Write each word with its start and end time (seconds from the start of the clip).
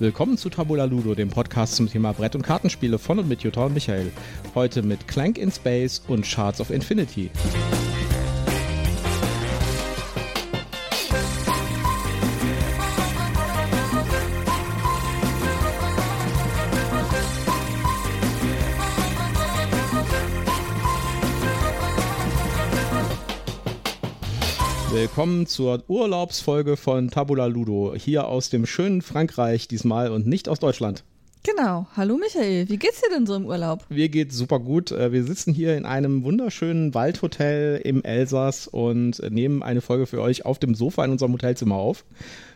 Willkommen 0.00 0.38
zu 0.38 0.48
Tabula 0.48 0.84
Ludo, 0.84 1.16
dem 1.16 1.28
Podcast 1.28 1.74
zum 1.74 1.90
Thema 1.90 2.12
Brett- 2.12 2.36
und 2.36 2.42
Kartenspiele 2.42 3.00
von 3.00 3.18
und 3.18 3.28
mit 3.28 3.42
Jutta 3.42 3.64
und 3.64 3.74
Michael. 3.74 4.12
Heute 4.54 4.82
mit 4.82 5.08
Clank 5.08 5.38
in 5.38 5.50
Space 5.50 6.00
und 6.06 6.24
Shards 6.24 6.60
of 6.60 6.70
Infinity. 6.70 7.30
Willkommen 25.00 25.46
zur 25.46 25.84
Urlaubsfolge 25.86 26.76
von 26.76 27.08
Tabula 27.08 27.46
Ludo, 27.46 27.94
hier 27.94 28.26
aus 28.26 28.50
dem 28.50 28.66
schönen 28.66 29.00
Frankreich 29.00 29.68
diesmal 29.68 30.10
und 30.10 30.26
nicht 30.26 30.48
aus 30.48 30.58
Deutschland. 30.58 31.04
Genau. 31.44 31.86
Hallo 31.96 32.16
Michael, 32.16 32.68
wie 32.68 32.78
geht's 32.78 33.00
dir 33.00 33.10
denn 33.14 33.24
so 33.24 33.36
im 33.36 33.46
Urlaub? 33.46 33.84
Mir 33.90 34.08
geht's 34.08 34.36
super 34.36 34.58
gut. 34.58 34.90
Äh, 34.90 35.12
wir 35.12 35.22
sitzen 35.22 35.54
hier 35.54 35.76
in 35.76 35.84
einem 35.84 36.24
wunderschönen 36.24 36.94
Waldhotel 36.94 37.80
im 37.84 38.02
Elsass 38.02 38.66
und 38.66 39.22
nehmen 39.30 39.62
eine 39.62 39.82
Folge 39.82 40.06
für 40.06 40.20
euch 40.20 40.44
auf 40.44 40.58
dem 40.58 40.74
Sofa 40.74 41.04
in 41.04 41.12
unserem 41.12 41.32
Hotelzimmer 41.32 41.76
auf 41.76 42.04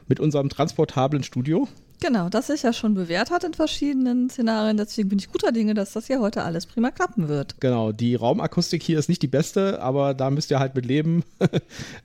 mit 0.08 0.18
unserem 0.18 0.48
transportablen 0.48 1.22
Studio. 1.22 1.68
Genau, 2.02 2.28
das 2.28 2.48
sich 2.48 2.64
ja 2.64 2.72
schon 2.72 2.94
bewährt 2.94 3.30
hat 3.30 3.44
in 3.44 3.54
verschiedenen 3.54 4.28
Szenarien. 4.28 4.76
Deswegen 4.76 5.08
bin 5.08 5.20
ich 5.20 5.30
guter 5.30 5.52
Dinge, 5.52 5.72
dass 5.72 5.92
das 5.92 6.08
hier 6.08 6.18
heute 6.18 6.42
alles 6.42 6.66
prima 6.66 6.90
klappen 6.90 7.28
wird. 7.28 7.60
Genau, 7.60 7.92
die 7.92 8.16
Raumakustik 8.16 8.82
hier 8.82 8.98
ist 8.98 9.08
nicht 9.08 9.22
die 9.22 9.28
beste, 9.28 9.80
aber 9.80 10.12
da 10.12 10.28
müsst 10.30 10.50
ihr 10.50 10.58
halt 10.58 10.74
mit 10.74 10.84
leben. 10.84 11.22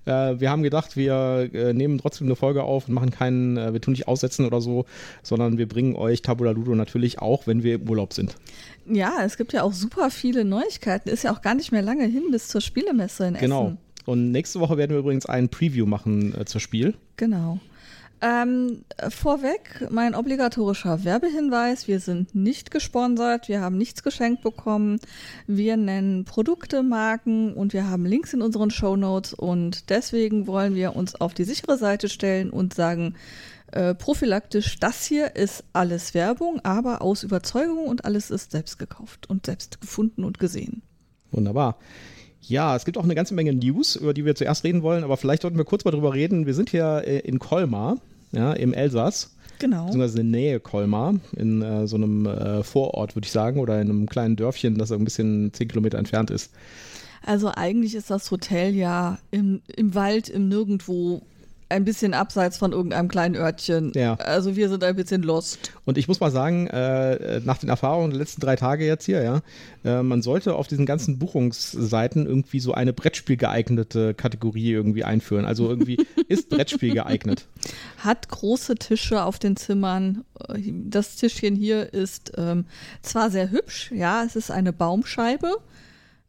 Äh, 0.05 0.39
wir 0.39 0.49
haben 0.49 0.63
gedacht, 0.63 0.95
wir 0.95 1.49
äh, 1.53 1.73
nehmen 1.73 1.97
trotzdem 1.97 2.27
eine 2.27 2.35
Folge 2.35 2.63
auf 2.63 2.87
und 2.87 2.93
machen 2.93 3.11
keinen, 3.11 3.57
äh, 3.57 3.73
wir 3.73 3.81
tun 3.81 3.91
nicht 3.91 4.07
aussetzen 4.07 4.45
oder 4.45 4.61
so, 4.61 4.85
sondern 5.21 5.57
wir 5.57 5.67
bringen 5.67 5.95
euch 5.95 6.21
Tabula 6.21 6.51
Ludo 6.51 6.75
natürlich 6.75 7.19
auch, 7.19 7.45
wenn 7.45 7.63
wir 7.63 7.75
im 7.75 7.89
Urlaub 7.89 8.13
sind. 8.13 8.35
Ja, 8.85 9.17
es 9.25 9.35
gibt 9.35 9.53
ja 9.53 9.63
auch 9.63 9.73
super 9.73 10.09
viele 10.09 10.45
Neuigkeiten. 10.45 11.09
Ist 11.09 11.23
ja 11.23 11.33
auch 11.33 11.41
gar 11.41 11.55
nicht 11.55 11.71
mehr 11.71 11.81
lange 11.81 12.05
hin 12.05 12.23
bis 12.31 12.47
zur 12.47 12.61
Spielemesse 12.61 13.27
in 13.27 13.35
Essen. 13.35 13.45
Genau. 13.45 13.77
Und 14.05 14.31
nächste 14.31 14.61
Woche 14.61 14.77
werden 14.77 14.91
wir 14.91 14.99
übrigens 14.99 15.25
ein 15.25 15.49
Preview 15.49 15.85
machen 15.85 16.33
äh, 16.39 16.45
zur 16.45 16.61
Spiel. 16.61 16.93
Genau. 17.17 17.59
Ähm, 18.19 18.83
vorweg 19.09 19.87
mein 19.91 20.15
obligatorischer 20.15 21.03
Werbehinweis. 21.03 21.87
Wir 21.87 21.99
sind 21.99 22.33
nicht 22.33 22.71
gesponsert, 22.71 23.47
wir 23.47 23.61
haben 23.61 23.77
nichts 23.77 24.01
geschenkt 24.01 24.41
bekommen. 24.41 24.99
Wir 25.45 25.77
nennen 25.77 26.25
Produkte, 26.25 26.81
Marken 26.81 27.53
und 27.53 27.73
wir 27.73 27.87
haben 27.89 28.05
Links 28.05 28.33
in 28.33 28.41
unseren 28.41 28.71
Show 28.71 28.95
Notes 28.95 29.33
und 29.35 29.91
deswegen 29.91 30.47
wollen 30.47 30.73
wir 30.73 30.95
uns 30.95 31.13
auf 31.15 31.35
die 31.35 31.43
sichere 31.43 31.77
Seite 31.77 32.09
stellen 32.09 32.49
und 32.49 32.73
sagen, 32.73 33.13
äh, 33.71 33.93
prophylaktisch, 33.93 34.79
das 34.79 35.05
hier 35.05 35.35
ist 35.35 35.63
alles 35.73 36.13
Werbung, 36.13 36.59
aber 36.63 37.03
aus 37.03 37.21
Überzeugung 37.21 37.85
und 37.85 38.05
alles 38.05 38.31
ist 38.31 38.51
selbst 38.51 38.79
gekauft 38.79 39.29
und 39.29 39.45
selbst 39.45 39.79
gefunden 39.79 40.23
und 40.23 40.39
gesehen. 40.39 40.81
Wunderbar. 41.31 41.77
Ja, 42.47 42.75
es 42.75 42.85
gibt 42.85 42.97
auch 42.97 43.03
eine 43.03 43.15
ganze 43.15 43.33
Menge 43.33 43.53
News, 43.53 43.95
über 43.95 44.13
die 44.13 44.25
wir 44.25 44.35
zuerst 44.35 44.63
reden 44.63 44.81
wollen, 44.81 45.03
aber 45.03 45.17
vielleicht 45.17 45.41
sollten 45.41 45.57
wir 45.57 45.65
kurz 45.65 45.83
mal 45.83 45.91
drüber 45.91 46.13
reden. 46.13 46.45
Wir 46.45 46.53
sind 46.53 46.69
hier 46.69 47.03
äh, 47.05 47.19
in 47.19 47.39
Colmar, 47.39 47.97
ja, 48.31 48.53
im 48.53 48.73
Elsass. 48.73 49.31
Genau. 49.59 49.85
Beziehungsweise 49.85 50.21
in 50.21 50.31
der 50.31 50.41
Nähe 50.41 50.59
Colmar, 50.59 51.15
in 51.35 51.61
äh, 51.61 51.87
so 51.87 51.95
einem 51.95 52.25
äh, 52.25 52.63
Vorort, 52.63 53.15
würde 53.15 53.25
ich 53.25 53.31
sagen, 53.31 53.59
oder 53.59 53.81
in 53.81 53.89
einem 53.89 54.05
kleinen 54.07 54.35
Dörfchen, 54.35 54.77
das 54.77 54.91
ein 54.91 55.03
bisschen 55.03 55.51
zehn 55.53 55.67
Kilometer 55.67 55.97
entfernt 55.97 56.29
ist. 56.29 56.51
Also 57.25 57.51
eigentlich 57.53 57.95
ist 57.95 58.09
das 58.09 58.29
Hotel 58.31 58.75
ja 58.75 59.17
im, 59.31 59.61
im 59.75 59.95
Wald, 59.95 60.29
im 60.29 60.47
Nirgendwo, 60.47 61.23
ein 61.69 61.83
bisschen 61.83 62.13
abseits 62.13 62.57
von 62.57 62.71
irgendeinem 62.71 63.07
kleinen 63.07 63.35
Örtchen. 63.35 63.91
Ja. 63.95 64.15
Also 64.15 64.55
wir 64.55 64.69
sind 64.69 64.83
ein 64.83 64.95
bisschen 64.95 65.23
lost. 65.23 65.71
Und 65.85 65.97
ich 65.97 66.07
muss 66.07 66.19
mal 66.19 66.31
sagen, 66.31 66.67
äh, 66.67 67.41
nach 67.43 67.57
den 67.57 67.69
Erfahrungen 67.69 68.11
der 68.11 68.19
letzten 68.19 68.41
drei 68.41 68.55
Tage 68.55 68.85
jetzt 68.85 69.05
hier, 69.05 69.21
ja, 69.21 69.41
äh, 69.83 70.01
man 70.03 70.21
sollte 70.21 70.55
auf 70.55 70.67
diesen 70.67 70.85
ganzen 70.85 71.19
Buchungsseiten 71.19 72.25
irgendwie 72.25 72.59
so 72.59 72.73
eine 72.73 72.93
Brettspiel 72.93 73.37
geeignete 73.37 74.13
Kategorie 74.13 74.71
irgendwie 74.71 75.03
einführen. 75.03 75.45
Also 75.45 75.69
irgendwie 75.69 75.97
ist 76.27 76.49
Brettspiel 76.49 76.93
geeignet. 76.93 77.47
Hat 77.97 78.29
große 78.29 78.75
Tische 78.75 79.23
auf 79.23 79.39
den 79.39 79.57
Zimmern. 79.57 80.23
Das 80.85 81.15
Tischchen 81.15 81.55
hier 81.55 81.93
ist 81.93 82.31
ähm, 82.37 82.65
zwar 83.01 83.29
sehr 83.29 83.51
hübsch, 83.51 83.91
ja, 83.91 84.23
es 84.23 84.35
ist 84.35 84.51
eine 84.51 84.71
Baumscheibe, 84.71 85.57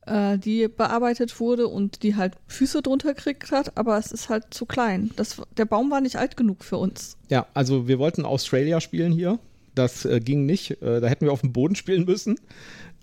äh, 0.08 0.38
die 0.38 0.69
bearbeitet 0.69 1.38
wurde 1.41 1.69
und 1.69 2.02
die 2.02 2.16
halt 2.16 2.34
Füße 2.46 2.82
drunter 2.82 3.14
gekriegt 3.14 3.50
hat, 3.52 3.76
aber 3.76 3.98
es 3.98 4.12
ist 4.12 4.28
halt 4.28 4.44
zu 4.50 4.66
klein. 4.66 5.10
Das, 5.16 5.41
der 5.56 5.64
Baum 5.64 5.91
war 5.91 6.00
nicht 6.00 6.16
alt 6.16 6.36
genug 6.36 6.64
für 6.64 6.78
uns. 6.78 7.16
Ja, 7.28 7.46
also 7.54 7.88
wir 7.88 7.98
wollten 7.98 8.24
Australia 8.24 8.80
spielen 8.80 9.12
hier. 9.12 9.38
Das 9.74 10.04
äh, 10.04 10.20
ging 10.20 10.46
nicht. 10.46 10.82
Äh, 10.82 11.00
da 11.00 11.06
hätten 11.06 11.26
wir 11.26 11.32
auf 11.32 11.42
dem 11.42 11.52
Boden 11.52 11.76
spielen 11.76 12.04
müssen. 12.04 12.38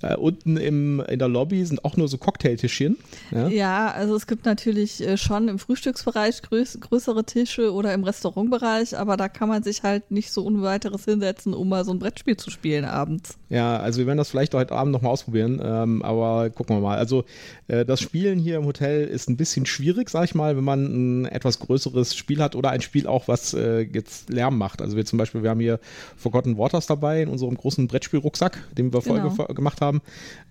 Äh, 0.07 0.15
unten 0.17 0.57
im, 0.57 0.99
in 1.01 1.19
der 1.19 1.27
Lobby 1.27 1.63
sind 1.65 1.83
auch 1.85 1.97
nur 1.97 2.07
so 2.07 2.17
Cocktailtischchen. 2.17 2.97
Ja, 3.31 3.47
Ja, 3.47 3.91
also 3.91 4.15
es 4.15 4.27
gibt 4.27 4.45
natürlich 4.45 5.01
äh, 5.01 5.17
schon 5.17 5.47
im 5.47 5.57
Frühstücksbereich 5.59 6.41
größ 6.41 6.79
größere 6.81 7.23
Tische 7.23 7.73
oder 7.73 7.93
im 7.93 8.03
Restaurantbereich, 8.03 8.97
aber 8.97 9.17
da 9.17 9.29
kann 9.29 9.49
man 9.49 9.63
sich 9.63 9.83
halt 9.83 10.11
nicht 10.11 10.31
so 10.31 10.43
ohne 10.45 10.61
weiteres 10.61 11.05
hinsetzen, 11.05 11.53
um 11.53 11.69
mal 11.69 11.85
so 11.85 11.91
ein 11.91 11.99
Brettspiel 11.99 12.37
zu 12.37 12.49
spielen 12.49 12.85
abends. 12.85 13.37
ja 13.49 13.77
also 13.77 13.99
wir 13.99 14.07
werden 14.07 14.17
das 14.17 14.29
vielleicht 14.29 14.53
heute 14.53 14.73
Abend 14.73 14.91
nochmal 14.93 15.11
ausprobieren. 15.11 15.61
Ähm, 15.63 16.01
aber 16.03 16.49
gucken 16.49 16.75
wir 16.75 16.81
mal. 16.81 16.97
Also 16.97 17.23
äh, 17.67 17.85
das 17.85 18.01
Spielen 18.01 18.39
hier 18.39 18.57
im 18.57 18.65
Hotel 18.65 19.05
ist 19.05 19.29
ein 19.29 19.37
bisschen 19.37 19.65
schwierig, 19.65 20.09
sag 20.09 20.25
ich 20.25 20.35
mal, 20.35 20.57
wenn 20.57 20.63
man 20.63 21.21
ein 21.23 21.25
etwas 21.25 21.59
größeres 21.59 22.15
Spiel 22.15 22.41
hat 22.41 22.55
oder 22.55 22.69
ein 22.71 22.81
Spiel 22.81 23.07
auch, 23.07 23.27
was 23.27 23.53
äh, 23.53 23.81
jetzt 23.81 24.29
Lärm 24.29 24.57
macht. 24.57 24.81
Also 24.81 24.95
wir 24.97 25.05
zum 25.05 25.17
Beispiel, 25.17 25.43
wir 25.43 25.49
haben 25.49 25.59
hier 25.59 25.79
Forgotten 26.17 26.57
Waters 26.57 26.87
dabei 26.87 27.21
in 27.21 27.29
unserem 27.29 27.55
großen 27.55 27.87
Brettspielrucksack, 27.87 28.57
den 28.77 28.93
wir 28.93 29.01
vorher 29.01 29.23
Genau. 29.29 29.35
gef- 29.35 29.53
gemacht 29.53 29.81
haben. 29.81 29.94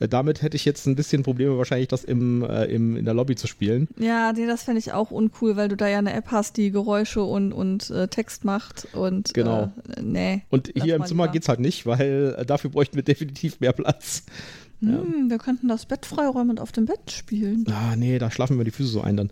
Äh, 0.01 0.09
damit 0.09 0.43
hätte 0.43 0.57
ich 0.57 0.65
jetzt 0.65 0.87
ein 0.87 0.97
bisschen 0.97 1.23
Probleme 1.23 1.57
wahrscheinlich, 1.59 1.89
das 1.89 2.05
im, 2.05 2.43
äh, 2.43 2.65
im, 2.67 2.97
in 2.97 3.05
der 3.05 3.15
Lobby 3.15 3.37
zu 3.37 3.47
spielen. 3.47 3.89
Ja, 3.99 4.33
nee, 4.33 4.47
das 4.47 4.63
fände 4.65 4.79
ich 4.79 4.93
auch 4.93 5.11
uncool, 5.11 5.57
weil 5.57 5.69
du 5.69 5.77
da 5.77 5.89
ja 5.89 5.99
eine 5.99 6.13
App 6.13 6.31
hast, 6.31 6.57
die 6.57 6.71
Geräusche 6.71 7.23
und, 7.23 7.53
und 7.53 7.91
äh, 7.91 8.09
Text 8.09 8.45
macht 8.45 8.89
und 8.93 9.33
Genau. 9.35 9.73
äh, 9.97 10.03
nee. 10.03 10.43
Und 10.51 10.73
hier 10.75 10.97
im 10.97 11.05
Zimmer 11.05 11.25
lieber. 11.25 11.33
geht's 11.33 11.49
halt 11.49 11.61
nicht, 11.61 11.87
weil 11.87 12.37
äh, 12.39 12.45
dafür 12.47 12.71
bräuchten 12.71 12.97
wir 12.97 13.03
definitiv 13.03 13.61
mehr 13.61 13.73
Platz. 13.73 14.25
Hm, 14.81 15.31
wir 15.31 15.39
könnten 15.39 15.69
das 15.69 15.87
Bett 15.87 16.05
freiräumen 16.05 16.51
und 16.51 16.61
auf 16.61 16.73
dem 16.73 16.85
Bett 16.85 17.11
spielen. 17.11 17.65
Ah, 17.71 17.97
nee, 17.97 18.19
da 18.19 18.31
schlafen 18.31 18.59
wir 18.59 18.65
die 18.65 18.71
Füße 18.71 18.91
so 18.91 19.01
ein 19.01 19.17
dann. 19.17 19.31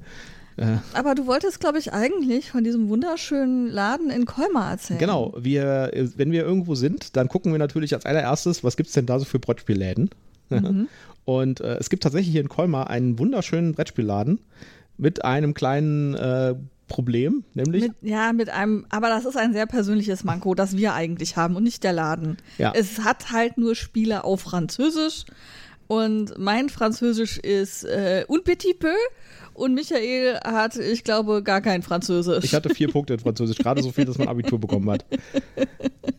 Äh, 0.56 0.76
Aber 0.94 1.14
du 1.14 1.26
wolltest, 1.26 1.60
glaube 1.60 1.78
ich, 1.78 1.92
eigentlich 1.92 2.50
von 2.50 2.64
diesem 2.64 2.88
wunderschönen 2.88 3.68
Laden 3.68 4.10
in 4.10 4.26
Colmar 4.26 4.72
erzählen. 4.72 5.00
Genau, 5.00 5.34
wir, 5.38 5.90
wenn 6.16 6.32
wir 6.32 6.42
irgendwo 6.42 6.74
sind, 6.74 7.16
dann 7.16 7.28
gucken 7.28 7.52
wir 7.52 7.58
natürlich 7.58 7.94
als 7.94 8.06
allererstes, 8.06 8.62
was 8.64 8.76
gibt's 8.76 8.92
denn 8.92 9.06
da 9.06 9.18
so 9.18 9.24
für 9.24 9.38
Brettspielläden? 9.38 10.10
Und 11.24 11.60
äh, 11.60 11.76
es 11.76 11.88
gibt 11.88 12.02
tatsächlich 12.02 12.32
hier 12.32 12.40
in 12.40 12.48
Colmar 12.48 12.90
einen 12.90 13.18
wunderschönen 13.18 13.74
Brettspielladen 13.74 14.40
mit 14.98 15.24
einem 15.24 15.54
kleinen 15.54 16.14
äh, 16.14 16.54
Problem, 16.88 17.44
nämlich 17.54 17.84
Mit, 17.84 17.92
ja, 18.02 18.34
mit 18.34 18.50
einem, 18.50 18.84
aber 18.90 19.08
das 19.08 19.24
ist 19.24 19.36
ein 19.38 19.54
sehr 19.54 19.66
persönliches 19.66 20.24
Manko, 20.24 20.54
das 20.54 20.76
wir 20.76 20.92
eigentlich 20.92 21.36
haben 21.36 21.56
und 21.56 21.62
nicht 21.62 21.84
der 21.84 21.94
Laden. 21.94 22.36
Ja. 22.58 22.72
Es 22.74 23.02
hat 23.02 23.32
halt 23.32 23.56
nur 23.56 23.74
Spiele 23.74 24.24
auf 24.24 24.42
Französisch 24.42 25.24
und 25.97 26.38
mein 26.38 26.69
Französisch 26.69 27.38
ist 27.38 27.84
äh, 27.84 28.25
un 28.28 28.42
petit 28.44 28.78
peu 28.78 28.94
und 29.54 29.75
Michael 29.75 30.38
hat, 30.44 30.76
ich 30.76 31.04
glaube, 31.04 31.42
gar 31.42 31.60
kein 31.60 31.82
Französisch. 31.82 32.44
ich 32.44 32.54
hatte 32.54 32.70
vier 32.75 32.88
Punkte 32.92 33.12
in 33.14 33.20
Französisch, 33.20 33.58
gerade 33.58 33.82
so 33.82 33.91
viel, 33.92 34.06
dass 34.06 34.16
man 34.19 34.28
Abitur 34.28 34.58
bekommen 34.58 34.88
hat. 34.91 35.04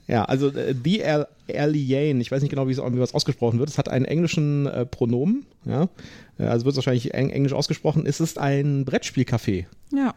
Ja, 0.07 0.25
also 0.25 0.49
äh, 0.49 0.75
The 0.83 1.03
Al- 1.03 1.27
Alien, 1.53 2.21
ich 2.21 2.31
weiß 2.31 2.41
nicht 2.41 2.51
genau, 2.51 2.67
wie 2.67 2.71
es 2.73 3.13
ausgesprochen 3.13 3.57
wird, 3.59 3.69
es 3.69 3.77
hat 3.77 3.89
einen 3.89 4.05
englischen 4.05 4.67
äh, 4.67 4.85
Pronomen, 4.85 5.45
ja, 5.65 5.87
Äh, 6.39 6.43
also 6.45 6.65
wird 6.65 6.73
es 6.73 6.77
wahrscheinlich 6.77 7.13
eng, 7.13 7.29
englisch 7.29 7.53
ausgesprochen. 7.53 8.05
Es 8.05 8.19
ist 8.19 8.37
ein 8.39 8.85
Brettspielcafé. 8.85 9.65
ja. 9.91 10.13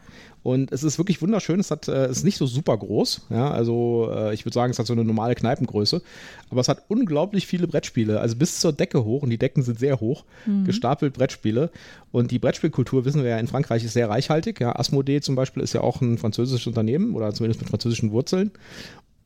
Und 0.47 0.71
es 0.71 0.81
ist 0.81 0.97
wirklich 0.97 1.21
wunderschön. 1.21 1.59
Es 1.59 1.71
hat, 1.71 1.89
äh, 1.89 2.05
es 2.05 2.19
ist 2.19 2.23
nicht 2.23 2.37
so 2.37 2.45
super 2.45 2.77
groß. 2.77 3.27
Ja, 3.31 3.51
also 3.51 4.09
äh, 4.15 4.33
ich 4.33 4.45
würde 4.45 4.53
sagen, 4.53 4.71
es 4.71 4.79
hat 4.79 4.85
so 4.85 4.93
eine 4.93 5.03
normale 5.03 5.35
Kneipengröße. 5.35 6.01
Aber 6.49 6.61
es 6.61 6.69
hat 6.69 6.83
unglaublich 6.87 7.45
viele 7.45 7.67
Brettspiele. 7.67 8.21
Also 8.21 8.37
bis 8.37 8.61
zur 8.61 8.71
Decke 8.71 9.03
hoch. 9.03 9.23
Und 9.23 9.29
die 9.29 9.37
Decken 9.37 9.61
sind 9.61 9.77
sehr 9.77 9.99
hoch. 9.99 10.23
Gestapelt 10.63 11.15
Brettspiele. 11.15 11.69
Und 12.13 12.31
die 12.31 12.39
Brettspielkultur, 12.39 13.03
wissen 13.03 13.23
wir 13.23 13.31
ja, 13.31 13.39
in 13.39 13.47
Frankreich 13.47 13.83
ist 13.83 13.91
sehr 13.91 14.09
reichhaltig. 14.09 14.61
Ja, 14.61 14.73
Asmodee 14.79 15.19
zum 15.19 15.35
Beispiel 15.35 15.61
ist 15.61 15.73
ja 15.73 15.81
auch 15.81 15.99
ein 15.99 16.17
französisches 16.17 16.65
Unternehmen 16.65 17.13
oder 17.13 17.33
zumindest 17.33 17.59
mit 17.59 17.69
französischen 17.69 18.11
Wurzeln. 18.13 18.51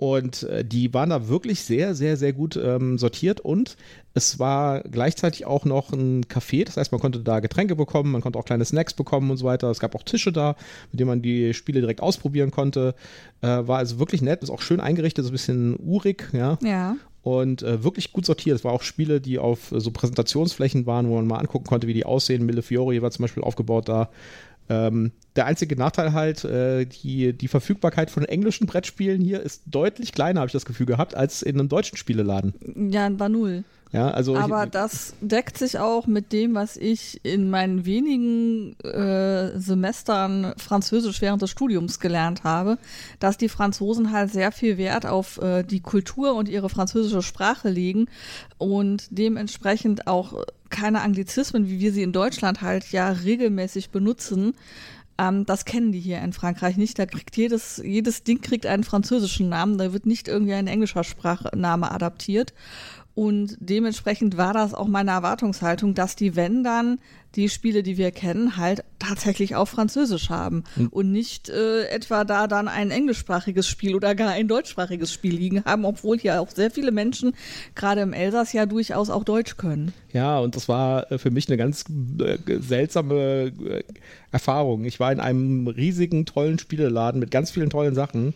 Und 0.01 0.41
äh, 0.49 0.65
die 0.65 0.95
waren 0.95 1.11
da 1.11 1.27
wirklich 1.27 1.61
sehr, 1.61 1.93
sehr, 1.93 2.17
sehr 2.17 2.33
gut 2.33 2.55
ähm, 2.55 2.97
sortiert 2.97 3.39
und 3.39 3.77
es 4.15 4.39
war 4.39 4.81
gleichzeitig 4.81 5.45
auch 5.45 5.63
noch 5.63 5.93
ein 5.93 6.25
Café, 6.25 6.65
das 6.65 6.75
heißt, 6.75 6.91
man 6.91 6.99
konnte 6.99 7.19
da 7.19 7.39
Getränke 7.39 7.75
bekommen, 7.75 8.11
man 8.11 8.21
konnte 8.21 8.39
auch 8.39 8.45
kleine 8.45 8.65
Snacks 8.65 8.95
bekommen 8.95 9.29
und 9.29 9.37
so 9.37 9.45
weiter. 9.45 9.69
Es 9.69 9.79
gab 9.79 9.93
auch 9.93 10.01
Tische 10.01 10.31
da, 10.31 10.55
mit 10.91 10.99
denen 10.99 11.07
man 11.07 11.21
die 11.21 11.53
Spiele 11.53 11.81
direkt 11.81 12.01
ausprobieren 12.01 12.49
konnte. 12.49 12.95
Äh, 13.41 13.47
war 13.47 13.77
also 13.77 13.99
wirklich 13.99 14.23
nett, 14.23 14.41
ist 14.41 14.49
auch 14.49 14.61
schön 14.61 14.79
eingerichtet, 14.79 15.23
so 15.23 15.29
ein 15.29 15.33
bisschen 15.33 15.77
urig, 15.79 16.29
ja. 16.33 16.57
Ja. 16.63 16.95
Und 17.21 17.61
äh, 17.61 17.83
wirklich 17.83 18.11
gut 18.11 18.25
sortiert. 18.25 18.55
Es 18.57 18.63
war 18.63 18.71
auch 18.71 18.81
Spiele, 18.81 19.21
die 19.21 19.37
auf 19.37 19.71
äh, 19.71 19.79
so 19.79 19.91
Präsentationsflächen 19.91 20.87
waren, 20.87 21.09
wo 21.09 21.13
man 21.13 21.27
mal 21.27 21.37
angucken 21.37 21.67
konnte, 21.67 21.85
wie 21.85 21.93
die 21.93 22.07
aussehen. 22.07 22.43
Mille 22.43 22.63
Fiori 22.63 23.03
war 23.03 23.11
zum 23.11 23.21
Beispiel 23.21 23.43
aufgebaut 23.43 23.87
da. 23.87 24.09
Ähm, 24.69 25.11
der 25.35 25.45
einzige 25.45 25.75
Nachteil 25.75 26.13
halt, 26.13 26.43
äh, 26.43 26.85
die, 26.85 27.33
die 27.33 27.47
Verfügbarkeit 27.47 28.11
von 28.11 28.25
englischen 28.25 28.67
Brettspielen 28.67 29.21
hier 29.21 29.41
ist 29.41 29.63
deutlich 29.65 30.11
kleiner, 30.11 30.41
habe 30.41 30.47
ich 30.47 30.53
das 30.53 30.65
Gefühl 30.65 30.85
gehabt, 30.85 31.15
als 31.15 31.41
in 31.41 31.59
einem 31.59 31.69
deutschen 31.69 31.97
Spieleladen. 31.97 32.53
Ja, 32.91 33.09
war 33.17 33.29
null. 33.29 33.63
Ja, 33.93 34.09
also 34.09 34.37
Aber 34.37 34.63
ich, 34.63 34.69
das 34.69 35.13
deckt 35.19 35.57
sich 35.57 35.77
auch 35.77 36.07
mit 36.07 36.31
dem, 36.31 36.55
was 36.55 36.77
ich 36.77 37.19
in 37.25 37.49
meinen 37.49 37.85
wenigen 37.85 38.79
äh, 38.79 39.59
Semestern 39.59 40.53
Französisch 40.57 41.21
während 41.21 41.41
des 41.41 41.49
Studiums 41.49 41.99
gelernt 41.99 42.45
habe, 42.45 42.77
dass 43.19 43.37
die 43.37 43.49
Franzosen 43.49 44.13
halt 44.13 44.31
sehr 44.31 44.53
viel 44.53 44.77
Wert 44.77 45.05
auf 45.05 45.41
äh, 45.41 45.63
die 45.63 45.81
Kultur 45.81 46.35
und 46.35 46.47
ihre 46.47 46.69
französische 46.69 47.21
Sprache 47.21 47.69
legen 47.69 48.05
und 48.57 49.07
dementsprechend 49.09 50.07
auch 50.07 50.45
keine 50.71 51.01
Anglizismen, 51.01 51.69
wie 51.69 51.79
wir 51.79 51.93
sie 51.93 52.03
in 52.03 52.13
Deutschland 52.13 52.61
halt 52.61 52.91
ja 52.91 53.09
regelmäßig 53.09 53.91
benutzen. 53.91 54.53
Ähm, 55.17 55.45
das 55.45 55.65
kennen 55.65 55.91
die 55.91 55.99
hier 55.99 56.19
in 56.21 56.33
Frankreich 56.33 56.77
nicht. 56.77 56.97
Da 56.97 57.05
kriegt 57.05 57.37
jedes, 57.37 57.81
jedes 57.83 58.23
Ding 58.23 58.41
kriegt 58.41 58.65
einen 58.65 58.83
französischen 58.83 59.49
Namen. 59.49 59.77
Da 59.77 59.93
wird 59.93 60.05
nicht 60.05 60.27
irgendwie 60.27 60.53
ein 60.53 60.67
englischer 60.67 61.03
Sprachname 61.03 61.91
adaptiert. 61.91 62.53
Und 63.13 63.57
dementsprechend 63.59 64.37
war 64.37 64.53
das 64.53 64.73
auch 64.73 64.87
meine 64.87 65.11
Erwartungshaltung, 65.11 65.93
dass 65.93 66.15
die, 66.15 66.35
wenn 66.35 66.63
dann 66.63 66.99
die 67.35 67.49
Spiele, 67.49 67.83
die 67.83 67.97
wir 67.97 68.11
kennen, 68.11 68.57
halt 68.57 68.83
tatsächlich 68.99 69.55
auf 69.55 69.69
Französisch 69.69 70.29
haben 70.29 70.63
Hm. 70.75 70.87
und 70.87 71.11
nicht 71.11 71.49
äh, 71.49 71.85
etwa 71.85 72.23
da 72.23 72.47
dann 72.47 72.67
ein 72.67 72.91
englischsprachiges 72.91 73.67
Spiel 73.67 73.95
oder 73.95 74.15
gar 74.15 74.31
ein 74.31 74.47
deutschsprachiges 74.47 75.13
Spiel 75.13 75.35
liegen 75.35 75.63
haben, 75.65 75.85
obwohl 75.85 76.19
hier 76.19 76.41
auch 76.41 76.49
sehr 76.49 76.71
viele 76.71 76.91
Menschen, 76.91 77.33
gerade 77.75 78.01
im 78.01 78.13
Elsass, 78.13 78.53
ja 78.53 78.65
durchaus 78.65 79.09
auch 79.09 79.23
Deutsch 79.23 79.57
können. 79.57 79.93
Ja, 80.13 80.39
und 80.39 80.55
das 80.55 80.67
war 80.67 81.11
äh, 81.11 81.17
für 81.17 81.31
mich 81.31 81.47
eine 81.47 81.57
ganz 81.57 81.85
äh, 82.19 82.37
seltsame 82.59 83.51
äh, 83.65 83.83
Erfahrung. 84.31 84.85
Ich 84.85 84.99
war 84.99 85.11
in 85.11 85.19
einem 85.19 85.67
riesigen, 85.67 86.25
tollen 86.25 86.59
Spieleladen 86.59 87.19
mit 87.19 87.31
ganz 87.31 87.51
vielen 87.51 87.69
tollen 87.69 87.95
Sachen 87.95 88.33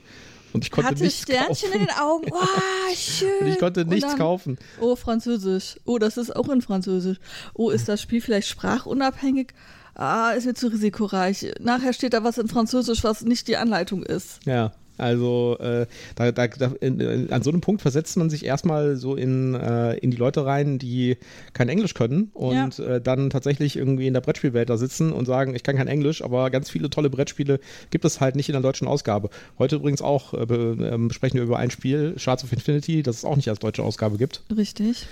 und 0.56 0.63
ich 0.66 0.72
konnte 0.72 0.90
Hatte 0.90 1.04
nichts 1.04 1.22
Sternchen 1.22 1.69
kaufen. 1.69 1.80
in 1.81 1.86
den 1.88 1.96
Augen. 1.98 2.25
Oh, 2.31 2.96
schön. 2.96 3.30
Und 3.42 3.48
ich 3.48 3.60
konnte 3.60 3.86
nichts 3.86 4.10
dann- 4.10 4.18
kaufen. 4.19 4.57
Oh, 4.80 4.96
Französisch. 4.96 5.75
Oh, 5.86 5.98
das 6.00 6.18
ist 6.18 6.36
auch 6.36 6.50
in 6.50 6.62
Französisch. 6.62 7.18
Oh, 7.54 7.69
ist 7.69 7.88
das 7.88 8.02
Spiel 8.02 8.22
vielleicht 8.22 8.48
sprachunabhängig? 8.48 9.54
Ah, 9.96 10.31
ist 10.31 10.46
mir 10.46 10.54
zu 10.56 10.68
risikoreich. 10.68 11.54
Nachher 11.60 11.94
steht 11.94 12.13
da 12.13 12.24
was 12.24 12.38
in 12.38 12.48
Französisch, 12.48 13.04
was 13.04 13.22
nicht 13.22 13.48
die 13.48 13.57
Anleitung 13.57 14.04
ist. 14.04 14.40
Ja, 14.46 14.72
also 14.97 15.57
äh, 15.59 15.86
da, 16.15 16.31
da, 16.31 16.47
da, 16.47 16.71
in, 16.81 17.00
in, 17.00 17.31
an 17.31 17.42
so 17.42 17.51
einem 17.51 17.62
Punkt 17.62 17.81
versetzt 17.81 18.18
man 18.18 18.30
sich 18.30 18.45
erstmal 18.45 18.95
so 18.95 19.15
in, 19.15 19.53
äh, 19.56 19.97
in 19.97 20.12
die 20.12 20.18
Leute 20.18 20.45
rein, 20.45 20.80
die 20.80 21.18
kein 21.53 21.69
Englisch 21.69 21.94
können 21.94 22.31
und 22.33 22.80
äh, 22.80 23.01
dann 23.01 23.30
tatsächlich 23.30 23.75
irgendwie 23.75 24.07
in 24.07 24.13
der 24.13 24.21
Brettspielwelt 24.21 24.69
da 24.69 24.77
sitzen 24.77 25.12
und 25.12 25.25
sagen, 25.25 25.56
ich 25.56 25.63
kann 25.63 25.75
kein 25.75 25.88
Englisch, 25.88 26.24
aber 26.24 26.50
ganz 26.50 26.69
viele 26.69 26.89
tolle 26.89 27.09
Brettspiele 27.09 27.59
gibt 27.89 28.06
es 28.06 28.21
halt 28.21 28.36
nicht 28.36 28.50
in 28.50 28.53
der 28.53 28.62
deutschen 28.62 28.88
Ausgabe. 28.88 29.30
Heute 29.59 29.77
übrigens 29.77 30.01
auch 30.01 30.33
äh, 30.33 30.45
be, 30.45 30.77
ähm, 30.92 31.12
sprechen 31.12 31.36
wir 31.36 31.44
über 31.44 31.57
ein 31.57 31.71
Spiel, 31.71 32.13
Shards 32.18 32.44
of 32.44 32.53
Infinity, 32.53 33.03
das 33.03 33.18
es 33.18 33.25
auch 33.25 33.36
nicht 33.36 33.50
als 33.50 33.59
deutsche 33.59 33.83
Ausgabe 33.83 34.18
gibt. 34.18 34.44
Richtig. 34.56 35.07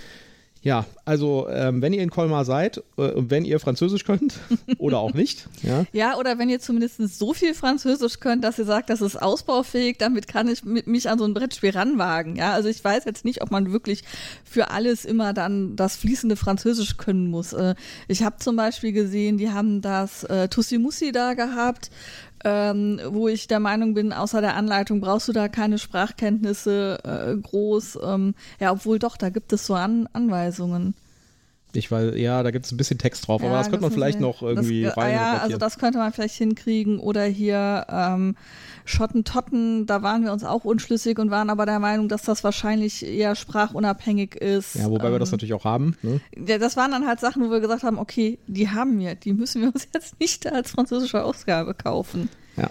Ja, 0.64 0.86
also 1.04 1.50
ähm, 1.50 1.82
wenn 1.82 1.92
ihr 1.92 2.02
in 2.02 2.10
Colmar 2.10 2.46
seid 2.46 2.78
äh, 2.98 3.12
wenn 3.16 3.44
ihr 3.44 3.60
Französisch 3.60 4.06
könnt 4.06 4.40
oder 4.78 5.00
auch 5.00 5.14
nicht, 5.14 5.50
ja, 5.62 5.84
Ja, 5.92 6.18
oder 6.18 6.40
wenn 6.40 6.50
ihr 6.50 6.62
zumindest 6.62 7.00
so 7.18 7.34
viel 7.34 7.54
Französisch 7.54 8.22
könnt, 8.22 8.46
dass 8.46 8.58
ihr 8.60 8.66
sagt, 8.66 8.90
das 8.90 9.02
ist 9.02 9.22
ausbaufähig, 9.22 9.98
damit 9.98 10.28
kann 10.28 10.48
ich 10.48 10.64
mich 10.64 11.10
an 11.10 11.20
so 11.20 11.26
ein 11.26 11.34
Brettspiel 11.34 11.72
ranwagen. 11.72 12.38
Ja, 12.38 12.54
also 12.54 12.70
ich 12.70 12.82
weiß 12.82 13.04
jetzt 13.04 13.26
nicht, 13.26 13.42
ob 13.42 13.52
man 13.52 13.74
wirklich 13.74 14.06
für 14.46 14.72
alles 14.72 15.04
immer 15.04 15.34
dann 15.34 15.76
das 15.76 15.98
fließende 15.98 16.38
Französisch 16.38 16.96
können 16.96 17.28
muss. 17.30 17.52
Äh, 17.52 17.76
ich 18.08 18.24
habe 18.24 18.38
zum 18.38 18.56
Beispiel 18.56 18.94
gesehen, 18.94 19.38
die 19.38 19.52
haben 19.52 19.82
das 19.82 20.24
äh, 20.24 20.48
Tussi 20.48 20.78
Mussi 20.78 21.12
da 21.12 21.34
gehabt. 21.34 21.92
Ähm, 22.46 23.00
wo 23.08 23.30
ich 23.30 23.48
der 23.48 23.60
Meinung 23.60 23.94
bin, 23.94 24.12
außer 24.12 24.42
der 24.42 24.56
Anleitung 24.56 25.00
brauchst 25.00 25.30
du 25.30 25.32
da 25.32 25.48
keine 25.48 25.78
Sprachkenntnisse 25.78 27.00
äh, 27.04 27.36
groß. 27.38 28.00
Ähm, 28.04 28.36
ja, 28.60 28.72
obwohl 28.72 29.00
doch, 29.00 29.16
da 29.16 29.30
gibt 29.30 29.54
es 29.54 29.66
so 29.66 29.76
An 29.76 30.10
Anweisungen. 30.12 30.94
Ich 31.76 31.92
weiß, 31.92 32.16
ja, 32.16 32.44
da 32.44 32.52
gibt 32.52 32.66
es 32.66 32.72
ein 32.72 32.78
bisschen 32.78 32.98
Text 32.98 33.28
drauf, 33.28 33.44
aber 33.44 33.54
das 33.54 33.68
könnte 33.68 33.82
man 33.82 33.90
muss 33.90 33.94
vielleicht 33.94 34.20
noch 34.20 34.42
irgendwie 34.42 34.84
das, 34.84 34.98
rein 34.98 35.14
Ja, 35.14 35.38
also 35.38 35.58
das 35.58 35.78
könnte 35.78 35.98
man 35.98 36.14
vielleicht 36.14 36.36
hinkriegen. 36.36 37.00
Oder 37.00 37.24
hier 37.26 37.86
ähm, 37.90 38.36
Schottentotten, 38.86 39.86
da 39.86 40.04
waren 40.04 40.24
wir 40.24 40.34
uns 40.34 40.44
auch 40.44 40.66
unschlüssig 40.66 41.20
und 41.20 41.32
waren 41.32 41.50
aber 41.50 41.66
der 41.66 41.80
Meinung, 41.80 42.10
dass 42.10 42.24
das 42.24 42.44
wahrscheinlich 42.44 43.06
eher 43.06 43.36
sprachunabhängig 43.36 44.36
ist. 44.36 44.76
Ja, 44.76 44.90
wobei 44.90 45.12
wir 45.12 45.20
das 45.20 45.30
Ähm, 45.30 45.34
natürlich 45.34 45.54
auch 45.54 45.66
haben. 45.66 45.98
Ne? 46.02 46.22
ja, 46.48 46.58
das 46.58 46.78
waren 46.78 46.92
dann 46.92 47.08
halt 47.08 47.20
Sachen, 47.20 47.44
wo 47.44 47.52
wir 47.52 47.60
gesagt 47.60 47.84
haben, 47.84 47.98
okay, 47.98 48.40
die 48.48 48.70
haben 48.70 49.00
wir, 49.00 49.16
die 49.16 49.34
müssen 49.34 49.62
wir 49.62 49.70
uns 49.70 49.88
jetzt 49.94 50.20
nicht 50.20 50.52
als 50.52 50.72
französische 50.72 51.24
Ausgabe 51.24 51.74
kaufen. 51.74 52.30
Ja. 52.56 52.70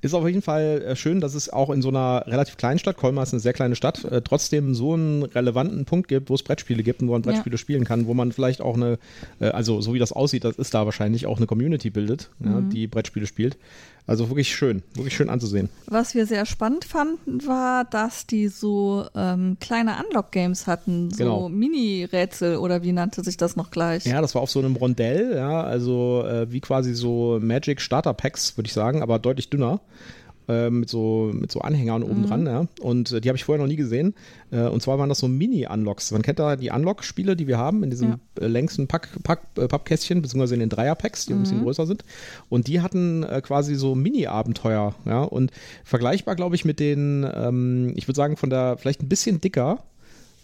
Ist 0.00 0.14
auf 0.14 0.26
jeden 0.26 0.42
Fall 0.42 0.82
äh, 0.86 0.96
schön, 0.96 1.20
dass 1.20 1.34
es 1.34 1.48
auch 1.48 1.70
in 1.70 1.82
so 1.82 1.88
einer 1.88 2.24
relativ 2.26 2.56
kleinen 2.56 2.78
Stadt, 2.78 2.96
Colmar 2.96 3.24
ist 3.24 3.32
eine 3.32 3.40
sehr 3.40 3.52
kleine 3.52 3.74
Stadt, 3.74 4.04
äh, 4.04 4.22
trotzdem 4.22 4.74
so 4.74 4.92
einen 4.94 5.22
relevanten 5.24 5.84
Punkt 5.86 6.08
gibt, 6.08 6.30
wo 6.30 6.34
es 6.34 6.42
Brettspiele 6.42 6.82
gibt 6.82 7.02
und 7.02 7.08
wo 7.08 7.12
man 7.12 7.22
Ja. 7.22 7.30
Brettspiele 7.32 7.58
spielen 7.58 7.84
kann, 7.84 8.06
wo 8.06 8.14
man 8.14 8.30
vielleicht 8.32 8.60
auch 8.60 8.76
eine, 8.76 8.98
äh, 9.40 9.46
also 9.46 9.80
so 9.80 9.92
wie 9.94 9.98
das 9.98 10.12
aussieht, 10.12 10.44
das 10.44 10.56
ist 10.56 10.72
da 10.74 10.84
wahrscheinlich 10.84 11.26
auch 11.26 11.38
eine 11.38 11.46
Community 11.46 11.90
bildet, 11.90 12.30
ja, 12.44 12.50
Mhm. 12.60 12.70
die 12.70 12.86
Brettspiele 12.86 13.26
spielt. 13.26 13.56
Also 14.06 14.28
wirklich 14.28 14.54
schön, 14.54 14.82
wirklich 14.94 15.16
schön 15.16 15.30
anzusehen. 15.30 15.70
Was 15.86 16.14
wir 16.14 16.26
sehr 16.26 16.44
spannend 16.44 16.84
fanden, 16.84 17.46
war, 17.46 17.84
dass 17.86 18.26
die 18.26 18.48
so 18.48 19.06
ähm, 19.14 19.56
kleine 19.60 19.94
Unlock-Games 20.04 20.66
hatten, 20.66 21.10
so 21.10 21.16
Genau. 21.16 21.48
Mini-Rätsel 21.48 22.56
oder 22.56 22.82
wie 22.82 22.92
nannte 22.92 23.24
sich 23.24 23.38
das 23.38 23.56
noch 23.56 23.70
gleich? 23.70 24.04
Ja, 24.04 24.20
das 24.20 24.34
war 24.34 24.42
auf 24.42 24.50
so 24.50 24.58
einem 24.58 24.76
Rondell, 24.76 25.34
ja, 25.36 25.62
also 25.62 26.22
äh, 26.26 26.52
wie 26.52 26.60
quasi 26.60 26.92
so 26.94 27.38
Magic 27.40 27.80
Starter 27.80 28.12
Packs, 28.12 28.58
würde 28.58 28.66
ich 28.66 28.74
sagen, 28.74 29.00
aber 29.02 29.18
deutlich 29.18 29.48
dünner. 29.48 29.80
Äh, 30.48 30.68
Mit 30.70 30.90
so, 30.90 31.30
mit 31.32 31.50
so 31.50 31.60
Anhängern 31.60 32.02
oben 32.02 32.20
Mhm. 32.22 32.26
dran, 32.26 32.46
ja. 32.46 32.66
Und 32.80 33.12
äh, 33.12 33.20
die 33.20 33.28
habe 33.28 33.36
ich 33.36 33.44
vorher 33.44 33.62
noch 33.62 33.68
nie 33.68 33.76
gesehen. 33.76 34.14
Äh, 34.50 34.62
und 34.68 34.82
zwar 34.82 34.98
waren 34.98 35.08
das 35.08 35.18
so 35.18 35.28
Mini-Unlocks. 35.28 36.10
Man 36.12 36.22
kennt 36.22 36.38
da 36.38 36.56
die 36.56 36.70
Unlock-Spiele, 36.70 37.34
die 37.36 37.46
wir 37.46 37.56
haben, 37.58 37.82
in 37.82 37.90
diesem 37.90 38.16
äh, 38.40 38.46
längsten 38.46 38.86
Pack, 38.86 39.08
Pack, 39.22 39.40
äh, 39.56 39.66
Pappkästchen, 39.68 40.20
beziehungsweise 40.22 40.54
in 40.54 40.60
den 40.60 40.68
Dreier-Packs, 40.68 41.26
die 41.26 41.32
ein 41.32 41.38
Mhm. 41.38 41.42
bisschen 41.42 41.62
größer 41.62 41.86
sind. 41.86 42.04
Und 42.50 42.66
die 42.68 42.80
hatten 42.82 43.24
quasi 43.42 43.74
so 43.74 43.94
Mini-Abenteuer, 43.94 44.94
ja. 45.06 45.22
Und 45.22 45.50
vergleichbar, 45.84 46.34
glaube 46.36 46.56
ich, 46.56 46.64
mit 46.64 46.78
den, 46.80 47.26
ähm, 47.34 47.92
ich 47.96 48.06
würde 48.06 48.16
sagen, 48.16 48.36
von 48.36 48.50
der, 48.50 48.76
vielleicht 48.78 49.02
ein 49.02 49.08
bisschen 49.08 49.40
dicker, 49.40 49.82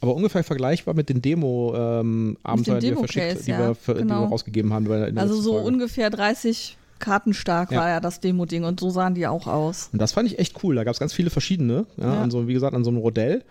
aber 0.01 0.15
ungefähr 0.15 0.43
vergleichbar 0.45 0.95
mit 0.95 1.11
den 1.11 1.21
Demo-Abenteuern, 1.21 2.81
die 2.81 2.89
wir 2.91 2.97
verschickt, 2.99 3.47
die, 3.47 3.51
ja, 3.51 3.59
wir, 3.69 3.75
ver- 3.75 3.95
die 3.95 4.01
genau. 4.01 4.23
wir 4.23 4.29
rausgegeben 4.29 4.73
haben. 4.73 4.89
Also 5.19 5.41
so 5.41 5.53
Folge. 5.53 5.67
ungefähr 5.69 6.11
30 6.11 6.77
Karten 7.01 7.35
stark 7.35 7.73
Ja. 7.73 7.81
war 7.81 7.89
ja 7.89 8.01
das 8.01 8.21
Demo-Ding 8.21 8.63
und 8.65 8.79
so 8.81 8.91
sahen 8.91 9.15
die 9.15 9.27
auch 9.27 9.47
aus. 9.49 9.89
Und 9.93 10.01
das 10.01 10.13
fand 10.13 10.31
ich 10.31 10.39
echt 10.39 10.63
cool. 10.63 10.77
Da 10.77 10.85
gab 10.85 10.95
es 10.95 11.01
ganz 11.01 11.13
viele 11.13 11.31
verschiedene. 11.31 11.87
Ja, 11.97 12.15
Ja. 12.15 12.23
An 12.23 12.31
so, 12.31 12.47
wie 12.47 12.55
gesagt, 12.55 12.75
an 12.75 12.85
so 12.85 12.91
einem 12.91 12.99
Rodell. 12.99 13.43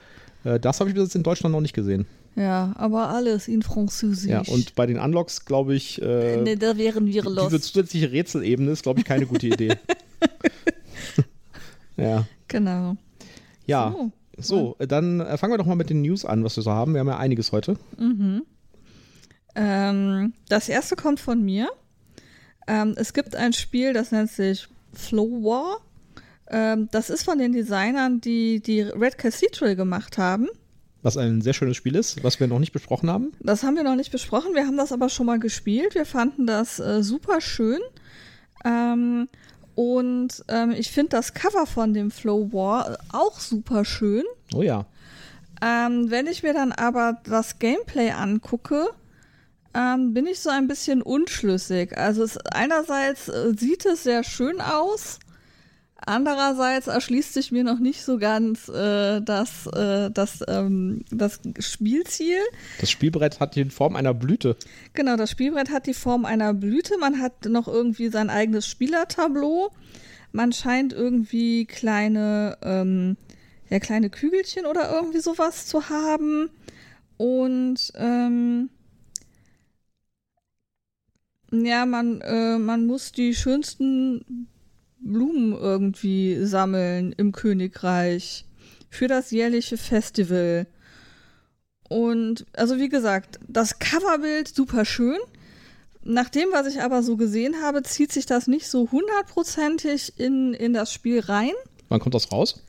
Äh, 0.45 0.59
Das 0.59 0.79
habe 0.79 0.89
ich 0.89 0.95
bis 0.95 1.03
jetzt 1.03 1.15
in 1.15 1.23
Deutschland 1.23 1.51
noch 1.53 1.61
nicht 1.61 1.73
gesehen. 1.73 2.05
Ja, 2.35 2.73
aber 2.77 3.09
alles 3.09 3.47
in 3.49 3.63
Französisch. 3.63 4.29
Ja, 4.31 4.43
und 4.47 4.75
bei 4.75 4.85
den 4.85 4.97
Unlocks, 4.99 5.43
glaube 5.45 5.73
ich, 5.75 6.01
äh, 6.01 6.37
ne, 6.41 6.55
da 6.55 6.77
wären 6.77 7.07
wir 7.07 7.23
diese 7.23 7.33
los. 7.35 7.49
zusätzliche 7.63 8.11
Rätselebene 8.11 8.71
ist, 8.71 8.83
glaube 8.83 8.99
ich, 8.99 9.05
keine 9.05 9.25
gute 9.25 9.47
Idee. 9.47 9.75
ja. 11.97 12.25
Genau. 12.47 12.95
Ja. 13.65 13.93
So. 13.97 14.11
So, 14.41 14.75
äh, 14.79 14.87
dann 14.87 15.19
äh, 15.19 15.37
fangen 15.37 15.51
wir 15.51 15.57
doch 15.57 15.65
mal 15.65 15.75
mit 15.75 15.89
den 15.89 16.01
News 16.01 16.23
an, 16.23 16.45
was 16.45 16.55
wir 16.55 16.63
so 16.63 16.71
haben. 16.71 16.93
Wir 16.93 17.01
haben 17.01 17.09
ja 17.09 17.17
einiges 17.17 17.51
heute. 17.51 17.75
Ähm, 19.55 20.33
das 20.47 20.69
erste 20.69 20.95
kommt 20.95 21.19
von 21.19 21.43
mir. 21.43 21.67
Ähm, 22.69 22.93
es 22.97 23.13
gibt 23.13 23.35
ein 23.35 23.51
Spiel, 23.51 23.93
das 23.93 24.11
nennt 24.11 24.29
sich 24.31 24.67
Flow 24.93 25.43
War. 25.43 25.79
Ähm, 26.51 26.87
das 26.91 27.09
ist 27.09 27.23
von 27.23 27.39
den 27.39 27.51
Designern, 27.51 28.21
die 28.21 28.61
die 28.61 28.81
Red 28.81 29.17
Cathedral 29.17 29.75
gemacht 29.75 30.19
haben. 30.19 30.47
Was 31.01 31.17
ein 31.17 31.41
sehr 31.41 31.53
schönes 31.53 31.77
Spiel 31.77 31.95
ist, 31.95 32.23
was 32.23 32.39
wir 32.39 32.47
noch 32.47 32.59
nicht 32.59 32.71
besprochen 32.73 33.09
haben. 33.09 33.31
Das 33.39 33.63
haben 33.63 33.75
wir 33.75 33.83
noch 33.83 33.95
nicht 33.95 34.11
besprochen. 34.11 34.53
Wir 34.53 34.67
haben 34.67 34.77
das 34.77 34.91
aber 34.91 35.09
schon 35.09 35.25
mal 35.25 35.39
gespielt. 35.39 35.95
Wir 35.95 36.05
fanden 36.05 36.45
das 36.45 36.79
äh, 36.79 37.01
super 37.01 37.41
schön. 37.41 37.79
Ähm, 38.63 39.29
und 39.73 40.43
ähm, 40.49 40.71
ich 40.71 40.91
finde 40.91 41.11
das 41.11 41.33
Cover 41.33 41.65
von 41.65 41.93
dem 41.93 42.11
Flow 42.11 42.51
War 42.53 42.99
auch 43.11 43.39
super 43.39 43.83
schön. 43.83 44.25
Oh 44.53 44.61
ja. 44.61 44.85
Ähm, 45.61 46.11
wenn 46.11 46.27
ich 46.27 46.43
mir 46.43 46.53
dann 46.53 46.71
aber 46.71 47.19
das 47.23 47.57
Gameplay 47.57 48.11
angucke, 48.11 48.89
ähm, 49.73 50.13
bin 50.13 50.25
ich 50.25 50.39
so 50.39 50.49
ein 50.49 50.67
bisschen 50.67 51.01
unschlüssig. 51.01 51.97
Also 51.97 52.23
es, 52.23 52.37
einerseits 52.37 53.29
äh, 53.29 53.53
sieht 53.57 53.85
es 53.85 54.03
sehr 54.03 54.23
schön 54.23 54.61
aus, 54.61 55.19
andererseits 56.05 56.87
erschließt 56.87 57.33
sich 57.33 57.51
mir 57.51 57.63
noch 57.63 57.79
nicht 57.79 58.03
so 58.03 58.17
ganz 58.17 58.67
äh, 58.69 59.21
das, 59.21 59.67
äh, 59.67 60.09
das, 60.11 60.43
ähm, 60.47 61.03
das 61.11 61.39
Spielziel. 61.59 62.39
Das 62.79 62.89
Spielbrett 62.89 63.39
hat 63.39 63.55
die 63.55 63.65
Form 63.65 63.95
einer 63.95 64.13
Blüte. 64.13 64.55
Genau, 64.93 65.15
das 65.17 65.31
Spielbrett 65.31 65.69
hat 65.69 65.87
die 65.87 65.93
Form 65.93 66.25
einer 66.25 66.53
Blüte. 66.53 66.97
Man 66.97 67.21
hat 67.21 67.45
noch 67.45 67.67
irgendwie 67.67 68.09
sein 68.09 68.29
eigenes 68.29 68.67
Spielertableau. 68.67 69.71
Man 70.31 70.53
scheint 70.53 70.93
irgendwie 70.93 71.65
kleine, 71.65 72.57
ähm, 72.61 73.17
ja, 73.69 73.79
kleine 73.79 74.09
Kügelchen 74.09 74.65
oder 74.65 74.91
irgendwie 74.91 75.19
sowas 75.19 75.65
zu 75.65 75.89
haben. 75.89 76.49
Und 77.17 77.91
ähm, 77.95 78.69
Ja, 81.51 81.85
man, 81.85 82.21
äh, 82.21 82.57
man 82.57 82.85
muss 82.85 83.11
die 83.11 83.33
schönsten 83.33 84.47
Blumen 84.99 85.53
irgendwie 85.53 86.45
sammeln 86.45 87.13
im 87.17 87.31
Königreich 87.31 88.45
für 88.89 89.07
das 89.07 89.31
jährliche 89.31 89.77
Festival. 89.77 90.67
Und 91.87 92.45
also 92.53 92.77
wie 92.77 92.89
gesagt, 92.89 93.39
das 93.47 93.79
Coverbild 93.79 94.47
super 94.47 94.85
schön. 94.85 95.17
Nach 96.03 96.29
dem, 96.29 96.49
was 96.51 96.67
ich 96.67 96.81
aber 96.81 97.03
so 97.03 97.17
gesehen 97.17 97.61
habe, 97.61 97.83
zieht 97.83 98.11
sich 98.11 98.25
das 98.25 98.47
nicht 98.47 98.67
so 98.67 98.89
hundertprozentig 98.91 100.19
in, 100.19 100.53
in 100.53 100.73
das 100.73 100.93
Spiel 100.93 101.19
rein. 101.19 101.51
Wann 101.89 101.99
kommt 101.99 102.15
das 102.15 102.31
raus? 102.31 102.63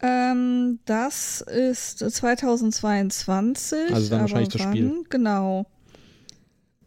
Ähm, 0.00 0.80
das 0.84 1.40
ist 1.40 1.98
2022. 1.98 3.90
Also 3.92 4.10
dann 4.10 4.20
wahrscheinlich 4.20 4.50
das 4.50 4.62
Spiel. 4.62 5.04
Genau. 5.08 5.66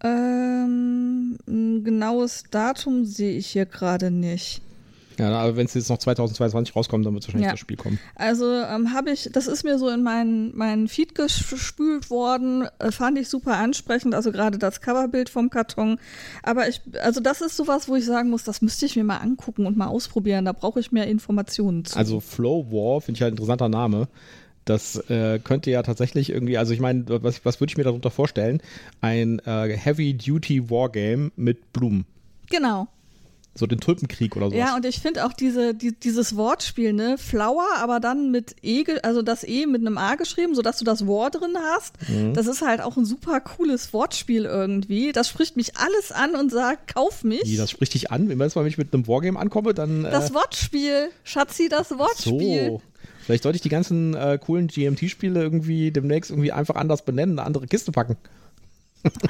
Ähm, 0.03 1.37
ein 1.47 1.83
genaues 1.83 2.43
Datum 2.51 3.05
sehe 3.05 3.37
ich 3.37 3.47
hier 3.47 3.65
gerade 3.65 4.11
nicht. 4.11 4.61
Ja, 5.19 5.31
aber 5.31 5.55
wenn 5.55 5.65
es 5.65 5.73
jetzt 5.73 5.89
noch 5.89 5.97
2022 5.97 6.75
rauskommt, 6.75 7.05
dann 7.05 7.13
wird 7.13 7.25
wahrscheinlich 7.25 7.45
ja. 7.45 7.51
das 7.51 7.59
Spiel 7.59 7.77
kommen. 7.77 7.99
Also 8.15 8.45
ähm, 8.45 8.93
habe 8.93 9.11
ich, 9.11 9.29
das 9.31 9.47
ist 9.47 9.63
mir 9.63 9.79
so 9.79 9.89
in 9.89 10.03
meinen, 10.03 10.55
meinen 10.55 10.87
Feed 10.87 11.15
gespült 11.15 12.09
worden, 12.09 12.67
äh, 12.79 12.91
fand 12.91 13.17
ich 13.17 13.27
super 13.27 13.57
ansprechend, 13.57 14.13
also 14.13 14.31
gerade 14.31 14.59
das 14.59 14.81
Coverbild 14.81 15.29
vom 15.29 15.49
Karton. 15.49 15.97
Aber 16.43 16.67
ich, 16.67 16.81
also 17.01 17.19
das 17.19 17.41
ist 17.41 17.57
sowas, 17.57 17.89
wo 17.89 17.95
ich 17.95 18.05
sagen 18.05 18.29
muss, 18.29 18.43
das 18.43 18.61
müsste 18.61 18.85
ich 18.85 18.95
mir 18.95 19.03
mal 19.03 19.17
angucken 19.17 19.65
und 19.65 19.75
mal 19.75 19.87
ausprobieren, 19.87 20.45
da 20.45 20.51
brauche 20.51 20.79
ich 20.79 20.91
mehr 20.91 21.07
Informationen 21.07 21.83
zu. 21.85 21.97
Also 21.97 22.19
Flow 22.19 22.67
War 22.69 23.01
finde 23.01 23.17
ich 23.17 23.21
halt 23.23 23.33
ein 23.33 23.37
interessanter 23.37 23.69
Name. 23.69 24.07
Das 24.67 24.97
äh, 25.09 25.39
könnte 25.39 25.71
ja 25.71 25.81
tatsächlich 25.81 26.29
irgendwie, 26.29 26.57
also 26.57 26.73
ich 26.73 26.81
meine, 26.81 27.05
was, 27.07 27.45
was 27.45 27.61
würde 27.61 27.71
ich 27.71 27.77
mir 27.77 27.85
darunter 27.85 28.11
vorstellen? 28.11 28.61
Ein 28.99 29.39
äh, 29.39 29.77
Heavy-Duty 29.77 30.69
Wargame 30.69 31.31
mit 31.37 31.71
Blumen. 31.71 32.05
Genau. 32.49 32.87
So 33.57 33.65
den 33.65 33.79
Tulpenkrieg 33.79 34.35
oder 34.35 34.49
so. 34.49 34.55
Ja, 34.55 34.75
und 34.75 34.85
ich 34.85 34.99
finde 34.99 35.25
auch 35.25 35.33
diese, 35.33 35.73
die, 35.73 35.91
dieses 35.91 36.35
Wortspiel, 36.35 36.93
ne? 36.93 37.17
Flower, 37.17 37.65
aber 37.77 37.99
dann 37.99 38.29
mit 38.31 38.55
E, 38.61 38.83
also 39.03 39.21
das 39.21 39.43
E 39.43 39.65
mit 39.65 39.81
einem 39.81 39.97
A 39.97 40.15
geschrieben, 40.15 40.53
sodass 40.53 40.77
du 40.77 40.85
das 40.85 41.07
Wort 41.07 41.35
drin 41.35 41.57
hast. 41.73 41.95
Mhm. 42.07 42.33
Das 42.33 42.47
ist 42.47 42.61
halt 42.61 42.81
auch 42.81 42.97
ein 42.97 43.05
super 43.05 43.39
cooles 43.39 43.93
Wortspiel 43.93 44.45
irgendwie. 44.45 45.11
Das 45.11 45.27
spricht 45.27 45.57
mich 45.57 45.75
alles 45.77 46.11
an 46.11 46.35
und 46.35 46.51
sagt, 46.51 46.93
kauf 46.93 47.23
mich. 47.23 47.43
Wie, 47.45 47.57
das 47.57 47.71
spricht 47.71 47.93
dich 47.93 48.11
an? 48.11 48.29
Wenn 48.29 48.67
ich 48.67 48.77
mit 48.77 48.93
einem 48.93 49.07
Wargame 49.07 49.39
ankomme, 49.39 49.73
dann. 49.73 50.05
Äh 50.05 50.11
das 50.11 50.33
Wortspiel, 50.33 51.09
Schatzi, 51.23 51.67
das 51.69 51.91
Wortspiel. 51.91 52.67
So. 52.67 52.81
Vielleicht 53.25 53.43
sollte 53.43 53.57
ich 53.57 53.61
die 53.61 53.69
ganzen 53.69 54.13
äh, 54.13 54.39
coolen 54.41 54.67
GMT-Spiele 54.67 55.41
irgendwie 55.41 55.91
demnächst 55.91 56.31
irgendwie 56.31 56.51
einfach 56.51 56.75
anders 56.75 57.03
benennen, 57.03 57.39
eine 57.39 57.45
andere 57.45 57.67
Kiste 57.67 57.91
packen 57.91 58.17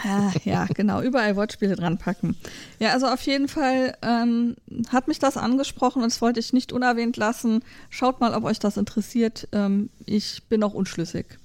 ah, 0.04 0.32
ja, 0.44 0.66
genau, 0.74 1.02
überall 1.02 1.36
Wortspiele 1.36 1.76
dran 1.76 1.98
packen. 1.98 2.36
Ja, 2.80 2.94
also 2.94 3.08
auf 3.08 3.22
jeden 3.22 3.48
Fall 3.48 3.96
ähm, 4.02 4.56
hat 4.90 5.08
mich 5.08 5.20
das 5.20 5.38
angesprochen 5.38 6.04
und 6.04 6.12
das 6.12 6.22
wollte 6.22 6.40
ich 6.40 6.54
nicht 6.54 6.74
unerwähnt 6.74 7.18
lassen. 7.18 7.64
Schaut 7.90 8.20
mal, 8.20 8.34
ob 8.34 8.44
euch 8.44 8.60
das 8.60 8.78
interessiert. 8.78 9.48
Ähm, 9.52 9.90
ich 10.06 10.44
bin 10.50 10.60
noch 10.60 10.74
unschlüssig. 10.74 11.40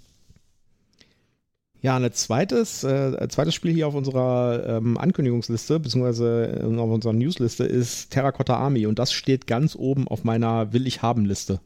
Ja, 1.83 1.97
ein 1.97 2.12
zweites, 2.12 2.85
äh, 2.85 3.29
zweites 3.29 3.55
Spiel 3.55 3.73
hier 3.73 3.88
auf 3.88 3.95
unserer 3.95 4.79
ähm, 4.79 4.97
Ankündigungsliste, 4.97 5.81
beziehungsweise 5.81 6.62
auf 6.79 6.91
unserer 6.91 7.12
Newsliste 7.12 7.64
ist 7.64 8.11
Terracotta 8.11 8.55
Army 8.57 8.87
und 8.87 9.00
das 9.00 9.12
steht 9.12 9.49
ganz 9.49 9.75
oben 9.75 10.07
auf 10.07 10.23
meiner 10.23 10.73
Will 10.73 10.87
ich 10.87 11.02
haben 11.02 11.25
Liste. 11.25 11.59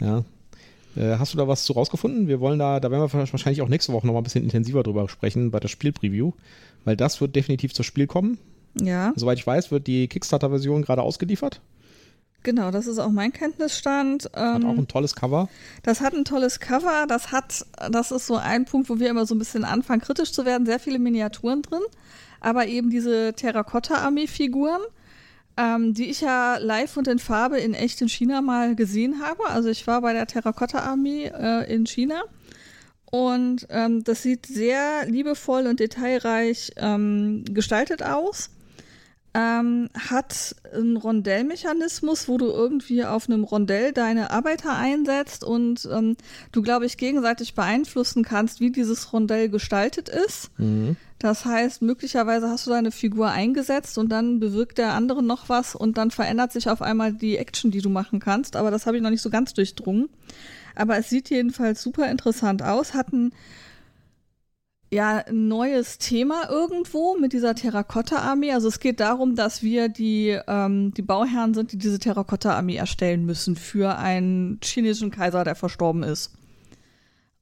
Ja, 0.00 0.24
hast 0.96 1.32
du 1.32 1.38
da 1.38 1.46
was 1.46 1.64
zu 1.64 1.72
rausgefunden? 1.72 2.28
Wir 2.28 2.40
wollen 2.40 2.58
da, 2.58 2.80
da 2.80 2.90
werden 2.90 3.02
wir 3.02 3.12
wahrscheinlich 3.12 3.62
auch 3.62 3.68
nächste 3.68 3.92
Woche 3.92 4.06
noch 4.06 4.14
mal 4.14 4.20
ein 4.20 4.24
bisschen 4.24 4.44
intensiver 4.44 4.82
drüber 4.82 5.08
sprechen 5.08 5.50
bei 5.50 5.60
der 5.60 5.68
Spielpreview, 5.68 6.32
weil 6.84 6.96
das 6.96 7.20
wird 7.20 7.36
definitiv 7.36 7.74
zur 7.74 7.84
Spiel 7.84 8.06
kommen. 8.06 8.38
Ja. 8.80 9.12
Soweit 9.16 9.38
ich 9.38 9.46
weiß, 9.46 9.70
wird 9.70 9.86
die 9.86 10.08
Kickstarter-Version 10.08 10.82
gerade 10.82 11.02
ausgeliefert. 11.02 11.60
Genau, 12.42 12.70
das 12.70 12.86
ist 12.86 12.98
auch 12.98 13.10
mein 13.10 13.32
Kenntnisstand. 13.32 14.24
Hat 14.34 14.64
auch 14.64 14.70
ähm, 14.70 14.78
ein 14.80 14.88
tolles 14.88 15.14
Cover. 15.14 15.48
Das 15.82 16.00
hat 16.00 16.14
ein 16.14 16.24
tolles 16.24 16.58
Cover. 16.58 17.04
Das 17.06 17.32
hat, 17.32 17.66
das 17.90 18.12
ist 18.12 18.26
so 18.26 18.36
ein 18.36 18.64
Punkt, 18.64 18.88
wo 18.88 18.98
wir 18.98 19.10
immer 19.10 19.26
so 19.26 19.34
ein 19.34 19.38
bisschen 19.38 19.64
anfangen, 19.64 20.00
kritisch 20.00 20.32
zu 20.32 20.46
werden. 20.46 20.64
Sehr 20.64 20.80
viele 20.80 20.98
Miniaturen 20.98 21.62
drin, 21.62 21.82
aber 22.40 22.66
eben 22.66 22.88
diese 22.88 23.34
Terrakotta-Armee-Figuren 23.34 24.80
ähm, 25.60 25.92
die 25.92 26.08
ich 26.10 26.22
ja 26.22 26.56
live 26.56 26.96
und 26.96 27.06
in 27.06 27.18
Farbe 27.18 27.58
in 27.58 27.74
echt 27.74 28.00
in 28.00 28.08
China 28.08 28.40
mal 28.40 28.74
gesehen 28.74 29.20
habe. 29.22 29.46
Also 29.48 29.68
ich 29.68 29.86
war 29.86 30.00
bei 30.00 30.12
der 30.14 30.26
Terrakotta-Armee 30.26 31.26
äh, 31.26 31.72
in 31.72 31.86
China. 31.86 32.22
Und 33.10 33.66
ähm, 33.70 34.04
das 34.04 34.22
sieht 34.22 34.46
sehr 34.46 35.04
liebevoll 35.06 35.66
und 35.66 35.80
detailreich 35.80 36.72
ähm, 36.76 37.44
gestaltet 37.50 38.02
aus. 38.02 38.50
Ähm, 39.34 39.90
hat 39.96 40.56
einen 40.72 40.96
Rondellmechanismus, 40.96 42.28
wo 42.28 42.38
du 42.38 42.46
irgendwie 42.46 43.04
auf 43.04 43.28
einem 43.28 43.44
Rondell 43.44 43.92
deine 43.92 44.30
Arbeiter 44.30 44.76
einsetzt 44.76 45.44
und 45.44 45.88
ähm, 45.92 46.16
du, 46.52 46.62
glaube 46.62 46.86
ich, 46.86 46.96
gegenseitig 46.96 47.54
beeinflussen 47.54 48.24
kannst, 48.24 48.60
wie 48.60 48.70
dieses 48.70 49.12
Rondell 49.12 49.48
gestaltet 49.48 50.08
ist. 50.08 50.50
Mhm. 50.58 50.96
Das 51.20 51.44
heißt, 51.44 51.82
möglicherweise 51.82 52.48
hast 52.48 52.66
du 52.66 52.70
deine 52.70 52.90
Figur 52.90 53.28
eingesetzt 53.28 53.98
und 53.98 54.08
dann 54.08 54.40
bewirkt 54.40 54.78
der 54.78 54.94
andere 54.94 55.22
noch 55.22 55.50
was 55.50 55.74
und 55.74 55.98
dann 55.98 56.10
verändert 56.10 56.50
sich 56.50 56.70
auf 56.70 56.80
einmal 56.80 57.12
die 57.12 57.36
Action, 57.36 57.70
die 57.70 57.82
du 57.82 57.90
machen 57.90 58.20
kannst. 58.20 58.56
Aber 58.56 58.70
das 58.70 58.86
habe 58.86 58.96
ich 58.96 59.02
noch 59.02 59.10
nicht 59.10 59.20
so 59.20 59.28
ganz 59.28 59.52
durchdrungen. 59.52 60.08
Aber 60.74 60.96
es 60.96 61.10
sieht 61.10 61.28
jedenfalls 61.28 61.82
super 61.82 62.10
interessant 62.10 62.62
aus. 62.62 62.94
Hat 62.94 63.12
ein 63.12 63.32
ja, 64.92 65.18
ein 65.18 65.46
neues 65.46 65.98
Thema 65.98 66.48
irgendwo 66.50 67.16
mit 67.16 67.32
dieser 67.32 67.54
Terrakotta-Armee. 67.54 68.52
Also 68.52 68.68
es 68.68 68.80
geht 68.80 68.98
darum, 68.98 69.36
dass 69.36 69.62
wir 69.62 69.88
die, 69.88 70.36
ähm, 70.48 70.92
die 70.94 71.02
Bauherren 71.02 71.54
sind, 71.54 71.72
die 71.72 71.78
diese 71.78 71.98
Terrakotta-Armee 72.00 72.76
erstellen 72.76 73.24
müssen 73.24 73.56
für 73.56 73.98
einen 73.98 74.58
chinesischen 74.64 75.12
Kaiser, 75.12 75.44
der 75.44 75.54
verstorben 75.54 76.02
ist. 76.02 76.32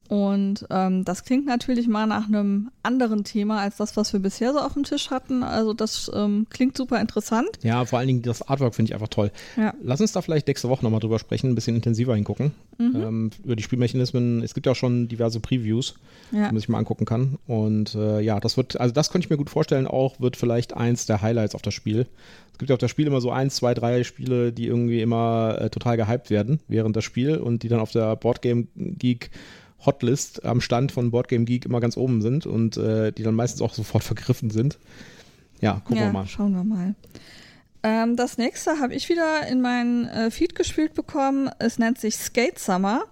Und 0.09 0.65
ähm, 0.71 1.05
das 1.05 1.23
klingt 1.23 1.45
natürlich 1.45 1.87
mal 1.87 2.07
nach 2.07 2.27
einem 2.27 2.71
anderen 2.81 3.23
Thema 3.23 3.59
als 3.59 3.77
das, 3.77 3.95
was 3.95 4.11
wir 4.11 4.19
bisher 4.19 4.53
so 4.53 4.59
auf 4.59 4.73
dem 4.73 4.83
Tisch 4.83 5.11
hatten. 5.11 5.43
Also 5.43 5.75
das 5.75 6.11
ähm, 6.15 6.47
klingt 6.49 6.75
super 6.75 6.99
interessant. 6.99 7.47
Ja, 7.61 7.85
vor 7.85 7.99
allen 7.99 8.07
Dingen 8.07 8.21
das 8.23 8.41
Artwork 8.41 8.73
finde 8.73 8.89
ich 8.89 8.95
einfach 8.95 9.09
toll. 9.09 9.31
Ja. 9.55 9.71
Lass 9.83 10.01
uns 10.01 10.11
da 10.11 10.23
vielleicht 10.23 10.47
nächste 10.47 10.67
Woche 10.67 10.83
nochmal 10.83 10.99
drüber 10.99 11.19
sprechen, 11.19 11.51
ein 11.51 11.55
bisschen 11.55 11.75
intensiver 11.75 12.15
hingucken. 12.15 12.53
Mhm. 12.79 12.95
Ähm, 12.95 13.29
über 13.43 13.55
die 13.55 13.61
Spielmechanismen. 13.61 14.41
Es 14.41 14.55
gibt 14.55 14.65
ja 14.65 14.71
auch 14.71 14.75
schon 14.75 15.09
diverse 15.09 15.39
Previews, 15.39 15.93
ja. 16.31 16.47
die 16.47 16.53
man 16.53 16.57
sich 16.57 16.69
mal 16.69 16.79
angucken 16.79 17.05
kann. 17.05 17.37
Und 17.45 17.93
äh, 17.93 18.19
ja, 18.21 18.39
das 18.39 18.57
wird, 18.57 18.79
also 18.79 18.91
das 18.91 19.11
könnte 19.11 19.27
ich 19.27 19.29
mir 19.29 19.37
gut 19.37 19.51
vorstellen, 19.51 19.85
auch 19.85 20.19
wird 20.19 20.37
vielleicht 20.37 20.75
eins 20.75 21.05
der 21.05 21.21
Highlights 21.21 21.53
auf 21.53 21.61
das 21.61 21.75
Spiel. 21.75 22.07
Es 22.51 22.57
gibt 22.57 22.71
ja 22.71 22.73
auf 22.73 22.79
das 22.79 22.89
Spiel 22.89 23.05
immer 23.05 23.21
so 23.21 23.29
eins, 23.29 23.57
zwei, 23.57 23.75
drei 23.75 24.03
Spiele, 24.03 24.51
die 24.51 24.65
irgendwie 24.65 25.01
immer 25.01 25.57
äh, 25.61 25.69
total 25.69 25.97
gehypt 25.97 26.31
werden 26.31 26.61
während 26.67 26.95
das 26.95 27.03
Spiel 27.03 27.37
und 27.37 27.61
die 27.61 27.67
dann 27.67 27.79
auf 27.79 27.91
der 27.91 28.15
Boardgame 28.15 28.65
Geek 28.75 29.29
Hotlist 29.85 30.45
am 30.45 30.61
Stand 30.61 30.91
von 30.91 31.11
Boardgame 31.11 31.45
Geek 31.45 31.65
immer 31.65 31.79
ganz 31.79 31.97
oben 31.97 32.21
sind 32.21 32.45
und 32.45 32.77
äh, 32.77 33.11
die 33.11 33.23
dann 33.23 33.35
meistens 33.35 33.61
auch 33.61 33.73
sofort 33.73 34.03
vergriffen 34.05 34.49
sind. 34.49 34.77
Ja, 35.61 35.81
gucken 35.83 35.97
ja, 35.97 36.03
wir 36.05 36.13
mal. 36.13 36.27
Schauen 36.27 36.53
wir 36.53 36.63
mal. 36.63 36.95
Ähm, 37.83 38.15
das 38.15 38.37
nächste 38.37 38.79
habe 38.79 38.93
ich 38.93 39.09
wieder 39.09 39.47
in 39.47 39.61
meinen 39.61 40.05
äh, 40.05 40.31
Feed 40.31 40.55
gespielt 40.55 40.93
bekommen. 40.93 41.49
Es 41.59 41.79
nennt 41.79 41.99
sich 41.99 42.17
Skate 42.17 42.59
Summer. 42.59 43.05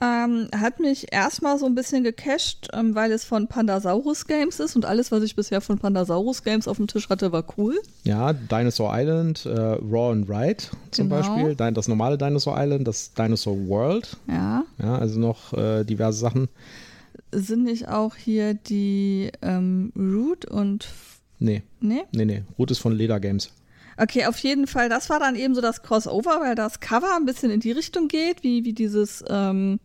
Ähm, 0.00 0.48
hat 0.54 0.78
mich 0.78 1.12
erstmal 1.12 1.58
so 1.58 1.66
ein 1.66 1.74
bisschen 1.74 2.04
gecached, 2.04 2.68
ähm, 2.72 2.94
weil 2.94 3.10
es 3.10 3.24
von 3.24 3.48
Pandasaurus 3.48 4.26
Games 4.26 4.60
ist 4.60 4.76
und 4.76 4.84
alles, 4.84 5.10
was 5.10 5.24
ich 5.24 5.34
bisher 5.34 5.60
von 5.60 5.78
Pandasaurus 5.78 6.44
Games 6.44 6.68
auf 6.68 6.76
dem 6.76 6.86
Tisch 6.86 7.08
hatte, 7.08 7.32
war 7.32 7.44
cool. 7.56 7.80
Ja, 8.04 8.32
Dinosaur 8.32 8.92
Island, 8.94 9.44
äh, 9.44 9.50
Raw 9.50 10.12
and 10.12 10.30
Ride 10.30 10.62
zum 10.92 11.08
genau. 11.08 11.20
Beispiel, 11.20 11.72
das 11.72 11.88
normale 11.88 12.16
Dinosaur 12.16 12.54
Island, 12.56 12.86
das 12.86 13.12
Dinosaur 13.12 13.56
World. 13.66 14.16
Ja. 14.28 14.64
Ja, 14.78 14.98
also 14.98 15.18
noch 15.18 15.52
äh, 15.52 15.82
diverse 15.82 16.20
Sachen. 16.20 16.48
Sind 17.32 17.64
nicht 17.64 17.88
auch 17.88 18.14
hier 18.14 18.54
die 18.54 19.32
ähm, 19.42 19.92
Root 19.96 20.44
und. 20.44 20.88
Nee. 21.40 21.62
Nee? 21.80 22.04
Nee, 22.12 22.24
nee. 22.24 22.42
Root 22.56 22.70
ist 22.70 22.78
von 22.78 22.92
Leder 22.92 23.18
Games. 23.18 23.50
Okay, 23.96 24.26
auf 24.26 24.38
jeden 24.38 24.68
Fall, 24.68 24.88
das 24.88 25.10
war 25.10 25.18
dann 25.18 25.34
eben 25.34 25.56
so 25.56 25.60
das 25.60 25.82
Crossover, 25.82 26.40
weil 26.40 26.54
das 26.54 26.78
Cover 26.78 27.16
ein 27.16 27.24
bisschen 27.24 27.50
in 27.50 27.58
die 27.58 27.72
Richtung 27.72 28.06
geht, 28.06 28.44
wie, 28.44 28.64
wie 28.64 28.72
dieses 28.72 29.24
ähm, 29.28 29.80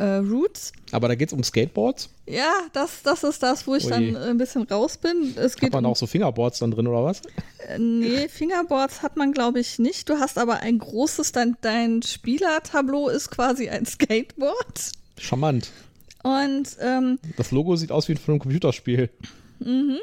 äh, 0.00 0.16
Roots. 0.16 0.72
Aber 0.92 1.08
da 1.08 1.14
geht 1.14 1.28
es 1.28 1.32
um 1.32 1.42
Skateboards? 1.44 2.08
Ja, 2.26 2.52
das, 2.72 3.02
das 3.02 3.22
ist 3.22 3.42
das, 3.42 3.66
wo 3.66 3.74
ich 3.74 3.84
Ui. 3.84 3.90
dann 3.90 4.16
ein 4.16 4.38
bisschen 4.38 4.62
raus 4.62 4.96
bin. 4.96 5.34
Es 5.36 5.56
geht 5.56 5.64
hat 5.64 5.72
man 5.74 5.84
um, 5.84 5.92
auch 5.92 5.96
so 5.96 6.06
Fingerboards 6.06 6.58
dann 6.60 6.70
drin 6.70 6.86
oder 6.86 7.04
was? 7.04 7.22
Äh, 7.68 7.78
nee, 7.78 8.28
Fingerboards 8.28 9.02
hat 9.02 9.16
man 9.16 9.32
glaube 9.32 9.60
ich 9.60 9.78
nicht. 9.78 10.08
Du 10.08 10.18
hast 10.18 10.38
aber 10.38 10.60
ein 10.60 10.78
großes, 10.78 11.32
dein, 11.32 11.56
dein 11.60 12.02
Spielertableau 12.02 13.08
ist 13.08 13.30
quasi 13.30 13.68
ein 13.68 13.86
Skateboard. 13.86 14.92
Charmant. 15.18 15.70
Und 16.22 16.76
ähm, 16.80 17.18
das 17.36 17.50
Logo 17.50 17.76
sieht 17.76 17.92
aus 17.92 18.08
wie 18.08 18.14
von 18.14 18.34
einem 18.34 18.40
Computerspiel. 18.40 19.10
Mhm. 19.60 19.98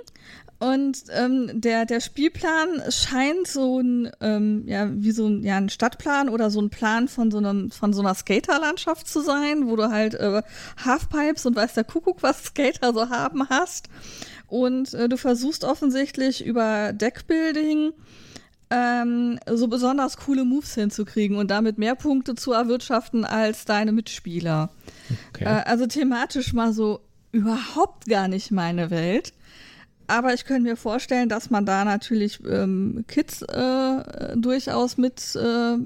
Und 0.59 1.03
ähm, 1.11 1.61
der, 1.61 1.85
der 1.85 1.99
Spielplan 1.99 2.81
scheint 2.89 3.47
so 3.47 3.79
ein, 3.79 4.09
ähm, 4.21 4.63
ja, 4.65 4.89
wie 4.91 5.11
so 5.11 5.27
ein, 5.27 5.43
ja, 5.43 5.57
ein 5.57 5.69
Stadtplan 5.69 6.29
oder 6.29 6.49
so 6.49 6.59
ein 6.59 6.71
Plan 6.71 7.07
von 7.07 7.29
so 7.29 7.37
einem, 7.37 7.69
von 7.69 7.93
so 7.93 8.01
einer 8.01 8.15
Skaterlandschaft 8.15 9.07
zu 9.07 9.21
sein, 9.21 9.67
wo 9.67 9.75
du 9.75 9.91
halt 9.91 10.15
äh, 10.15 10.41
Halfpipes 10.83 11.45
und 11.45 11.55
weiß 11.55 11.75
der 11.75 11.83
Kuckuck, 11.83 12.23
was 12.23 12.45
Skater 12.45 12.91
so 12.91 13.09
haben 13.09 13.47
hast. 13.49 13.89
Und 14.47 14.95
äh, 14.95 15.07
du 15.07 15.17
versuchst 15.17 15.63
offensichtlich 15.63 16.43
über 16.43 16.91
Deckbuilding 16.91 17.93
ähm, 18.71 19.39
so 19.47 19.67
besonders 19.67 20.17
coole 20.17 20.43
Moves 20.43 20.73
hinzukriegen 20.73 21.37
und 21.37 21.51
damit 21.51 21.77
mehr 21.77 21.95
Punkte 21.95 22.33
zu 22.33 22.51
erwirtschaften 22.53 23.25
als 23.25 23.65
deine 23.65 23.91
Mitspieler. 23.91 24.71
Okay. 25.29 25.45
Äh, 25.45 25.63
also 25.65 25.85
thematisch 25.85 26.53
mal 26.53 26.73
so 26.73 27.01
überhaupt 27.31 28.07
gar 28.07 28.27
nicht 28.27 28.51
meine 28.51 28.89
Welt. 28.89 29.33
Aber 30.07 30.33
ich 30.33 30.45
könnte 30.45 30.63
mir 30.63 30.77
vorstellen, 30.77 31.27
dass 31.27 31.49
man 31.49 31.65
da 31.65 31.83
natürlich 31.83 32.39
ähm, 32.49 33.03
Kids 33.07 33.41
äh, 33.41 34.37
durchaus 34.37 34.97
mit 34.97 35.35
äh, 35.35 35.77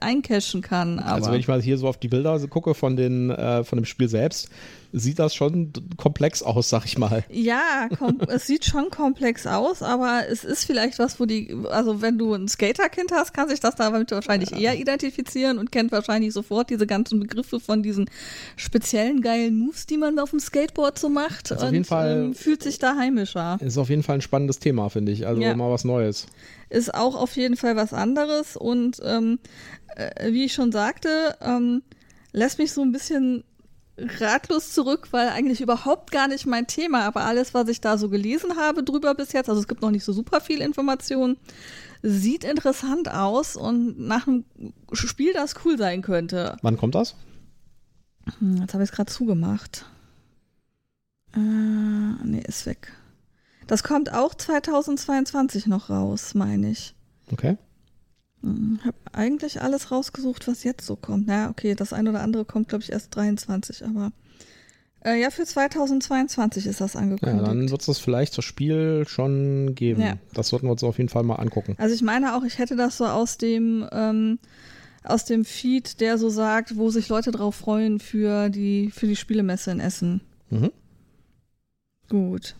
eincashen 0.00 0.60
kann. 0.60 0.98
Also 0.98 1.08
Aber 1.08 1.14
also 1.16 1.32
wenn 1.32 1.40
ich 1.40 1.48
mal 1.48 1.62
hier 1.62 1.78
so 1.78 1.88
auf 1.88 1.96
die 1.96 2.08
Bilder 2.08 2.38
gucke 2.48 2.74
von, 2.74 2.96
den, 2.96 3.30
äh, 3.30 3.64
von 3.64 3.78
dem 3.78 3.86
Spiel 3.86 4.08
selbst, 4.08 4.50
sieht 4.92 5.18
das 5.18 5.34
schon 5.34 5.72
komplex 5.96 6.42
aus, 6.42 6.68
sag 6.68 6.84
ich 6.84 6.98
mal. 6.98 7.24
Ja, 7.30 7.88
es 8.28 8.46
sieht 8.46 8.64
schon 8.64 8.90
komplex 8.90 9.46
aus, 9.46 9.82
aber 9.82 10.22
es 10.28 10.44
ist 10.44 10.64
vielleicht 10.64 10.98
was, 10.98 11.20
wo 11.20 11.26
die, 11.26 11.56
also 11.70 12.02
wenn 12.02 12.18
du 12.18 12.34
ein 12.34 12.48
Skaterkind 12.48 13.12
hast, 13.12 13.32
kann 13.32 13.48
sich 13.48 13.60
das 13.60 13.76
damit 13.76 14.10
wahrscheinlich 14.10 14.52
eher 14.52 14.78
identifizieren 14.78 15.58
und 15.58 15.70
kennt 15.70 15.92
wahrscheinlich 15.92 16.32
sofort 16.32 16.70
diese 16.70 16.86
ganzen 16.86 17.20
Begriffe 17.20 17.60
von 17.60 17.82
diesen 17.82 18.10
speziellen 18.56 19.20
geilen 19.20 19.58
Moves, 19.58 19.86
die 19.86 19.96
man 19.96 20.18
auf 20.18 20.30
dem 20.30 20.40
Skateboard 20.40 20.98
so 20.98 21.08
macht. 21.08 21.52
Also 21.52 21.62
und 21.62 21.68
auf 21.68 21.72
jeden 21.72 21.84
Fall 21.84 22.24
ähm, 22.24 22.34
fühlt 22.34 22.62
sich 22.62 22.78
da 22.78 22.96
heimischer. 22.96 23.58
Ist 23.60 23.78
auf 23.78 23.90
jeden 23.90 24.02
Fall 24.02 24.16
ein 24.16 24.22
spannendes 24.22 24.58
Thema, 24.58 24.88
finde 24.88 25.12
ich. 25.12 25.26
Also 25.26 25.40
ja. 25.40 25.54
mal 25.54 25.70
was 25.70 25.84
Neues. 25.84 26.26
Ist 26.68 26.94
auch 26.94 27.16
auf 27.16 27.36
jeden 27.36 27.56
Fall 27.56 27.76
was 27.76 27.92
anderes 27.92 28.56
und 28.56 28.98
ähm, 29.04 29.38
äh, 29.96 30.32
wie 30.32 30.44
ich 30.44 30.52
schon 30.52 30.72
sagte, 30.72 31.36
ähm, 31.40 31.82
lässt 32.32 32.58
mich 32.58 32.72
so 32.72 32.82
ein 32.82 32.92
bisschen 32.92 33.44
ratlos 34.18 34.72
zurück, 34.72 35.08
weil 35.10 35.28
eigentlich 35.28 35.60
überhaupt 35.60 36.10
gar 36.10 36.28
nicht 36.28 36.46
mein 36.46 36.66
Thema, 36.66 37.04
aber 37.04 37.22
alles, 37.22 37.54
was 37.54 37.68
ich 37.68 37.80
da 37.80 37.98
so 37.98 38.08
gelesen 38.08 38.56
habe 38.56 38.82
drüber 38.82 39.14
bis 39.14 39.32
jetzt, 39.32 39.48
also 39.48 39.60
es 39.60 39.68
gibt 39.68 39.82
noch 39.82 39.90
nicht 39.90 40.04
so 40.04 40.12
super 40.12 40.40
viel 40.40 40.60
Information, 40.60 41.36
sieht 42.02 42.44
interessant 42.44 43.10
aus 43.10 43.56
und 43.56 43.98
nach 43.98 44.26
einem 44.26 44.44
Spiel, 44.92 45.32
das 45.32 45.54
cool 45.64 45.76
sein 45.78 46.02
könnte. 46.02 46.56
Wann 46.62 46.76
kommt 46.76 46.94
das? 46.94 47.14
Hm, 48.38 48.58
jetzt 48.58 48.74
habe 48.74 48.82
ich 48.84 48.90
es 48.90 48.96
gerade 48.96 49.12
zugemacht. 49.12 49.84
Äh, 51.34 51.38
nee, 51.38 52.42
ist 52.46 52.66
weg. 52.66 52.92
Das 53.66 53.82
kommt 53.82 54.12
auch 54.12 54.34
2022 54.34 55.66
noch 55.66 55.90
raus, 55.90 56.34
meine 56.34 56.70
ich. 56.70 56.94
Okay. 57.30 57.56
Hm, 58.42 58.80
habe 58.84 58.96
eigentlich 59.12 59.60
alles 59.62 59.90
rausgesucht, 59.90 60.48
was 60.48 60.64
jetzt 60.64 60.86
so 60.86 60.96
kommt. 60.96 61.26
Na, 61.26 61.50
okay, 61.50 61.74
das 61.74 61.92
eine 61.92 62.10
oder 62.10 62.20
andere 62.20 62.44
kommt, 62.44 62.68
glaube 62.68 62.82
ich, 62.82 62.92
erst 62.92 63.14
23, 63.16 63.84
aber 63.84 64.12
äh, 65.04 65.20
ja, 65.20 65.30
für 65.30 65.44
2022 65.44 66.66
ist 66.66 66.80
das 66.80 66.94
angekündigt. 66.94 67.40
Ja, 67.40 67.46
dann 67.46 67.70
wird 67.70 67.80
es 67.80 67.86
das 67.86 67.98
vielleicht 67.98 68.36
das 68.36 68.44
Spiel 68.44 69.04
schon 69.08 69.74
geben. 69.74 70.02
Ja. 70.02 70.14
Das 70.34 70.48
sollten 70.48 70.66
wir 70.66 70.72
uns 70.72 70.84
auf 70.84 70.98
jeden 70.98 71.08
Fall 71.08 71.22
mal 71.22 71.36
angucken. 71.36 71.74
Also 71.78 71.94
ich 71.94 72.02
meine 72.02 72.36
auch, 72.36 72.44
ich 72.44 72.58
hätte 72.58 72.76
das 72.76 72.98
so 72.98 73.06
aus 73.06 73.38
dem 73.38 73.86
ähm, 73.92 74.38
aus 75.02 75.24
dem 75.24 75.46
Feed, 75.46 76.00
der 76.00 76.18
so 76.18 76.28
sagt, 76.28 76.76
wo 76.76 76.90
sich 76.90 77.08
Leute 77.08 77.30
drauf 77.30 77.54
freuen 77.54 77.98
für 77.98 78.50
die 78.50 78.90
für 78.90 79.06
die 79.06 79.16
Spielemesse 79.16 79.70
in 79.70 79.80
Essen. 79.80 80.20
Mhm. 80.50 80.70
Gut. 82.10 82.56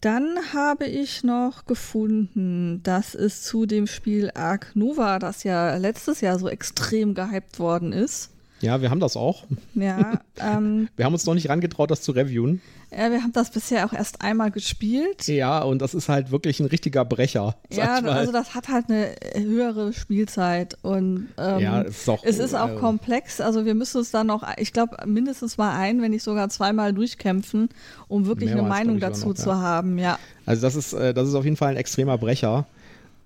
Dann 0.00 0.52
habe 0.52 0.86
ich 0.86 1.24
noch 1.24 1.64
gefunden, 1.64 2.82
dass 2.82 3.14
es 3.14 3.42
zu 3.42 3.66
dem 3.66 3.86
Spiel 3.86 4.30
Ark 4.34 4.72
Nova, 4.74 5.18
das 5.18 5.42
ja 5.42 5.76
letztes 5.76 6.20
Jahr 6.20 6.38
so 6.38 6.48
extrem 6.48 7.14
gehypt 7.14 7.58
worden 7.58 7.92
ist, 7.92 8.30
ja, 8.60 8.80
wir 8.80 8.90
haben 8.90 9.00
das 9.00 9.16
auch. 9.16 9.44
Ja. 9.74 10.20
Ähm, 10.38 10.90
wir 10.96 11.06
haben 11.06 11.14
uns 11.14 11.24
noch 11.24 11.32
nicht 11.32 11.48
rangetraut, 11.48 11.90
das 11.90 12.02
zu 12.02 12.12
reviewen. 12.12 12.60
Ja, 12.90 13.10
wir 13.10 13.22
haben 13.22 13.32
das 13.32 13.50
bisher 13.50 13.86
auch 13.86 13.94
erst 13.94 14.20
einmal 14.20 14.50
gespielt. 14.50 15.26
Ja, 15.28 15.62
und 15.62 15.80
das 15.80 15.94
ist 15.94 16.10
halt 16.10 16.30
wirklich 16.30 16.60
ein 16.60 16.66
richtiger 16.66 17.06
Brecher. 17.06 17.56
Ja, 17.70 17.94
also 17.94 18.32
das 18.32 18.54
hat 18.54 18.68
halt 18.68 18.90
eine 18.90 19.14
höhere 19.34 19.94
Spielzeit 19.94 20.76
und 20.82 21.28
ähm, 21.38 21.58
ja, 21.58 21.80
es 21.80 22.02
ist 22.02 22.08
auch, 22.10 22.22
es 22.22 22.38
ist 22.38 22.54
auch 22.54 22.68
äh, 22.68 22.74
komplex. 22.74 23.40
Also 23.40 23.64
wir 23.64 23.74
müssen 23.74 23.96
uns 23.96 24.10
da 24.10 24.24
noch, 24.24 24.46
ich 24.58 24.74
glaube, 24.74 24.98
mindestens 25.06 25.56
mal 25.56 25.74
ein, 25.74 26.02
wenn 26.02 26.10
nicht 26.10 26.22
sogar 26.22 26.50
zweimal 26.50 26.92
durchkämpfen, 26.92 27.70
um 28.08 28.26
wirklich 28.26 28.52
eine 28.52 28.62
Meinung 28.62 29.00
dazu 29.00 29.28
noch, 29.28 29.36
zu 29.36 29.48
ja. 29.48 29.56
haben. 29.58 29.96
Ja. 29.96 30.18
Also 30.44 30.60
das 30.60 30.76
ist, 30.76 30.92
äh, 30.92 31.14
das 31.14 31.28
ist 31.28 31.34
auf 31.34 31.44
jeden 31.44 31.56
Fall 31.56 31.70
ein 31.70 31.76
extremer 31.78 32.18
Brecher 32.18 32.66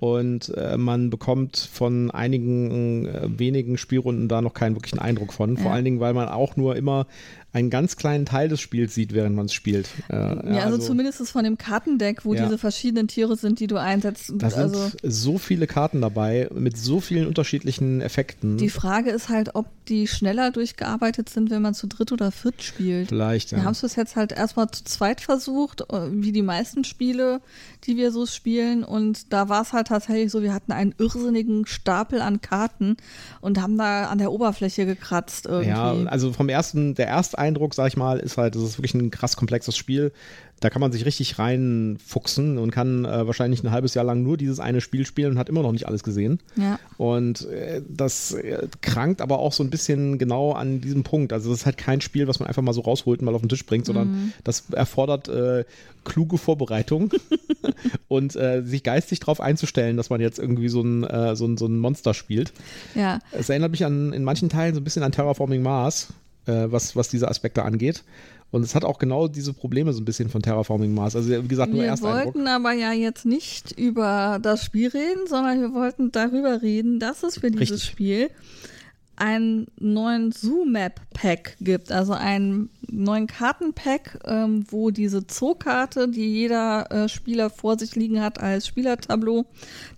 und 0.00 0.48
äh, 0.56 0.78
man 0.78 1.10
bekommt 1.10 1.58
von 1.58 2.10
einigen 2.10 3.06
äh, 3.06 3.38
wenigen 3.38 3.76
Spielrunden 3.76 4.28
da 4.28 4.40
noch 4.40 4.54
keinen 4.54 4.74
wirklichen 4.74 4.98
Eindruck 4.98 5.34
von. 5.34 5.58
Vor 5.58 5.72
allen 5.72 5.84
Dingen, 5.84 6.00
weil 6.00 6.14
man 6.14 6.28
auch 6.28 6.56
nur 6.56 6.74
immer 6.76 7.06
einen 7.52 7.70
ganz 7.70 7.96
kleinen 7.96 8.26
Teil 8.26 8.48
des 8.48 8.60
Spiels 8.60 8.94
sieht, 8.94 9.12
während 9.12 9.34
man 9.34 9.46
es 9.46 9.54
spielt. 9.54 9.88
Äh, 10.08 10.14
ja, 10.14 10.28
also, 10.28 10.58
also, 10.58 10.78
zumindest 10.78 11.28
von 11.28 11.42
dem 11.42 11.58
Kartendeck, 11.58 12.24
wo 12.24 12.32
ja. 12.32 12.44
diese 12.44 12.58
verschiedenen 12.58 13.08
Tiere 13.08 13.36
sind, 13.36 13.58
die 13.58 13.66
du 13.66 13.76
einsetzt. 13.76 14.32
Da 14.36 14.48
also, 14.48 14.88
sind 14.88 14.96
so 15.02 15.38
viele 15.38 15.66
Karten 15.66 16.00
dabei 16.00 16.48
mit 16.54 16.78
so 16.78 17.00
vielen 17.00 17.26
unterschiedlichen 17.26 18.00
Effekten. 18.00 18.56
Die 18.56 18.70
Frage 18.70 19.10
ist 19.10 19.28
halt, 19.28 19.54
ob 19.54 19.66
die 19.86 20.06
schneller 20.06 20.52
durchgearbeitet 20.52 21.28
sind, 21.28 21.50
wenn 21.50 21.62
man 21.62 21.74
zu 21.74 21.88
dritt 21.88 22.12
oder 22.12 22.30
viert 22.30 22.62
spielt. 22.62 23.08
Vielleicht, 23.08 23.50
ja. 23.50 23.58
Wir 23.58 23.64
haben 23.64 23.72
es 23.72 23.80
bis 23.80 23.96
jetzt 23.96 24.14
halt 24.14 24.30
erstmal 24.30 24.70
zu 24.70 24.84
zweit 24.84 25.20
versucht, 25.20 25.80
äh, 25.92 26.08
wie 26.12 26.30
die 26.30 26.42
meisten 26.42 26.84
Spiele, 26.84 27.40
die 27.84 27.96
wir 27.96 28.12
so 28.12 28.26
spielen. 28.26 28.84
Und 28.84 29.32
da 29.32 29.48
war 29.48 29.62
es 29.62 29.72
halt 29.72 29.89
tatsächlich 29.90 30.30
so, 30.32 30.42
wir 30.42 30.54
hatten 30.54 30.72
einen 30.72 30.94
irrsinnigen 30.98 31.66
Stapel 31.66 32.22
an 32.22 32.40
Karten 32.40 32.96
und 33.40 33.60
haben 33.60 33.76
da 33.76 34.06
an 34.06 34.18
der 34.18 34.32
Oberfläche 34.32 34.86
gekratzt 34.86 35.46
irgendwie. 35.46 35.68
Ja, 35.68 35.92
also 36.06 36.32
vom 36.32 36.48
ersten, 36.48 36.94
der 36.94 37.06
erste 37.06 37.38
Eindruck, 37.38 37.74
sag 37.74 37.88
ich 37.88 37.96
mal, 37.96 38.18
ist 38.18 38.38
halt, 38.38 38.54
das 38.54 38.62
ist 38.62 38.78
wirklich 38.78 38.94
ein 38.94 39.10
krass 39.10 39.36
komplexes 39.36 39.76
Spiel. 39.76 40.12
Da 40.60 40.68
kann 40.68 40.80
man 40.80 40.92
sich 40.92 41.06
richtig 41.06 41.38
reinfuchsen 41.38 42.58
und 42.58 42.70
kann 42.70 43.06
äh, 43.06 43.26
wahrscheinlich 43.26 43.64
ein 43.64 43.70
halbes 43.70 43.94
Jahr 43.94 44.04
lang 44.04 44.22
nur 44.22 44.36
dieses 44.36 44.60
eine 44.60 44.82
Spiel 44.82 45.06
spielen 45.06 45.32
und 45.32 45.38
hat 45.38 45.48
immer 45.48 45.62
noch 45.62 45.72
nicht 45.72 45.88
alles 45.88 46.02
gesehen. 46.02 46.38
Ja. 46.56 46.78
Und 46.98 47.48
äh, 47.48 47.80
das 47.88 48.32
äh, 48.32 48.68
krankt 48.82 49.22
aber 49.22 49.38
auch 49.38 49.54
so 49.54 49.64
ein 49.64 49.70
bisschen 49.70 50.18
genau 50.18 50.52
an 50.52 50.82
diesem 50.82 51.02
Punkt. 51.02 51.32
Also 51.32 51.48
das 51.48 51.60
ist 51.60 51.66
halt 51.66 51.78
kein 51.78 52.02
Spiel, 52.02 52.28
was 52.28 52.40
man 52.40 52.46
einfach 52.46 52.60
mal 52.60 52.74
so 52.74 52.82
rausholt 52.82 53.20
und 53.20 53.24
mal 53.24 53.34
auf 53.34 53.40
den 53.40 53.48
Tisch 53.48 53.64
bringt, 53.64 53.86
sondern 53.86 54.08
mhm. 54.08 54.32
das 54.44 54.64
erfordert 54.70 55.28
äh, 55.28 55.64
kluge 56.04 56.36
Vorbereitung 56.36 57.10
und 58.08 58.36
äh, 58.36 58.62
sich 58.62 58.82
geistig 58.82 59.20
darauf 59.20 59.40
einzustellen, 59.40 59.96
dass 59.96 60.10
man 60.10 60.20
jetzt 60.20 60.38
irgendwie 60.38 60.68
so 60.68 60.82
ein, 60.82 61.04
äh, 61.04 61.36
so 61.36 61.46
ein, 61.46 61.56
so 61.56 61.66
ein 61.66 61.78
Monster 61.78 62.12
spielt. 62.12 62.52
Ja. 62.94 63.20
Es 63.32 63.48
erinnert 63.48 63.70
mich 63.70 63.86
an, 63.86 64.12
in 64.12 64.24
manchen 64.24 64.50
Teilen 64.50 64.74
so 64.74 64.80
ein 64.82 64.84
bisschen 64.84 65.02
an 65.02 65.12
Terraforming 65.12 65.62
Mars 65.62 66.08
was, 66.46 66.96
was 66.96 67.10
diese 67.10 67.28
Aspekte 67.28 67.62
angeht. 67.64 68.02
Und 68.50 68.64
es 68.64 68.74
hat 68.74 68.84
auch 68.84 68.98
genau 68.98 69.28
diese 69.28 69.52
Probleme 69.52 69.92
so 69.92 70.00
ein 70.00 70.04
bisschen 70.04 70.28
von 70.28 70.42
Terraforming 70.42 70.92
Mars. 70.92 71.14
Also 71.14 71.30
wie 71.30 71.48
gesagt, 71.48 71.72
nur 71.72 71.84
erst 71.84 72.02
Wir 72.02 72.10
wollten 72.10 72.48
aber 72.48 72.72
ja 72.72 72.92
jetzt 72.92 73.24
nicht 73.24 73.72
über 73.78 74.38
das 74.42 74.64
Spiel 74.64 74.88
reden, 74.88 75.26
sondern 75.28 75.60
wir 75.60 75.72
wollten 75.72 76.10
darüber 76.10 76.60
reden, 76.60 76.98
dass 76.98 77.22
es 77.22 77.38
für 77.38 77.50
dieses 77.50 77.70
Richtig. 77.70 77.84
Spiel 77.84 78.30
einen 79.20 79.66
neuen 79.78 80.32
Zoo-Map-Pack 80.32 81.58
gibt, 81.60 81.92
also 81.92 82.14
einen 82.14 82.70
neuen 82.88 83.26
Kartenpack, 83.26 84.18
ähm, 84.24 84.64
wo 84.70 84.90
diese 84.90 85.26
Zookarte, 85.26 86.08
die 86.08 86.26
jeder 86.26 86.90
äh, 86.90 87.08
Spieler 87.08 87.50
vor 87.50 87.78
sich 87.78 87.94
liegen 87.94 88.22
hat 88.22 88.40
als 88.40 88.66
Spielertableau, 88.66 89.44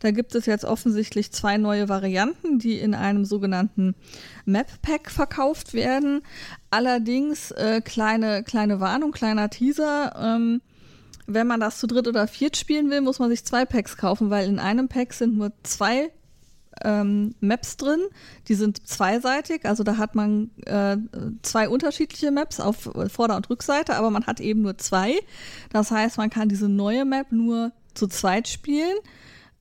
da 0.00 0.10
gibt 0.10 0.34
es 0.34 0.46
jetzt 0.46 0.64
offensichtlich 0.64 1.30
zwei 1.30 1.56
neue 1.56 1.88
Varianten, 1.88 2.58
die 2.58 2.78
in 2.78 2.94
einem 2.94 3.24
sogenannten 3.24 3.94
Map-Pack 4.44 5.10
verkauft 5.10 5.72
werden. 5.72 6.22
Allerdings 6.70 7.52
äh, 7.52 7.80
kleine 7.80 8.42
kleine 8.42 8.80
Warnung, 8.80 9.12
kleiner 9.12 9.50
Teaser. 9.50 10.16
Ähm, 10.20 10.62
wenn 11.28 11.46
man 11.46 11.60
das 11.60 11.78
zu 11.78 11.86
dritt 11.86 12.08
oder 12.08 12.26
viert 12.26 12.56
spielen 12.56 12.90
will, 12.90 13.00
muss 13.00 13.20
man 13.20 13.30
sich 13.30 13.44
zwei 13.44 13.64
Packs 13.64 13.96
kaufen, 13.96 14.30
weil 14.30 14.48
in 14.48 14.58
einem 14.58 14.88
Pack 14.88 15.12
sind 15.12 15.36
nur 15.36 15.52
zwei 15.62 16.10
ähm, 16.84 17.34
Maps 17.40 17.76
drin. 17.76 18.00
Die 18.48 18.54
sind 18.54 18.86
zweiseitig, 18.86 19.64
also 19.64 19.82
da 19.82 19.96
hat 19.96 20.14
man 20.14 20.50
äh, 20.66 20.96
zwei 21.42 21.68
unterschiedliche 21.68 22.30
Maps 22.30 22.60
auf 22.60 22.90
Vorder- 23.08 23.36
und 23.36 23.50
Rückseite, 23.50 23.96
aber 23.96 24.10
man 24.10 24.26
hat 24.26 24.40
eben 24.40 24.62
nur 24.62 24.78
zwei. 24.78 25.14
Das 25.70 25.90
heißt, 25.90 26.18
man 26.18 26.30
kann 26.30 26.48
diese 26.48 26.68
neue 26.68 27.04
Map 27.04 27.32
nur 27.32 27.72
zu 27.94 28.06
zweit 28.06 28.48
spielen. 28.48 28.96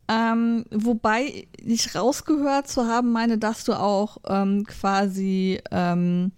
Ähm, 0.08 0.66
wobei 0.72 1.48
ich 1.58 1.96
rausgehört 1.96 2.68
zu 2.68 2.88
haben 2.88 3.12
meine, 3.12 3.38
dass 3.38 3.64
du 3.64 3.74
auch 3.74 4.18
ähm, 4.28 4.66
quasi 4.66 5.62
ähm, 5.72 6.34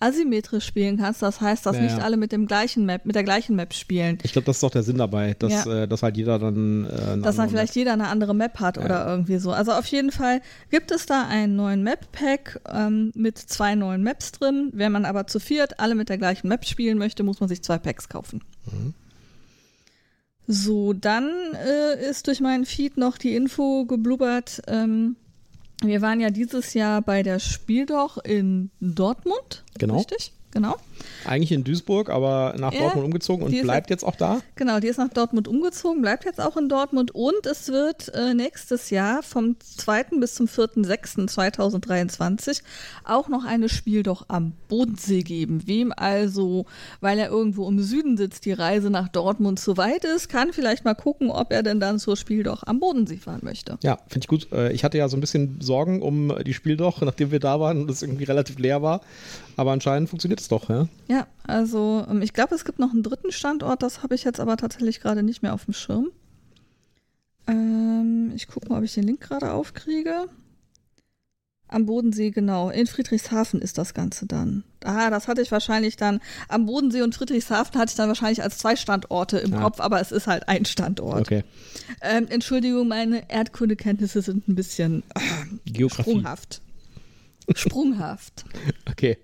asymmetrisch 0.00 0.64
spielen 0.64 0.98
kannst. 0.98 1.22
Das 1.22 1.40
heißt, 1.40 1.64
dass 1.66 1.76
ja, 1.76 1.82
nicht 1.82 2.00
alle 2.00 2.16
mit 2.16 2.32
dem 2.32 2.46
gleichen 2.46 2.84
Map, 2.86 3.06
mit 3.06 3.14
der 3.14 3.24
gleichen 3.24 3.56
Map 3.56 3.72
spielen. 3.74 4.18
Ich 4.22 4.32
glaube, 4.32 4.46
das 4.46 4.56
ist 4.56 4.62
doch 4.62 4.70
der 4.70 4.82
Sinn 4.82 4.98
dabei, 4.98 5.34
dass, 5.38 5.64
ja. 5.64 5.82
äh, 5.82 5.88
dass 5.88 6.02
halt 6.02 6.16
jeder 6.16 6.38
dann 6.38 6.84
äh, 6.84 7.18
dass 7.18 7.36
dann 7.36 7.48
vielleicht 7.48 7.72
Map. 7.72 7.76
jeder 7.76 7.92
eine 7.94 8.08
andere 8.08 8.34
Map 8.34 8.60
hat 8.60 8.78
oder 8.78 9.06
irgendwie 9.06 9.38
so. 9.38 9.52
Also 9.52 9.72
auf 9.72 9.86
jeden 9.86 10.12
Fall 10.12 10.40
gibt 10.70 10.90
es 10.90 11.06
da 11.06 11.26
einen 11.26 11.56
neuen 11.56 11.82
Map-Pack 11.82 12.60
ähm, 12.72 13.12
mit 13.14 13.38
zwei 13.38 13.74
neuen 13.74 14.02
Maps 14.02 14.32
drin. 14.32 14.70
Wenn 14.72 14.92
man 14.92 15.04
aber 15.04 15.26
zu 15.26 15.40
viert 15.40 15.80
alle 15.80 15.94
mit 15.94 16.08
der 16.08 16.18
gleichen 16.18 16.48
Map 16.48 16.64
spielen 16.64 16.98
möchte, 16.98 17.22
muss 17.22 17.40
man 17.40 17.48
sich 17.48 17.62
zwei 17.62 17.78
Packs 17.78 18.08
kaufen. 18.08 18.42
Mhm. 18.70 18.94
So, 20.46 20.92
dann 20.92 21.30
äh, 21.54 22.10
ist 22.10 22.26
durch 22.26 22.40
meinen 22.40 22.66
Feed 22.66 22.98
noch 22.98 23.16
die 23.16 23.34
Info 23.34 23.86
geblubbert, 23.86 24.60
ähm, 24.66 25.16
wir 25.82 26.02
waren 26.02 26.20
ja 26.20 26.30
dieses 26.30 26.74
Jahr 26.74 27.02
bei 27.02 27.22
der 27.22 27.38
Spiel 27.38 27.86
doch 27.86 28.18
in 28.18 28.70
Dortmund. 28.80 29.64
Genau. 29.78 29.96
Richtig? 29.96 30.32
Genau. 30.54 30.76
Eigentlich 31.26 31.52
in 31.52 31.64
Duisburg, 31.64 32.08
aber 32.08 32.54
nach 32.58 32.72
Ja, 32.72 32.80
Dortmund 32.80 33.06
umgezogen 33.06 33.44
und 33.44 33.62
bleibt 33.62 33.90
jetzt 33.90 34.04
auch 34.04 34.16
da. 34.16 34.40
Genau, 34.56 34.80
die 34.80 34.88
ist 34.88 34.98
nach 34.98 35.08
Dortmund 35.08 35.48
umgezogen, 35.48 36.02
bleibt 36.02 36.24
jetzt 36.24 36.40
auch 36.40 36.56
in 36.56 36.68
Dortmund 36.68 37.12
und 37.14 37.46
es 37.46 37.68
wird 37.68 38.12
äh, 38.14 38.34
nächstes 38.34 38.90
Jahr 38.90 39.22
vom 39.22 39.56
2. 39.60 40.04
bis 40.20 40.34
zum 40.34 40.46
4.6.2023 40.46 42.62
auch 43.04 43.28
noch 43.28 43.44
eine 43.44 43.68
Spiel 43.68 44.02
doch 44.02 44.26
am 44.28 44.52
Bodensee 44.68 45.22
geben. 45.22 45.62
Wem 45.66 45.92
also, 45.94 46.66
weil 47.00 47.18
er 47.18 47.28
irgendwo 47.28 47.68
im 47.68 47.80
Süden 47.80 48.16
sitzt, 48.16 48.44
die 48.44 48.52
Reise 48.52 48.90
nach 48.90 49.08
Dortmund 49.08 49.60
zu 49.60 49.76
weit 49.76 50.04
ist, 50.04 50.28
kann 50.28 50.52
vielleicht 50.52 50.84
mal 50.84 50.94
gucken, 50.94 51.30
ob 51.30 51.52
er 51.52 51.62
denn 51.62 51.80
dann 51.80 51.98
zur 51.98 52.16
Spiel 52.16 52.42
doch 52.42 52.62
am 52.64 52.80
Bodensee 52.80 53.18
fahren 53.18 53.40
möchte. 53.42 53.78
Ja, 53.82 53.98
finde 54.08 54.24
ich 54.24 54.28
gut. 54.28 54.48
Äh, 54.52 54.72
Ich 54.72 54.84
hatte 54.84 54.98
ja 54.98 55.08
so 55.08 55.16
ein 55.16 55.20
bisschen 55.20 55.60
Sorgen 55.60 56.02
um 56.02 56.32
die 56.44 56.54
Spiel 56.54 56.76
doch, 56.76 57.00
nachdem 57.02 57.30
wir 57.30 57.40
da 57.40 57.60
waren 57.60 57.82
und 57.82 57.90
es 57.90 58.02
irgendwie 58.02 58.24
relativ 58.24 58.58
leer 58.58 58.82
war. 58.82 59.00
Aber 59.56 59.72
anscheinend 59.72 60.08
funktioniert 60.08 60.40
es 60.40 60.43
doch, 60.48 60.68
ja. 60.68 60.88
Ja, 61.08 61.26
also 61.46 62.04
ähm, 62.08 62.22
ich 62.22 62.32
glaube, 62.32 62.54
es 62.54 62.64
gibt 62.64 62.78
noch 62.78 62.90
einen 62.92 63.02
dritten 63.02 63.32
Standort, 63.32 63.82
das 63.82 64.02
habe 64.02 64.14
ich 64.14 64.24
jetzt 64.24 64.40
aber 64.40 64.56
tatsächlich 64.56 65.00
gerade 65.00 65.22
nicht 65.22 65.42
mehr 65.42 65.54
auf 65.54 65.64
dem 65.64 65.74
Schirm. 65.74 66.10
Ähm, 67.46 68.32
ich 68.34 68.48
gucke 68.48 68.68
mal, 68.68 68.78
ob 68.78 68.84
ich 68.84 68.94
den 68.94 69.04
Link 69.04 69.20
gerade 69.20 69.52
aufkriege. 69.52 70.28
Am 71.68 71.86
Bodensee, 71.86 72.30
genau. 72.30 72.70
In 72.70 72.86
Friedrichshafen 72.86 73.60
ist 73.60 73.78
das 73.78 73.94
Ganze 73.94 74.26
dann. 74.26 74.64
Ah, 74.84 75.10
das 75.10 75.28
hatte 75.28 75.40
ich 75.42 75.50
wahrscheinlich 75.50 75.96
dann. 75.96 76.20
Am 76.48 76.66
Bodensee 76.66 77.02
und 77.02 77.14
Friedrichshafen 77.14 77.78
hatte 77.80 77.90
ich 77.90 77.96
dann 77.96 78.08
wahrscheinlich 78.08 78.42
als 78.42 78.58
zwei 78.58 78.76
Standorte 78.76 79.38
im 79.38 79.54
Ah. 79.54 79.62
Kopf, 79.62 79.80
aber 79.80 80.00
es 80.00 80.12
ist 80.12 80.26
halt 80.26 80.48
ein 80.48 80.66
Standort. 80.66 81.20
Okay. 81.22 81.42
Ähm, 82.02 82.26
Entschuldigung, 82.28 82.86
meine 82.88 83.28
Erdkundekenntnisse 83.30 84.22
sind 84.22 84.46
ein 84.46 84.54
bisschen 84.54 85.02
Geografie. 85.64 86.02
sprunghaft. 86.10 86.60
Sprunghaft. 87.54 88.44
Okay. 88.90 89.18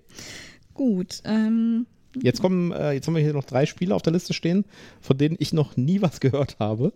Gut. 0.81 1.21
Ähm, 1.25 1.85
Jetzt 2.19 2.41
kommen, 2.41 2.71
äh, 2.71 2.93
jetzt 2.93 3.05
haben 3.05 3.13
wir 3.15 3.21
hier 3.21 3.33
noch 3.33 3.43
drei 3.43 3.67
Spiele 3.67 3.93
auf 3.93 4.01
der 4.01 4.11
Liste 4.13 4.33
stehen, 4.33 4.65
von 4.99 5.15
denen 5.15 5.35
ich 5.37 5.53
noch 5.53 5.77
nie 5.77 6.01
was 6.01 6.19
gehört 6.19 6.55
habe. 6.59 6.91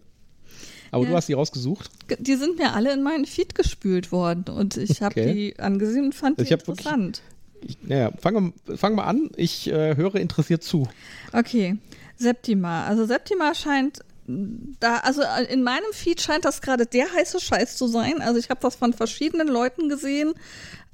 Aber 0.92 1.04
Ja. 1.04 1.10
du 1.12 1.16
hast 1.16 1.30
die 1.30 1.34
rausgesucht. 1.34 1.92
Die 2.20 2.36
sind 2.36 2.58
mir 2.58 2.74
alle 2.74 2.92
in 2.92 3.04
meinen 3.04 3.26
Feed 3.26 3.54
gespült 3.54 4.12
worden 4.12 4.46
und 4.52 4.76
ich 4.76 5.04
habe 5.04 5.22
Okay. 5.22 5.34
die 5.34 5.60
angesehen 5.60 6.06
und 6.06 6.16
fand 6.16 6.40
die 6.40 6.44
Ich 6.46 6.50
wirklich- 6.50 6.80
interessant. 6.80 7.22
Ich, 7.62 7.78
naja, 7.84 8.12
fangen 8.20 8.54
wir 8.66 8.78
fang 8.78 8.96
mal 8.96 9.04
an. 9.06 9.30
Ich 9.38 9.68
äh, 9.68 9.96
höre 9.96 10.16
interessiert 10.16 10.64
zu. 10.64 10.88
Okay, 11.32 11.78
Septima. 12.18 12.86
Also 12.86 13.06
Septima 13.06 13.54
scheint 13.54 14.00
da, 14.28 14.98
also 14.98 15.22
in 15.52 15.62
meinem 15.62 15.92
Feed 15.94 16.20
scheint 16.20 16.46
das 16.46 16.62
gerade 16.62 16.88
der 16.88 17.06
heiße 17.14 17.40
Scheiß 17.40 17.78
zu 17.78 17.86
sein. 17.88 18.22
Also 18.22 18.40
ich 18.40 18.50
habe 18.50 18.60
das 18.62 18.76
von 18.76 18.92
verschiedenen 18.94 19.48
Leuten 19.48 19.88
gesehen. 19.88 20.34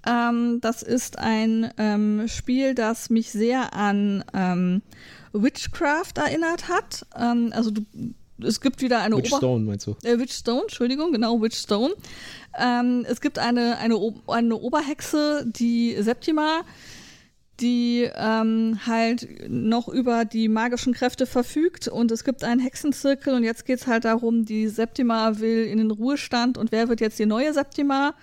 Ähm, 0.05 0.59
das 0.61 0.81
ist 0.83 1.19
ein 1.19 1.71
ähm, 1.77 2.27
Spiel, 2.27 2.73
das 2.73 3.09
mich 3.09 3.31
sehr 3.31 3.73
an 3.73 4.23
ähm, 4.33 4.81
Witchcraft 5.33 6.13
erinnert 6.17 6.67
hat. 6.67 7.05
Ähm, 7.15 7.51
also 7.53 7.71
du, 7.71 7.85
es 8.43 8.61
gibt 8.61 8.81
wieder 8.81 9.01
eine 9.01 9.15
Ober 9.15 9.25
Witchstone 9.25 9.65
meinst 9.65 9.87
du? 9.87 9.95
äh, 10.03 10.17
Witchstone, 10.17 10.63
Entschuldigung, 10.63 11.11
genau, 11.11 11.41
Witchstone. 11.41 11.93
Ähm, 12.59 13.05
es 13.07 13.21
gibt 13.21 13.39
eine, 13.39 13.77
eine, 13.77 13.95
eine 14.27 14.55
Oberhexe, 14.55 15.45
die 15.45 15.95
Septima, 15.99 16.61
die 17.59 18.09
ähm, 18.15 18.79
halt 18.87 19.27
noch 19.47 19.87
über 19.87 20.25
die 20.25 20.47
magischen 20.47 20.93
Kräfte 20.93 21.27
verfügt 21.27 21.87
und 21.87 22.11
es 22.11 22.23
gibt 22.23 22.43
einen 22.43 22.59
Hexenzirkel 22.59 23.35
und 23.35 23.43
jetzt 23.43 23.65
geht's 23.65 23.85
halt 23.85 24.05
darum, 24.05 24.45
die 24.45 24.67
Septima 24.67 25.39
will 25.39 25.65
in 25.65 25.77
den 25.77 25.91
Ruhestand 25.91 26.57
und 26.57 26.71
wer 26.71 26.89
wird 26.89 27.01
jetzt 27.01 27.19
die 27.19 27.27
neue 27.27 27.53
Septima? 27.53 28.15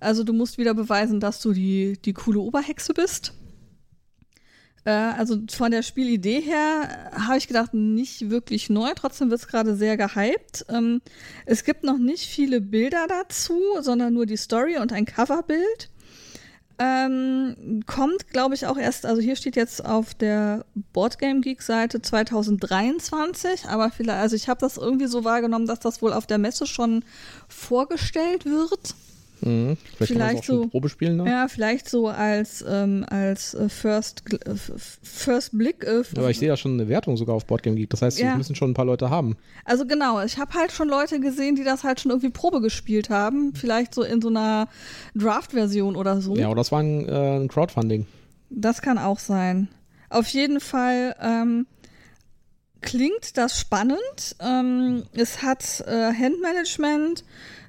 Also 0.00 0.24
du 0.24 0.32
musst 0.32 0.58
wieder 0.58 0.74
beweisen, 0.74 1.20
dass 1.20 1.40
du 1.40 1.52
die, 1.52 1.98
die 2.04 2.12
coole 2.12 2.40
Oberhexe 2.40 2.92
bist. 2.94 3.32
Äh, 4.86 4.90
also 4.90 5.38
von 5.50 5.70
der 5.70 5.82
Spielidee 5.82 6.40
her 6.40 7.10
habe 7.12 7.38
ich 7.38 7.48
gedacht, 7.48 7.74
nicht 7.74 8.30
wirklich 8.30 8.70
neu, 8.70 8.92
trotzdem 8.94 9.30
wird 9.30 9.40
es 9.40 9.48
gerade 9.48 9.76
sehr 9.76 9.96
gehypt. 9.96 10.64
Ähm, 10.68 11.02
es 11.44 11.64
gibt 11.64 11.84
noch 11.84 11.98
nicht 11.98 12.26
viele 12.26 12.60
Bilder 12.60 13.06
dazu, 13.08 13.60
sondern 13.80 14.14
nur 14.14 14.26
die 14.26 14.36
Story 14.36 14.78
und 14.78 14.92
ein 14.92 15.04
Coverbild. 15.04 15.90
Ähm, 16.78 17.82
kommt, 17.86 18.28
glaube 18.28 18.54
ich, 18.54 18.66
auch 18.66 18.76
erst, 18.76 19.06
also 19.06 19.22
hier 19.22 19.34
steht 19.34 19.56
jetzt 19.56 19.84
auf 19.84 20.12
der 20.12 20.66
Boardgame 20.92 21.40
Geek 21.40 21.62
Seite 21.62 22.02
2023, 22.02 23.64
aber 23.66 23.90
vielleicht, 23.90 24.20
also 24.20 24.36
ich 24.36 24.50
habe 24.50 24.60
das 24.60 24.76
irgendwie 24.76 25.06
so 25.06 25.24
wahrgenommen, 25.24 25.66
dass 25.66 25.80
das 25.80 26.02
wohl 26.02 26.12
auf 26.12 26.26
der 26.26 26.36
Messe 26.36 26.66
schon 26.66 27.02
vorgestellt 27.48 28.44
wird. 28.44 28.94
Mhm. 29.42 29.76
Vielleicht, 29.96 30.12
Vielleicht 30.12 30.44
so- 30.44 30.66
Probe 30.68 30.88
spielen. 30.88 31.16
Ne? 31.18 31.28
Ja, 31.30 31.48
vielleicht 31.48 31.88
so 31.90 32.08
als, 32.08 32.64
ähm, 32.66 33.04
als 33.08 33.54
äh, 33.54 33.68
First, 33.68 34.22
äh, 34.32 34.54
First 35.02 35.56
Blick. 35.58 35.84
Äh, 35.84 36.02
Aber 36.16 36.30
ich 36.30 36.38
sehe 36.38 36.48
da 36.48 36.56
schon 36.56 36.72
eine 36.74 36.88
Wertung 36.88 37.16
sogar 37.16 37.34
auf 37.36 37.44
Boardgame 37.46 37.76
Geek. 37.76 37.90
Das 37.90 38.02
heißt, 38.02 38.18
Ja. 38.18 38.32
es 38.32 38.38
müssen 38.38 38.54
schon 38.56 38.70
ein 38.70 38.74
paar 38.74 38.84
Leute 38.86 39.10
haben. 39.10 39.36
Also 39.64 39.84
genau, 39.86 40.22
ich 40.22 40.38
habe 40.38 40.54
halt 40.54 40.72
schon 40.72 40.88
Leute 40.88 41.20
gesehen, 41.20 41.54
die 41.54 41.64
das 41.64 41.84
halt 41.84 42.00
schon 42.00 42.10
irgendwie 42.10 42.30
Probe 42.30 42.60
gespielt 42.60 43.10
haben. 43.10 43.54
Vielleicht 43.54 43.94
so 43.94 44.02
in 44.02 44.22
so 44.22 44.28
einer 44.28 44.68
Draft-Version 45.14 45.96
oder 45.96 46.20
so. 46.20 46.34
Ja, 46.36 46.46
oder 46.48 46.56
das 46.56 46.72
war 46.72 46.80
ein, 46.80 47.06
äh, 47.08 47.36
ein 47.40 47.48
Crowdfunding. 47.48 48.06
Das 48.50 48.80
kann 48.80 48.96
auch 48.98 49.18
sein. 49.18 49.68
Auf 50.08 50.28
jeden 50.28 50.60
Fall 50.60 51.14
ähm, 51.20 51.66
klingt 52.80 53.36
das 53.36 53.58
spannend. 53.58 54.36
Ähm, 54.40 55.02
es 55.12 55.42
hat 55.42 55.84
äh, 55.86 56.12
Handmanagement, 56.12 57.24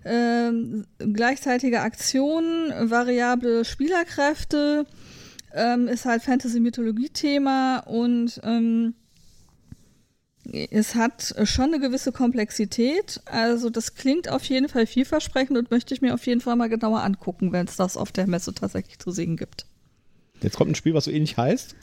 ähm, 0.07 0.85
gleichzeitige 0.97 1.81
Aktionen, 1.81 2.89
variable 2.89 3.65
Spielerkräfte, 3.65 4.85
ähm, 5.53 5.87
ist 5.87 6.05
halt 6.05 6.23
Fantasy-Mythologie-Thema 6.23 7.79
und 7.79 8.39
ähm, 8.43 8.93
es 10.71 10.95
hat 10.95 11.35
schon 11.43 11.65
eine 11.65 11.79
gewisse 11.79 12.11
Komplexität. 12.11 13.21
Also 13.25 13.69
das 13.69 13.95
klingt 13.95 14.29
auf 14.29 14.43
jeden 14.45 14.69
Fall 14.69 14.85
vielversprechend 14.85 15.57
und 15.57 15.71
möchte 15.71 15.93
ich 15.93 16.01
mir 16.01 16.13
auf 16.13 16.25
jeden 16.25 16.41
Fall 16.41 16.55
mal 16.55 16.69
genauer 16.69 17.03
angucken, 17.03 17.51
wenn 17.51 17.67
es 17.67 17.75
das 17.75 17.97
auf 17.97 18.11
der 18.11 18.27
Messe 18.27 18.53
tatsächlich 18.53 18.99
zu 18.99 19.11
sehen 19.11 19.35
gibt. 19.35 19.65
Jetzt 20.41 20.55
kommt 20.55 20.71
ein 20.71 20.75
Spiel, 20.75 20.93
was 20.93 21.05
so 21.05 21.11
ähnlich 21.11 21.37
heißt. 21.37 21.75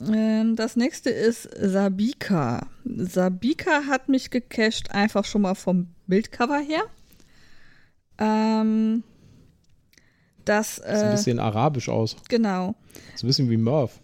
Ähm, 0.00 0.56
das 0.56 0.76
nächste 0.76 1.10
ist 1.10 1.48
Sabika. 1.60 2.66
Sabika 2.84 3.86
hat 3.86 4.08
mich 4.08 4.30
gecached, 4.30 4.90
einfach 4.90 5.24
schon 5.24 5.42
mal 5.42 5.54
vom 5.54 5.88
Bildcover 6.06 6.58
her. 6.58 6.82
Ähm, 8.18 9.02
das, 10.44 10.76
Sieht 10.76 10.84
ein 10.86 11.08
äh, 11.08 11.12
bisschen 11.12 11.38
arabisch 11.38 11.88
aus. 11.88 12.16
genau. 12.28 12.74
So 13.16 13.26
ein 13.26 13.28
bisschen 13.28 13.50
wie 13.50 13.56
Murph. 13.56 14.00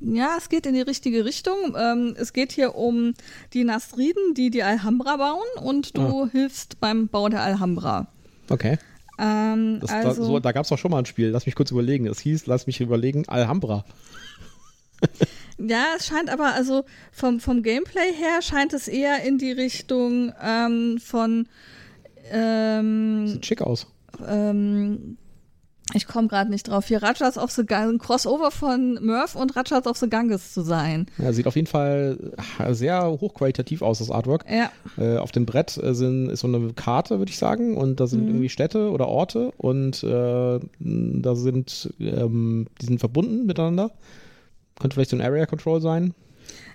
Ja, 0.00 0.36
es 0.38 0.48
geht 0.48 0.66
in 0.66 0.74
die 0.74 0.82
richtige 0.82 1.24
Richtung. 1.24 1.74
Ähm, 1.76 2.14
es 2.16 2.32
geht 2.32 2.52
hier 2.52 2.76
um 2.76 3.14
die 3.54 3.64
Nasriden, 3.64 4.34
die 4.34 4.50
die 4.50 4.62
Alhambra 4.62 5.16
bauen 5.16 5.64
und 5.64 5.96
du 5.96 6.28
hilfst 6.28 6.78
beim 6.80 7.08
Bau 7.08 7.28
der 7.28 7.42
Alhambra. 7.42 8.06
Okay. 8.50 8.78
Ähm, 9.18 9.78
Das, 9.80 9.90
also, 9.90 10.08
da, 10.08 10.26
so, 10.26 10.38
da 10.40 10.52
gab 10.52 10.64
es 10.64 10.70
auch 10.72 10.78
schon 10.78 10.90
mal 10.90 10.98
ein 10.98 11.06
Spiel. 11.06 11.28
Lass 11.30 11.46
mich 11.46 11.54
kurz 11.56 11.70
überlegen. 11.72 12.06
Es 12.06 12.20
hieß, 12.20 12.46
lass 12.46 12.66
mich 12.66 12.80
überlegen, 12.80 13.28
Alhambra. 13.28 13.84
Ja, 15.58 15.84
es 15.96 16.06
scheint 16.06 16.30
aber, 16.30 16.52
also 16.54 16.84
vom, 17.12 17.38
vom 17.40 17.62
Gameplay 17.62 18.12
her 18.16 18.42
scheint 18.42 18.72
es 18.72 18.88
eher 18.88 19.22
in 19.24 19.38
die 19.38 19.52
Richtung 19.52 20.32
ähm, 20.42 20.98
von 20.98 21.46
ähm, 22.32 23.26
Sieht 23.28 23.46
schick 23.46 23.62
aus. 23.62 23.86
ähm, 24.26 25.16
ich 25.92 26.06
komme 26.06 26.28
gerade 26.28 26.50
nicht 26.50 26.66
drauf, 26.66 26.86
hier 26.88 27.02
Rajas 27.02 27.36
of 27.36 27.50
the 27.50 27.64
Ganges, 27.64 27.92
ein 27.94 27.98
Crossover 27.98 28.50
von 28.50 28.98
Murph 29.04 29.36
und 29.36 29.54
Rajas 29.54 29.86
of 29.86 29.98
the 29.98 30.08
Ganges 30.08 30.54
zu 30.54 30.62
sein. 30.62 31.06
Ja, 31.18 31.30
sieht 31.32 31.46
auf 31.46 31.56
jeden 31.56 31.66
Fall 31.66 32.32
äh, 32.58 32.72
sehr 32.72 33.06
hochqualitativ 33.20 33.82
aus, 33.82 33.98
das 33.98 34.10
Artwork. 34.10 34.46
Ja, 34.50 34.70
Äh, 34.96 35.18
auf 35.18 35.30
dem 35.30 35.44
Brett 35.44 35.76
äh, 35.76 35.94
sind, 35.94 36.30
ist 36.30 36.40
so 36.40 36.48
eine 36.48 36.72
Karte, 36.72 37.18
würde 37.18 37.30
ich 37.30 37.36
sagen, 37.38 37.76
und 37.76 38.00
da 38.00 38.06
sind 38.06 38.22
Mhm. 38.22 38.28
irgendwie 38.28 38.48
Städte 38.48 38.90
oder 38.90 39.08
Orte 39.08 39.52
und 39.58 40.02
äh, 40.02 40.58
da 40.80 41.34
sind, 41.36 41.92
ähm, 42.00 42.66
die 42.80 42.86
sind 42.86 42.98
verbunden 42.98 43.44
miteinander. 43.44 43.90
Könnte 44.80 44.94
vielleicht 44.94 45.10
so 45.10 45.16
ein 45.16 45.22
Area 45.22 45.46
Control 45.46 45.80
sein. 45.80 46.14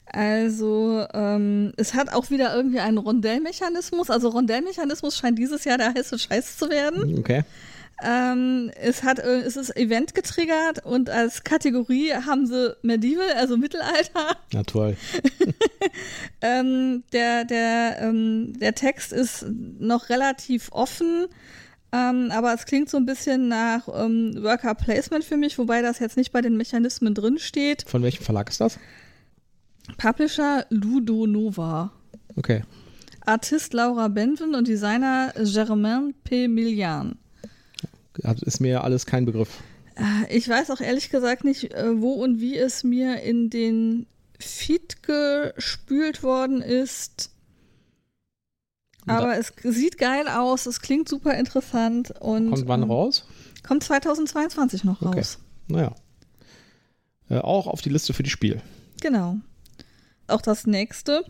also 0.05 1.05
ähm, 1.13 1.73
es 1.77 1.93
hat 1.93 2.11
auch 2.13 2.29
wieder 2.29 2.55
irgendwie 2.55 2.79
einen 2.79 2.97
Rondellmechanismus. 2.97 4.09
Also 4.09 4.29
Rondellmechanismus 4.29 5.17
scheint 5.17 5.37
dieses 5.37 5.65
Jahr 5.65 5.77
der 5.77 5.93
heiße 5.93 6.17
Scheiß 6.17 6.57
zu 6.57 6.69
werden. 6.69 7.19
Okay. 7.19 7.43
Ähm, 8.01 8.71
es 8.79 9.03
hat, 9.03 9.19
äh, 9.19 9.41
es 9.41 9.57
ist 9.57 9.75
Event 9.75 10.15
getriggert 10.15 10.85
und 10.85 11.09
als 11.09 11.43
Kategorie 11.43 12.13
haben 12.13 12.47
sie 12.47 12.77
Medieval, 12.81 13.33
also 13.35 13.57
Mittelalter. 13.57 14.37
Na 14.53 14.63
toll. 14.63 14.95
Ähm, 16.41 17.03
der, 17.11 17.43
der, 17.43 17.97
ähm, 18.01 18.53
der 18.57 18.73
Text 18.73 19.11
ist 19.11 19.45
noch 19.49 20.07
relativ 20.07 20.71
offen, 20.71 21.27
ähm, 21.91 22.31
aber 22.31 22.53
es 22.53 22.65
klingt 22.65 22.89
so 22.89 22.97
ein 22.97 23.05
bisschen 23.05 23.47
nach 23.47 23.87
ähm, 23.87 24.35
Worker 24.41 24.75
Placement 24.75 25.23
für 25.23 25.37
mich, 25.37 25.57
wobei 25.57 25.81
das 25.81 25.99
jetzt 25.99 26.17
nicht 26.17 26.31
bei 26.31 26.41
den 26.41 26.57
Mechanismen 26.57 27.13
drin 27.13 27.39
steht. 27.39 27.83
Von 27.87 28.03
welchem 28.03 28.23
Verlag 28.23 28.49
ist 28.49 28.61
das? 28.61 28.77
Publisher 29.97 30.65
Ludo 30.69 31.25
Nova. 31.25 31.91
Okay. 32.35 32.63
Artist 33.25 33.73
Laura 33.73 34.07
Benven 34.07 34.55
und 34.55 34.67
Designer 34.67 35.33
Germain 35.35 36.13
P. 36.23 36.47
Millian. 36.47 37.17
Ist 38.41 38.59
mir 38.59 38.83
alles 38.83 39.05
kein 39.05 39.25
Begriff. 39.25 39.59
Äh, 39.95 40.35
ich 40.35 40.47
weiß 40.47 40.71
auch 40.71 40.81
ehrlich 40.81 41.09
gesagt 41.09 41.43
nicht, 41.43 41.73
äh, 41.73 42.01
wo 42.01 42.13
und 42.13 42.39
wie 42.39 42.57
es 42.57 42.83
mir 42.83 43.21
in 43.21 43.49
den 43.49 44.07
Feed 44.39 45.03
gespült 45.03 46.23
worden 46.23 46.61
ist. 46.61 47.31
Aber 49.09 49.37
es 49.37 49.53
sieht 49.63 49.97
geil 49.97 50.27
aus, 50.27 50.65
es 50.65 50.81
klingt 50.81 51.09
super 51.09 51.33
interessant 51.35 52.11
und. 52.19 52.51
Kommt 52.51 52.67
wann 52.67 52.83
ähm, 52.83 52.91
raus? 52.91 53.25
Kommt 53.67 53.83
2022 53.83 54.83
noch 54.83 55.01
Okay. 55.01 55.19
raus. 55.19 55.39
Naja. 55.67 55.93
Äh, 57.29 57.39
auch 57.39 57.67
auf 57.67 57.81
die 57.81 57.89
Liste 57.89 58.13
für 58.13 58.23
die 58.23 58.29
Spiel. 58.29 58.61
Genau. 59.01 59.37
Auch 60.27 60.41
das 60.41 60.65
nächste. 60.65 61.23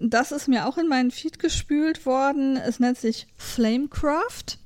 Das 0.00 0.32
ist 0.32 0.48
mir 0.48 0.66
auch 0.66 0.76
in 0.78 0.88
meinen 0.88 1.10
Feed 1.10 1.38
gespült 1.38 2.04
worden. 2.06 2.56
Es 2.56 2.80
nennt 2.80 2.98
sich 2.98 3.26
Flamecraft. 3.36 4.58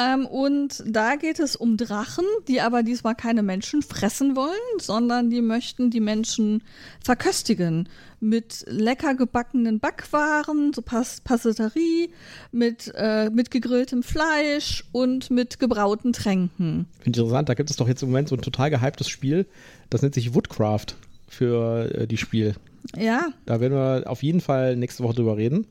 Ähm, 0.00 0.24
und 0.26 0.82
da 0.86 1.16
geht 1.16 1.40
es 1.40 1.56
um 1.56 1.76
Drachen, 1.76 2.24
die 2.48 2.60
aber 2.60 2.82
diesmal 2.82 3.14
keine 3.14 3.42
Menschen 3.42 3.82
fressen 3.82 4.34
wollen, 4.34 4.54
sondern 4.80 5.28
die 5.28 5.42
möchten 5.42 5.90
die 5.90 6.00
Menschen 6.00 6.62
verköstigen. 7.04 7.88
Mit 8.22 8.64
lecker 8.66 9.14
gebackenen 9.14 9.80
Backwaren, 9.80 10.72
so 10.72 10.82
Pas 10.82 11.20
Passeterie, 11.22 12.10
mit, 12.52 12.92
äh, 12.94 13.30
mit 13.30 13.50
gegrilltem 13.50 14.02
Fleisch 14.02 14.84
und 14.92 15.30
mit 15.30 15.58
gebrauten 15.58 16.12
Tränken. 16.12 16.86
Finde 17.00 17.18
ich 17.18 17.22
interessant, 17.24 17.48
da 17.48 17.54
gibt 17.54 17.70
es 17.70 17.76
doch 17.76 17.88
jetzt 17.88 18.02
im 18.02 18.10
Moment 18.10 18.28
so 18.28 18.36
ein 18.36 18.42
total 18.42 18.70
gehyptes 18.70 19.08
Spiel, 19.08 19.46
das 19.88 20.02
nennt 20.02 20.14
sich 20.14 20.34
Woodcraft 20.34 20.96
für 21.28 21.94
äh, 21.94 22.06
die 22.06 22.16
Spiel. 22.18 22.54
Ja, 22.96 23.28
Da 23.46 23.60
werden 23.60 23.74
wir 23.74 24.04
auf 24.06 24.22
jeden 24.22 24.40
Fall 24.40 24.76
nächste 24.76 25.02
Woche 25.02 25.14
drüber 25.14 25.36
reden. 25.36 25.66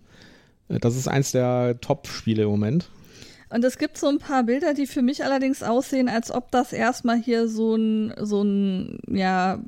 Äh, 0.70 0.80
Das 0.80 0.96
ist 0.96 1.08
eins 1.08 1.32
der 1.32 1.80
Top-Spiele 1.82 2.44
im 2.44 2.50
Moment. 2.50 2.90
Und 3.50 3.64
es 3.66 3.78
gibt 3.78 3.98
so 3.98 4.08
ein 4.08 4.20
paar 4.20 4.44
Bilder, 4.44 4.74
die 4.74 4.86
für 4.86 5.02
mich 5.02 5.24
allerdings 5.24 5.64
aussehen, 5.64 6.08
als 6.10 6.30
ob 6.32 6.52
das 6.52 6.72
erstmal 6.74 7.18
hier 7.18 7.48
so 7.48 7.76
ein, 7.76 8.14
so 8.20 8.44
ein, 8.44 9.00
ja, 9.08 9.60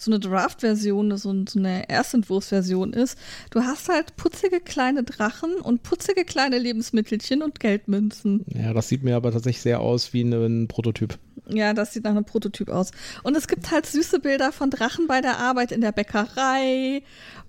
so 0.00 0.10
eine 0.12 0.20
Draft-Version, 0.20 1.16
so, 1.18 1.30
ein- 1.32 1.46
so 1.48 1.58
eine 1.58 1.88
Erstentwurfsversion 1.90 2.92
ist. 2.92 3.18
Du 3.50 3.62
hast 3.62 3.88
halt 3.88 4.16
putzige 4.16 4.60
kleine 4.60 5.02
Drachen 5.02 5.56
und 5.56 5.82
putzige 5.82 6.24
kleine 6.24 6.56
Lebensmittelchen 6.58 7.42
und 7.42 7.58
Geldmünzen. 7.60 8.44
Ja, 8.46 8.72
das 8.72 8.88
sieht 8.88 9.02
mir 9.02 9.16
aber 9.16 9.32
tatsächlich 9.32 9.60
sehr 9.62 9.80
aus 9.80 10.12
wie 10.12 10.22
ein 10.22 10.68
Prototyp. 10.68 11.18
Ja, 11.50 11.74
das 11.74 11.92
sieht 11.92 12.04
nach 12.04 12.12
einem 12.12 12.24
Prototyp 12.24 12.68
aus. 12.70 12.92
Und 13.24 13.36
es 13.36 13.48
gibt 13.48 13.70
halt 13.72 13.86
süße 13.86 14.20
Bilder 14.20 14.52
von 14.52 14.70
Drachen 14.70 15.08
bei 15.08 15.20
der 15.20 15.38
Arbeit 15.38 15.72
in 15.72 15.80
der 15.80 15.92
Bäckerei 15.92 17.02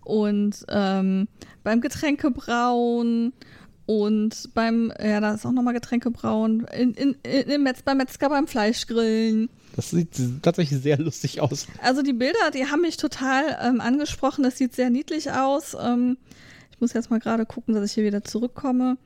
und 0.04 0.66
ähm, 0.70 1.28
beim 1.64 1.82
Getränkebrauen 1.82 3.34
und 3.90 4.52
beim, 4.54 4.94
ja, 5.04 5.20
da 5.20 5.34
ist 5.34 5.48
auch 5.48 5.52
nochmal 5.52 5.74
Getränkebrauen, 5.74 6.66
in, 6.78 6.94
in, 6.94 7.16
in, 7.24 7.50
im 7.50 7.64
Metz, 7.64 7.82
beim 7.82 7.98
Metzger 7.98 8.30
beim 8.30 8.46
Fleischgrillen. 8.46 9.50
Das 9.76 9.90
sieht 9.90 10.12
tatsächlich 10.44 10.80
sehr 10.84 11.00
lustig 11.00 11.42
aus. 11.42 11.66
Also 11.82 12.04
die 12.04 12.14
Bilder, 12.14 12.52
die 12.54 12.68
haben 12.68 12.82
mich 12.82 12.98
total 12.98 13.58
ähm, 13.64 13.82
angesprochen. 13.82 14.44
Das 14.44 14.60
sieht 14.60 14.76
sehr 14.76 14.92
niedlich 14.92 15.32
aus. 15.32 15.76
Ähm, 15.82 16.18
ich 16.72 16.80
muss 16.80 16.94
jetzt 16.94 17.10
mal 17.10 17.20
gerade 17.20 17.48
gucken, 17.48 17.74
dass 17.74 17.84
ich 17.84 17.94
hier 17.94 18.04
wieder 18.04 18.24
zurückkomme. 18.24 18.98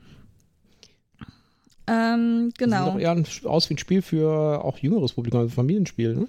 Ähm, 1.86 2.50
Das 2.50 2.58
genau. 2.58 2.84
sieht 2.84 2.94
doch 2.94 3.00
eher 3.00 3.10
ein- 3.12 3.26
aus 3.44 3.70
wie 3.70 3.74
ein 3.74 3.78
Spiel 3.78 4.02
für 4.02 4.62
auch 4.62 4.76
jüngeres 4.76 5.14
Publikum, 5.14 5.40
also 5.40 5.54
Familienspiel, 5.54 6.14
ne? 6.14 6.28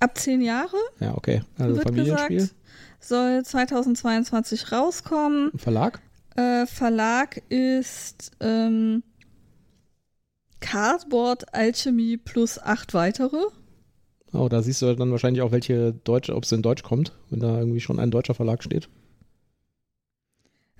Ab 0.00 0.16
zehn 0.16 0.40
Jahre 0.40 0.76
Ja, 0.98 1.14
okay. 1.14 1.42
Also 1.58 1.78
Familienspiel. 1.82 2.38
gesagt, 2.38 2.54
soll 3.00 3.44
2022 3.44 4.72
rauskommen. 4.72 5.50
Verlag? 5.56 6.00
Äh, 6.36 6.66
Verlag 6.66 7.42
ist 7.50 8.30
ähm, 8.40 9.02
Cardboard 10.60 11.52
Alchemy 11.54 12.16
plus 12.16 12.58
acht 12.58 12.94
weitere. 12.94 13.36
Oh, 14.32 14.48
da 14.48 14.62
siehst 14.62 14.80
du 14.80 14.94
dann 14.94 15.10
wahrscheinlich 15.10 15.42
auch, 15.42 15.52
welche 15.52 15.92
Deutsche, 15.92 16.34
ob 16.34 16.44
es 16.44 16.52
in 16.52 16.62
Deutsch 16.62 16.82
kommt, 16.82 17.12
wenn 17.30 17.40
da 17.40 17.58
irgendwie 17.58 17.80
schon 17.80 17.98
ein 17.98 18.10
deutscher 18.10 18.34
Verlag 18.34 18.62
steht. 18.64 18.88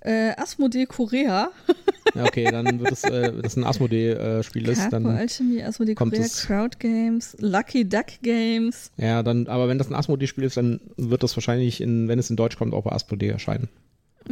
Äh, 0.01 0.33
Asmodee 0.37 0.87
Korea. 0.87 1.51
Ja, 2.15 2.27
okay, 2.27 2.51
dann 2.51 2.79
wird 2.79 2.93
es, 2.93 3.07
äh, 3.07 3.33
das 3.41 3.57
ein 3.57 3.65
Asmodee-Spiel 3.65 4.69
ist, 4.69 4.77
Cardboard 4.81 5.05
dann, 5.07 5.17
Alchemy, 5.17 5.63
Asmodee 5.63 5.95
kommt 5.95 6.13
Korea, 6.13 6.27
es- 6.27 6.43
Crowd 6.43 6.77
Games, 6.79 7.35
Lucky 7.41 7.89
Duck 7.89 8.05
Games. 8.21 8.91
ja, 8.99 9.23
dann, 9.23 9.47
aber 9.47 9.67
wenn 9.69 9.79
das 9.79 9.89
ein 9.89 9.95
Asmodee-Spiel 9.95 10.45
ist, 10.45 10.59
dann 10.59 10.81
wird 10.99 11.23
das 11.23 11.35
wahrscheinlich, 11.39 11.81
in, 11.81 12.09
wenn 12.09 12.19
es 12.19 12.29
in 12.29 12.37
Deutsch 12.37 12.59
kommt, 12.59 12.75
auch 12.75 12.85
bei 12.85 12.93
Asmodee 12.93 13.29
erscheinen. 13.29 13.71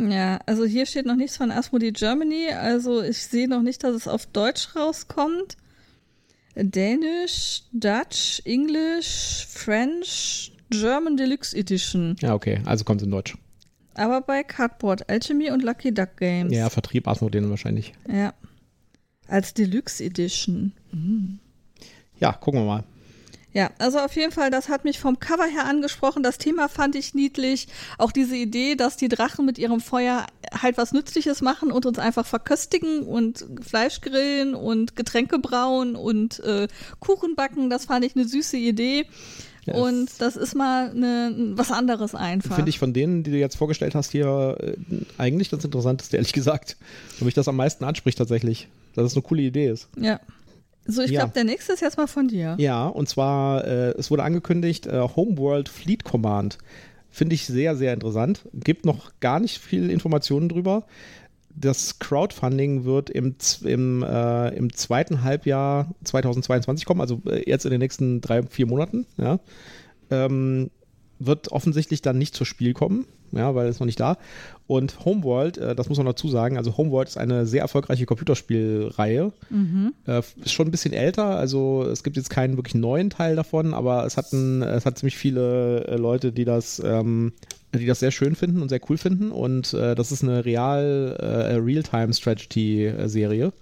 Ja, 0.09 0.39
also 0.47 0.65
hier 0.65 0.87
steht 0.87 1.07
noch 1.07 1.17
nichts 1.17 1.37
von 1.37 1.51
Asmodee 1.51 1.93
Germany, 1.93 2.49
also 2.53 3.03
ich 3.03 3.19
sehe 3.19 3.49
noch 3.49 3.63
nicht, 3.63 3.85
dass 3.85 3.95
es 3.95 4.09
auf 4.09 4.27
Deutsch 4.27 4.75
rauskommt. 4.75 5.57
Dänisch, 6.55 7.63
Dutch, 7.73 8.41
English, 8.45 9.47
French, 9.49 10.53
German 10.71 11.17
Deluxe 11.17 11.57
Edition. 11.57 12.17
Ja, 12.21 12.35
okay, 12.35 12.61
also 12.65 12.85
kommt 12.85 13.01
es 13.01 13.05
in 13.05 13.11
Deutsch. 13.11 13.37
Aber 13.95 14.21
bei 14.21 14.43
Cardboard 14.43 15.09
Alchemy 15.11 15.51
und 15.51 15.63
Lucky 15.63 15.93
Duck 15.93 16.17
Games. 16.17 16.55
Ja, 16.55 16.71
Vertrieb 16.71 17.07
Asmodee 17.07 17.49
wahrscheinlich. 17.49 17.93
Ja. 18.09 18.35
Als 19.29 19.55
Deluxe 19.55 20.03
Edition. 20.03 20.73
Ja, 22.19 22.33
gucken 22.33 22.61
wir 22.61 22.67
mal. 22.67 22.85
Ja, 23.53 23.71
also 23.79 23.99
auf 23.99 24.15
jeden 24.15 24.33
Fall, 24.33 24.51
das 24.51 24.69
hat 24.69 24.85
mich 24.85 25.01
vom 25.01 25.19
Cover 25.19 25.47
her 25.47 25.67
angesprochen. 25.67 26.23
Das 26.23 26.39
Thema 26.39 26.69
fand 26.69 26.95
ich 26.95 27.15
niedlich. 27.15 27.67
Auch 27.99 28.13
diese 28.13 28.37
Idee, 28.37 28.77
dass 28.77 28.97
die 28.97 29.09
Drachen 29.09 29.45
mit 29.45 29.59
ihrem 29.59 29.81
Feuer 29.81 30.27
halt 30.63 30.79
was 30.79 30.93
Nützliches 30.93 31.41
machen 31.41 31.73
und 31.73 31.85
uns 31.85 31.99
einfach 31.99 32.27
verköstigen 32.27 33.03
und 33.03 33.45
Fleisch 33.61 34.01
grillen 34.01 34.55
und 34.55 34.95
Getränke 34.95 35.39
brauen 35.39 35.97
und 35.97 36.41
äh, 36.41 36.69
Kuchen 37.01 37.35
backen, 37.35 37.71
das 37.71 37.87
fand 37.87 38.05
ich 38.05 38.15
eine 38.15 38.27
süße 38.27 38.57
Idee. 38.57 39.07
Ja, 39.67 39.75
und 39.75 40.09
das 40.21 40.37
ist 40.37 40.55
mal 40.55 40.91
eine, 40.91 41.53
was 41.55 41.71
anderes 41.71 42.15
einfach. 42.15 42.57
Finde 42.57 42.71
ich 42.71 42.79
von 42.79 42.93
denen, 42.93 43.23
die 43.23 43.31
du 43.31 43.37
jetzt 43.37 43.57
vorgestellt 43.57 43.95
hast, 43.95 44.11
hier 44.11 44.57
äh, 44.59 44.75
eigentlich 45.19 45.51
das 45.51 45.65
Interessanteste, 45.65 46.17
ehrlich 46.17 46.33
gesagt. 46.33 46.77
Wo 47.19 47.25
mich 47.25 47.35
das 47.35 47.47
am 47.47 47.57
meisten 47.57 47.85
anspricht 47.85 48.17
tatsächlich. 48.17 48.69
Dass 48.95 49.07
es 49.07 49.15
eine 49.15 49.23
coole 49.23 49.43
Idee 49.43 49.69
ist. 49.69 49.89
Ja. 49.97 50.19
So, 50.91 51.03
ich 51.03 51.11
Ja. 51.11 51.21
glaube, 51.21 51.35
der 51.35 51.45
nächste 51.45 51.73
ist 51.73 51.81
jetzt 51.81 51.97
mal 51.97 52.07
von 52.07 52.29
dir. 52.29 52.57
Ja, 52.59 52.87
und 52.87 53.09
zwar, 53.09 53.65
äh, 53.67 53.91
es 53.99 54.11
wurde 54.11 54.23
angekündigt, 54.23 54.87
äh, 54.87 55.01
Homeworld 55.17 55.69
Fleet 55.69 56.05
Command. 56.05 56.59
Finde 57.11 57.35
ich 57.35 57.47
sehr, 57.47 57.75
sehr 57.77 57.93
interessant. 57.93 58.49
Gibt 58.55 58.85
noch 58.87 59.13
gar 59.21 59.41
nicht 59.41 59.59
viel 59.59 59.91
Informationen 59.91 60.49
drüber. 60.49 60.85
Das 61.55 61.99
Crowdfunding 61.99 62.85
wird 62.85 63.11
im, 63.11 63.35
im, 63.65 64.03
äh, 64.05 64.49
im 64.55 64.73
zweiten 64.73 65.25
Halbjahr 65.25 65.89
2022 66.05 66.87
kommen, 66.87 67.01
also 67.01 67.21
äh, 67.27 67.43
jetzt 67.51 67.65
in 67.65 67.73
den 67.73 67.81
nächsten 67.81 68.21
drei, 68.21 68.43
vier 68.45 68.67
Monaten. 68.67 69.07
Ja. 69.17 69.41
Ähm, 70.11 70.71
wird 71.19 71.51
offensichtlich 71.53 72.01
dann 72.03 72.17
nicht 72.19 72.35
zur 72.35 72.47
Spiel 72.47 72.73
kommen, 72.73 73.07
ja, 73.33 73.55
weil 73.55 73.69
es 73.69 73.81
noch 73.81 73.87
nicht 73.87 74.01
da. 74.01 74.19
Und 74.67 75.05
Homeworld, 75.05 75.59
äh, 75.59 75.75
das 75.75 75.89
muss 75.89 75.99
man 75.99 76.07
dazu 76.07 76.29
sagen, 76.29 76.57
also 76.57 76.77
Homeworld 76.77 77.09
ist 77.09 77.19
eine 77.19 77.45
sehr 77.47 77.63
erfolgreiche 77.63 78.07
Computerspielreihe. 78.07 79.33
Äh, 80.07 80.19
ist 80.19 80.53
schon 80.53 80.69
ein 80.69 80.71
bisschen 80.71 80.93
älter, 80.93 81.25
also 81.37 81.85
es 81.85 82.03
gibt 82.05 82.17
jetzt 82.17 82.31
keinen 82.31 82.57
wirklich 82.57 82.75
neuen 82.77 83.11
Teil 83.11 83.37
davon, 83.37 83.75
aber 83.75 84.05
es 84.07 84.17
hat, 84.17 84.33
ein, 84.33 84.63
es 84.63 84.87
hat 84.87 84.99
ziemlich 84.99 85.17
viele 85.17 85.87
äh, 85.87 85.97
Leute, 85.97 86.31
die 86.33 86.45
das, 86.45 86.81
ähm, 86.85 87.33
die 87.75 87.87
das 87.87 88.01
sehr 88.01 88.11
schön 88.13 88.37
finden 88.37 88.63
und 88.63 88.69
sehr 88.69 88.81
cool 88.89 88.99
finden. 88.99 89.33
Und 89.33 89.75
äh, 89.75 89.95
das 89.95 90.13
ist 90.13 90.23
eine 90.23 90.45
Real, 90.45 91.17
äh, 91.19 91.55
Real-Time-Strategy-Serie. 91.57 93.53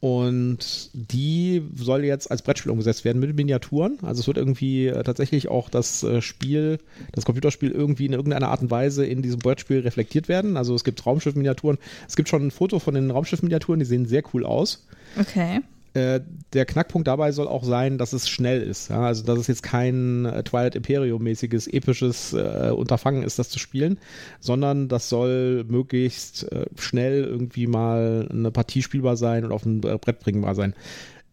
Und 0.00 0.90
die 0.92 1.62
soll 1.74 2.04
jetzt 2.04 2.30
als 2.30 2.42
Brettspiel 2.42 2.70
umgesetzt 2.70 3.04
werden 3.04 3.18
mit 3.18 3.34
Miniaturen. 3.34 3.98
Also 4.02 4.20
es 4.20 4.26
wird 4.28 4.36
irgendwie 4.36 4.86
äh, 4.86 5.02
tatsächlich 5.02 5.48
auch 5.48 5.68
das 5.68 6.04
äh, 6.04 6.22
Spiel, 6.22 6.78
das 7.12 7.24
Computerspiel 7.24 7.72
irgendwie 7.72 8.06
in 8.06 8.12
irgendeiner 8.12 8.48
Art 8.48 8.62
und 8.62 8.70
Weise 8.70 9.04
in 9.04 9.22
diesem 9.22 9.40
Brettspiel 9.40 9.80
reflektiert 9.80 10.28
werden. 10.28 10.56
Also 10.56 10.74
es 10.74 10.84
gibt 10.84 11.04
Raumschiff-Miniaturen. 11.04 11.78
Es 12.06 12.14
gibt 12.14 12.28
schon 12.28 12.46
ein 12.46 12.50
Foto 12.52 12.78
von 12.78 12.94
den 12.94 13.10
Raumschiff-Miniaturen, 13.10 13.80
die 13.80 13.86
sehen 13.86 14.06
sehr 14.06 14.22
cool 14.32 14.46
aus. 14.46 14.86
Okay. 15.18 15.62
Äh, 15.94 16.20
der 16.52 16.66
Knackpunkt 16.66 17.08
dabei 17.08 17.32
soll 17.32 17.48
auch 17.48 17.64
sein, 17.64 17.98
dass 17.98 18.12
es 18.12 18.28
schnell 18.28 18.62
ist. 18.62 18.90
Ja? 18.90 19.02
Also, 19.02 19.24
dass 19.24 19.38
es 19.38 19.46
jetzt 19.46 19.62
kein 19.62 20.24
äh, 20.26 20.42
Twilight 20.42 20.74
Imperium-mäßiges, 20.74 21.66
episches 21.68 22.32
äh, 22.32 22.72
Unterfangen 22.74 23.22
ist, 23.22 23.38
das 23.38 23.48
zu 23.48 23.58
spielen, 23.58 23.98
sondern 24.40 24.88
das 24.88 25.08
soll 25.08 25.64
möglichst 25.64 26.50
äh, 26.52 26.66
schnell 26.78 27.24
irgendwie 27.24 27.66
mal 27.66 28.28
eine 28.30 28.50
Partie 28.50 28.82
spielbar 28.82 29.16
sein 29.16 29.44
und 29.44 29.52
auf 29.52 29.64
ein 29.64 29.82
äh, 29.82 29.98
Brett 29.98 30.20
bringbar 30.20 30.54
sein. 30.54 30.74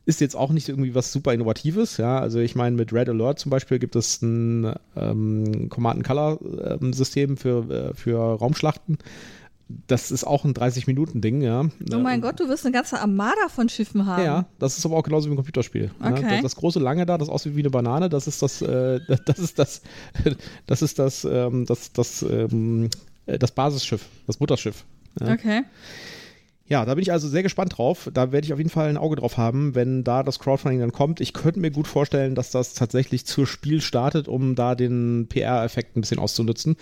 Ist 0.08 0.22
jetzt 0.22 0.36
auch 0.36 0.52
nicht 0.52 0.70
irgendwie 0.70 0.94
was 0.94 1.12
super 1.12 1.34
Innovatives, 1.34 1.98
ja. 1.98 2.20
Also 2.20 2.40
ich 2.40 2.56
meine, 2.56 2.76
mit 2.76 2.94
Red 2.94 3.10
Alert 3.10 3.40
zum 3.40 3.50
Beispiel 3.50 3.80
gibt 3.80 3.96
es 3.96 4.22
ein 4.22 4.74
ähm, 4.96 5.68
Command-and-Color-System 5.70 7.38
für, 7.38 7.70
äh, 7.72 7.94
für 7.96 8.20
Raumschlachten. 8.20 9.00
Das 9.88 10.12
ist 10.12 10.24
auch 10.26 10.46
ein 10.46 10.54
30-Minuten-Ding, 10.54 11.42
ja. 11.42 11.66
Oh 11.92 11.98
mein 11.98 12.22
Gott, 12.22 12.40
du 12.40 12.48
wirst 12.48 12.66
eine 12.66 12.74
ganze 12.74 13.00
Armada 13.00 13.50
von 13.50 13.68
Schiffen 13.68 14.06
haben. 14.06 14.24
Ja, 14.24 14.46
das 14.60 14.78
ist 14.78 14.86
aber 14.86 14.96
auch 14.96 15.04
genauso 15.04 15.28
wie 15.28 15.34
ein 15.34 15.38
Computerspiel. 15.38 15.90
Okay. 16.00 16.22
Ja, 16.22 16.30
das, 16.30 16.42
das 16.42 16.56
große 16.56 16.80
Lange 16.80 17.06
da, 17.08 17.18
das 17.18 17.30
aussieht 17.30 17.56
wie 17.56 17.62
eine 17.62 17.72
Banane, 17.72 18.08
das 18.08 18.28
ist 18.28 18.44
das, 18.44 18.62
äh, 18.62 19.00
das 19.26 19.40
ist 19.40 19.58
das, 19.58 19.82
das 20.68 20.82
ist 20.84 21.00
das, 21.00 21.26
ähm, 21.26 21.66
das, 21.66 21.92
das, 21.94 22.22
ähm, 22.22 22.90
äh, 23.26 23.40
das 23.40 23.52
Basisschiff, 23.52 24.06
das 24.28 24.40
Mutterschiff. 24.40 24.86
Ja. 25.20 25.34
Okay. 25.34 25.64
Ja, 26.68 26.84
da 26.84 26.96
bin 26.96 27.04
ich 27.04 27.12
also 27.12 27.28
sehr 27.28 27.44
gespannt 27.44 27.78
drauf. 27.78 28.10
Da 28.12 28.32
werde 28.32 28.46
ich 28.46 28.52
auf 28.52 28.58
jeden 28.58 28.72
Fall 28.72 28.90
ein 28.90 28.98
Auge 28.98 29.18
drauf 29.18 29.38
haben, 29.38 29.76
wenn 29.76 30.04
da 30.04 30.24
das 30.24 30.40
Crowdfunding 30.40 30.80
dann 30.80 30.92
kommt. 30.92 31.22
Ich 31.22 31.34
könnte 31.34 31.60
mir 31.60 31.70
gut 31.70 31.88
vorstellen, 31.88 32.34
dass 32.34 32.50
das 32.50 32.74
tatsächlich 32.74 33.26
zur 33.28 33.46
Spiel 33.46 33.82
startet, 33.82 34.28
um 34.28 34.56
da 34.56 34.74
den 34.74 35.28
PR-Effekt 35.30 35.96
ein 35.96 36.02
bisschen 36.02 36.18
auszunutzen. 36.18 36.76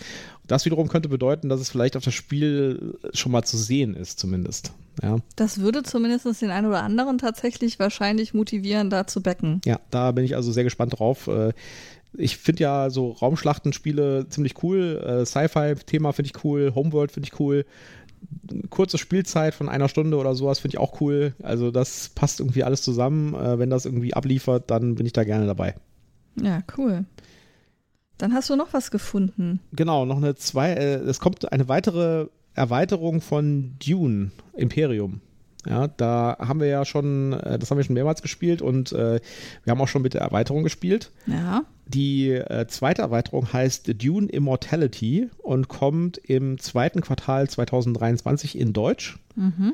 Das 0.47 0.63
wiederum 0.63 0.87
könnte 0.87 1.09
bedeuten, 1.09 1.49
dass 1.49 1.59
es 1.59 1.69
vielleicht 1.69 1.97
auf 1.97 2.03
das 2.03 2.13
Spiel 2.13 2.97
schon 3.13 3.33
mal 3.33 3.43
zu 3.43 3.57
sehen 3.57 3.93
ist, 3.93 4.19
zumindest. 4.19 4.71
Ja. 5.01 5.17
Das 5.35 5.59
würde 5.59 5.83
zumindest 5.83 6.41
den 6.41 6.51
einen 6.51 6.67
oder 6.67 6.83
anderen 6.83 7.17
tatsächlich 7.17 7.77
wahrscheinlich 7.77 8.33
motivieren, 8.33 8.89
da 8.89 9.05
zu 9.05 9.21
backen. 9.21 9.59
Ja, 9.65 9.81
da 9.91 10.11
bin 10.11 10.23
ich 10.23 10.37
also 10.37 10.53
sehr 10.53 10.63
gespannt 10.63 10.97
drauf. 10.97 11.27
Äh, 11.27 11.51
ich 12.15 12.37
finde 12.37 12.63
ja 12.63 12.89
so 12.89 13.11
Raumschlachtenspiele 13.11 14.27
ziemlich 14.29 14.63
cool. 14.63 15.01
Äh, 15.05 15.25
Sci-Fi-Thema 15.25 16.13
finde 16.13 16.31
ich 16.33 16.43
cool. 16.45 16.71
Homeworld 16.73 17.11
finde 17.11 17.27
ich 17.27 17.39
cool 17.39 17.65
kurze 18.69 18.97
Spielzeit 18.97 19.53
von 19.53 19.69
einer 19.69 19.89
Stunde 19.89 20.17
oder 20.17 20.35
sowas 20.35 20.59
finde 20.59 20.75
ich 20.75 20.79
auch 20.79 21.01
cool. 21.01 21.33
Also 21.41 21.71
das 21.71 22.09
passt 22.09 22.39
irgendwie 22.39 22.63
alles 22.63 22.81
zusammen. 22.81 23.33
Äh, 23.33 23.59
wenn 23.59 23.69
das 23.69 23.85
irgendwie 23.85 24.13
abliefert, 24.13 24.69
dann 24.69 24.95
bin 24.95 25.05
ich 25.05 25.13
da 25.13 25.23
gerne 25.23 25.45
dabei. 25.45 25.75
Ja, 26.41 26.61
cool. 26.77 27.05
Dann 28.17 28.33
hast 28.33 28.49
du 28.49 28.55
noch 28.55 28.73
was 28.73 28.91
gefunden. 28.91 29.59
Genau, 29.71 30.05
noch 30.05 30.17
eine 30.17 30.35
zwei. 30.35 30.73
Äh, 30.73 30.95
es 30.95 31.19
kommt 31.19 31.51
eine 31.51 31.67
weitere 31.67 32.27
Erweiterung 32.53 33.21
von 33.21 33.75
Dune 33.85 34.31
Imperium. 34.53 35.21
Ja, 35.67 35.87
da 35.87 36.37
haben 36.39 36.59
wir 36.59 36.67
ja 36.67 36.83
schon, 36.85 37.33
äh, 37.33 37.57
das 37.57 37.71
haben 37.71 37.77
wir 37.77 37.83
schon 37.83 37.93
mehrmals 37.93 38.21
gespielt 38.21 38.61
und 38.61 38.91
äh, 38.91 39.19
wir 39.63 39.71
haben 39.71 39.81
auch 39.81 39.87
schon 39.87 40.01
mit 40.01 40.13
der 40.13 40.21
Erweiterung 40.21 40.63
gespielt. 40.63 41.11
Ja. 41.25 41.63
Die 41.87 42.29
äh, 42.31 42.67
zweite 42.67 43.01
Erweiterung 43.01 43.51
heißt 43.51 44.01
Dune 44.01 44.27
Immortality 44.27 45.29
und 45.37 45.67
kommt 45.67 46.17
im 46.17 46.57
zweiten 46.59 47.01
Quartal 47.01 47.49
2023 47.49 48.57
in 48.57 48.73
Deutsch. 48.73 49.19
Mhm. 49.35 49.73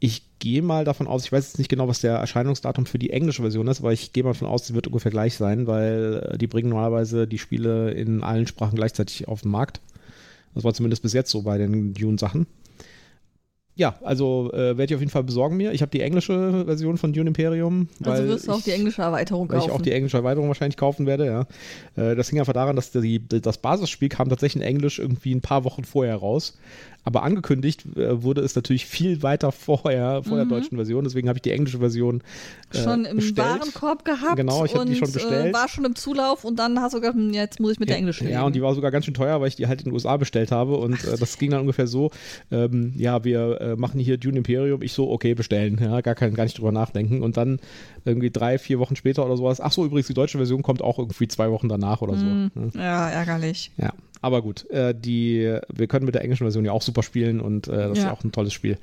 Ich 0.00 0.22
gehe 0.38 0.62
mal 0.62 0.84
davon 0.84 1.08
aus, 1.08 1.24
ich 1.24 1.32
weiß 1.32 1.48
jetzt 1.48 1.58
nicht 1.58 1.68
genau, 1.68 1.88
was 1.88 2.00
der 2.00 2.14
Erscheinungsdatum 2.14 2.86
für 2.86 3.00
die 3.00 3.10
englische 3.10 3.42
Version 3.42 3.66
ist, 3.66 3.80
aber 3.80 3.92
ich 3.92 4.12
gehe 4.12 4.22
mal 4.22 4.30
davon 4.30 4.48
aus, 4.48 4.66
sie 4.66 4.74
wird 4.74 4.86
ungefähr 4.86 5.10
gleich 5.10 5.34
sein, 5.34 5.66
weil 5.66 6.30
äh, 6.32 6.38
die 6.38 6.46
bringen 6.46 6.70
normalerweise 6.70 7.26
die 7.26 7.38
Spiele 7.38 7.90
in 7.90 8.22
allen 8.22 8.46
Sprachen 8.46 8.76
gleichzeitig 8.76 9.28
auf 9.28 9.42
den 9.42 9.50
Markt. 9.50 9.80
Das 10.54 10.64
war 10.64 10.72
zumindest 10.72 11.02
bis 11.02 11.12
jetzt 11.12 11.30
so 11.30 11.42
bei 11.42 11.58
den 11.58 11.92
Dune-Sachen 11.92 12.46
ja, 13.78 13.94
also 14.02 14.50
äh, 14.52 14.76
werde 14.76 14.86
ich 14.86 14.94
auf 14.96 15.00
jeden 15.00 15.12
Fall 15.12 15.22
besorgen 15.22 15.56
mir. 15.56 15.70
Ich 15.70 15.82
habe 15.82 15.90
die 15.90 16.00
englische 16.00 16.64
Version 16.64 16.98
von 16.98 17.12
Dune 17.12 17.28
Imperium. 17.28 17.88
Also 18.02 18.26
wirst 18.26 18.48
du 18.48 18.52
auch 18.52 18.60
die 18.60 18.72
englische 18.72 19.02
Erweiterung 19.02 19.46
kaufen. 19.46 19.60
Weil 19.60 19.68
ich 19.68 19.72
auch 19.72 19.80
die 19.80 19.92
englische 19.92 20.16
Erweiterung 20.16 20.48
wahrscheinlich 20.48 20.76
kaufen 20.76 21.06
werde, 21.06 21.26
ja. 21.26 21.46
Äh, 21.94 22.16
das 22.16 22.28
hing 22.28 22.40
einfach 22.40 22.54
daran, 22.54 22.74
dass 22.74 22.90
die, 22.90 23.22
das 23.28 23.58
Basisspiel 23.58 24.08
kam 24.08 24.28
tatsächlich 24.28 24.60
in 24.60 24.68
Englisch 24.68 24.98
irgendwie 24.98 25.32
ein 25.32 25.42
paar 25.42 25.62
Wochen 25.62 25.84
vorher 25.84 26.16
raus. 26.16 26.58
Aber 27.08 27.22
angekündigt 27.22 27.86
äh, 27.96 28.22
wurde 28.22 28.42
es 28.42 28.54
natürlich 28.54 28.84
viel 28.84 29.22
weiter 29.22 29.50
vorher, 29.50 30.22
vor 30.22 30.36
mhm. 30.36 30.50
der 30.50 30.58
deutschen 30.58 30.76
Version. 30.76 31.04
Deswegen 31.04 31.26
habe 31.30 31.38
ich 31.38 31.42
die 31.42 31.52
englische 31.52 31.78
Version 31.78 32.22
äh, 32.74 32.82
schon 32.82 33.06
im 33.06 33.16
bestellt. 33.16 33.48
Warenkorb 33.48 34.04
gehabt. 34.04 34.36
Genau, 34.36 34.66
ich 34.66 34.74
habe 34.74 34.84
die 34.84 34.94
schon 34.94 35.10
bestellt. 35.10 35.46
Äh, 35.46 35.52
war 35.54 35.68
schon 35.68 35.86
im 35.86 35.96
Zulauf 35.96 36.44
und 36.44 36.58
dann 36.58 36.78
hast 36.82 36.92
du 36.92 37.00
gesagt, 37.00 37.16
hm, 37.16 37.32
jetzt 37.32 37.60
muss 37.60 37.72
ich 37.72 37.80
mit 37.80 37.88
ja, 37.88 37.94
der 37.94 37.98
englischen. 38.00 38.28
Ja, 38.28 38.42
und 38.42 38.54
die 38.54 38.60
war 38.60 38.74
sogar 38.74 38.90
ganz 38.90 39.06
schön 39.06 39.14
teuer, 39.14 39.40
weil 39.40 39.48
ich 39.48 39.56
die 39.56 39.68
halt 39.68 39.80
in 39.80 39.86
den 39.86 39.94
USA 39.94 40.18
bestellt 40.18 40.52
habe. 40.52 40.76
Und 40.76 41.02
äh, 41.02 41.16
das 41.16 41.38
ging 41.38 41.50
dann 41.50 41.62
ungefähr 41.62 41.86
so: 41.86 42.10
ähm, 42.50 42.92
Ja, 42.94 43.24
wir 43.24 43.58
äh, 43.58 43.76
machen 43.76 43.98
hier 43.98 44.18
Dune 44.18 44.36
Imperium. 44.36 44.82
Ich 44.82 44.92
so, 44.92 45.10
okay, 45.10 45.32
bestellen. 45.32 45.78
Ja, 45.80 46.02
gar, 46.02 46.14
kein, 46.14 46.34
gar 46.34 46.44
nicht 46.44 46.58
drüber 46.58 46.72
nachdenken. 46.72 47.22
Und 47.22 47.38
dann 47.38 47.58
irgendwie 48.04 48.30
drei, 48.30 48.58
vier 48.58 48.78
Wochen 48.80 48.96
später 48.96 49.24
oder 49.24 49.38
sowas. 49.38 49.62
Ach 49.62 49.72
so, 49.72 49.86
übrigens, 49.86 50.08
die 50.08 50.14
deutsche 50.14 50.36
Version 50.36 50.60
kommt 50.60 50.82
auch 50.82 50.98
irgendwie 50.98 51.28
zwei 51.28 51.50
Wochen 51.50 51.70
danach 51.70 52.02
oder 52.02 52.16
so. 52.16 52.26
Mhm. 52.26 52.50
Ja, 52.74 53.08
ärgerlich. 53.08 53.72
Ja. 53.78 53.94
Aber 54.20 54.42
gut, 54.42 54.68
äh, 54.70 54.94
die, 54.94 55.58
wir 55.72 55.86
können 55.86 56.06
mit 56.06 56.14
der 56.14 56.22
englischen 56.22 56.44
Version 56.44 56.64
ja 56.64 56.72
auch 56.72 56.82
super 56.82 57.02
spielen 57.02 57.40
und 57.40 57.68
äh, 57.68 57.72
das 57.72 57.80
ja. 57.80 57.92
ist 57.92 58.02
ja 58.04 58.12
auch 58.12 58.24
ein 58.24 58.32
tolles 58.32 58.52
Spiel. 58.52 58.78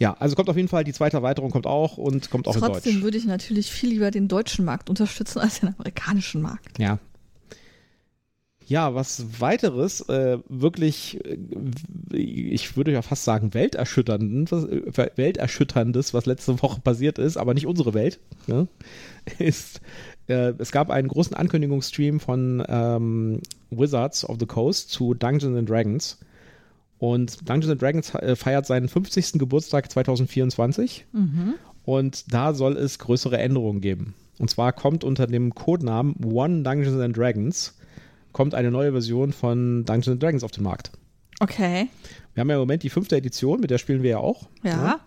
Ja, 0.00 0.16
also 0.18 0.34
kommt 0.34 0.48
auf 0.48 0.56
jeden 0.56 0.68
Fall, 0.68 0.82
die 0.82 0.94
zweite 0.94 1.18
Erweiterung 1.18 1.50
kommt 1.50 1.66
auch 1.66 1.98
und 1.98 2.30
kommt 2.30 2.48
auch 2.48 2.52
Trotzdem 2.54 2.68
in 2.68 2.72
Deutsch. 2.72 2.82
Trotzdem 2.84 3.02
würde 3.02 3.18
ich 3.18 3.26
natürlich 3.26 3.70
viel 3.70 3.90
lieber 3.90 4.10
den 4.10 4.28
deutschen 4.28 4.64
Markt 4.64 4.88
unterstützen 4.88 5.40
als 5.40 5.60
den 5.60 5.74
amerikanischen 5.74 6.40
Markt. 6.40 6.78
Ja. 6.78 6.98
Ja, 8.66 8.94
was 8.94 9.40
weiteres, 9.40 10.00
äh, 10.08 10.38
wirklich, 10.48 11.18
äh, 11.24 11.36
ich 12.16 12.76
würde 12.76 12.92
ja 12.92 13.02
fast 13.02 13.24
sagen, 13.24 13.52
welterschütterndes, 13.52 14.64
äh, 14.64 15.10
welterschütterndes, 15.16 16.14
was 16.14 16.24
letzte 16.24 16.62
Woche 16.62 16.80
passiert 16.80 17.18
ist, 17.18 17.36
aber 17.36 17.52
nicht 17.52 17.66
unsere 17.66 17.94
Welt, 17.94 18.20
ne, 18.46 18.68
ist 19.38 19.80
äh, 20.30 20.54
es 20.58 20.70
gab 20.70 20.90
einen 20.90 21.08
großen 21.08 21.34
Ankündigungsstream 21.34 22.20
von 22.20 22.62
ähm, 22.68 23.40
Wizards 23.70 24.24
of 24.28 24.36
the 24.38 24.46
Coast 24.46 24.90
zu 24.90 25.14
Dungeons 25.14 25.56
and 25.56 25.68
Dragons. 25.68 26.18
Und 26.98 27.48
Dungeons 27.48 27.70
and 27.70 27.82
Dragons 27.82 28.14
äh, 28.14 28.36
feiert 28.36 28.66
seinen 28.66 28.88
50. 28.88 29.32
Geburtstag 29.32 29.90
2024. 29.90 31.06
Mhm. 31.12 31.54
Und 31.84 32.32
da 32.32 32.54
soll 32.54 32.76
es 32.76 32.98
größere 32.98 33.38
Änderungen 33.38 33.80
geben. 33.80 34.14
Und 34.38 34.48
zwar 34.48 34.72
kommt 34.72 35.02
unter 35.02 35.26
dem 35.26 35.54
Codenamen 35.54 36.14
One 36.24 36.62
Dungeons 36.62 37.00
and 37.00 37.16
Dragons 37.16 37.74
kommt 38.32 38.54
eine 38.54 38.70
neue 38.70 38.92
Version 38.92 39.32
von 39.32 39.84
Dungeons 39.84 40.08
and 40.08 40.22
Dragons 40.22 40.44
auf 40.44 40.52
den 40.52 40.62
Markt. 40.62 40.92
Okay. 41.40 41.88
Wir 42.34 42.42
haben 42.42 42.48
ja 42.48 42.54
im 42.54 42.60
Moment 42.60 42.84
die 42.84 42.90
fünfte 42.90 43.16
Edition, 43.16 43.60
mit 43.60 43.70
der 43.70 43.78
spielen 43.78 44.04
wir 44.04 44.10
ja 44.10 44.18
auch. 44.18 44.48
Ja. 44.62 44.70
ja. 44.70 45.00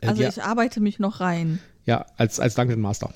Äh, 0.00 0.06
also 0.06 0.22
ich 0.22 0.42
arbeite 0.42 0.80
mich 0.80 1.00
noch 1.00 1.20
rein. 1.20 1.58
Ja, 1.84 2.06
als, 2.16 2.38
als 2.38 2.54
Dungeon 2.54 2.80
Master 2.80 3.10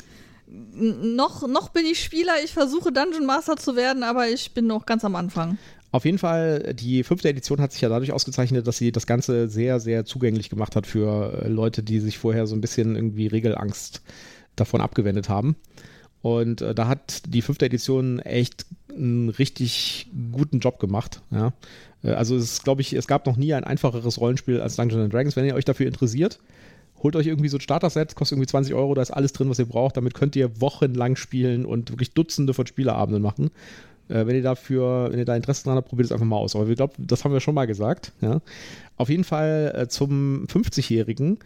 noch, 0.51 1.47
noch 1.47 1.69
bin 1.71 1.85
ich 1.87 2.03
Spieler, 2.03 2.35
ich 2.45 2.53
versuche 2.53 2.93
Dungeon 2.93 3.27
Master 3.27 3.57
zu 3.57 3.77
werden, 3.77 4.03
aber 4.03 4.29
ich 4.29 4.53
bin 4.53 4.67
noch 4.67 4.87
ganz 4.87 5.05
am 5.05 5.17
Anfang. 5.17 5.59
Auf 5.91 6.05
jeden 6.05 6.19
Fall, 6.19 6.75
die 6.75 7.03
fünfte 7.03 7.29
Edition 7.29 7.61
hat 7.61 7.73
sich 7.73 7.81
ja 7.81 7.89
dadurch 7.89 8.13
ausgezeichnet, 8.13 8.67
dass 8.67 8.77
sie 8.77 8.93
das 8.93 9.07
Ganze 9.07 9.49
sehr, 9.49 9.81
sehr 9.81 10.05
zugänglich 10.05 10.51
gemacht 10.51 10.77
hat 10.77 10.87
für 10.87 11.43
äh, 11.45 11.49
Leute, 11.49 11.83
die 11.83 12.01
sich 12.01 12.19
vorher 12.19 12.47
so 12.47 12.55
ein 12.55 12.61
bisschen 12.61 12.95
irgendwie 12.95 13.27
Regelangst 13.27 14.03
davon 14.55 14.81
abgewendet 14.83 15.29
haben. 15.29 15.57
Und 16.21 16.61
äh, 16.61 16.75
da 16.75 16.89
hat 16.89 17.23
die 17.27 17.43
fünfte 17.43 17.67
Edition 17.67 18.19
echt 18.19 18.67
einen 18.91 19.31
richtig 19.31 20.11
guten 20.33 20.61
Job 20.61 20.79
gemacht. 20.79 21.23
Ja. 21.31 21.53
Äh, 22.03 22.11
also 22.11 22.37
es 22.37 22.63
glaube 22.63 22.83
ich, 22.83 22.93
es 22.93 23.07
gab 23.07 23.25
noch 23.25 23.37
nie 23.37 23.55
ein 23.55 23.65
einfacheres 23.65 24.21
Rollenspiel 24.21 24.61
als 24.61 24.77
Dungeons 24.77 25.11
Dragons. 25.11 25.37
Wenn 25.37 25.47
ihr 25.47 25.55
euch 25.55 25.65
dafür 25.65 25.87
interessiert, 25.87 26.39
holt 27.03 27.17
euch 27.17 27.27
irgendwie 27.27 27.49
so 27.49 27.57
ein 27.57 27.61
Starter-Set, 27.61 28.15
kostet 28.15 28.37
irgendwie 28.37 28.49
20 28.49 28.75
Euro, 28.75 28.95
da 28.95 29.03
ist 29.03 29.11
alles 29.11 29.33
drin, 29.33 29.49
was 29.51 29.59
ihr 29.59 29.67
braucht. 29.67 29.97
Damit 29.97 30.15
könnt 30.15 30.37
ihr 30.37 30.61
wochenlang 30.61 31.17
spielen 31.17 31.65
und 31.65 31.91
wirklich 31.91 32.13
Dutzende 32.13 32.55
von 32.55 32.67
Spieleabenden 32.67 33.23
machen. 33.23 33.51
Äh, 34.09 34.27
wenn 34.27 34.37
ihr 34.37 34.43
dafür, 34.43 35.09
wenn 35.11 35.19
ihr 35.19 35.25
da 35.25 35.37
Interesse 35.37 35.65
dran 35.65 35.77
habt, 35.77 35.89
probiert 35.89 36.07
es 36.07 36.13
einfach 36.13 36.27
mal 36.27 36.37
aus. 36.37 36.57
Aber 36.57 36.69
ich 36.69 36.77
glaube, 36.77 36.95
das 36.99 37.25
haben 37.25 37.33
wir 37.33 37.41
schon 37.41 37.55
mal 37.55 37.67
gesagt. 37.67 38.13
Ja. 38.21 38.41
Auf 38.97 39.09
jeden 39.09 39.25
Fall 39.25 39.73
äh, 39.77 39.89
zum 39.89 40.47
50-Jährigen 40.47 41.39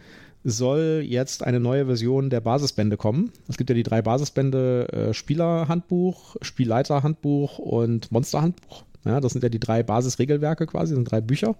soll 0.43 1.03
jetzt 1.05 1.43
eine 1.43 1.59
neue 1.59 1.85
Version 1.85 2.29
der 2.29 2.41
Basisbände 2.41 2.97
kommen. 2.97 3.31
Es 3.47 3.57
gibt 3.57 3.69
ja 3.69 3.75
die 3.75 3.83
drei 3.83 4.01
Basisbände 4.01 4.87
äh, 4.91 5.13
Spielerhandbuch, 5.13 6.35
Spielleiterhandbuch 6.41 7.59
und 7.59 8.11
Monsterhandbuch. 8.11 8.83
Ja, 9.05 9.21
das 9.21 9.33
sind 9.33 9.43
ja 9.43 9.49
die 9.49 9.59
drei 9.59 9.83
Basisregelwerke 9.83 10.65
quasi, 10.65 10.95
sind 10.95 11.09
drei 11.09 11.21
Bücher 11.21 11.55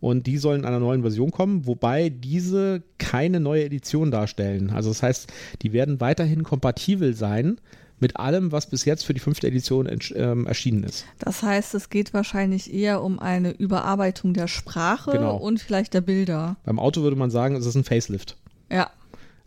und 0.00 0.26
die 0.26 0.38
sollen 0.38 0.60
in 0.60 0.66
einer 0.66 0.80
neuen 0.80 1.02
Version 1.02 1.30
kommen, 1.30 1.66
wobei 1.66 2.08
diese 2.10 2.82
keine 2.98 3.40
neue 3.40 3.64
Edition 3.64 4.10
darstellen. 4.10 4.70
Also 4.70 4.90
das 4.90 5.02
heißt, 5.02 5.32
die 5.62 5.72
werden 5.72 6.00
weiterhin 6.00 6.42
kompatibel 6.42 7.14
sein 7.14 7.58
mit 7.98 8.16
allem, 8.16 8.52
was 8.52 8.68
bis 8.68 8.84
jetzt 8.84 9.04
für 9.04 9.14
die 9.14 9.20
fünfte 9.20 9.46
Edition 9.46 9.88
ähm, 10.14 10.46
erschienen 10.46 10.84
ist. 10.84 11.06
Das 11.18 11.42
heißt, 11.42 11.74
es 11.74 11.88
geht 11.88 12.12
wahrscheinlich 12.12 12.72
eher 12.72 13.02
um 13.02 13.18
eine 13.18 13.52
Überarbeitung 13.52 14.34
der 14.34 14.48
Sprache 14.48 15.12
genau. 15.12 15.36
und 15.36 15.60
vielleicht 15.60 15.94
der 15.94 16.02
Bilder. 16.02 16.56
Beim 16.64 16.78
Auto 16.78 17.02
würde 17.02 17.16
man 17.16 17.30
sagen, 17.30 17.56
es 17.56 17.64
ist 17.64 17.74
ein 17.74 17.84
Facelift. 17.84 18.36
Ja. 18.70 18.90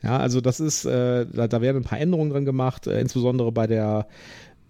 Ja, 0.01 0.17
also 0.17 0.39
das 0.39 0.61
ist, 0.61 0.85
äh, 0.85 1.25
da, 1.25 1.49
da, 1.49 1.61
werden 1.61 1.77
ein 1.77 1.83
paar 1.83 1.99
Änderungen 1.99 2.29
drin 2.29 2.45
gemacht, 2.45 2.87
äh, 2.87 3.01
insbesondere 3.01 3.51
bei 3.51 3.67
der 3.67 4.07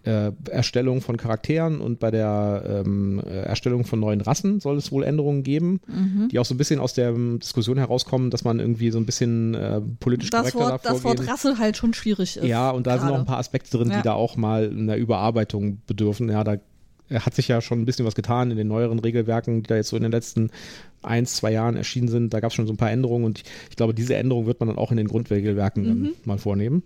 äh, 0.10 0.32
Erstellung 0.50 1.02
von 1.02 1.18
Charakteren 1.18 1.80
und 1.80 2.00
bei 2.00 2.10
der 2.10 2.84
ähm, 2.86 3.22
äh, 3.24 3.42
Erstellung 3.42 3.86
von 3.86 4.00
neuen 4.00 4.22
Rassen 4.22 4.60
soll 4.60 4.78
es 4.78 4.92
wohl 4.92 5.04
Änderungen 5.04 5.44
geben, 5.44 5.82
mhm. 5.88 6.30
die 6.32 6.40
auch 6.40 6.46
so 6.46 6.56
ein 6.56 6.58
bisschen 6.58 6.80
aus 6.80 6.94
der 6.94 7.14
Diskussion 7.14 7.78
herauskommen, 7.78 8.32
dass 8.32 8.44
man 8.44 8.60
irgendwie 8.60 8.90
so 8.90 8.98
ein 8.98 9.06
bisschen 9.06 9.54
äh, 9.54 9.82
politisch 10.00 10.32
das 10.32 10.52
korrekter 10.52 10.72
Wort, 10.72 10.86
Das 10.86 11.04
Wort 11.04 11.28
Rasse 11.28 11.60
halt 11.60 11.78
schon 11.78 11.94
schwierig 11.94 12.38
ist. 12.38 12.46
Ja, 12.46 12.72
und 12.72 12.88
da 12.88 12.92
gerade. 12.92 13.02
sind 13.02 13.10
noch 13.12 13.20
ein 13.20 13.26
paar 13.26 13.38
Aspekte 13.38 13.78
drin, 13.78 13.92
ja. 13.92 13.98
die 13.98 14.04
da 14.04 14.14
auch 14.14 14.36
mal 14.36 14.70
einer 14.70 14.96
Überarbeitung 14.96 15.82
bedürfen. 15.86 16.30
Ja, 16.30 16.44
da 16.44 16.58
hat 17.12 17.36
sich 17.36 17.48
ja 17.48 17.62
schon 17.62 17.82
ein 17.82 17.86
bisschen 17.86 18.06
was 18.06 18.16
getan 18.16 18.52
in 18.52 18.58
den 18.58 18.68
neueren 18.68 19.00
Regelwerken, 19.00 19.64
die 19.64 19.68
da 19.68 19.76
jetzt 19.76 19.90
so 19.90 19.96
in 19.98 20.04
den 20.04 20.12
letzten 20.12 20.50
ein, 21.02 21.26
zwei 21.26 21.52
Jahren 21.52 21.76
erschienen 21.76 22.08
sind. 22.08 22.34
Da 22.34 22.40
gab 22.40 22.52
es 22.52 22.56
schon 22.56 22.68
so 22.68 22.74
ein 22.74 22.78
paar 22.78 22.92
Änderungen 22.92 23.26
und 23.26 23.40
ich, 23.40 23.46
ich 23.70 23.76
glaube, 23.76 23.94
diese 23.94 24.16
Änderungen 24.16 24.48
wird 24.48 24.60
man 24.60 24.70
dann 24.70 24.78
auch 24.78 24.92
in 24.92 24.98
den 24.98 25.08
Grundregelwerken 25.08 25.84
mhm. 25.86 26.12
mal 26.26 26.38
vornehmen. 26.38 26.84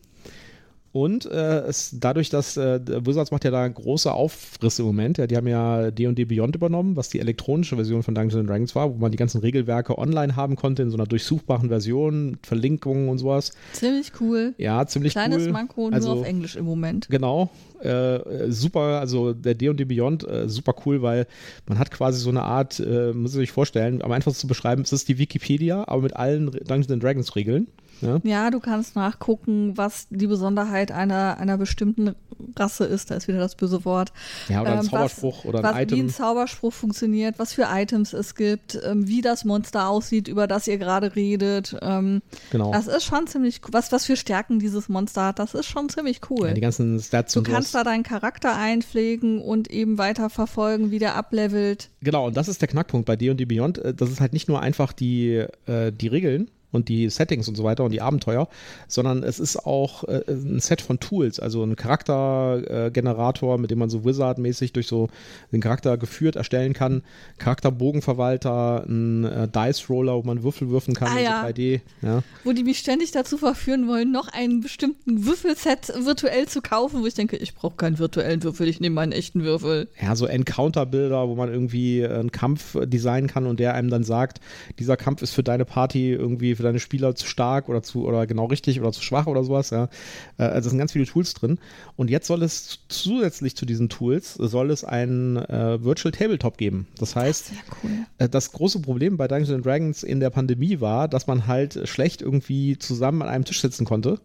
Und 0.94 1.26
äh, 1.26 1.62
es, 1.62 1.96
dadurch, 2.00 2.30
dass 2.30 2.56
äh, 2.56 2.80
Wizards 3.04 3.32
macht 3.32 3.44
ja 3.44 3.50
da 3.50 3.68
große 3.68 4.14
Aufrisse 4.14 4.84
im 4.84 4.88
Moment. 4.88 5.18
Ja, 5.18 5.26
die 5.26 5.36
haben 5.36 5.48
ja 5.48 5.90
D&D 5.90 6.26
Beyond 6.26 6.56
übernommen, 6.56 6.96
was 6.96 7.10
die 7.10 7.20
elektronische 7.20 7.76
Version 7.76 8.04
von 8.04 8.14
Dungeons 8.14 8.48
Dragons 8.48 8.76
war, 8.76 8.94
wo 8.94 8.98
man 9.00 9.12
die 9.12 9.18
ganzen 9.18 9.42
Regelwerke 9.42 9.98
online 9.98 10.36
haben 10.36 10.56
konnte 10.56 10.84
in 10.84 10.92
so 10.92 10.98
einer 10.98 11.08
durchsuchbaren 11.08 11.70
Version, 11.70 12.38
Verlinkungen 12.44 13.10
und 13.10 13.18
sowas. 13.18 13.54
Ziemlich 13.72 14.12
cool. 14.22 14.54
Ja, 14.60 14.86
ziemlich 14.86 15.14
Kleines 15.14 15.48
cool. 15.48 15.52
Manko 15.52 15.82
nur 15.82 15.94
also, 15.94 16.12
auf 16.12 16.28
Englisch 16.28 16.56
im 16.56 16.66
Moment. 16.66 17.08
Genau. 17.10 17.50
Äh, 17.84 18.52
super, 18.52 19.00
also 19.00 19.34
der 19.34 19.56
D&D 19.56 19.86
Beyond, 19.86 20.28
äh, 20.28 20.50
super 20.50 20.76
cool, 20.86 21.02
weil 21.02 21.28
man 21.68 21.80
hat 21.80 21.92
quasi 21.92 22.20
so 22.20 22.30
eine 22.30 22.44
Art, 22.44 22.80
äh, 22.80 23.14
muss 23.14 23.32
ich 23.32 23.38
sich 23.38 23.52
vorstellen, 23.52 24.02
am 24.02 24.12
einfachsten 24.12 24.42
zu 24.42 24.48
beschreiben, 24.48 24.84
es 24.84 24.94
ist 24.94 25.08
die 25.08 25.18
Wikipedia, 25.18 25.84
aber 25.88 26.04
mit 26.04 26.16
allen 26.16 26.52
Dungeons 26.52 27.02
Dragons 27.02 27.36
Regeln. 27.36 27.68
Ja? 28.02 28.20
ja, 28.24 28.52
du 28.52 28.60
kannst 28.60 28.96
nachgucken, 28.96 29.78
was 29.78 30.08
die 30.10 30.28
Besonderheit 30.28 30.92
einer, 30.92 31.38
einer 31.38 31.58
bestimmten 31.58 32.16
Rasse 32.58 32.86
ist. 32.86 33.12
Da 33.12 33.16
ist 33.16 33.28
wieder 33.28 33.40
das 33.40 33.56
böse 33.56 33.86
Wort. 33.86 34.12
Ja, 34.50 34.62
oder 34.62 34.74
ein 34.74 34.80
ähm, 34.80 34.90
Zauberspruch 34.90 35.40
was, 35.40 35.46
oder 35.46 35.60
ein 35.60 35.66
was, 35.66 35.82
Item. 35.82 35.98
Wie 35.98 36.02
ein 36.02 36.10
Zauberspruch 36.10 36.74
funktioniert, 36.74 37.40
was 37.40 37.54
für 37.54 37.68
Items 37.70 38.14
es 38.14 38.36
gibt, 38.36 38.80
ähm, 38.84 39.08
wie 39.08 39.22
das 39.22 39.46
Monster 39.46 39.88
aussieht, 39.88 40.28
über 40.28 40.48
das 40.48 40.68
ihr 40.68 40.78
gerade 40.78 41.16
redet. 41.16 41.76
Ähm, 41.82 42.22
genau. 42.52 42.72
Das 42.72 42.88
ist 42.88 43.04
schon 43.04 43.28
ziemlich 43.28 43.62
was, 43.72 43.92
was 43.92 44.06
für 44.06 44.18
Stärken 44.18 44.60
dieses 44.60 44.90
Monster 44.90 45.28
hat. 45.28 45.40
Das 45.40 45.54
ist 45.54 45.68
schon 45.68 45.90
ziemlich 45.90 46.22
cool. 46.30 46.48
Ja, 46.48 46.54
die 46.54 46.62
ganzen 46.62 47.00
Stats 47.00 47.34
Du 47.34 47.40
und 47.40 47.48
kannst 47.48 47.73
da 47.74 47.84
deinen 47.84 48.04
Charakter 48.04 48.56
einpflegen 48.56 49.42
und 49.42 49.70
eben 49.70 49.98
weiter 49.98 50.30
verfolgen, 50.30 50.92
wie 50.92 51.00
der 51.00 51.16
ablevelt. 51.16 51.90
Genau, 52.02 52.28
und 52.28 52.38
das 52.38 52.48
ist 52.48 52.62
der 52.62 52.68
Knackpunkt 52.68 53.06
bei 53.06 53.16
D&D 53.16 53.46
Beyond. 53.46 53.78
Äh, 53.80 53.94
das 53.94 54.10
ist 54.10 54.22
halt 54.22 54.34
nicht 54.34 54.48
nur 54.48 54.62
einfach 54.62 54.94
die, 54.94 55.46
äh, 55.66 55.92
die 55.92 56.08
Regeln, 56.08 56.50
und 56.74 56.90
die 56.90 57.10
Settings 57.10 57.48
und 57.48 57.56
so 57.56 57.64
weiter 57.64 57.84
und 57.84 57.92
die 57.92 58.02
Abenteuer, 58.02 58.48
sondern 58.88 59.24
es 59.24 59.40
ist 59.40 59.66
auch 59.66 60.04
äh, 60.04 60.24
ein 60.28 60.60
Set 60.60 60.82
von 60.82 61.00
Tools, 61.00 61.40
also 61.40 61.64
ein 61.64 61.76
Charaktergenerator, 61.76 63.56
äh, 63.56 63.58
mit 63.58 63.72
dem 63.72 63.80
man 63.80 63.90
so 63.90 64.04
Wizard-mäßig 64.04 64.74
durch 64.74 64.88
so 64.88 65.10
den 65.52 65.62
Charakter 65.62 65.98
geführt 65.98 66.36
erstellen 66.36 66.74
kann, 66.74 67.04
Charakterbogenverwalter, 67.38 68.86
ein 68.88 69.24
äh, 69.24 69.48
Dice-Roller, 69.48 70.16
wo 70.16 70.24
man 70.24 70.44
Würfel 70.44 70.70
würfen 70.70 70.94
kann 70.94 71.10
ah, 71.10 71.18
in 71.18 71.24
ja. 71.24 71.42
so 71.42 71.48
3D. 71.48 71.82
Ja. 72.02 72.24
Wo 72.44 72.52
die 72.52 72.64
mich 72.64 72.80
ständig 72.80 73.12
dazu 73.12 73.38
verführen 73.38 73.88
wollen, 73.88 74.12
noch 74.12 74.28
einen 74.28 74.62
bestimmten 74.62 75.26
Würfelset 75.26 75.94
virtuell 76.06 76.48
zu 76.48 76.62
kaufen, 76.62 77.02
wo 77.02 77.08
ich 77.08 77.14
denke, 77.14 77.38
ich 77.38 77.54
brauche 77.54 77.76
keinen 77.76 78.00
virtuellen 78.00 78.44
Würfel, 78.44 78.68
ich 78.68 78.80
nehme 78.80 78.96
meinen 78.96 79.12
echten 79.12 79.44
Würfel. 79.44 79.88
Ja, 80.02 80.16
so 80.16 80.26
Encounter-Bilder, 80.26 81.28
wo 81.28 81.36
man 81.36 81.50
irgendwie 81.50 82.06
einen 82.06 82.32
Kampf 82.32 82.78
designen 82.86 83.28
kann 83.28 83.46
und 83.46 83.60
der 83.60 83.76
einem 83.76 83.90
dann 83.90 84.04
sagt, 84.04 84.40
dieser 84.80 84.98
Kampf 84.98 85.22
ist 85.22 85.34
für 85.34 85.44
deine 85.44 85.66
Party 85.66 86.12
irgendwie 86.12 86.56
für 86.64 86.68
deine 86.68 86.80
Spieler 86.80 87.14
zu 87.14 87.28
stark 87.28 87.68
oder 87.68 87.84
zu 87.84 88.06
oder 88.06 88.26
genau 88.26 88.46
richtig 88.46 88.80
oder 88.80 88.92
zu 88.94 89.02
schwach 89.02 89.28
oder 89.28 89.44
sowas. 89.44 89.70
Ja. 89.70 89.90
Äh, 90.38 90.44
also 90.44 90.68
es 90.68 90.72
sind 90.72 90.80
ganz 90.80 90.94
viele 90.94 91.06
Tools 91.06 91.34
drin. 91.34 91.60
Und 91.98 92.10
jetzt 92.10 92.28
soll 92.28 92.42
es 92.42 92.80
zusätzlich 92.88 93.56
zu 93.56 93.66
diesen 93.66 93.90
Tools 93.90 94.36
soll 94.36 94.72
es 94.72 94.84
ein 94.84 95.38
äh, 95.38 95.84
Virtual 95.84 96.12
Tabletop 96.12 96.58
geben. 96.58 96.88
Das 96.98 97.16
heißt, 97.16 97.52
das, 97.52 97.78
cool. 97.84 97.92
äh, 98.18 98.30
das 98.30 98.54
große 98.54 98.80
Problem 98.80 99.18
bei 99.18 99.28
Dungeons 99.28 99.64
Dragons 99.64 100.04
in 100.04 100.22
der 100.22 100.30
Pandemie 100.30 100.80
war, 100.80 101.08
dass 101.08 101.28
man 101.28 101.48
halt 101.48 101.88
schlecht 101.88 102.22
irgendwie 102.22 102.78
zusammen 102.78 103.22
an 103.22 103.28
einem 103.28 103.46
Tisch 103.46 103.62
sitzen 103.62 103.86
konnte 103.86 104.20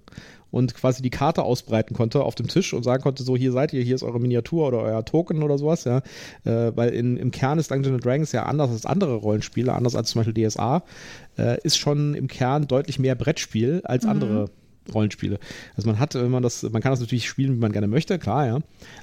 und 0.51 0.75
quasi 0.75 1.03
die 1.03 1.11
Karte 1.11 1.43
ausbreiten 1.43 1.95
konnte 1.95 2.23
auf 2.23 2.35
dem 2.35 2.49
Tisch 2.49 2.73
und 2.73 2.83
sagen 2.83 3.03
konnte, 3.03 3.23
so 3.23 3.37
hier 3.37 3.53
seid 3.53 3.73
ihr, 3.73 3.83
hier 3.83 3.95
ist 3.95 4.03
eure 4.03 4.21
Miniatur 4.21 4.69
oder 4.69 4.79
euer 4.81 5.05
Token 5.05 5.43
oder 5.43 5.59
sowas, 5.59 5.85
ja. 5.85 5.99
Äh, 6.45 6.73
weil 6.75 6.91
in, 6.91 7.17
im 7.17 7.31
Kern 7.31 7.59
ist 7.59 7.71
Dungeons 7.71 8.03
Dragons 8.03 8.33
ja 8.33 8.45
anders 8.45 8.71
als 8.71 8.87
andere 8.87 9.17
Rollenspiele, 9.17 9.73
anders 9.73 9.95
als 9.95 10.11
zum 10.11 10.21
Beispiel 10.21 10.49
DSA, 10.49 10.83
äh, 11.37 11.61
ist 11.63 11.79
schon 11.79 12.15
im 12.15 12.29
Kern 12.29 12.67
deutlich 12.67 12.99
mehr 12.99 13.15
Brettspiel 13.15 13.83
als 13.85 14.05
mhm. 14.05 14.11
Rollenspiele. 14.93 15.39
Also 15.77 15.89
man 15.89 15.99
hat, 15.99 16.15
wenn 16.15 16.31
man 16.31 16.43
das, 16.43 16.63
man 16.63 16.83
kann 16.83 16.93
das 16.93 17.01
natürlich 17.01 17.29
spielen, 17.29 17.57
wie 17.57 17.61
man 17.61 17.73
gerne 17.73 17.87
möchte, 17.87 18.19
klar, 18.19 18.47
ja. 18.47 18.59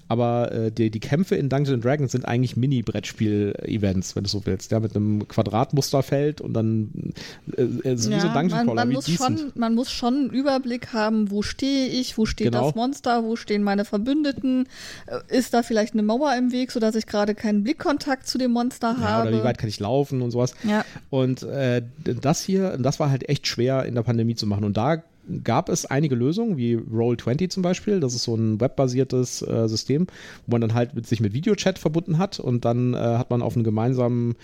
Aber 0.08 0.52
äh, 0.52 0.72
die, 0.72 0.90
die 0.90 1.00
Kämpfe 1.00 1.36
in 1.36 1.50
Dungeons 1.50 1.84
Dragons 1.84 2.12
sind 2.12 2.26
eigentlich 2.26 2.56
Mini-Brettspiel-Events, 2.56 4.16
wenn 4.16 4.24
du 4.24 4.30
so 4.30 4.46
willst, 4.46 4.72
ja, 4.72 4.80
mit 4.80 4.96
einem 4.96 5.28
Quadratmusterfeld 5.28 6.42
und 6.42 6.54
dann 6.54 7.14
äh, 7.58 7.62
äh, 7.62 7.98
so 7.98 8.12
ja, 8.12 8.20
so 8.20 8.28
Dungeon 8.30 8.66
man, 8.66 8.76
man 8.76 8.92
muss 8.92 9.10
schon, 9.10 9.52
Man 9.56 9.76
muss 9.76 9.92
schon 9.92 10.16
einen 10.16 10.30
Überblick 10.30 10.94
haben, 10.94 11.32
wo 11.32 11.42
stehe 11.42 11.88
ich, 11.88 12.18
wo 12.18 12.26
steht 12.26 12.52
genau. 12.52 12.66
das 12.66 12.76
Monster, 12.76 13.24
wo 13.24 13.36
stehen 13.36 13.64
meine 13.64 13.86
Verbündeten, 13.86 14.68
äh, 15.08 15.20
ist 15.36 15.54
da 15.54 15.64
vielleicht 15.64 15.94
eine 15.94 16.04
Mauer 16.04 16.36
im 16.36 16.52
Weg, 16.52 16.72
sodass 16.72 16.96
ich 16.96 17.08
gerade 17.08 17.36
keinen 17.36 17.64
Blickkontakt 17.64 18.28
zu 18.28 18.38
dem 18.38 18.52
Monster 18.52 18.96
ja, 19.00 19.08
habe. 19.08 19.30
Oder 19.30 19.40
wie 19.40 19.44
weit 19.44 19.58
kann 19.58 19.70
ich 19.70 19.80
laufen 19.80 20.22
und 20.22 20.32
sowas. 20.32 20.56
Ja. 20.64 20.86
Und 21.10 21.44
äh, 21.44 21.82
das 22.04 22.44
hier, 22.44 22.78
das 22.78 23.00
war 23.00 23.10
halt 23.10 23.30
echt 23.30 23.48
schwer 23.48 23.86
in 23.86 23.96
der 23.96 24.04
Pandemie 24.04 24.36
zu 24.36 24.48
machen. 24.48 24.64
Und 24.64 24.78
da 24.78 25.04
gab 25.44 25.70
es 25.70 25.86
einige 25.86 26.16
Lösungen, 26.16 26.58
wie 26.58 26.78
Roll20 26.78 27.50
zum 27.50 27.64
Beispiel. 27.64 28.00
Das 28.00 28.14
ist 28.14 28.24
so 28.24 28.36
ein 28.36 28.60
webbasiertes 28.60 29.42
äh, 29.42 29.68
System, 29.68 30.08
wo 30.46 30.52
man 30.52 30.62
dann 30.62 30.74
halt 30.74 30.94
mit 30.94 31.08
sich 31.08 31.20
mit 31.20 31.34
Videochat 31.34 31.80
verbunden 31.80 32.18
hat 32.18 32.40
und 32.40 32.66
dann 32.66 32.94
äh, 32.94 32.98
hat 32.98 33.30
man 33.30 33.42
auf 33.42 33.56
einen 33.56 33.64
gemeinsamen 33.64 34.36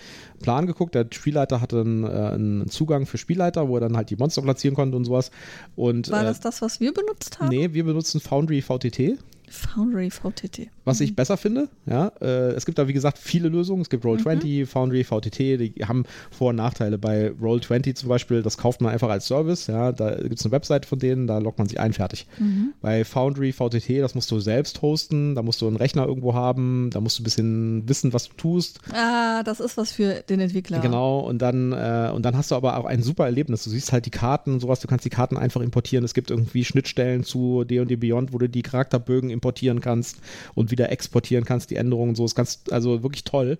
Plan 0.42 0.66
geguckt. 0.66 0.94
Der 0.94 1.06
Spielleiter 1.10 1.60
hatte 1.60 1.80
einen, 1.80 2.04
äh, 2.04 2.08
einen, 2.08 2.68
Zugang 2.68 3.06
für 3.06 3.18
Spielleiter, 3.18 3.68
wo 3.68 3.76
er 3.76 3.80
dann 3.80 3.96
halt 3.96 4.10
die 4.10 4.16
Monster 4.16 4.42
platzieren 4.42 4.74
konnte 4.74 4.96
und 4.96 5.04
sowas. 5.04 5.30
Und, 5.76 6.10
War 6.10 6.24
das 6.24 6.38
äh, 6.38 6.42
das, 6.42 6.62
was 6.62 6.80
wir 6.80 6.92
benutzt 6.92 7.40
haben? 7.40 7.48
Nee, 7.48 7.72
wir 7.72 7.84
benutzen 7.84 8.20
Foundry 8.20 8.62
VTT. 8.62 9.18
Foundry 9.52 10.10
VTT. 10.10 10.68
Was 10.84 11.00
ich 11.00 11.10
mhm. 11.10 11.14
besser 11.14 11.36
finde, 11.36 11.68
ja, 11.86 12.10
äh, 12.20 12.52
es 12.52 12.66
gibt 12.66 12.78
da 12.78 12.88
wie 12.88 12.92
gesagt 12.92 13.18
viele 13.18 13.48
Lösungen. 13.48 13.82
Es 13.82 13.90
gibt 13.90 14.04
Roll20, 14.04 14.60
mhm. 14.60 14.66
Foundry, 14.66 15.04
VTT, 15.04 15.38
die 15.58 15.74
haben 15.86 16.04
Vor- 16.30 16.50
und 16.50 16.56
Nachteile. 16.56 16.98
Bei 16.98 17.28
Roll20 17.40 17.94
zum 17.94 18.08
Beispiel, 18.08 18.42
das 18.42 18.56
kauft 18.56 18.80
man 18.80 18.92
einfach 18.92 19.10
als 19.10 19.26
Service, 19.26 19.66
ja, 19.66 19.92
da 19.92 20.14
gibt 20.14 20.38
es 20.38 20.44
eine 20.44 20.52
Website 20.52 20.86
von 20.86 20.98
denen, 20.98 21.26
da 21.26 21.38
loggt 21.38 21.58
man 21.58 21.68
sich 21.68 21.78
ein, 21.78 21.92
fertig. 21.92 22.26
Mhm. 22.38 22.72
Bei 22.80 23.04
Foundry, 23.04 23.52
VTT, 23.52 24.00
das 24.00 24.14
musst 24.14 24.30
du 24.30 24.40
selbst 24.40 24.82
hosten, 24.82 25.34
da 25.34 25.42
musst 25.42 25.60
du 25.60 25.66
einen 25.66 25.76
Rechner 25.76 26.06
irgendwo 26.06 26.34
haben, 26.34 26.90
da 26.90 27.00
musst 27.00 27.18
du 27.18 27.22
ein 27.22 27.24
bisschen 27.24 27.88
wissen, 27.88 28.12
was 28.12 28.28
du 28.28 28.34
tust. 28.34 28.80
Ah, 28.92 29.42
das 29.42 29.60
ist 29.60 29.76
was 29.76 29.92
für 29.92 30.22
den 30.28 30.40
Entwickler. 30.40 30.80
Genau, 30.80 31.20
und 31.20 31.40
dann, 31.40 31.72
äh, 31.72 32.10
und 32.12 32.24
dann 32.24 32.36
hast 32.36 32.50
du 32.50 32.54
aber 32.54 32.78
auch 32.78 32.84
ein 32.84 33.02
super 33.02 33.26
Erlebnis. 33.26 33.64
Du 33.64 33.70
siehst 33.70 33.92
halt 33.92 34.06
die 34.06 34.10
Karten 34.10 34.54
und 34.54 34.60
sowas, 34.60 34.80
du 34.80 34.88
kannst 34.88 35.04
die 35.04 35.10
Karten 35.10 35.36
einfach 35.36 35.60
importieren. 35.60 36.04
Es 36.04 36.14
gibt 36.14 36.30
irgendwie 36.30 36.64
Schnittstellen 36.64 37.24
zu 37.24 37.64
D&D 37.64 37.96
Beyond, 37.96 38.32
wo 38.32 38.38
du 38.38 38.48
die 38.48 38.62
Charakterbögen 38.62 39.30
importieren 39.42 39.80
kannst 39.80 40.18
und 40.54 40.70
wieder 40.70 40.90
exportieren 40.92 41.44
kannst, 41.44 41.70
die 41.70 41.76
Änderungen 41.76 42.10
und 42.10 42.14
so. 42.16 42.24
Ist 42.24 42.36
ganz, 42.36 42.62
also 42.70 43.02
wirklich 43.02 43.24
toll. 43.24 43.58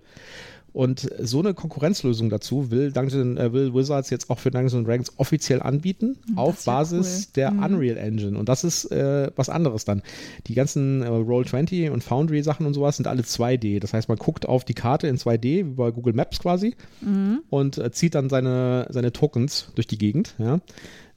Und 0.73 1.11
so 1.21 1.41
eine 1.41 1.53
Konkurrenzlösung 1.53 2.31
dazu 2.31 2.71
will, 2.71 2.93
Dungeon, 2.93 3.37
äh, 3.37 3.53
will 3.53 3.75
Wizards 3.75 4.09
jetzt 4.09 4.31
auch 4.31 4.39
für 4.39 4.51
Dungeons 4.51 4.87
Dragons 4.87 5.13
offiziell 5.19 5.61
anbieten, 5.61 6.17
das 6.29 6.37
auf 6.39 6.65
Basis 6.65 7.25
cool. 7.27 7.33
der 7.37 7.51
mhm. 7.51 7.63
Unreal 7.63 7.99
Engine. 7.99 8.39
Und 8.39 8.49
das 8.49 8.65
ist 8.65 8.91
äh, 8.91 9.31
was 9.37 9.51
anderes 9.51 9.85
dann. 9.85 10.01
Die 10.47 10.55
ganzen 10.55 11.03
äh, 11.03 11.09
Roll20 11.09 11.91
und 11.91 12.03
Foundry 12.03 12.43
Sachen 12.43 12.65
und 12.65 12.73
sowas 12.73 12.97
sind 12.97 13.07
alle 13.07 13.21
2D. 13.21 13.81
Das 13.81 13.93
heißt, 13.93 14.09
man 14.09 14.17
guckt 14.17 14.49
auf 14.49 14.65
die 14.65 14.73
Karte 14.73 15.09
in 15.09 15.19
2D, 15.19 15.43
wie 15.43 15.63
bei 15.65 15.91
Google 15.91 16.15
Maps 16.15 16.39
quasi, 16.39 16.75
mhm. 17.03 17.43
und 17.51 17.77
äh, 17.77 17.91
zieht 17.93 18.15
dann 18.15 18.31
seine, 18.31 18.87
seine 18.89 19.13
Tokens 19.13 19.69
durch 19.75 19.87
die 19.87 19.99
Gegend. 19.99 20.35
Ja 20.39 20.61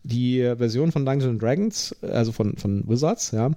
die 0.06 0.40
Version 0.58 0.92
von 0.92 1.06
Dungeons 1.06 1.40
Dragons, 1.40 1.96
also 2.02 2.32
von, 2.32 2.56
von 2.58 2.88
Wizards, 2.88 3.32
ja, 3.32 3.52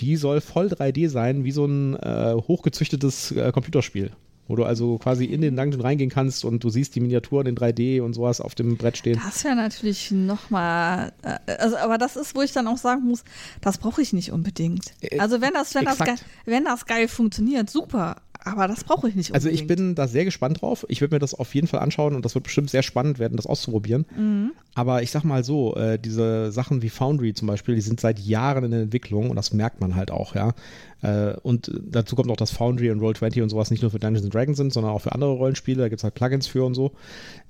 die 0.00 0.16
soll 0.16 0.40
voll 0.40 0.68
3D 0.68 1.08
sein, 1.08 1.44
wie 1.44 1.52
so 1.52 1.66
ein 1.66 1.96
äh, 1.96 2.34
hochgezüchtetes 2.34 3.32
äh, 3.32 3.52
Computerspiel. 3.52 4.12
Wo 4.46 4.56
du 4.56 4.64
also 4.64 4.96
quasi 4.96 5.26
in 5.26 5.42
den 5.42 5.56
Dungeon 5.56 5.82
reingehen 5.82 6.08
kannst 6.08 6.42
und 6.42 6.64
du 6.64 6.70
siehst 6.70 6.94
die 6.94 7.00
Miniaturen 7.00 7.46
in 7.46 7.54
3D 7.54 8.00
und 8.00 8.14
sowas 8.14 8.40
auf 8.40 8.54
dem 8.54 8.78
Brett 8.78 8.96
stehen. 8.96 9.20
Das 9.22 9.44
wäre 9.44 9.54
natürlich 9.54 10.10
nochmal, 10.10 11.12
äh, 11.22 11.52
also, 11.58 11.76
aber 11.76 11.98
das 11.98 12.16
ist, 12.16 12.34
wo 12.34 12.40
ich 12.40 12.52
dann 12.52 12.66
auch 12.66 12.78
sagen 12.78 13.02
muss, 13.02 13.24
das 13.60 13.76
brauche 13.76 14.00
ich 14.00 14.14
nicht 14.14 14.32
unbedingt. 14.32 14.94
Äh, 15.02 15.18
also 15.18 15.42
wenn 15.42 15.52
das, 15.52 15.74
wenn 15.74 15.84
das, 15.84 15.98
geil, 15.98 16.16
wenn 16.46 16.64
das 16.64 16.86
geil 16.86 17.08
funktioniert, 17.08 17.68
super 17.68 18.16
aber 18.44 18.68
das 18.68 18.84
brauche 18.84 19.08
ich 19.08 19.14
nicht. 19.14 19.30
Unbedingt. 19.30 19.34
Also 19.34 19.48
ich 19.48 19.66
bin 19.66 19.94
da 19.94 20.06
sehr 20.06 20.24
gespannt 20.24 20.62
drauf. 20.62 20.86
Ich 20.88 21.00
würde 21.00 21.14
mir 21.14 21.18
das 21.18 21.34
auf 21.34 21.54
jeden 21.54 21.66
Fall 21.66 21.80
anschauen 21.80 22.14
und 22.14 22.24
das 22.24 22.34
wird 22.34 22.44
bestimmt 22.44 22.70
sehr 22.70 22.82
spannend 22.82 23.18
werden, 23.18 23.36
das 23.36 23.46
auszuprobieren. 23.46 24.06
Mhm. 24.16 24.52
Aber 24.74 25.02
ich 25.02 25.10
sag 25.10 25.24
mal 25.24 25.42
so, 25.42 25.74
äh, 25.76 25.98
diese 25.98 26.52
Sachen 26.52 26.82
wie 26.82 26.88
Foundry 26.88 27.34
zum 27.34 27.48
Beispiel, 27.48 27.74
die 27.74 27.80
sind 27.80 28.00
seit 28.00 28.18
Jahren 28.20 28.64
in 28.64 28.70
der 28.70 28.82
Entwicklung 28.82 29.30
und 29.30 29.36
das 29.36 29.52
merkt 29.52 29.80
man 29.80 29.96
halt 29.96 30.10
auch, 30.10 30.34
ja. 30.34 30.54
Äh, 31.02 31.34
und 31.42 31.70
dazu 31.84 32.16
kommt 32.16 32.28
noch, 32.28 32.36
dass 32.36 32.50
Foundry 32.50 32.90
und 32.90 33.00
Roll20 33.00 33.42
und 33.42 33.48
sowas 33.48 33.70
nicht 33.70 33.82
nur 33.82 33.90
für 33.90 33.98
Dungeons 33.98 34.28
Dragons 34.28 34.56
sind, 34.56 34.72
sondern 34.72 34.92
auch 34.92 35.00
für 35.00 35.12
andere 35.12 35.32
Rollenspiele. 35.32 35.82
Da 35.82 35.88
gibt 35.88 36.00
es 36.00 36.04
halt 36.04 36.14
Plugins 36.14 36.46
für 36.46 36.64
und 36.64 36.74
so. 36.74 36.92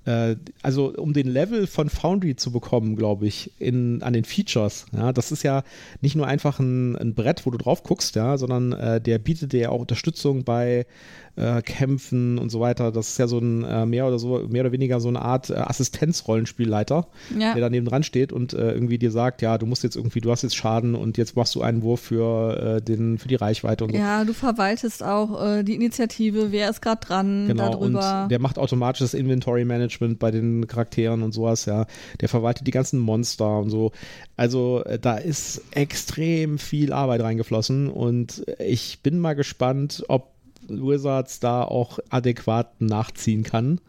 Äh, 0.08 0.36
also, 0.62 0.94
um 0.94 1.12
den 1.12 1.28
Level 1.28 1.66
von 1.66 1.90
Foundry 1.90 2.34
zu 2.34 2.50
bekommen, 2.50 2.96
glaube 2.96 3.26
ich, 3.26 3.52
in, 3.58 4.02
an 4.02 4.14
den 4.14 4.24
Features, 4.24 4.86
ja, 4.92 5.12
das 5.12 5.32
ist 5.32 5.42
ja 5.42 5.62
nicht 6.00 6.16
nur 6.16 6.26
einfach 6.26 6.58
ein, 6.58 6.96
ein 6.96 7.14
Brett, 7.14 7.44
wo 7.44 7.50
du 7.50 7.58
drauf 7.58 7.82
guckst, 7.82 8.16
ja, 8.16 8.38
sondern 8.38 8.72
äh, 8.72 9.00
der 9.02 9.18
bietet 9.18 9.52
dir 9.52 9.60
ja 9.60 9.68
auch 9.68 9.80
Unterstützung 9.80 10.44
bei 10.44 10.86
äh, 11.38 11.62
Kämpfen 11.62 12.38
und 12.38 12.50
so 12.50 12.60
weiter. 12.60 12.90
Das 12.90 13.10
ist 13.10 13.18
ja 13.18 13.28
so 13.28 13.38
ein 13.38 13.62
äh, 13.64 13.86
mehr 13.86 14.06
oder 14.06 14.18
so, 14.18 14.46
mehr 14.48 14.62
oder 14.62 14.72
weniger 14.72 15.00
so 15.00 15.08
eine 15.08 15.22
Art 15.22 15.50
äh, 15.50 15.54
Assistenzrollenspielleiter, 15.54 17.06
ja. 17.38 17.54
der 17.54 17.60
daneben 17.60 17.86
dran 17.86 18.02
steht 18.02 18.32
und 18.32 18.52
äh, 18.52 18.72
irgendwie 18.72 18.98
dir 18.98 19.10
sagt, 19.10 19.40
ja, 19.42 19.56
du 19.56 19.66
musst 19.66 19.84
jetzt 19.84 19.96
irgendwie, 19.96 20.20
du 20.20 20.30
hast 20.30 20.42
jetzt 20.42 20.56
Schaden 20.56 20.94
und 20.94 21.16
jetzt 21.16 21.36
machst 21.36 21.54
du 21.54 21.62
einen 21.62 21.82
Wurf 21.82 22.00
für 22.00 22.76
äh, 22.78 22.82
den, 22.82 23.18
für 23.18 23.28
die 23.28 23.36
Reichweite 23.36 23.84
und 23.84 23.92
so. 23.92 23.98
Ja, 23.98 24.24
du 24.24 24.32
verwaltest 24.32 25.02
auch 25.02 25.42
äh, 25.44 25.62
die 25.62 25.74
Initiative, 25.74 26.50
wer 26.50 26.68
ist 26.68 26.82
gerade 26.82 27.06
dran 27.06 27.46
genau, 27.46 27.70
darüber. 27.70 28.22
Und 28.24 28.30
der 28.30 28.40
macht 28.40 28.58
automatisches 28.58 29.14
Inventory 29.14 29.64
Management 29.64 30.18
bei 30.18 30.30
den 30.30 30.66
Charakteren 30.66 31.22
und 31.22 31.32
sowas, 31.32 31.66
ja. 31.66 31.86
Der 32.20 32.28
verwaltet 32.28 32.66
die 32.66 32.72
ganzen 32.72 32.98
Monster 32.98 33.58
und 33.60 33.70
so. 33.70 33.92
Also 34.36 34.82
da 35.00 35.16
ist 35.16 35.62
extrem 35.72 36.58
viel 36.58 36.92
Arbeit 36.92 37.20
reingeflossen 37.20 37.88
und 37.88 38.44
ich 38.58 39.00
bin 39.02 39.18
mal 39.18 39.34
gespannt, 39.34 40.04
ob 40.08 40.37
Wizards 40.68 41.40
da 41.40 41.62
auch 41.62 41.98
adäquat 42.10 42.80
nachziehen 42.80 43.42
kann. 43.42 43.80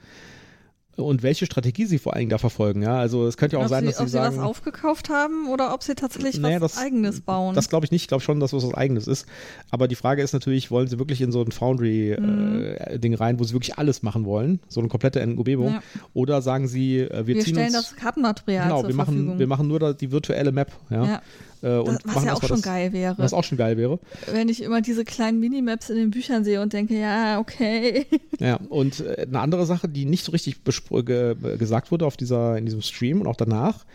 und 0.96 1.24
welche 1.24 1.46
Strategie 1.46 1.86
sie 1.86 1.98
vor 1.98 2.12
allen 2.14 2.20
Dingen 2.24 2.30
da 2.32 2.38
verfolgen. 2.38 2.82
Ja, 2.82 2.98
also 3.00 3.26
es 3.26 3.38
könnte 3.38 3.56
ja 3.56 3.60
auch 3.62 3.64
ob 3.64 3.70
sein, 3.70 3.84
sie, 3.86 3.88
dass 3.88 3.98
sie 4.00 4.04
ob 4.04 4.10
sagen, 4.10 4.36
sie 4.36 4.42
was 4.42 4.46
aufgekauft 4.46 5.08
haben 5.10 5.48
oder 5.48 5.74
ob 5.74 5.82
sie 5.82 5.96
tatsächlich 5.96 6.38
Naja, 6.40 6.60
was 6.60 6.74
das- 6.74 6.84
Eigenes 6.84 7.22
bauen. 7.22 7.56
Das 7.56 7.70
glaube 7.70 7.86
ich 7.86 7.92
nicht. 7.92 8.02
Ich 8.02 8.08
glaube 8.10 8.22
schon, 8.22 8.42
dass 8.42 8.52
es 8.52 8.66
was 8.66 8.74
Eigenes 8.74 9.08
ist. 9.08 9.26
Aber 9.72 9.88
die 9.88 9.96
Frage 9.96 10.22
ist 10.22 10.34
natürlich, 10.34 10.72
wollen 10.72 10.90
sie 10.90 11.00
wirklich 11.00 11.22
in 11.22 11.32
so 11.32 11.42
ein 11.42 11.54
Foundry-Ding 11.54 13.14
rein, 13.14 13.40
wo 13.40 13.44
sie 13.46 13.54
wirklich 13.54 13.78
alles 13.78 14.04
machen 14.04 14.26
wollen? 14.26 14.60
So 14.68 14.82
eine 14.82 14.90
komplette 14.90 15.24
Umgebung? 15.24 15.68
Ja. 15.76 15.84
Oder 16.14 16.42
sagen 16.42 16.68
sie, 16.68 17.00
äh, 17.00 17.26
wir, 17.26 17.36
wir 17.36 17.40
ziehen 17.44 17.54
stellen 17.56 17.76
uns. 17.76 17.92
das 17.92 17.96
Kartenmaterial 17.96 18.64
genau, 18.68 18.82
zur 18.82 18.90
wir 18.90 18.96
Verfügung. 18.96 19.26
machen, 19.28 19.40
wir 19.40 19.48
machen 19.48 19.68
nur 19.70 19.94
die 19.94 20.12
virtuelle 20.12 20.52
Map. 20.52 20.72
Ja. 20.90 21.06
ja, 21.06 21.22
Äh, 21.62 21.78
und 21.78 22.00
was 22.06 22.06
machen 22.06 22.26
ja 22.28 22.34
auch 22.34 22.42
schon 22.42 22.58
das, 22.58 22.62
geil 22.62 22.94
wäre. 22.94 23.16
Was 23.18 23.34
auch 23.34 23.44
schon 23.44 23.58
geil 23.58 23.78
wäre. 23.78 24.00
wenn 24.32 24.50
ich 24.50 24.64
immer 24.64 24.82
diese 24.82 25.04
kleinen 25.04 25.40
Minimaps 25.40 25.90
in 25.90 25.98
den 25.98 26.12
Büchern 26.12 26.44
sehe 26.44 26.62
und 26.62 26.74
denke, 26.74 26.98
ja, 26.98 27.40
okay. 27.40 28.06
Ja, 28.40 28.58
und 28.70 29.02
äh, 29.02 29.26
eine 29.28 29.42
andere 29.42 29.66
Sache, 29.66 29.90
die 29.90 30.06
nicht 30.06 30.24
so 30.24 30.32
richtig 30.32 30.62
gesagt 30.64 31.92
wurde 31.92 32.06
auf 32.06 32.16
dieser, 32.16 32.58
in 32.58 32.66
diesem 32.66 32.82
Stream 32.82 33.20
und 33.20 33.28
auch 33.28 33.36
danach, 33.36 33.86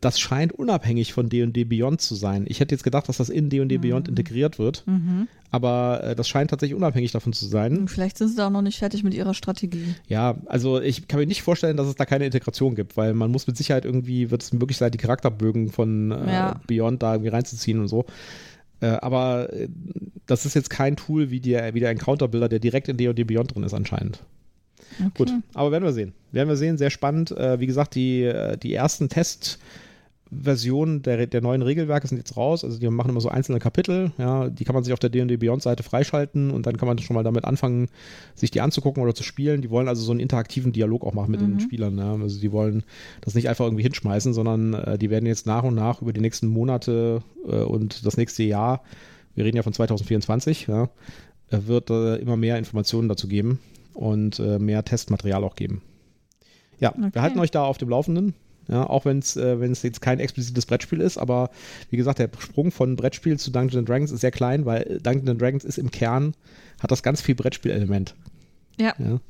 das 0.00 0.18
scheint 0.18 0.52
unabhängig 0.52 1.12
von 1.12 1.28
D&D 1.28 1.64
Beyond 1.64 2.00
zu 2.00 2.14
sein. 2.14 2.44
Ich 2.48 2.60
hätte 2.60 2.74
jetzt 2.74 2.84
gedacht, 2.84 3.08
dass 3.08 3.18
das 3.18 3.28
in 3.28 3.50
D&D 3.50 3.78
Beyond 3.78 4.08
integriert 4.08 4.58
wird, 4.58 4.84
aber 5.50 6.02
äh, 6.02 6.14
das 6.16 6.28
scheint 6.28 6.50
tatsächlich 6.50 6.76
unabhängig 6.76 7.12
davon 7.12 7.32
zu 7.32 7.46
sein. 7.46 7.86
Vielleicht 7.86 8.18
sind 8.18 8.28
sie 8.28 8.36
da 8.36 8.46
auch 8.46 8.50
noch 8.50 8.62
nicht 8.62 8.78
fertig 8.78 9.04
mit 9.04 9.14
ihrer 9.14 9.34
Strategie. 9.34 9.94
Ja, 10.08 10.36
also 10.46 10.80
ich 10.80 11.06
kann 11.06 11.20
mir 11.20 11.26
nicht 11.26 11.42
vorstellen, 11.42 11.76
dass 11.76 11.86
es 11.86 11.96
da 11.96 12.06
keine 12.06 12.24
Integration 12.26 12.74
gibt, 12.74 12.96
weil 12.96 13.14
man 13.14 13.30
muss 13.30 13.46
mit 13.46 13.56
Sicherheit 13.56 13.84
irgendwie, 13.84 14.30
wird 14.30 14.42
es 14.42 14.52
möglich 14.52 14.78
sein, 14.78 14.90
die 14.90 14.98
Charakterbögen 14.98 15.70
von 15.70 16.10
äh, 16.12 16.32
Ja. 16.32 16.60
Beyond 16.66 17.02
da 17.02 17.14
irgendwie 17.14 17.30
reinzuziehen 17.30 17.80
und 17.80 17.88
so. 17.88 18.06
Äh, 18.80 18.86
aber 18.86 19.52
äh, 19.52 19.68
das 20.26 20.46
ist 20.46 20.54
jetzt 20.54 20.70
kein 20.70 20.96
Tool 20.96 21.30
wie 21.30 21.40
der, 21.40 21.74
wie 21.74 21.80
der 21.80 21.90
Encounter-Builder, 21.90 22.48
der 22.48 22.58
direkt 22.58 22.88
in 22.88 22.96
D&D 22.96 23.24
Beyond 23.24 23.54
drin 23.54 23.62
ist 23.62 23.74
anscheinend. 23.74 24.20
Okay. 24.98 25.10
Gut, 25.14 25.32
aber 25.54 25.72
werden 25.72 25.84
wir 25.84 25.92
sehen. 25.92 26.12
Werden 26.32 26.48
wir 26.48 26.56
sehen, 26.56 26.78
sehr 26.78 26.90
spannend. 26.90 27.30
Äh, 27.32 27.60
wie 27.60 27.66
gesagt, 27.66 27.94
die, 27.94 28.22
äh, 28.22 28.56
die 28.56 28.74
ersten 28.74 29.08
Testversionen 29.08 31.02
der, 31.02 31.26
der 31.26 31.40
neuen 31.40 31.62
Regelwerke 31.62 32.06
sind 32.08 32.18
jetzt 32.18 32.36
raus. 32.36 32.64
Also 32.64 32.78
die 32.78 32.88
machen 32.88 33.10
immer 33.10 33.20
so 33.20 33.28
einzelne 33.28 33.58
Kapitel. 33.58 34.12
Ja, 34.18 34.48
die 34.48 34.64
kann 34.64 34.74
man 34.74 34.84
sich 34.84 34.92
auf 34.92 34.98
der 34.98 35.10
D&D 35.10 35.36
Beyond-Seite 35.36 35.82
freischalten 35.82 36.50
und 36.50 36.66
dann 36.66 36.76
kann 36.76 36.88
man 36.88 36.98
schon 36.98 37.14
mal 37.14 37.22
damit 37.22 37.44
anfangen, 37.44 37.88
sich 38.34 38.50
die 38.50 38.60
anzugucken 38.60 39.02
oder 39.02 39.14
zu 39.14 39.22
spielen. 39.22 39.62
Die 39.62 39.70
wollen 39.70 39.88
also 39.88 40.02
so 40.02 40.10
einen 40.10 40.20
interaktiven 40.20 40.72
Dialog 40.72 41.04
auch 41.04 41.14
machen 41.14 41.30
mit 41.30 41.40
den 41.40 41.60
Spielern. 41.60 41.98
Ja. 41.98 42.14
Also 42.14 42.40
die 42.40 42.52
wollen 42.52 42.82
das 43.20 43.34
nicht 43.34 43.48
einfach 43.48 43.64
irgendwie 43.64 43.84
hinschmeißen, 43.84 44.34
sondern 44.34 44.74
äh, 44.74 44.98
die 44.98 45.10
werden 45.10 45.26
jetzt 45.26 45.46
nach 45.46 45.62
und 45.62 45.74
nach 45.74 46.02
über 46.02 46.12
die 46.12 46.20
nächsten 46.20 46.48
Monate 46.48 47.22
äh, 47.46 47.56
und 47.56 48.04
das 48.04 48.16
nächste 48.16 48.42
Jahr, 48.42 48.82
wir 49.34 49.44
reden 49.44 49.56
ja 49.56 49.62
von 49.62 49.72
2024, 49.72 50.66
ja, 50.66 50.88
äh, 51.50 51.58
wird 51.66 51.90
äh, 51.90 52.16
immer 52.16 52.36
mehr 52.36 52.58
Informationen 52.58 53.08
dazu 53.08 53.28
geben 53.28 53.60
und 53.94 54.38
äh, 54.38 54.58
mehr 54.58 54.84
Testmaterial 54.84 55.42
auch 55.44 55.56
geben. 55.56 55.82
Ja, 56.78 56.90
Okay. 56.90 57.10
wir 57.12 57.22
halten 57.22 57.38
euch 57.38 57.50
da 57.50 57.64
auf 57.64 57.78
dem 57.78 57.88
Laufenden. 57.88 58.34
Ja, 58.66 58.88
auch 58.88 59.04
wenn 59.04 59.18
es 59.18 59.36
äh, 59.36 59.60
wenn 59.60 59.72
es 59.72 59.82
jetzt 59.82 60.00
kein 60.00 60.18
explizites 60.20 60.64
Brettspiel 60.64 61.00
ist, 61.02 61.18
aber 61.18 61.50
wie 61.90 61.98
gesagt, 61.98 62.18
der 62.18 62.30
Sprung 62.38 62.70
von 62.72 62.96
Brettspiel 62.96 63.38
zu 63.38 63.50
Dungeons 63.50 63.76
and 63.76 63.88
Dragons 63.88 64.10
ist 64.10 64.22
sehr 64.22 64.30
klein, 64.30 64.64
weil 64.64 65.00
Dungeons 65.02 65.28
and 65.28 65.40
Dragons 65.40 65.64
ist 65.64 65.76
im 65.76 65.90
Kern, 65.90 66.34
hat 66.80 66.90
das 66.90 67.02
ganz 67.02 67.20
viel 67.20 67.34
Brettspielelement. 67.34 68.14
Ja. 68.78 68.94
Ja. 68.98 69.20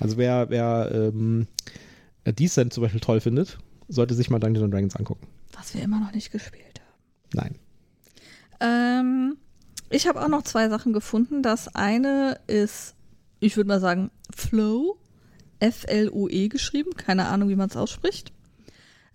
Also 0.00 0.16
wer, 0.16 0.48
wer 0.48 0.90
ähm, 0.94 1.46
Decent 2.26 2.72
zum 2.72 2.82
Beispiel 2.82 3.00
toll 3.00 3.20
findet, 3.20 3.58
sollte 3.88 4.14
sich 4.14 4.30
mal 4.30 4.38
Dungeons 4.38 4.64
and 4.64 4.72
Dragons 4.72 4.96
angucken. 4.96 5.26
Was 5.52 5.74
wir 5.74 5.82
immer 5.82 6.00
noch 6.00 6.12
nicht 6.14 6.32
gespielt 6.32 6.80
haben. 6.80 7.30
Nein. 7.34 7.58
Ähm, 8.60 9.36
ich 9.90 10.06
habe 10.06 10.22
auch 10.22 10.28
noch 10.28 10.42
zwei 10.42 10.70
Sachen 10.70 10.94
gefunden. 10.94 11.42
Das 11.42 11.74
eine 11.74 12.38
ist, 12.46 12.94
ich 13.42 13.56
würde 13.56 13.68
mal 13.68 13.80
sagen, 13.80 14.10
Flow. 14.34 14.96
F-L-O-E 15.58 16.48
geschrieben. 16.48 16.90
Keine 16.96 17.26
Ahnung, 17.26 17.48
wie 17.48 17.56
man 17.56 17.68
es 17.68 17.76
ausspricht. 17.76 18.32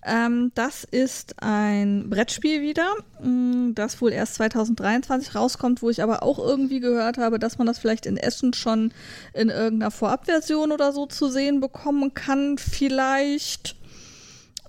Ähm, 0.05 0.51
das 0.55 0.85
ist 0.85 1.41
ein 1.43 2.09
Brettspiel 2.09 2.61
wieder, 2.61 2.95
mh, 3.21 3.73
das 3.73 3.99
wohl 4.01 4.13
erst 4.13 4.35
2023 4.35 5.35
rauskommt, 5.35 5.81
wo 5.81 5.89
ich 5.89 6.01
aber 6.01 6.23
auch 6.23 6.39
irgendwie 6.39 6.79
gehört 6.79 7.17
habe, 7.17 7.39
dass 7.39 7.57
man 7.57 7.67
das 7.67 7.79
vielleicht 7.79 8.05
in 8.05 8.15
Essen 8.15 8.53
schon 8.53 8.93
in 9.33 9.49
irgendeiner 9.49 9.91
Vorabversion 9.91 10.71
oder 10.71 10.93
so 10.93 11.07
zu 11.07 11.27
sehen 11.29 11.59
bekommen 11.59 12.13
kann. 12.13 12.57
Vielleicht. 12.57 13.75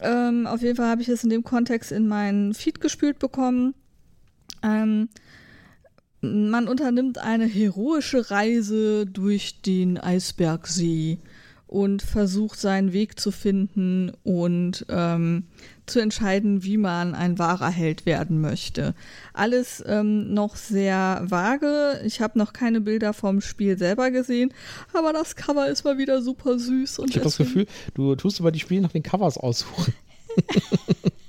Ähm, 0.00 0.48
auf 0.48 0.62
jeden 0.62 0.76
Fall 0.76 0.88
habe 0.88 1.02
ich 1.02 1.08
es 1.08 1.22
in 1.22 1.30
dem 1.30 1.44
Kontext 1.44 1.92
in 1.92 2.08
meinen 2.08 2.54
Feed 2.54 2.80
gespült 2.80 3.20
bekommen. 3.20 3.74
Ähm, 4.62 5.08
man 6.20 6.68
unternimmt 6.68 7.18
eine 7.18 7.46
heroische 7.46 8.30
Reise 8.30 9.06
durch 9.06 9.60
den 9.62 9.98
Eisbergsee 9.98 11.18
und 11.68 12.00
versucht 12.00 12.58
seinen 12.58 12.94
Weg 12.94 13.20
zu 13.20 13.30
finden 13.30 14.10
und 14.24 14.86
ähm, 14.88 15.44
zu 15.84 16.00
entscheiden, 16.00 16.64
wie 16.64 16.78
man 16.78 17.14
ein 17.14 17.38
wahrer 17.38 17.68
Held 17.68 18.06
werden 18.06 18.40
möchte. 18.40 18.94
Alles 19.34 19.84
ähm, 19.86 20.32
noch 20.32 20.56
sehr 20.56 21.22
vage. 21.24 22.00
Ich 22.04 22.22
habe 22.22 22.38
noch 22.38 22.54
keine 22.54 22.80
Bilder 22.80 23.12
vom 23.12 23.42
Spiel 23.42 23.76
selber 23.76 24.10
gesehen, 24.10 24.52
aber 24.94 25.12
das 25.12 25.36
Cover 25.36 25.68
ist 25.68 25.84
mal 25.84 25.98
wieder 25.98 26.22
super 26.22 26.58
süß. 26.58 27.00
Und 27.00 27.10
Ich 27.10 27.16
habe 27.16 27.24
das 27.24 27.36
Gefühl, 27.36 27.66
du 27.94 28.14
tust 28.16 28.40
über 28.40 28.50
die 28.50 28.60
Spiele 28.60 28.80
nach 28.80 28.92
den 28.92 29.02
Covers 29.02 29.36
aussuchen. 29.36 29.92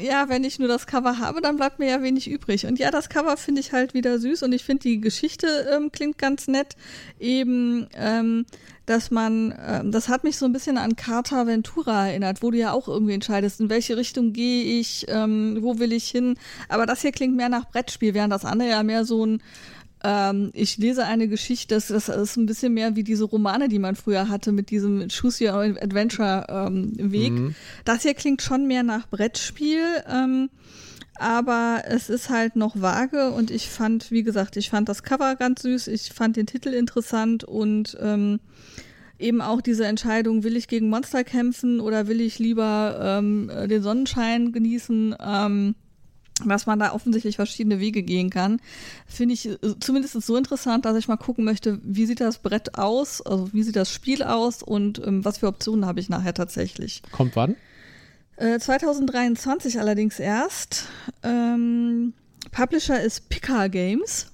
Ja, 0.00 0.28
wenn 0.28 0.44
ich 0.44 0.58
nur 0.58 0.68
das 0.68 0.86
Cover 0.86 1.18
habe, 1.18 1.40
dann 1.40 1.56
bleibt 1.56 1.78
mir 1.78 1.88
ja 1.88 2.02
wenig 2.02 2.30
übrig. 2.30 2.66
Und 2.66 2.78
ja, 2.78 2.90
das 2.90 3.08
Cover 3.08 3.36
finde 3.36 3.60
ich 3.60 3.72
halt 3.72 3.94
wieder 3.94 4.18
süß 4.18 4.42
und 4.42 4.52
ich 4.52 4.64
finde 4.64 4.84
die 4.84 5.00
Geschichte 5.00 5.46
ähm, 5.70 5.92
klingt 5.92 6.18
ganz 6.18 6.48
nett. 6.48 6.76
Eben, 7.20 7.86
ähm, 7.94 8.46
dass 8.86 9.10
man, 9.10 9.54
ähm, 9.64 9.92
das 9.92 10.08
hat 10.08 10.24
mich 10.24 10.36
so 10.36 10.46
ein 10.46 10.52
bisschen 10.52 10.78
an 10.78 10.96
Carta 10.96 11.46
Ventura 11.46 12.08
erinnert, 12.08 12.42
wo 12.42 12.50
du 12.50 12.58
ja 12.58 12.72
auch 12.72 12.88
irgendwie 12.88 13.14
entscheidest, 13.14 13.60
in 13.60 13.70
welche 13.70 13.96
Richtung 13.96 14.32
gehe 14.32 14.80
ich, 14.80 15.06
ähm, 15.08 15.58
wo 15.60 15.78
will 15.78 15.92
ich 15.92 16.08
hin. 16.08 16.36
Aber 16.68 16.86
das 16.86 17.02
hier 17.02 17.12
klingt 17.12 17.36
mehr 17.36 17.48
nach 17.48 17.70
Brettspiel, 17.70 18.14
während 18.14 18.32
das 18.32 18.44
andere 18.44 18.70
ja 18.70 18.82
mehr 18.82 19.04
so 19.04 19.24
ein 19.24 19.42
ähm, 20.04 20.50
ich 20.54 20.78
lese 20.78 21.04
eine 21.04 21.28
Geschichte, 21.28 21.74
das, 21.74 21.88
das 21.88 22.08
ist 22.08 22.36
ein 22.36 22.46
bisschen 22.46 22.74
mehr 22.74 22.96
wie 22.96 23.04
diese 23.04 23.24
Romane, 23.24 23.68
die 23.68 23.78
man 23.78 23.96
früher 23.96 24.28
hatte 24.28 24.52
mit 24.52 24.70
diesem 24.70 25.08
Choose 25.08 25.44
Your 25.44 25.58
Own 25.58 25.78
Adventure 25.78 26.46
ähm, 26.48 26.92
Weg. 26.96 27.32
Das 27.84 28.02
hier 28.02 28.14
klingt 28.14 28.42
schon 28.42 28.66
mehr 28.66 28.82
nach 28.82 29.08
Brettspiel, 29.08 29.84
ähm, 30.10 30.50
aber 31.16 31.82
es 31.86 32.10
ist 32.10 32.30
halt 32.30 32.56
noch 32.56 32.80
vage 32.80 33.30
und 33.30 33.50
ich 33.50 33.68
fand, 33.68 34.10
wie 34.10 34.22
gesagt, 34.22 34.56
ich 34.56 34.70
fand 34.70 34.88
das 34.88 35.02
Cover 35.02 35.36
ganz 35.36 35.62
süß, 35.62 35.88
ich 35.88 36.12
fand 36.12 36.36
den 36.36 36.46
Titel 36.46 36.70
interessant 36.70 37.44
und 37.44 37.96
ähm, 38.00 38.40
eben 39.18 39.40
auch 39.40 39.60
diese 39.60 39.86
Entscheidung, 39.86 40.42
will 40.42 40.56
ich 40.56 40.68
gegen 40.68 40.88
Monster 40.88 41.22
kämpfen 41.22 41.80
oder 41.80 42.08
will 42.08 42.20
ich 42.20 42.38
lieber 42.38 42.98
ähm, 43.00 43.50
den 43.68 43.82
Sonnenschein 43.82 44.52
genießen, 44.52 45.14
ähm, 45.24 45.74
dass 46.44 46.66
man 46.66 46.78
da 46.78 46.92
offensichtlich 46.92 47.36
verschiedene 47.36 47.78
Wege 47.78 48.02
gehen 48.02 48.30
kann, 48.30 48.60
finde 49.06 49.34
ich 49.34 49.48
äh, 49.48 49.58
zumindest 49.80 50.20
so 50.22 50.36
interessant, 50.36 50.84
dass 50.84 50.96
ich 50.96 51.08
mal 51.08 51.16
gucken 51.16 51.44
möchte, 51.44 51.78
wie 51.84 52.06
sieht 52.06 52.20
das 52.20 52.38
Brett 52.38 52.78
aus, 52.78 53.20
also 53.20 53.52
wie 53.52 53.62
sieht 53.62 53.76
das 53.76 53.90
Spiel 53.90 54.22
aus 54.22 54.62
und 54.62 55.00
ähm, 55.06 55.24
was 55.24 55.38
für 55.38 55.46
Optionen 55.48 55.86
habe 55.86 56.00
ich 56.00 56.08
nachher 56.08 56.34
tatsächlich. 56.34 57.02
Kommt 57.12 57.36
wann? 57.36 57.56
Äh, 58.36 58.58
2023 58.58 59.78
allerdings 59.78 60.18
erst. 60.18 60.86
Ähm, 61.22 62.14
Publisher 62.50 63.00
ist 63.00 63.28
Pika 63.28 63.68
Games. 63.68 64.26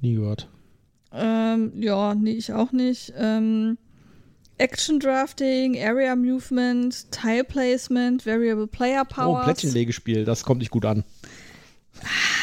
Nie 0.00 0.14
gehört. 0.14 0.48
Ähm, 1.12 1.72
ja, 1.80 2.14
nee, 2.14 2.32
ich 2.32 2.52
auch 2.52 2.72
nicht. 2.72 3.14
Ähm, 3.16 3.78
Action 4.58 4.98
Drafting, 4.98 5.80
Area 5.80 6.16
Movement, 6.16 7.10
Tile 7.12 7.44
Placement, 7.44 8.26
Variable 8.26 8.66
Player 8.66 9.06
Oh, 9.08 9.14
Powers. 9.14 9.44
Plättchenlegespiel, 9.44 10.24
das 10.24 10.42
kommt 10.42 10.58
nicht 10.58 10.70
gut 10.70 10.84
an. 10.84 11.04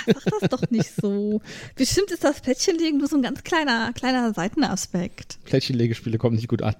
Sag 0.06 0.40
das 0.40 0.50
doch 0.50 0.70
nicht 0.70 0.92
so. 0.96 1.42
Bestimmt 1.76 2.12
ist 2.12 2.24
das 2.24 2.42
Plättchenlegen 2.42 3.00
nur 3.00 3.08
so 3.08 3.16
ein 3.16 3.22
ganz 3.22 3.44
kleiner, 3.44 3.92
kleiner 3.94 4.34
Seitenaspekt. 4.34 5.40
Plättchenlegespiele 5.46 6.18
kommen 6.18 6.36
nicht 6.36 6.48
gut 6.48 6.62
an. 6.62 6.76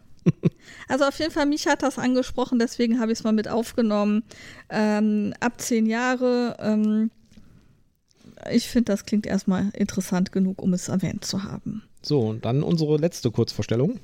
Also 0.88 1.06
auf 1.06 1.20
jeden 1.20 1.32
Fall, 1.32 1.46
mich 1.46 1.68
hat 1.68 1.84
das 1.84 2.00
angesprochen, 2.00 2.58
deswegen 2.60 3.00
habe 3.00 3.12
ich 3.12 3.20
es 3.20 3.24
mal 3.24 3.32
mit 3.32 3.48
aufgenommen. 3.48 4.24
Ähm, 4.70 5.34
ab 5.40 5.62
zehn 5.62 5.86
Jahre. 5.86 6.58
Ähm, 6.60 7.12
ich 8.52 8.68
finde, 8.68 8.92
das 8.92 9.06
klingt 9.06 9.26
erstmal 9.26 9.70
interessant 9.74 10.32
genug, 10.32 10.62
um 10.62 10.74
es 10.74 10.88
erwähnt 10.88 11.26
zu 11.26 11.44
haben. 11.44 11.84
So, 12.02 12.22
und 12.22 12.46
dann 12.46 12.64
unsere 12.64 12.98
letzte 12.98 13.32
Kurzvorstellung. 13.32 14.00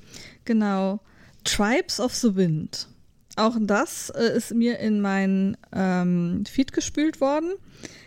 Genau. 0.45 0.99
Tribes 1.43 1.99
of 1.99 2.13
the 2.15 2.35
Wind. 2.35 2.87
Auch 3.35 3.55
das 3.59 4.09
äh, 4.09 4.35
ist 4.35 4.53
mir 4.53 4.79
in 4.79 5.01
mein 5.01 5.57
ähm, 5.71 6.43
Feed 6.45 6.73
gespült 6.73 7.21
worden. 7.21 7.53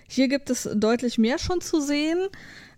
Hier 0.09 0.29
gibt 0.29 0.51
es 0.51 0.69
deutlich 0.75 1.19
mehr 1.19 1.39
schon 1.39 1.61
zu 1.61 1.81
sehen. 1.81 2.19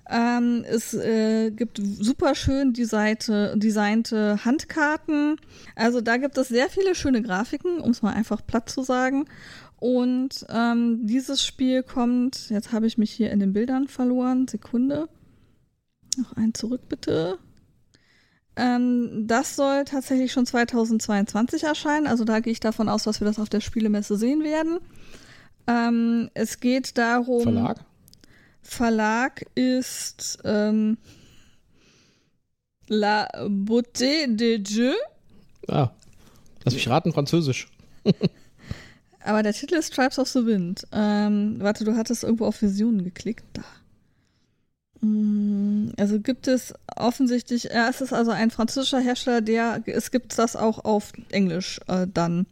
Ähm, 0.08 0.64
es 0.68 0.94
äh, 0.94 1.50
gibt 1.50 1.80
super 1.82 2.34
schön 2.34 2.72
designte, 2.72 4.44
Handkarten. 4.44 5.36
Also 5.74 6.00
da 6.00 6.16
gibt 6.16 6.38
es 6.38 6.48
sehr 6.48 6.68
viele 6.68 6.94
schöne 6.94 7.22
Grafiken, 7.22 7.80
um 7.80 7.90
es 7.90 8.02
mal 8.02 8.12
einfach 8.12 8.46
platt 8.46 8.68
zu 8.70 8.82
sagen. 8.82 9.26
Und 9.78 10.46
ähm, 10.48 11.06
dieses 11.06 11.44
Spiel 11.44 11.82
kommt, 11.82 12.50
jetzt 12.50 12.72
habe 12.72 12.86
ich 12.86 12.98
mich 12.98 13.10
hier 13.10 13.30
in 13.30 13.40
den 13.40 13.52
Bildern 13.52 13.88
verloren, 13.88 14.48
Sekunde. 14.48 15.08
Noch 16.16 16.32
ein 16.34 16.54
zurück 16.54 16.88
bitte. 16.88 17.38
Ähm, 18.56 19.26
das 19.26 19.54
soll 19.54 19.84
tatsächlich 19.84 20.32
schon 20.32 20.46
2022 20.46 21.64
erscheinen. 21.64 22.06
Also 22.06 22.24
da 22.24 22.40
gehe 22.40 22.52
ich 22.52 22.60
davon 22.60 22.88
aus, 22.88 23.02
dass 23.02 23.20
wir 23.20 23.26
das 23.26 23.38
auf 23.38 23.50
der 23.50 23.60
Spielemesse 23.60 24.16
sehen 24.16 24.42
werden. 24.42 24.78
Ähm, 25.66 26.30
es 26.34 26.60
geht 26.60 26.96
darum. 26.98 27.42
Verlag? 27.42 27.84
Verlag 28.62 29.46
ist 29.54 30.38
ähm, 30.44 30.98
La 32.88 33.28
Beauté 33.46 34.26
de 34.28 34.58
Dieu. 34.58 34.92
Ah, 35.68 35.90
lass 36.64 36.74
mich 36.74 36.88
raten, 36.88 37.12
Französisch. 37.12 37.68
Aber 39.20 39.42
der 39.42 39.52
Titel 39.52 39.74
ist 39.74 39.92
Tribes 39.92 40.18
of 40.20 40.28
the 40.28 40.46
Wind. 40.46 40.86
Ähm, 40.92 41.56
warte, 41.58 41.84
du 41.84 41.96
hattest 41.96 42.22
irgendwo 42.22 42.46
auf 42.46 42.62
Visionen 42.62 43.02
geklickt. 43.02 43.44
Da. 43.54 43.64
Mm, 45.00 45.92
Also 45.96 46.20
gibt 46.20 46.46
es 46.46 46.74
offensichtlich, 46.94 47.64
ja, 47.64 47.88
es 47.88 48.00
ist 48.00 48.12
also 48.12 48.30
ein 48.30 48.50
französischer 48.50 49.00
Hersteller, 49.00 49.40
der, 49.40 49.82
es 49.86 50.12
gibt 50.12 50.38
das 50.38 50.54
auch 50.54 50.84
auf 50.84 51.12
Englisch 51.30 51.80
äh, 51.88 52.06
dann. 52.12 52.46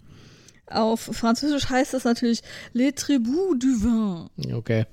Auf 0.66 1.00
Französisch 1.00 1.68
heißt 1.68 1.94
es 1.94 2.04
natürlich 2.04 2.42
Les 2.72 2.94
Tribus 2.94 3.58
du 3.58 3.82
Vin. 3.82 4.54
Okay. 4.54 4.86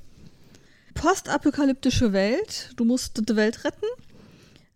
Postapokalyptische 0.93 2.13
Welt. 2.13 2.71
Du 2.75 2.85
musst 2.85 3.29
die 3.29 3.35
Welt 3.35 3.63
retten. 3.63 3.85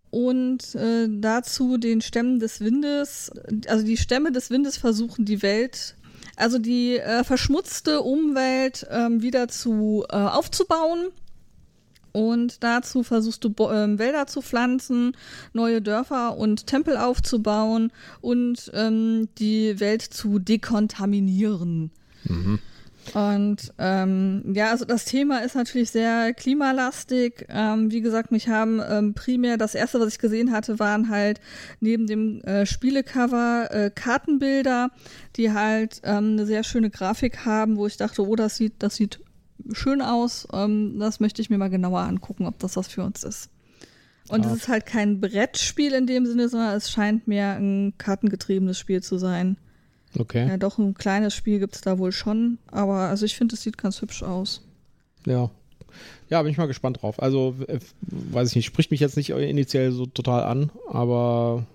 Und 0.10 0.76
äh, 0.76 1.08
dazu 1.10 1.78
den 1.78 2.00
Stämmen 2.00 2.39
des 2.39 2.62
Windes, 2.62 3.32
also 3.68 3.86
die 3.86 3.98
Stämme 3.98 4.32
des 4.32 4.50
Windes 4.50 4.78
versuchen 4.78 5.26
die 5.26 5.41
Welt, 5.41 5.96
also 6.38 6.58
die 6.58 6.98
äh, 6.98 7.26
verschmutzte 7.26 8.02
Umwelt 8.02 8.88
ähm, 8.89 9.22
wieder 9.22 9.50
zu 9.50 10.06
äh, 10.10 10.16
aufzubauen. 10.16 11.10
Und 12.16 12.63
dazu 12.63 13.03
versuchst 13.03 13.43
du 13.43 13.53
ähm, 13.70 13.99
Wälder 13.99 14.26
zu 14.26 14.41
pflanzen, 14.41 15.18
neue 15.51 15.82
Dörfer 15.82 16.38
und 16.38 16.66
Tempel 16.66 16.95
aufzubauen 16.95 17.91
und 18.22 18.72
ähm, 18.74 19.28
die 19.38 19.82
Welt 19.82 20.01
zu 20.01 20.39
dekontaminieren. 20.39 21.91
Und 23.13 23.74
ähm, 23.80 24.43
ja, 24.53 24.72
also 24.72 24.86
das 24.86 25.03
Thema 25.03 25.39
ist 25.39 25.55
natürlich 25.55 25.91
sehr 25.91 26.34
klimalastig. 26.34 27.47
Ähm, 27.49 27.91
wie 27.91 27.99
gesagt, 27.99 28.32
mich 28.32 28.47
haben 28.47 28.82
ähm, 28.89 29.13
primär 29.13 29.57
das 29.57 29.76
erste, 29.76 29.99
was 29.99 30.13
ich 30.13 30.20
gesehen 30.20 30.53
hatte, 30.53 30.80
waren 30.80 31.09
halt 31.09 31.41
neben 31.82 32.07
dem 32.07 32.39
äh, 32.43 32.66
Spielecover 32.66 33.68
äh, 33.72 33.91
Kartenbilder, 33.93 34.89
die 35.36 35.51
halt 35.51 35.99
ähm, 36.05 36.32
eine 36.32 36.45
sehr 36.45 36.63
schöne 36.63 36.89
Grafik 36.89 37.43
haben, 37.43 37.76
wo 37.76 37.86
ich 37.88 37.97
dachte, 37.97 38.26
oh, 38.26 38.38
das 38.38 38.55
sieht, 38.55 38.76
das 38.80 38.95
sieht 38.95 39.20
schön 39.72 40.01
aus. 40.01 40.47
Ähm, 40.53 40.99
das 40.99 41.20
möchte 41.20 41.41
ich 41.41 41.49
mir 41.49 41.58
mal 41.58 41.70
genauer 41.70 42.01
angucken, 42.01 42.45
ob 42.45 42.60
das 42.60 42.76
was 42.76 42.88
für 42.88 43.03
uns 43.03 43.24
ist. 43.24 43.49
Und 44.28 44.43
es 44.45 44.53
ist 44.53 44.68
halt 44.68 44.88
kein 44.88 45.22
Brettspiel 45.22 45.93
in 45.93 46.08
dem 46.08 46.26
Sinne, 46.26 46.49
sondern 46.49 46.76
es 46.76 46.89
scheint 46.89 47.28
mehr 47.28 47.58
ein 47.58 47.93
kartengetriebenes 47.97 48.80
Spiel 48.80 49.03
zu 49.03 49.20
sein. 49.20 49.58
Okay. 50.18 50.47
Ja, 50.47 50.58
doch, 50.58 50.80
ein 50.80 50.95
kleines 50.95 51.36
Spiel 51.36 51.60
gibt 51.60 51.76
es 51.76 51.82
da 51.82 51.99
wohl 51.99 52.12
schon, 52.12 52.58
aber 52.72 52.95
also 52.95 53.26
ich 53.26 53.36
finde, 53.36 53.56
es 53.56 53.62
sieht 53.62 53.78
ganz 53.78 54.01
hübsch 54.01 54.24
aus. 54.24 54.62
Ja. 55.26 55.51
Ja, 56.30 56.41
bin 56.41 56.51
ich 56.51 56.58
mal 56.58 56.66
gespannt 56.66 57.01
drauf. 57.01 57.22
Also, 57.22 57.56
äh, 57.68 57.80
weiß 58.01 58.49
ich 58.49 58.56
nicht, 58.56 58.66
spricht 58.66 58.91
mich 58.91 58.99
jetzt 58.99 59.16
nicht 59.16 59.30
initiell 59.30 59.91
so 59.91 60.06
total 60.06 60.43
an, 60.43 60.72
aber 60.89 61.66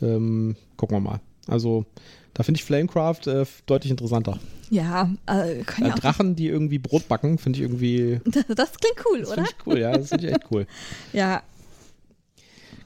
ähm, 0.00 0.56
gucken 0.76 0.96
wir 0.96 1.00
mal. 1.00 1.20
Also, 1.46 1.86
da 2.34 2.42
finde 2.42 2.58
ich 2.58 2.64
Flamecraft 2.64 3.26
äh, 3.26 3.46
deutlich 3.66 3.90
interessanter. 3.90 4.38
Ja, 4.72 5.10
äh, 5.26 5.62
können 5.64 5.84
Äh, 5.84 5.88
ja 5.88 5.94
auch 5.94 5.98
Drachen, 5.98 6.34
die 6.34 6.48
irgendwie 6.48 6.78
Brot 6.78 7.06
backen, 7.06 7.36
finde 7.36 7.58
ich 7.58 7.62
irgendwie. 7.62 8.20
das 8.24 8.72
klingt 8.72 9.04
cool, 9.06 9.20
Das 9.20 9.28
oder? 9.28 9.34
finde 9.44 9.50
ich 9.50 9.66
cool, 9.66 9.78
ja, 9.78 9.92
das 9.92 10.08
finde 10.08 10.26
ich 10.26 10.32
echt 10.32 10.44
cool. 10.50 10.66
Ja, 11.12 11.42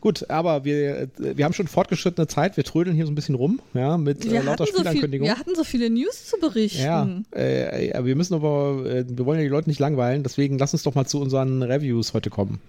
Gut, 0.00 0.28
aber 0.30 0.64
wir, 0.64 0.98
äh, 1.02 1.08
wir 1.18 1.44
haben 1.44 1.52
schon 1.52 1.66
fortgeschrittene 1.68 2.26
Zeit, 2.28 2.56
wir 2.56 2.64
trödeln 2.64 2.94
hier 2.94 3.06
so 3.06 3.12
ein 3.12 3.14
bisschen 3.14 3.34
rum, 3.34 3.60
ja, 3.74 3.96
mit 3.96 4.24
äh, 4.24 4.38
lauter 4.38 4.50
hatten 4.50 4.66
so 4.66 4.66
Spielankündigungen. 4.78 5.32
wir 5.32 5.38
hatten 5.38 5.54
so 5.54 5.64
viele 5.64 5.88
News 5.90 6.26
zu 6.26 6.36
berichten. 6.38 6.82
Ja, 6.82 7.08
äh, 7.34 7.92
aber 7.92 8.06
wir 8.06 8.14
müssen 8.14 8.34
aber, 8.34 8.84
äh, 8.86 9.04
wir 9.08 9.24
wollen 9.26 9.38
ja 9.38 9.44
die 9.44 9.50
Leute 9.50 9.68
nicht 9.68 9.80
langweilen, 9.80 10.22
deswegen 10.22 10.58
lass 10.58 10.72
uns 10.74 10.82
doch 10.82 10.94
mal 10.94 11.06
zu 11.06 11.20
unseren 11.20 11.62
Reviews 11.62 12.14
heute 12.14 12.30
kommen. 12.30 12.60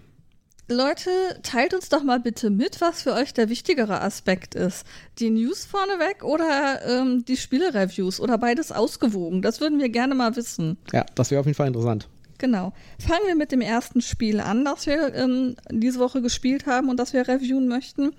Leute, 0.70 1.10
teilt 1.44 1.74
uns 1.74 1.88
doch 1.88 2.04
mal 2.04 2.20
bitte 2.20 2.50
mit, 2.50 2.82
was 2.82 3.02
für 3.02 3.14
euch 3.14 3.34
der 3.34 3.48
wichtigere 3.48 4.02
Aspekt 4.02 4.54
ist. 4.54 4.86
Die 5.18 5.30
News 5.30 5.66
vorneweg 5.66 6.26
oder 6.26 6.82
ähm, 6.86 7.24
die 7.24 7.38
Spiele-Reviews 7.38 8.20
oder 8.20 8.38
beides 8.38 8.74
ausgewogen? 8.74 9.42
Das 9.42 9.62
würden 9.62 9.80
wir 9.80 9.88
gerne 9.88 10.14
mal 10.14 10.36
wissen. 10.36 10.78
Ja, 10.92 11.06
das 11.16 11.32
wäre 11.32 11.40
auf 11.40 11.46
jeden 11.46 11.56
Fall 11.56 11.68
interessant. 11.68 12.10
Genau. 12.38 12.74
Fangen 13.00 13.28
wir 13.28 13.36
mit 13.36 13.54
dem 13.54 13.62
ersten 13.62 14.02
Spiel 14.02 14.42
an, 14.42 14.66
das 14.66 14.86
wir 14.86 15.14
ähm, 15.16 15.56
diese 15.72 16.00
Woche 16.00 16.22
gespielt 16.22 16.66
haben 16.66 16.90
und 16.90 16.98
das 16.98 17.14
wir 17.14 17.26
reviewen 17.26 17.70
möchten. 17.70 18.12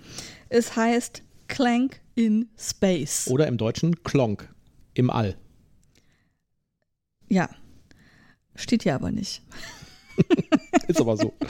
Es 0.49 0.75
heißt 0.75 1.23
Clank 1.49 2.01
in 2.15 2.49
Space. 2.59 3.29
Oder 3.29 3.47
im 3.47 3.59
Deutschen 3.59 4.03
Klonk 4.05 4.49
im 4.95 5.11
All. 5.11 5.37
Ja. 7.29 7.51
Steht 8.55 8.85
hier 8.85 8.95
aber 8.95 9.11
nicht. 9.11 9.43
Ist 10.89 11.01
aber 11.01 11.19
so. 11.19 11.35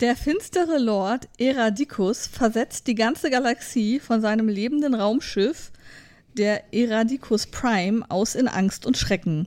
Der 0.00 0.16
finstere 0.16 0.78
Lord 0.78 1.28
Eradicus 1.38 2.26
versetzt 2.26 2.88
die 2.88 2.96
ganze 2.96 3.30
Galaxie 3.30 4.00
von 4.00 4.20
seinem 4.20 4.48
lebenden 4.48 4.92
Raumschiff, 4.92 5.70
der 6.36 6.74
Eradicus 6.74 7.46
Prime, 7.46 8.04
aus 8.08 8.34
in 8.34 8.48
Angst 8.48 8.86
und 8.86 8.96
Schrecken. 8.96 9.46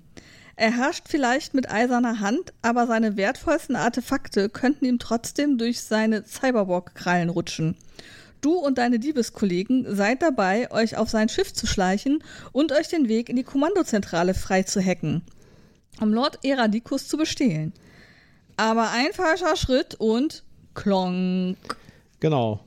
Er 0.56 0.72
herrscht 0.72 1.08
vielleicht 1.10 1.54
mit 1.54 1.70
eiserner 1.70 2.22
Hand, 2.22 2.54
aber 2.62 2.88
seine 2.88 3.18
wertvollsten 3.18 3.76
Artefakte 3.76 4.48
könnten 4.48 4.86
ihm 4.86 5.00
trotzdem 5.00 5.58
durch 5.58 5.82
seine 5.82 6.24
Cyberwalk-Krallen 6.24 7.30
rutschen. 7.30 7.76
Du 8.40 8.54
und 8.54 8.78
deine 8.78 9.00
Diebeskollegen 9.00 9.98
seid 9.98 10.22
dabei, 10.22 10.72
euch 10.72 10.96
auf 10.96 11.10
sein 11.10 11.28
Schiff 11.28 11.52
zu 11.52 11.68
schleichen 11.68 12.24
und 12.54 12.72
euch 12.72 12.88
den 12.88 13.10
Weg 13.10 13.28
in 13.28 13.36
die 13.36 13.44
Kommandozentrale 13.44 14.34
frei 14.34 14.64
zu 14.64 14.82
hacken, 14.82 15.24
um 16.00 16.14
Lord 16.14 16.40
Eradicus 16.46 17.10
zu 17.10 17.18
bestehlen. 17.18 17.74
Aber 18.58 18.92
ein 18.92 19.14
falscher 19.14 19.56
Schritt 19.56 19.96
und 19.96 20.44
klonk. 20.74 21.58
Genau. 22.20 22.60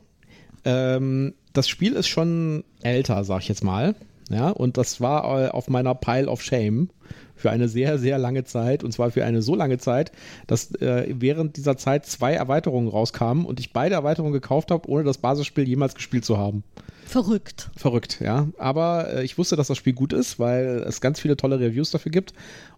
Ähm, 0.64 1.34
das 1.52 1.68
Spiel 1.68 1.94
ist 1.94 2.08
schon 2.08 2.64
älter, 2.82 3.24
sag 3.24 3.40
ich 3.42 3.48
jetzt 3.48 3.64
mal. 3.64 3.94
Ja, 4.30 4.50
und 4.50 4.76
das 4.76 5.00
war 5.00 5.46
äh, 5.46 5.48
auf 5.48 5.68
meiner 5.68 5.94
Pile 5.96 6.28
of 6.28 6.40
Shame 6.40 6.88
für 7.34 7.50
eine 7.50 7.68
sehr, 7.68 7.98
sehr 7.98 8.18
lange 8.18 8.44
Zeit. 8.44 8.84
Und 8.84 8.92
zwar 8.92 9.10
für 9.10 9.24
eine 9.24 9.42
so 9.42 9.56
lange 9.56 9.78
Zeit, 9.78 10.12
dass 10.46 10.72
äh, 10.76 11.06
während 11.18 11.56
dieser 11.56 11.76
Zeit 11.76 12.06
zwei 12.06 12.34
Erweiterungen 12.34 12.88
rauskamen 12.88 13.44
und 13.44 13.58
ich 13.58 13.72
beide 13.72 13.96
Erweiterungen 13.96 14.32
gekauft 14.32 14.70
habe, 14.70 14.88
ohne 14.88 15.02
das 15.02 15.18
Basisspiel 15.18 15.66
jemals 15.66 15.96
gespielt 15.96 16.24
zu 16.24 16.38
haben. 16.38 16.62
Verrückt. 17.06 17.70
Verrückt, 17.76 18.20
ja. 18.20 18.46
Aber 18.56 19.12
äh, 19.12 19.24
ich 19.24 19.36
wusste, 19.36 19.56
dass 19.56 19.66
das 19.66 19.76
Spiel 19.76 19.94
gut 19.94 20.12
ist, 20.12 20.38
weil 20.38 20.84
es 20.86 21.00
ganz 21.00 21.18
viele 21.18 21.36
tolle 21.36 21.58
Reviews 21.58 21.90
dafür 21.90 22.12
gibt. 22.12 22.34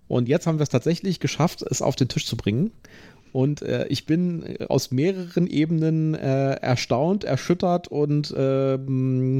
Und 0.08 0.28
jetzt 0.28 0.46
haben 0.46 0.58
wir 0.58 0.64
es 0.64 0.68
tatsächlich 0.68 1.20
geschafft, 1.20 1.62
es 1.62 1.82
auf 1.82 1.96
den 1.96 2.08
Tisch 2.08 2.26
zu 2.26 2.36
bringen. 2.36 2.70
Und 3.32 3.62
äh, 3.62 3.86
ich 3.88 4.04
bin 4.04 4.42
äh, 4.44 4.66
aus 4.68 4.90
mehreren 4.90 5.46
Ebenen 5.46 6.14
äh, 6.14 6.54
erstaunt, 6.54 7.24
erschüttert 7.24 7.88
und 7.88 8.32
ähm, 8.36 9.38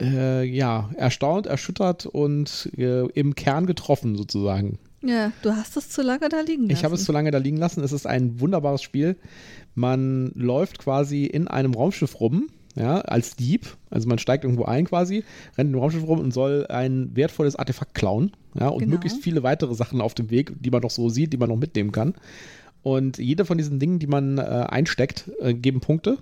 äh, 0.00 0.44
ja, 0.44 0.90
erstaunt, 0.96 1.46
erschüttert 1.46 2.06
und 2.06 2.70
äh, 2.76 3.06
im 3.06 3.34
Kern 3.34 3.66
getroffen 3.66 4.16
sozusagen. 4.16 4.78
Ja, 5.02 5.30
du 5.42 5.52
hast 5.52 5.76
es 5.76 5.88
zu 5.88 6.02
lange 6.02 6.28
da 6.28 6.40
liegen 6.40 6.64
lassen. 6.64 6.72
Ich 6.72 6.84
habe 6.84 6.96
es 6.96 7.04
zu 7.04 7.12
lange 7.12 7.30
da 7.30 7.38
liegen 7.38 7.58
lassen. 7.58 7.84
Es 7.84 7.92
ist 7.92 8.06
ein 8.06 8.40
wunderbares 8.40 8.82
Spiel. 8.82 9.16
Man 9.74 10.32
läuft 10.34 10.78
quasi 10.78 11.26
in 11.26 11.46
einem 11.46 11.74
Raumschiff 11.74 12.18
rum, 12.18 12.48
ja, 12.76 13.00
als 13.00 13.36
Dieb. 13.36 13.76
Also 13.90 14.08
man 14.08 14.18
steigt 14.18 14.44
irgendwo 14.44 14.64
ein 14.64 14.86
quasi, 14.86 15.24
rennt 15.56 15.72
im 15.72 15.78
Raumschiff 15.80 16.06
rum 16.06 16.20
und 16.20 16.32
soll 16.32 16.66
ein 16.68 17.10
wertvolles 17.16 17.56
Artefakt 17.56 17.94
klauen. 17.94 18.32
Ja, 18.58 18.68
und 18.68 18.80
Genau. 18.80 18.92
möglichst 18.92 19.22
viele 19.22 19.42
weitere 19.42 19.74
Sachen 19.74 20.00
auf 20.00 20.14
dem 20.14 20.30
Weg, 20.30 20.52
die 20.60 20.70
man 20.70 20.82
noch 20.82 20.90
so 20.90 21.08
sieht, 21.08 21.32
die 21.32 21.36
man 21.38 21.48
noch 21.48 21.56
mitnehmen 21.56 21.92
kann. 21.92 22.14
Und 22.82 23.18
jede 23.18 23.44
von 23.44 23.58
diesen 23.58 23.80
Dingen, 23.80 23.98
die 23.98 24.06
man 24.06 24.38
äh, 24.38 24.42
einsteckt, 24.42 25.30
äh, 25.40 25.54
geben 25.54 25.80
Punkte. 25.80 26.18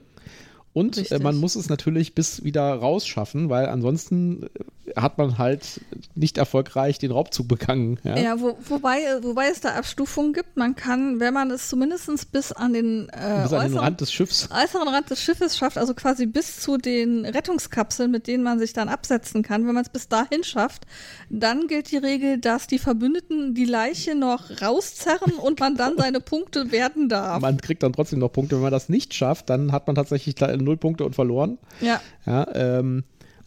Und 0.75 0.97
äh, 0.97 1.01
Richtig. 1.01 1.23
man 1.23 1.37
muss 1.37 1.55
es 1.55 1.69
natürlich 1.69 2.17
bis 2.17 2.43
wieder 2.43 2.75
rausschaffen, 2.75 3.49
weil 3.49 3.67
ansonsten 3.67 4.43
äh, 4.87 5.01
hat 5.01 5.19
man 5.19 5.39
halt 5.39 5.81
nicht 6.17 6.37
erfolgreich 6.37 6.99
den 6.99 7.13
Raubzug 7.13 7.47
begangen. 7.47 8.01
Ja? 8.03 8.19
Ja, 8.19 8.41
wo, 8.41 8.59
wobei, 8.69 8.99
wobei 9.23 9.47
es 9.47 9.61
da 9.61 9.77
Abstufungen 9.77 10.33
gibt. 10.33 10.57
Man 10.57 10.75
kann, 10.75 11.21
wenn 11.21 11.33
man 11.33 11.53
es 11.53 11.69
zumindest 11.69 12.33
bis 12.33 12.51
an 12.51 12.73
den, 12.73 13.09
äh, 13.11 13.13
bis 13.13 13.19
an 13.21 13.41
den 13.49 13.55
äußeren, 13.55 13.79
Rand 13.79 14.01
des 14.01 14.13
Schiffs. 14.13 14.49
äußeren 14.51 14.89
Rand 14.89 15.11
des 15.11 15.23
Schiffes 15.23 15.57
schafft, 15.57 15.79
also 15.79 15.95
quasi 15.95 16.27
bis 16.27 16.61
zu 16.61 16.77
den 16.77 17.25
Rettungskapseln, 17.25 18.11
mit 18.11 18.27
denen 18.27 18.43
man 18.43 18.59
sich 18.59 18.73
dann 18.73 18.89
absetzen 18.89 19.45
kann. 19.45 19.69
Wenn 19.69 19.75
man 19.75 19.85
es 19.85 19.91
bis 19.91 20.09
dahin 20.09 20.43
schafft, 20.43 20.87
dann 21.31 21.69
gilt 21.69 21.93
die 21.93 21.99
Regel, 21.99 22.39
dass 22.39 22.67
die 22.67 22.81
Verbündeten 22.81 23.55
die 23.55 23.65
Leiche 23.65 24.17
noch 24.17 24.61
rauszerren 24.61 25.33
und 25.41 25.61
man 25.61 25.77
dann 25.77 25.97
seine 25.97 26.19
Punkte 26.19 26.73
werden 26.73 27.09
darf. 27.09 27.41
Man 27.41 27.61
kriegt 27.61 27.85
dann 27.85 27.93
trotzdem 27.93 28.19
noch 28.19 28.33
Punkte. 28.33 28.57
Wenn 28.57 28.63
man 28.63 28.73
das 28.73 28.89
nicht 28.89 29.15
schafft, 29.15 29.51
dann 29.51 29.71
hat 29.71 29.87
man 29.87 29.95
tatsächlich 29.95 30.35
null 30.65 30.77
Punkte 30.77 31.05
und 31.05 31.15
verloren. 31.15 31.59
Ja, 31.81 32.01
Ja, 32.27 32.47
ähm, 32.55 33.05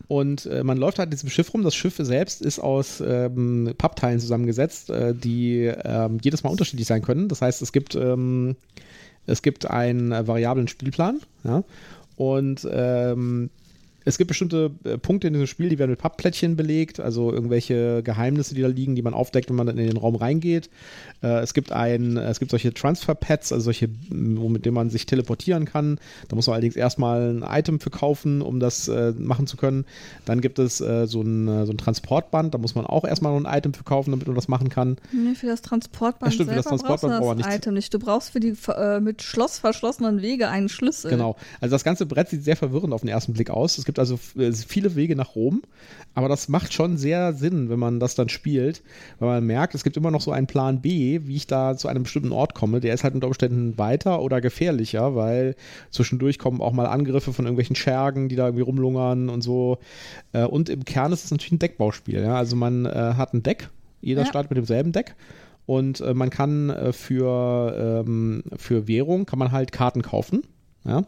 und 0.08 0.46
äh, 0.46 0.64
man 0.64 0.78
läuft 0.78 1.00
halt 1.00 1.08
in 1.08 1.12
diesem 1.12 1.30
Schiff 1.30 1.54
rum. 1.54 1.64
Das 1.64 1.76
Schiff 1.76 1.96
selbst 1.98 2.42
ist 2.42 2.60
aus 2.60 3.02
ähm, 3.06 3.74
Pappteilen 3.78 4.20
zusammengesetzt, 4.20 4.90
äh, 4.90 5.14
die 5.14 5.66
ähm, 5.66 6.20
jedes 6.22 6.44
Mal 6.44 6.50
unterschiedlich 6.50 6.88
sein 6.88 7.02
können. 7.02 7.28
Das 7.28 7.42
heißt, 7.42 7.62
es 7.62 7.74
gibt, 7.74 7.96
ähm, 7.96 8.56
es 9.26 9.42
gibt 9.42 9.70
einen 9.70 10.14
äh, 10.14 10.26
variablen 10.26 10.70
Spielplan. 10.70 11.20
Ja? 11.44 11.64
Und 12.16 12.68
ähm, 12.72 13.50
es 14.08 14.18
gibt 14.18 14.30
bestimmte 14.30 14.72
äh, 14.86 14.98
Punkte 14.98 15.28
in 15.28 15.34
diesem 15.34 15.48
Spiel, 15.48 15.68
die 15.68 15.78
werden 15.80 15.92
mit 15.92 16.00
Pappplättchen 16.00 16.56
belegt, 16.56 17.02
also 17.02 17.34
irgendwelche 17.34 18.02
Geheimnisse, 18.04 18.56
die 18.56 18.62
da 18.62 18.70
liegen, 18.70 18.96
die 18.96 19.02
man 19.02 19.14
aufdeckt, 19.14 19.50
wenn 19.50 19.58
man 19.58 19.68
dann 19.68 19.78
in 19.78 19.86
den 19.86 19.98
Raum 19.98 20.16
reingeht. 20.16 20.70
Äh, 21.22 21.40
es 21.40 21.54
gibt 21.54 21.74
ein, 21.74 22.16
es 22.16 22.40
gibt 22.40 22.52
solche 22.52 22.74
Transfer-Pads, 22.74 23.52
also 23.52 23.66
solche, 23.66 23.90
mit 24.10 24.66
denen 24.66 24.76
man 24.76 24.90
sich 24.90 25.08
teleportieren 25.08 25.66
kann. 25.66 26.00
Da 26.30 26.38
muss 26.38 26.48
man 26.48 26.54
allerdings 26.54 26.78
erstmal 26.78 27.34
ein 27.34 27.44
Item 27.44 27.82
für 27.82 27.90
kaufen, 27.90 28.42
um 28.42 28.62
das 28.62 28.88
äh, 28.88 29.12
machen 29.18 29.46
zu 29.46 29.58
können. 29.58 29.84
Dann 30.24 30.40
gibt 30.40 30.58
es 30.58 30.80
äh, 30.80 31.06
so, 31.06 31.22
ein, 31.22 31.50
äh, 31.50 31.66
so 31.66 31.74
ein 31.74 31.78
Transportband, 31.78 32.54
da 32.54 32.60
muss 32.60 32.76
man 32.76 32.86
auch 32.86 33.04
erstmal 33.04 33.38
noch 33.38 33.46
ein 33.46 33.58
Item 33.58 33.74
für 33.74 33.84
kaufen, 33.84 34.12
damit 34.12 34.26
man 34.26 34.38
das 34.38 34.48
machen 34.48 34.70
kann. 34.70 34.96
Nee, 35.12 35.36
für 35.36 35.48
das 35.48 35.62
Transportband, 35.62 36.32
ja, 36.32 36.36
stimmt, 36.36 36.52
für 36.52 36.56
das 36.56 36.66
Transportband 36.66 37.20
brauchst 37.20 37.40
du 37.40 37.44
das 37.44 37.56
Item 37.56 37.74
nicht. 37.74 37.94
Du 37.94 38.00
brauchst 38.00 38.30
für 38.30 38.40
die 38.40 38.54
äh, 38.70 39.02
mit 39.02 39.22
Schloss 39.22 39.60
verschlossenen 39.60 40.22
Wege 40.22 40.48
einen 40.48 40.70
Schlüssel. 40.70 41.12
Genau. 41.12 41.36
Also 41.60 41.76
das 41.76 41.84
ganze 41.84 42.06
Brett 42.06 42.30
sieht 42.30 42.46
sehr 42.46 42.56
verwirrend 42.56 42.94
auf 42.94 43.02
den 43.02 43.10
ersten 43.10 43.34
Blick 43.34 43.50
aus. 43.50 43.78
Es 43.78 43.84
gibt 43.84 43.97
also 44.00 44.20
äh, 44.38 44.52
viele 44.52 44.96
Wege 44.96 45.16
nach 45.16 45.36
Rom, 45.36 45.62
aber 46.14 46.30
das 46.30 46.50
macht 46.50 46.74
schon 46.74 46.98
sehr 46.98 47.34
Sinn, 47.34 47.70
wenn 47.70 47.78
man 47.78 48.00
das 48.00 48.16
dann 48.16 48.30
spielt, 48.30 48.82
weil 49.20 49.30
man 49.30 49.46
merkt, 49.46 49.76
es 49.76 49.84
gibt 49.84 49.98
immer 49.98 50.10
noch 50.10 50.22
so 50.22 50.32
einen 50.32 50.48
Plan 50.48 50.82
B, 50.82 51.22
wie 51.26 51.36
ich 51.36 51.48
da 51.48 51.78
zu 51.78 51.88
einem 51.88 52.04
bestimmten 52.04 52.32
Ort 52.32 52.56
komme. 52.56 52.80
Der 52.80 52.94
ist 52.94 53.04
halt 53.04 53.14
unter 53.14 53.28
Umständen 53.28 53.78
weiter 53.78 54.22
oder 54.22 54.42
gefährlicher, 54.42 55.16
weil 55.16 55.56
zwischendurch 55.92 56.40
kommen 56.40 56.60
auch 56.60 56.74
mal 56.74 56.88
Angriffe 56.88 57.34
von 57.34 57.46
irgendwelchen 57.46 57.76
Schergen, 57.76 58.30
die 58.30 58.36
da 58.36 58.48
irgendwie 58.48 58.64
rumlungern 58.64 59.30
und 59.30 59.42
so. 59.42 59.78
Äh, 60.34 60.46
und 60.46 60.70
im 60.70 60.86
Kern 60.86 61.12
ist 61.12 61.26
es 61.26 61.32
natürlich 61.32 61.54
ein 61.54 61.60
Deckbauspiel. 61.60 62.22
Ja? 62.22 62.36
Also 62.36 62.56
man 62.56 62.86
äh, 62.86 62.90
hat 62.90 63.34
ein 63.34 63.44
Deck, 63.44 63.70
jeder 64.02 64.22
ja. 64.22 64.28
startet 64.28 64.50
mit 64.50 64.58
demselben 64.58 64.92
Deck. 64.92 65.16
Und 65.66 66.02
man 66.16 66.30
kann 66.30 66.74
für, 66.94 68.04
ähm, 68.08 68.42
für 68.56 68.88
Währung 68.88 69.26
kann 69.26 69.38
man 69.38 69.52
halt 69.52 69.74
Karten 69.74 70.02
kaufen. 70.02 70.44
Ja? 70.86 71.04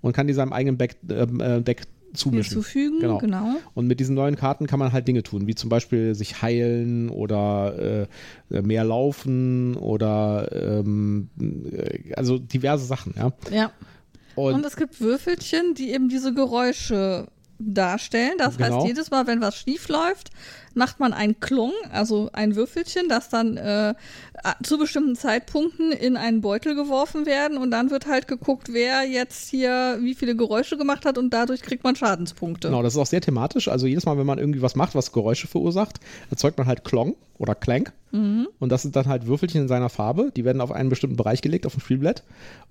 Und 0.00 0.12
kann 0.12 0.26
die 0.26 0.32
seinem 0.32 0.52
eigenen 0.52 0.76
Back, 0.76 0.96
ähm, 1.08 1.40
äh, 1.40 1.62
Deck 1.62 1.82
zumischen. 2.12 2.54
Hinzufügen, 2.54 3.00
genau. 3.00 3.18
genau. 3.18 3.56
Und 3.74 3.86
mit 3.86 4.00
diesen 4.00 4.14
neuen 4.14 4.36
Karten 4.36 4.66
kann 4.66 4.78
man 4.78 4.92
halt 4.92 5.06
Dinge 5.08 5.22
tun, 5.22 5.46
wie 5.46 5.54
zum 5.54 5.70
Beispiel 5.70 6.14
sich 6.14 6.42
heilen 6.42 7.08
oder 7.10 8.08
äh, 8.50 8.62
mehr 8.62 8.84
laufen 8.84 9.76
oder 9.76 10.48
ähm, 10.52 11.28
äh, 11.40 12.14
also 12.14 12.38
diverse 12.38 12.84
Sachen, 12.84 13.14
ja. 13.16 13.32
Ja. 13.50 13.72
Und, 14.36 14.54
und, 14.54 14.64
es 14.64 14.76
gibt 14.76 15.00
Würfelchen, 15.00 15.74
die 15.74 15.90
eben 15.90 16.08
diese 16.08 16.32
Geräusche 16.32 17.28
darstellen. 17.58 18.34
Das 18.38 18.56
genau. 18.56 18.78
heißt, 18.78 18.86
jedes 18.86 19.10
Mal, 19.10 19.26
wenn 19.26 19.40
was 19.40 19.56
schief 19.56 19.88
läuft, 19.88 20.30
macht 20.74 21.00
man 21.00 21.12
ein 21.12 21.40
Klong, 21.40 21.72
also 21.92 22.30
ein 22.32 22.56
Würfelchen, 22.56 23.08
das 23.08 23.28
dann 23.28 23.56
äh, 23.56 23.94
zu 24.62 24.78
bestimmten 24.78 25.16
Zeitpunkten 25.16 25.92
in 25.92 26.16
einen 26.16 26.40
Beutel 26.40 26.74
geworfen 26.74 27.26
werden 27.26 27.58
und 27.58 27.70
dann 27.70 27.90
wird 27.90 28.06
halt 28.06 28.28
geguckt, 28.28 28.72
wer 28.72 29.04
jetzt 29.04 29.48
hier 29.48 29.98
wie 30.00 30.14
viele 30.14 30.36
Geräusche 30.36 30.76
gemacht 30.76 31.04
hat 31.04 31.18
und 31.18 31.30
dadurch 31.30 31.62
kriegt 31.62 31.84
man 31.84 31.96
Schadenspunkte. 31.96 32.68
Genau, 32.68 32.82
das 32.82 32.94
ist 32.94 33.00
auch 33.00 33.06
sehr 33.06 33.20
thematisch. 33.20 33.68
Also 33.68 33.86
jedes 33.86 34.06
Mal, 34.06 34.18
wenn 34.18 34.26
man 34.26 34.38
irgendwie 34.38 34.62
was 34.62 34.76
macht, 34.76 34.94
was 34.94 35.12
Geräusche 35.12 35.48
verursacht, 35.48 36.00
erzeugt 36.30 36.58
man 36.58 36.66
halt 36.66 36.84
Klong 36.84 37.16
oder 37.40 37.54
Clank. 37.54 37.92
Mhm. 38.12 38.48
Und 38.58 38.70
das 38.70 38.82
sind 38.82 38.96
dann 38.96 39.06
halt 39.06 39.26
Würfelchen 39.26 39.62
in 39.62 39.68
seiner 39.68 39.88
Farbe. 39.88 40.30
Die 40.36 40.44
werden 40.44 40.60
auf 40.60 40.72
einen 40.72 40.90
bestimmten 40.90 41.16
Bereich 41.16 41.40
gelegt, 41.40 41.64
auf 41.64 41.72
dem 41.72 41.80
Spielblatt. 41.80 42.22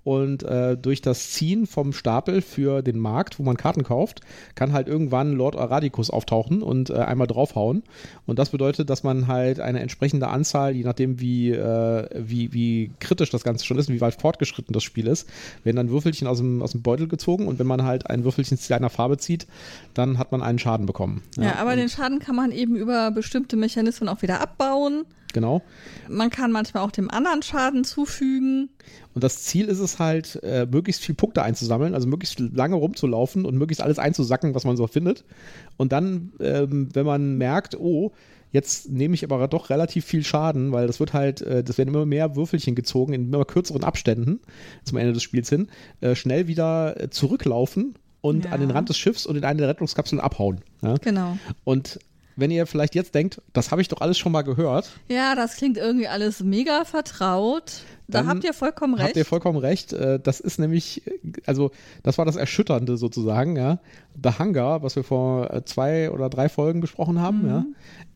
Und 0.04 0.43
äh, 0.43 0.78
durch 0.78 1.02
das 1.02 1.32
Ziehen 1.32 1.66
vom 1.66 1.91
Stapel 1.91 2.41
für 2.41 2.82
den 2.82 3.00
Markt, 3.00 3.39
wo 3.39 3.43
man 3.43 3.58
Karten 3.58 3.84
kauft, 3.84 4.22
kann 4.56 4.72
halt 4.74 4.88
irgendwann 4.88 5.34
Lord 5.34 5.56
Aradicus 5.56 6.10
auftauchen 6.10 6.62
und 6.62 6.91
äh, 6.91 6.95
einmal 6.95 7.28
draufhauen. 7.28 7.84
Und 8.25 8.39
das 8.39 8.49
bedeutet, 8.49 8.89
dass 8.89 9.03
man 9.03 9.27
halt 9.27 9.59
eine 9.59 9.79
entsprechende 9.79 10.27
Anzahl, 10.27 10.75
je 10.75 10.83
nachdem 10.83 11.19
wie, 11.19 11.51
äh, 11.51 12.07
wie, 12.15 12.53
wie 12.53 12.91
kritisch 12.99 13.29
das 13.29 13.43
Ganze 13.43 13.65
schon 13.65 13.77
ist 13.77 13.89
und 13.89 13.95
wie 13.95 14.01
weit 14.01 14.19
fortgeschritten 14.19 14.73
das 14.73 14.83
Spiel 14.83 15.07
ist, 15.07 15.27
werden 15.63 15.77
dann 15.77 15.89
Würfelchen 15.89 16.27
aus 16.27 16.37
dem, 16.37 16.61
aus 16.61 16.71
dem 16.71 16.81
Beutel 16.81 17.07
gezogen 17.07 17.47
und 17.47 17.59
wenn 17.59 17.67
man 17.67 17.83
halt 17.83 18.09
ein 18.09 18.23
Würfelchen 18.23 18.57
zu 18.57 18.75
einer 18.75 18.89
Farbe 18.89 19.17
zieht, 19.17 19.47
dann 19.93 20.17
hat 20.17 20.31
man 20.31 20.41
einen 20.41 20.59
Schaden 20.59 20.85
bekommen. 20.85 21.21
Ja, 21.37 21.43
ja 21.43 21.55
aber 21.55 21.75
den 21.75 21.89
Schaden 21.89 22.19
kann 22.19 22.35
man 22.35 22.51
eben 22.51 22.75
über 22.75 23.11
bestimmte 23.11 23.55
Mechanismen 23.55 24.09
auch 24.09 24.21
wieder 24.21 24.41
abbauen. 24.41 25.05
Genau. 25.34 25.61
Man 26.07 26.30
kann 26.30 26.51
manchmal 26.51 26.84
auch 26.84 26.91
dem 26.91 27.09
anderen 27.09 27.41
Schaden 27.43 27.84
zufügen. 27.84 28.69
Und 29.13 29.23
das 29.23 29.43
Ziel 29.43 29.67
ist 29.67 29.80
es 29.80 29.99
halt, 29.99 30.39
äh, 30.43 30.65
möglichst 30.65 31.03
viele 31.03 31.15
Punkte 31.15 31.43
einzusammeln, 31.43 31.93
also 31.93 32.07
möglichst 32.07 32.39
lange 32.39 32.75
rumzulaufen 32.75 33.45
und 33.45 33.57
möglichst 33.57 33.82
alles 33.82 33.99
einzusacken, 33.99 34.55
was 34.55 34.63
man 34.63 34.77
so 34.77 34.88
findet. 34.88 35.25
Und 35.77 35.91
dann, 35.91 36.32
ähm, 36.39 36.89
wenn 36.93 37.05
man 37.05 37.38
merkt, 37.38 37.80
oh, 37.80 38.11
jetzt 38.51 38.89
nehme 38.89 39.13
ich 39.13 39.23
aber 39.23 39.47
doch 39.47 39.69
relativ 39.69 40.05
viel 40.05 40.23
Schaden, 40.23 40.71
weil 40.71 40.88
das 40.88 40.99
wird 40.99 41.13
halt, 41.13 41.41
äh, 41.41 41.63
das 41.63 41.77
werden 41.77 41.89
immer 41.89 42.05
mehr 42.05 42.36
Würfelchen 42.36 42.75
gezogen 42.75 43.13
in 43.13 43.32
immer 43.32 43.45
kürzeren 43.45 43.84
Abständen 43.84 44.39
zum 44.84 44.97
Ende 44.97 45.13
des 45.13 45.23
Spiels 45.23 45.49
hin, 45.49 45.67
äh, 46.01 46.15
schnell 46.15 46.47
wieder 46.47 46.99
äh, 46.99 47.09
zurücklaufen 47.09 47.95
und 48.21 48.45
ja. 48.45 48.51
an 48.51 48.59
den 48.59 48.71
Rand 48.71 48.89
des 48.89 48.97
Schiffs 48.97 49.25
und 49.25 49.36
in 49.36 49.43
eine 49.43 49.59
der 49.59 49.69
Rettungskapseln 49.69 50.19
abhauen. 50.19 50.61
Ja? 50.82 50.95
Genau. 50.97 51.38
Und 51.63 51.99
wenn 52.39 52.51
ihr 52.51 52.65
vielleicht 52.65 52.95
jetzt 52.95 53.15
denkt, 53.15 53.41
das 53.53 53.71
habe 53.71 53.81
ich 53.81 53.87
doch 53.87 54.01
alles 54.01 54.17
schon 54.17 54.31
mal 54.31 54.41
gehört. 54.41 54.89
Ja, 55.07 55.35
das 55.35 55.57
klingt 55.57 55.77
irgendwie 55.77 56.07
alles 56.07 56.41
mega 56.41 56.85
vertraut. 56.85 57.83
Da 58.07 58.25
habt 58.25 58.43
ihr 58.43 58.53
vollkommen 58.53 58.95
recht. 58.95 59.09
Habt 59.09 59.17
ihr 59.17 59.25
vollkommen 59.25 59.59
recht. 59.59 59.93
Äh, 59.93 60.19
das 60.19 60.39
ist 60.39 60.59
nämlich, 60.59 61.03
also 61.45 61.71
das 62.03 62.17
war 62.17 62.25
das 62.25 62.35
Erschütternde 62.35 62.97
sozusagen, 62.97 63.55
ja. 63.55 63.79
The 64.21 64.39
Hunger, 64.39 64.81
was 64.81 64.95
wir 64.95 65.03
vor 65.03 65.53
äh, 65.53 65.63
zwei 65.63 66.09
oder 66.09 66.29
drei 66.29 66.49
Folgen 66.49 66.81
besprochen 66.81 67.19
haben, 67.19 67.43
mhm. 67.43 67.49
ja, 67.49 67.65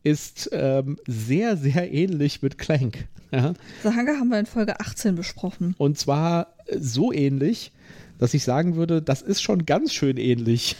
ist 0.03 0.49
ähm, 0.51 0.97
sehr, 1.07 1.57
sehr 1.57 1.93
ähnlich 1.93 2.41
mit 2.41 2.57
Clank. 2.57 3.07
Ja. 3.31 3.53
The 3.83 3.89
Hunger 3.89 4.19
haben 4.19 4.29
wir 4.29 4.39
in 4.39 4.45
Folge 4.45 4.79
18 4.79 5.15
besprochen. 5.15 5.75
Und 5.77 5.97
zwar 5.97 6.55
so 6.75 7.11
ähnlich, 7.11 7.71
dass 8.17 8.33
ich 8.33 8.43
sagen 8.43 8.75
würde, 8.75 9.01
das 9.01 9.21
ist 9.21 9.41
schon 9.41 9.65
ganz 9.65 9.93
schön 9.93 10.17
ähnlich. 10.17 10.75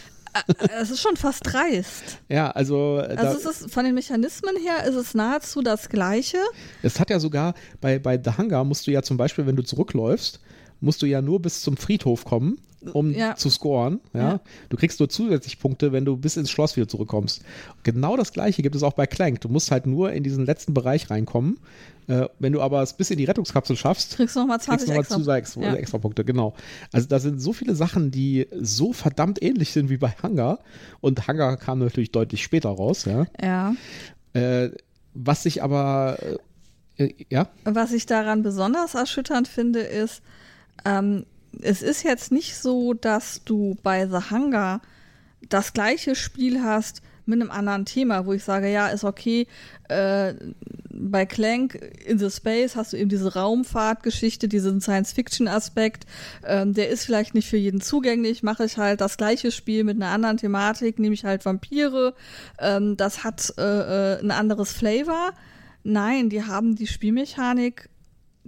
Es 0.80 0.90
ist 0.90 1.00
schon 1.00 1.16
fast 1.16 1.40
dreist. 1.44 2.18
Ja, 2.28 2.50
also. 2.50 2.96
Also 3.16 3.38
es 3.50 3.62
ist 3.62 3.70
von 3.70 3.84
den 3.84 3.94
Mechanismen 3.94 4.56
her 4.56 4.84
ist 4.84 4.96
es 4.96 5.14
nahezu 5.14 5.62
das 5.62 5.88
Gleiche. 5.88 6.38
Es 6.82 6.98
hat 7.00 7.10
ja 7.10 7.20
sogar 7.20 7.54
bei, 7.80 7.98
bei 7.98 8.20
The 8.22 8.32
Hunger 8.36 8.64
musst 8.64 8.86
du 8.86 8.90
ja 8.90 9.02
zum 9.02 9.16
Beispiel, 9.16 9.46
wenn 9.46 9.56
du 9.56 9.62
zurückläufst, 9.62 10.40
musst 10.80 11.02
du 11.02 11.06
ja 11.06 11.22
nur 11.22 11.40
bis 11.40 11.62
zum 11.62 11.76
Friedhof 11.76 12.24
kommen, 12.24 12.58
um 12.92 13.12
ja. 13.12 13.36
zu 13.36 13.50
scoren. 13.50 14.00
Ja? 14.12 14.20
ja? 14.20 14.40
Du 14.68 14.76
kriegst 14.76 14.98
nur 15.00 15.08
zusätzlich 15.08 15.58
Punkte, 15.58 15.92
wenn 15.92 16.04
du 16.04 16.16
bis 16.16 16.36
ins 16.36 16.50
Schloss 16.50 16.76
wieder 16.76 16.88
zurückkommst. 16.88 17.42
Genau 17.82 18.16
das 18.16 18.32
gleiche 18.32 18.62
gibt 18.62 18.74
es 18.74 18.82
auch 18.82 18.92
bei 18.92 19.06
Clank. 19.06 19.40
Du 19.40 19.48
musst 19.48 19.70
halt 19.70 19.86
nur 19.86 20.12
in 20.12 20.22
diesen 20.22 20.46
letzten 20.46 20.74
Bereich 20.74 21.10
reinkommen. 21.10 21.58
Äh, 22.06 22.26
wenn 22.38 22.52
du 22.52 22.60
aber 22.60 22.82
es 22.82 22.92
bis 22.92 23.10
in 23.10 23.18
die 23.18 23.24
Rettungskapsel 23.24 23.76
schaffst, 23.76 24.16
kriegst 24.16 24.36
du 24.36 24.40
nochmal 24.40 24.60
20 24.60 24.88
noch 24.88 24.96
extra, 24.96 25.36
extra, 25.36 25.62
ja. 25.62 25.74
extra 25.74 25.98
Punkte. 25.98 26.24
Genau. 26.24 26.54
Also 26.92 27.08
da 27.08 27.18
sind 27.18 27.40
so 27.40 27.52
viele 27.52 27.74
Sachen, 27.74 28.10
die 28.10 28.46
so 28.60 28.92
verdammt 28.92 29.42
ähnlich 29.42 29.72
sind 29.72 29.88
wie 29.88 29.96
bei 29.96 30.14
Hunger. 30.22 30.58
Und 31.00 31.26
Hunger 31.26 31.56
kam 31.56 31.78
natürlich 31.78 32.12
deutlich 32.12 32.42
später 32.42 32.68
raus. 32.68 33.06
Ja. 33.06 33.26
ja. 33.40 33.74
Äh, 34.34 34.70
was 35.14 35.44
sich 35.44 35.62
aber 35.62 36.18
äh, 36.96 37.14
ja. 37.28 37.48
Was 37.64 37.92
ich 37.92 38.06
daran 38.06 38.42
besonders 38.42 38.94
erschütternd 38.94 39.48
finde, 39.48 39.80
ist, 39.80 40.22
ähm, 40.84 41.26
es 41.62 41.82
ist 41.82 42.02
jetzt 42.02 42.32
nicht 42.32 42.56
so, 42.56 42.94
dass 42.94 43.42
du 43.44 43.76
bei 43.82 44.06
The 44.06 44.30
Hunger 44.30 44.80
das 45.48 45.72
gleiche 45.72 46.14
Spiel 46.14 46.62
hast 46.62 47.02
mit 47.26 47.40
einem 47.40 47.50
anderen 47.50 47.84
Thema, 47.84 48.26
wo 48.26 48.32
ich 48.32 48.44
sage, 48.44 48.70
ja, 48.70 48.88
ist 48.88 49.04
okay. 49.04 49.46
Äh, 49.88 50.34
bei 50.90 51.26
Clank 51.26 51.74
in 52.04 52.18
the 52.18 52.30
Space 52.30 52.76
hast 52.76 52.92
du 52.92 52.96
eben 52.96 53.08
diese 53.08 53.34
Raumfahrtgeschichte, 53.34 54.48
diesen 54.48 54.80
Science-Fiction-Aspekt. 54.80 56.04
Ähm, 56.46 56.74
der 56.74 56.90
ist 56.90 57.04
vielleicht 57.04 57.34
nicht 57.34 57.48
für 57.48 57.56
jeden 57.56 57.80
zugänglich. 57.80 58.42
Mache 58.42 58.64
ich 58.64 58.76
halt 58.76 59.00
das 59.00 59.16
gleiche 59.16 59.50
Spiel 59.50 59.84
mit 59.84 59.96
einer 59.96 60.10
anderen 60.10 60.36
Thematik, 60.36 60.98
nehme 60.98 61.14
ich 61.14 61.24
halt 61.24 61.44
Vampire. 61.44 62.14
Ähm, 62.58 62.96
das 62.96 63.24
hat 63.24 63.54
äh, 63.58 63.62
äh 63.62 64.20
ein 64.20 64.30
anderes 64.30 64.72
Flavor. 64.72 65.32
Nein, 65.82 66.30
die 66.30 66.44
haben 66.44 66.76
die 66.76 66.86
Spielmechanik 66.86 67.88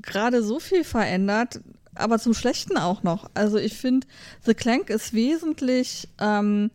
gerade 0.00 0.42
so 0.42 0.58
viel 0.60 0.84
verändert, 0.84 1.60
aber 1.98 2.18
zum 2.18 2.34
Schlechten 2.34 2.76
auch 2.76 3.02
noch. 3.02 3.30
Also 3.34 3.58
ich 3.58 3.74
finde, 3.74 4.06
The 4.44 4.54
Clank 4.54 4.90
ist 4.90 5.12
wesentlich 5.12 6.08
ähm, 6.20 6.70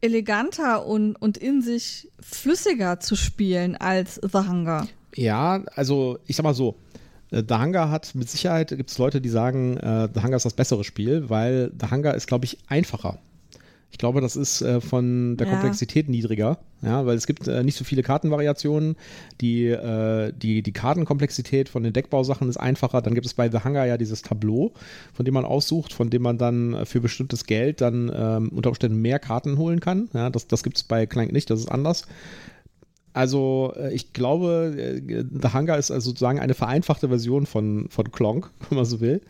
eleganter 0.00 0.86
und, 0.86 1.16
und 1.16 1.38
in 1.38 1.62
sich 1.62 2.10
flüssiger 2.20 3.00
zu 3.00 3.16
spielen 3.16 3.76
als 3.76 4.16
The 4.16 4.38
Hunger. 4.48 4.88
Ja, 5.14 5.62
also 5.74 6.18
ich 6.26 6.36
sag 6.36 6.44
mal 6.44 6.54
so, 6.54 6.76
äh, 7.30 7.42
The 7.46 7.54
Hunger 7.54 7.90
hat 7.90 8.14
mit 8.14 8.28
Sicherheit, 8.28 8.68
gibt 8.68 8.90
es 8.90 8.98
Leute, 8.98 9.20
die 9.20 9.28
sagen, 9.28 9.76
äh, 9.76 10.08
The 10.12 10.22
Hunger 10.22 10.36
ist 10.36 10.44
das 10.44 10.54
bessere 10.54 10.84
Spiel, 10.84 11.28
weil 11.28 11.72
The 11.80 11.90
Hunger 11.90 12.14
ist, 12.14 12.26
glaube 12.26 12.44
ich, 12.44 12.58
einfacher. 12.68 13.18
Ich 13.92 13.98
glaube, 13.98 14.20
das 14.22 14.36
ist 14.36 14.62
äh, 14.62 14.80
von 14.80 15.36
der 15.36 15.46
ja. 15.46 15.52
Komplexität 15.52 16.08
niedriger, 16.08 16.58
ja, 16.80 17.04
weil 17.04 17.14
es 17.14 17.26
gibt 17.26 17.46
äh, 17.46 17.62
nicht 17.62 17.76
so 17.76 17.84
viele 17.84 18.02
Kartenvariationen. 18.02 18.96
Die, 19.40 19.66
äh, 19.66 20.32
die, 20.32 20.62
die 20.62 20.72
Kartenkomplexität 20.72 21.68
von 21.68 21.82
den 21.82 21.92
Deckbausachen 21.92 22.48
ist 22.48 22.56
einfacher. 22.56 23.02
Dann 23.02 23.14
gibt 23.14 23.26
es 23.26 23.34
bei 23.34 23.50
The 23.50 23.58
Hunger 23.64 23.84
ja 23.84 23.98
dieses 23.98 24.22
Tableau, 24.22 24.72
von 25.12 25.26
dem 25.26 25.34
man 25.34 25.44
aussucht, 25.44 25.92
von 25.92 26.08
dem 26.08 26.22
man 26.22 26.38
dann 26.38 26.86
für 26.86 27.00
bestimmtes 27.00 27.44
Geld 27.44 27.82
dann 27.82 28.10
ähm, 28.12 28.48
unter 28.48 28.70
Umständen 28.70 29.00
mehr 29.00 29.18
Karten 29.18 29.58
holen 29.58 29.80
kann. 29.80 30.08
Ja, 30.14 30.30
das 30.30 30.48
das 30.48 30.62
gibt 30.62 30.78
es 30.78 30.82
bei 30.82 31.06
Clank 31.06 31.30
nicht, 31.30 31.50
das 31.50 31.60
ist 31.60 31.70
anders. 31.70 32.06
Also 33.14 33.74
äh, 33.76 33.92
ich 33.92 34.12
glaube, 34.12 34.74
äh, 34.76 35.24
The 35.30 35.52
Hunger 35.52 35.76
ist 35.76 35.90
also 35.90 36.10
sozusagen 36.10 36.40
eine 36.40 36.54
vereinfachte 36.54 37.08
Version 37.08 37.46
von, 37.46 37.88
von 37.90 38.10
Klonk, 38.10 38.50
wenn 38.68 38.76
man 38.76 38.86
so 38.86 39.00
will. 39.00 39.20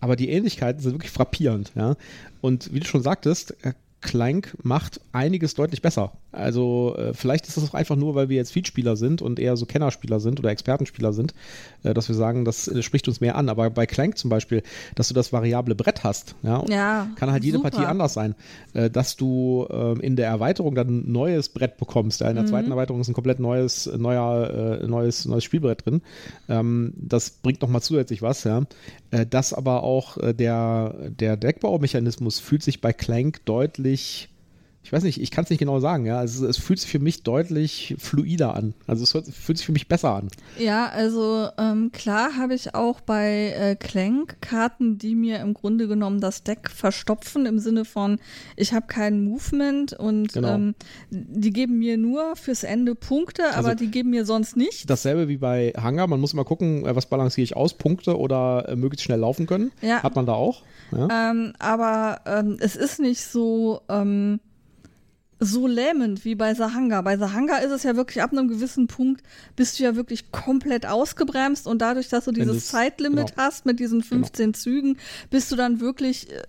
Aber 0.00 0.16
die 0.16 0.30
Ähnlichkeiten 0.30 0.80
sind 0.82 0.92
wirklich 0.92 1.10
frappierend. 1.10 1.72
Ja? 1.74 1.96
Und 2.40 2.72
wie 2.74 2.80
du 2.80 2.86
schon 2.86 3.02
sagtest, 3.02 3.56
äh, 3.64 3.72
Clank 4.00 4.56
macht 4.62 5.00
einiges 5.12 5.54
deutlich 5.54 5.82
besser. 5.82 6.12
Also 6.32 6.94
äh, 6.96 7.12
vielleicht 7.12 7.48
ist 7.48 7.56
das 7.56 7.68
auch 7.68 7.74
einfach 7.74 7.96
nur, 7.96 8.14
weil 8.14 8.28
wir 8.28 8.36
jetzt 8.36 8.52
Feed-Spieler 8.52 8.96
sind 8.96 9.20
und 9.20 9.38
eher 9.38 9.56
so 9.56 9.66
Kennerspieler 9.66 10.20
sind 10.20 10.38
oder 10.38 10.50
Expertenspieler 10.50 11.12
sind, 11.12 11.34
äh, 11.82 11.92
dass 11.92 12.08
wir 12.08 12.14
sagen, 12.14 12.44
das 12.44 12.68
äh, 12.68 12.82
spricht 12.82 13.08
uns 13.08 13.20
mehr 13.20 13.36
an. 13.36 13.48
Aber 13.48 13.68
bei 13.68 13.86
Clank 13.86 14.16
zum 14.16 14.30
Beispiel, 14.30 14.62
dass 14.94 15.08
du 15.08 15.14
das 15.14 15.32
variable 15.32 15.74
Brett 15.74 16.04
hast, 16.04 16.34
ja, 16.42 16.64
Ja, 16.68 17.08
kann 17.16 17.30
halt 17.30 17.44
jede 17.44 17.58
super. 17.58 17.70
Partie 17.70 17.86
anders 17.86 18.14
sein. 18.14 18.34
Äh, 18.72 18.90
dass 18.90 19.16
du 19.16 19.66
ähm, 19.70 20.00
in 20.00 20.16
der 20.16 20.28
Erweiterung 20.28 20.74
dann 20.74 21.00
ein 21.00 21.12
neues 21.12 21.48
Brett 21.48 21.76
bekommst. 21.76 22.20
Ja, 22.20 22.30
in 22.30 22.36
der 22.36 22.46
zweiten 22.46 22.70
Erweiterung 22.70 23.00
ist 23.00 23.08
ein 23.08 23.14
komplett 23.14 23.40
neues, 23.40 23.90
neuer, 23.98 24.80
äh, 24.82 24.86
neues, 24.86 25.26
neues 25.26 25.44
Spielbrett 25.44 25.84
drin. 25.84 26.02
Ähm, 26.48 26.92
das 26.96 27.30
bringt 27.30 27.60
nochmal 27.60 27.82
zusätzlich 27.82 28.22
was, 28.22 28.44
ja. 28.44 28.62
Äh, 29.10 29.26
das 29.26 29.52
aber 29.52 29.82
auch 29.82 30.16
der, 30.20 30.94
der 31.18 31.36
Deckbaumechanismus 31.36 32.38
fühlt 32.38 32.62
sich 32.62 32.80
bei 32.80 32.92
Clank 32.92 33.44
deutlich 33.44 33.89
dich 33.90 34.29
ich 34.90 34.92
weiß 34.92 35.04
nicht, 35.04 35.22
ich 35.22 35.30
kann 35.30 35.44
es 35.44 35.50
nicht 35.50 35.60
genau 35.60 35.78
sagen, 35.78 36.04
ja. 36.04 36.18
Also 36.18 36.48
es 36.48 36.56
fühlt 36.56 36.80
sich 36.80 36.90
für 36.90 36.98
mich 36.98 37.22
deutlich 37.22 37.94
fluider 38.00 38.56
an. 38.56 38.74
Also 38.88 39.04
es 39.04 39.12
fühlt 39.36 39.56
sich 39.56 39.64
für 39.64 39.70
mich 39.70 39.86
besser 39.86 40.16
an. 40.16 40.30
Ja, 40.58 40.88
also 40.88 41.46
ähm, 41.58 41.92
klar 41.92 42.30
habe 42.36 42.54
ich 42.54 42.74
auch 42.74 43.00
bei 43.00 43.54
äh, 43.56 43.76
Clank 43.76 44.38
Karten, 44.40 44.98
die 44.98 45.14
mir 45.14 45.38
im 45.38 45.54
Grunde 45.54 45.86
genommen 45.86 46.20
das 46.20 46.42
Deck 46.42 46.68
verstopfen, 46.68 47.46
im 47.46 47.60
Sinne 47.60 47.84
von, 47.84 48.18
ich 48.56 48.72
habe 48.72 48.88
kein 48.88 49.22
Movement 49.22 49.92
und 49.92 50.32
Genau. 50.32 50.54
ähm, 50.54 50.74
die 51.10 51.52
geben 51.52 51.78
mir 51.78 51.96
nur 51.96 52.34
fürs 52.34 52.64
Ende 52.64 52.96
Punkte, 52.96 53.54
aber 53.54 53.76
die 53.76 53.92
geben 53.92 54.10
mir 54.10 54.24
sonst 54.24 54.56
nicht. 54.56 54.90
Dasselbe 54.90 55.28
wie 55.28 55.36
bei 55.36 55.72
Hangar, 55.80 56.08
man 56.08 56.18
muss 56.18 56.32
immer 56.32 56.44
gucken, 56.44 56.84
äh, 56.84 56.96
was 56.96 57.06
balanciere 57.06 57.44
ich 57.44 57.54
aus, 57.54 57.74
Punkte 57.74 58.18
oder 58.18 58.68
äh, 58.68 58.74
möglichst 58.74 59.04
schnell 59.04 59.20
laufen 59.20 59.46
können. 59.46 59.70
Ja. 59.82 60.02
Hat 60.02 60.16
man 60.16 60.26
da 60.26 60.32
auch. 60.32 60.64
Ja. 60.90 61.30
Ähm, 61.30 61.52
aber 61.60 62.22
ähm, 62.26 62.56
es 62.58 62.74
ist 62.74 62.98
nicht 62.98 63.22
so, 63.22 63.82
ähm, 63.88 64.40
so 65.40 65.66
lähmend 65.66 66.24
wie 66.24 66.34
bei 66.34 66.54
Sahanga. 66.54 67.00
Bei 67.00 67.16
Sahanga 67.16 67.56
ist 67.56 67.72
es 67.72 67.82
ja 67.82 67.96
wirklich 67.96 68.22
ab 68.22 68.32
einem 68.32 68.48
gewissen 68.48 68.86
Punkt 68.86 69.22
bist 69.56 69.78
du 69.78 69.84
ja 69.84 69.96
wirklich 69.96 70.30
komplett 70.30 70.86
ausgebremst 70.86 71.66
und 71.66 71.80
dadurch, 71.80 72.08
dass 72.08 72.26
du 72.26 72.32
dieses 72.32 72.68
Zeitlimit 72.68 73.28
genau. 73.28 73.42
hast 73.42 73.66
mit 73.66 73.80
diesen 73.80 74.02
15 74.02 74.54
Zügen, 74.54 74.98
bist 75.30 75.50
du 75.50 75.56
dann 75.56 75.80
wirklich 75.80 76.30
äh, 76.30 76.42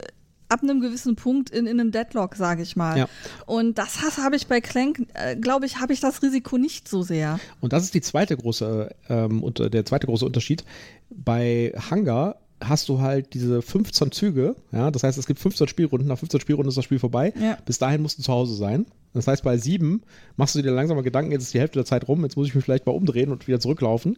ab 0.49 0.61
einem 0.63 0.81
gewissen 0.81 1.15
Punkt 1.15 1.49
in, 1.49 1.65
in 1.65 1.79
einem 1.79 1.91
Deadlock, 1.91 2.35
sage 2.35 2.61
ich 2.61 2.75
mal. 2.75 2.97
Ja. 2.97 3.09
Und 3.45 3.77
das 3.77 4.01
habe 4.17 4.35
ich 4.35 4.47
bei 4.47 4.59
Clank, 4.59 5.07
äh, 5.13 5.37
glaube 5.37 5.65
ich, 5.65 5.79
habe 5.79 5.93
ich 5.93 6.01
das 6.01 6.21
Risiko 6.21 6.57
nicht 6.57 6.89
so 6.89 7.01
sehr. 7.01 7.39
Und 7.61 7.71
das 7.71 7.83
ist 7.83 7.93
die 7.93 8.01
zweite 8.01 8.35
große, 8.35 8.93
ähm, 9.09 9.41
unter, 9.41 9.69
der 9.69 9.85
zweite 9.85 10.07
große 10.07 10.25
Unterschied. 10.25 10.65
Bei 11.09 11.73
Hangar 11.89 12.35
hast 12.63 12.89
du 12.89 13.01
halt 13.01 13.33
diese 13.33 13.61
15 13.61 14.11
Züge, 14.11 14.55
ja, 14.71 14.91
das 14.91 15.03
heißt, 15.03 15.17
es 15.17 15.27
gibt 15.27 15.39
15 15.39 15.67
Spielrunden, 15.67 16.07
nach 16.07 16.19
15 16.19 16.39
Spielrunden 16.39 16.69
ist 16.69 16.77
das 16.77 16.85
Spiel 16.85 16.99
vorbei. 16.99 17.33
Ja. 17.39 17.57
Bis 17.65 17.77
dahin 17.77 18.01
musst 18.01 18.19
du 18.19 18.23
zu 18.23 18.31
Hause 18.31 18.55
sein. 18.55 18.85
Das 19.13 19.27
heißt, 19.27 19.43
bei 19.43 19.57
sieben 19.57 20.01
machst 20.37 20.55
du 20.55 20.61
dir 20.61 20.71
langsam 20.71 20.95
mal 20.97 21.03
Gedanken, 21.03 21.31
jetzt 21.31 21.43
ist 21.43 21.53
die 21.53 21.59
Hälfte 21.59 21.79
der 21.79 21.85
Zeit 21.85 22.07
rum, 22.07 22.23
jetzt 22.23 22.37
muss 22.37 22.47
ich 22.47 22.55
mich 22.55 22.63
vielleicht 22.63 22.85
mal 22.85 22.93
umdrehen 22.93 23.31
und 23.31 23.47
wieder 23.47 23.59
zurücklaufen. 23.59 24.17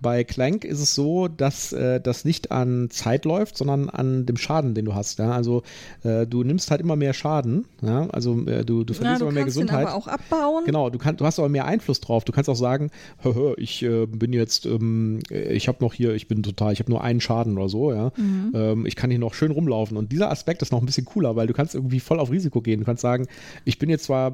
Bei 0.00 0.24
Clank 0.24 0.64
ist 0.64 0.80
es 0.80 0.94
so, 0.94 1.28
dass 1.28 1.72
äh, 1.72 2.00
das 2.00 2.24
nicht 2.24 2.50
an 2.52 2.88
Zeit 2.90 3.24
läuft, 3.24 3.56
sondern 3.56 3.88
an 3.88 4.26
dem 4.26 4.36
Schaden, 4.36 4.74
den 4.74 4.84
du 4.84 4.94
hast. 4.94 5.18
Ja? 5.18 5.32
Also 5.32 5.62
äh, 6.04 6.26
du 6.26 6.44
nimmst 6.44 6.70
halt 6.70 6.80
immer 6.80 6.96
mehr 6.96 7.14
Schaden, 7.14 7.64
ja? 7.82 8.08
also 8.10 8.38
äh, 8.46 8.64
du, 8.64 8.84
du 8.84 8.92
Ja, 8.92 8.98
verlierst 8.98 9.20
du 9.22 9.24
immer 9.26 9.32
mehr 9.32 9.42
kannst 9.44 9.56
den 9.56 9.66
Gesundheit. 9.66 9.86
aber 9.86 9.94
auch 9.96 10.06
abbauen. 10.06 10.64
Genau, 10.66 10.90
du, 10.90 10.98
kannst, 10.98 11.20
du 11.20 11.24
hast 11.24 11.38
aber 11.38 11.48
mehr 11.48 11.64
Einfluss 11.64 12.00
drauf. 12.00 12.24
Du 12.24 12.32
kannst 12.32 12.50
auch 12.50 12.54
sagen, 12.56 12.90
hö, 13.22 13.34
hö, 13.34 13.54
ich 13.56 13.82
äh, 13.82 14.06
bin 14.06 14.32
jetzt, 14.32 14.66
ähm, 14.66 15.20
ich 15.30 15.68
habe 15.68 15.78
noch 15.82 15.94
hier, 15.94 16.14
ich 16.14 16.28
bin 16.28 16.42
total, 16.42 16.72
ich 16.72 16.80
habe 16.80 16.90
nur 16.90 17.02
einen 17.02 17.20
Schaden 17.20 17.56
oder 17.56 17.68
so, 17.68 17.92
ja. 17.92 18.12
Ähm, 18.18 18.86
ich 18.86 18.96
kann 18.96 19.10
hier 19.10 19.18
noch 19.18 19.34
schön 19.34 19.50
rumlaufen. 19.50 19.96
Und 19.96 20.12
dieser 20.12 20.30
Aspekt 20.30 20.62
ist 20.62 20.72
noch 20.72 20.80
ein 20.80 20.86
bisschen 20.86 21.04
cooler, 21.06 21.36
weil 21.36 21.46
du 21.46 21.52
kannst 21.52 21.74
irgendwie 21.74 22.00
voll 22.00 22.20
auf 22.20 22.30
Risiko 22.30 22.60
gehen. 22.60 22.80
Du 22.80 22.86
kannst 22.86 23.02
sagen, 23.02 23.26
ich 23.64 23.78
bin 23.78 23.88
jetzt 23.88 24.04
zwar 24.04 24.25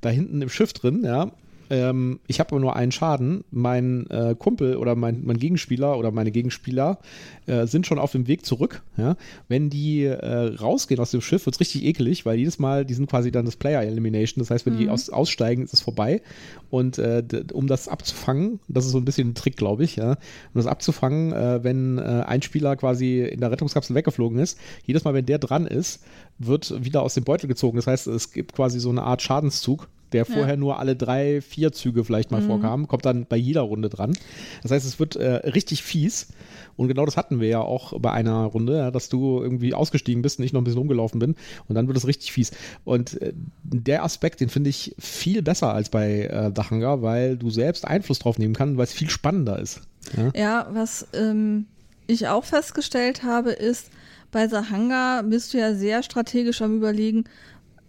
da 0.00 0.08
hinten 0.08 0.42
im 0.42 0.48
Schiff 0.48 0.72
drin, 0.72 1.04
ja. 1.04 1.30
Ähm, 1.70 2.20
ich 2.26 2.40
habe 2.40 2.50
aber 2.50 2.60
nur 2.60 2.76
einen 2.76 2.92
Schaden. 2.92 3.44
Mein 3.50 4.08
äh, 4.10 4.34
Kumpel 4.38 4.76
oder 4.76 4.94
mein, 4.94 5.22
mein 5.24 5.38
Gegenspieler 5.38 5.98
oder 5.98 6.10
meine 6.10 6.30
Gegenspieler 6.30 6.98
äh, 7.46 7.66
sind 7.66 7.86
schon 7.86 7.98
auf 7.98 8.12
dem 8.12 8.26
Weg 8.26 8.46
zurück. 8.46 8.82
Ja? 8.96 9.16
Wenn 9.48 9.70
die 9.70 10.04
äh, 10.04 10.56
rausgehen 10.56 11.00
aus 11.00 11.10
dem 11.10 11.20
Schiff, 11.20 11.46
wird's 11.46 11.60
richtig 11.60 11.84
eklig, 11.84 12.26
weil 12.26 12.38
jedes 12.38 12.58
Mal, 12.58 12.84
die 12.84 12.94
sind 12.94 13.10
quasi 13.10 13.30
dann 13.30 13.44
das 13.44 13.56
Player 13.56 13.82
Elimination. 13.82 14.40
Das 14.40 14.50
heißt, 14.50 14.66
wenn 14.66 14.76
die 14.78 14.88
aus, 14.88 15.10
aussteigen, 15.10 15.64
ist 15.64 15.74
es 15.74 15.80
vorbei. 15.80 16.22
Und 16.70 16.98
äh, 16.98 17.22
um 17.52 17.66
das 17.66 17.88
abzufangen, 17.88 18.60
das 18.68 18.86
ist 18.86 18.92
so 18.92 18.98
ein 18.98 19.04
bisschen 19.04 19.30
ein 19.30 19.34
Trick, 19.34 19.56
glaube 19.56 19.84
ich, 19.84 19.96
ja? 19.96 20.12
um 20.12 20.54
das 20.54 20.66
abzufangen, 20.66 21.32
äh, 21.32 21.64
wenn 21.64 21.98
äh, 21.98 22.24
ein 22.26 22.42
Spieler 22.42 22.76
quasi 22.76 23.20
in 23.22 23.40
der 23.40 23.50
Rettungskapsel 23.50 23.94
weggeflogen 23.94 24.38
ist, 24.38 24.58
jedes 24.84 25.04
Mal, 25.04 25.14
wenn 25.14 25.26
der 25.26 25.38
dran 25.38 25.66
ist, 25.66 26.02
wird 26.38 26.84
wieder 26.84 27.02
aus 27.02 27.14
dem 27.14 27.24
Beutel 27.24 27.48
gezogen. 27.48 27.76
Das 27.76 27.86
heißt, 27.86 28.06
es 28.08 28.32
gibt 28.32 28.52
quasi 28.52 28.78
so 28.78 28.90
eine 28.90 29.02
Art 29.02 29.22
Schadenszug, 29.22 29.88
der 30.12 30.24
vorher 30.24 30.56
nur 30.56 30.78
alle 30.78 30.96
drei, 30.96 31.40
vier 31.40 31.72
Züge 31.72 32.04
vielleicht 32.04 32.30
mal 32.30 32.42
vorkam, 32.42 32.88
kommt 32.88 33.04
dann 33.04 33.26
bei 33.26 33.36
jeder 33.36 33.62
Runde 33.62 33.88
dran. 33.88 34.16
Das 34.62 34.70
heißt, 34.70 34.86
es 34.86 34.98
wird 34.98 35.16
äh, 35.16 35.48
richtig 35.48 35.82
fies. 35.82 36.28
Und 36.76 36.88
genau 36.88 37.06
das 37.06 37.16
hatten 37.16 37.40
wir 37.40 37.48
ja 37.48 37.60
auch 37.60 37.98
bei 37.98 38.12
einer 38.12 38.44
Runde, 38.44 38.76
ja, 38.76 38.90
dass 38.90 39.08
du 39.08 39.40
irgendwie 39.40 39.74
ausgestiegen 39.74 40.22
bist 40.22 40.38
und 40.38 40.44
ich 40.44 40.52
noch 40.52 40.60
ein 40.60 40.64
bisschen 40.64 40.78
rumgelaufen 40.78 41.18
bin. 41.18 41.34
Und 41.68 41.74
dann 41.74 41.86
wird 41.86 41.96
es 41.96 42.06
richtig 42.06 42.32
fies. 42.32 42.52
Und 42.84 43.20
äh, 43.20 43.32
der 43.62 44.04
Aspekt, 44.04 44.40
den 44.40 44.48
finde 44.48 44.70
ich 44.70 44.94
viel 44.98 45.42
besser 45.42 45.72
als 45.72 45.88
bei 45.88 46.22
äh, 46.22 46.52
The 46.54 46.70
Hunger, 46.70 47.02
weil 47.02 47.36
du 47.36 47.50
selbst 47.50 47.86
Einfluss 47.86 48.18
drauf 48.18 48.38
nehmen 48.38 48.54
kannst, 48.54 48.76
weil 48.76 48.84
es 48.84 48.92
viel 48.92 49.10
spannender 49.10 49.58
ist. 49.58 49.80
Ja? 50.16 50.30
Ja, 50.34 50.68
was 50.70 51.06
ähm, 51.14 51.66
ich 52.06 52.28
auch 52.28 52.44
festgestellt 52.44 53.22
habe, 53.22 53.50
ist, 53.52 53.90
bei 54.32 54.48
Sahanga 54.48 55.22
bist 55.22 55.54
du 55.54 55.58
ja 55.58 55.74
sehr 55.74 56.02
strategisch 56.02 56.60
am 56.60 56.76
Überlegen, 56.76 57.24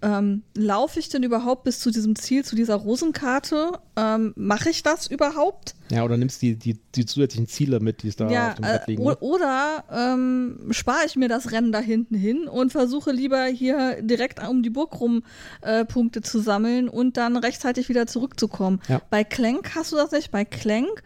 ähm, 0.01 0.43
laufe 0.55 0.99
ich 0.99 1.09
denn 1.09 1.23
überhaupt 1.23 1.63
bis 1.63 1.79
zu 1.79 1.91
diesem 1.91 2.15
Ziel, 2.15 2.43
zu 2.45 2.55
dieser 2.55 2.75
Rosenkarte? 2.75 3.73
Ähm, 3.95 4.33
Mache 4.35 4.69
ich 4.69 4.83
das 4.83 5.07
überhaupt? 5.07 5.75
ja, 5.89 6.03
oder 6.03 6.17
nimmst 6.17 6.41
die, 6.41 6.55
die, 6.55 6.77
die 6.95 7.05
zusätzlichen 7.05 7.47
Ziele 7.47 7.79
mit, 7.79 8.03
die 8.03 8.09
es 8.09 8.15
da 8.15 8.29
ja, 8.29 8.49
auf 8.49 8.55
dem 8.55 8.61
Brett 8.63 8.81
äh, 8.81 8.91
liegen. 8.91 9.03
ne? 9.03 9.17
oder 9.19 9.83
ähm, 9.91 10.67
spare 10.71 11.05
ich 11.05 11.15
mir 11.15 11.29
das 11.29 11.51
Rennen 11.51 11.71
da 11.71 11.79
hinten 11.79 12.15
hin 12.15 12.47
und 12.47 12.71
versuche 12.71 13.11
lieber 13.11 13.45
hier 13.45 14.01
direkt 14.01 14.45
um 14.47 14.63
die 14.63 14.69
Burg 14.69 14.99
rum 14.99 15.23
äh, 15.61 15.85
Punkte 15.85 16.21
zu 16.21 16.39
sammeln 16.39 16.89
und 16.89 17.17
dann 17.17 17.37
rechtzeitig 17.37 17.89
wieder 17.89 18.07
zurückzukommen. 18.07 18.81
Ja. 18.87 19.01
Bei 19.09 19.23
Clank 19.23 19.75
hast 19.75 19.91
du 19.91 19.95
das 19.95 20.11
nicht. 20.11 20.31
Bei 20.31 20.43
Clank 20.45 21.03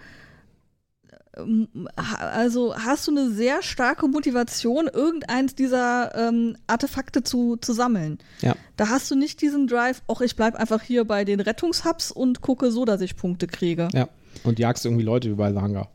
also 1.33 2.75
hast 2.75 3.07
du 3.07 3.11
eine 3.11 3.29
sehr 3.29 3.61
starke 3.61 4.07
Motivation, 4.07 4.89
irgendeins 4.91 5.55
dieser 5.55 6.13
ähm, 6.15 6.57
Artefakte 6.67 7.23
zu, 7.23 7.55
zu 7.55 7.73
sammeln. 7.73 8.19
Ja. 8.41 8.55
Da 8.75 8.89
hast 8.89 9.09
du 9.09 9.15
nicht 9.15 9.41
diesen 9.41 9.67
Drive, 9.67 10.01
ach, 10.07 10.21
ich 10.21 10.35
bleib 10.35 10.55
einfach 10.55 10.81
hier 10.81 11.05
bei 11.05 11.23
den 11.23 11.39
Rettungshubs 11.39 12.11
und 12.11 12.41
gucke 12.41 12.71
so, 12.71 12.83
dass 12.83 13.01
ich 13.01 13.15
Punkte 13.15 13.47
kriege. 13.47 13.87
Ja, 13.93 14.09
und 14.43 14.59
jagst 14.59 14.85
irgendwie 14.85 15.03
Leute 15.03 15.29
wie 15.29 15.35
bei 15.35 15.51
The 15.51 15.59
Hunger. 15.59 15.87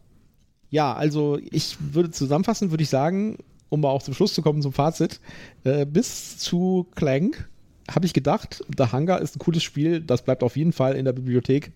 Ja, 0.71 0.95
also 0.95 1.39
ich 1.51 1.77
würde 1.93 2.11
zusammenfassen, 2.11 2.71
würde 2.71 2.83
ich 2.83 2.91
sagen, 2.91 3.39
um 3.69 3.83
mal 3.83 3.91
auch 3.91 4.03
zum 4.03 4.15
Schluss 4.15 4.33
zu 4.33 4.43
kommen, 4.43 4.63
zum 4.63 4.73
Fazit, 4.73 5.21
äh, 5.65 5.85
bis 5.85 6.39
zu 6.39 6.87
Clank 6.95 7.49
habe 7.91 8.07
ich 8.07 8.13
gedacht, 8.13 8.65
The 8.77 8.91
Hunger 8.93 9.21
ist 9.21 9.37
ein 9.37 9.39
cooles 9.39 9.63
Spiel, 9.63 10.01
das 10.01 10.23
bleibt 10.23 10.43
auf 10.43 10.57
jeden 10.57 10.73
Fall 10.73 10.97
in 10.97 11.05
der 11.05 11.13
Bibliothek. 11.13 11.73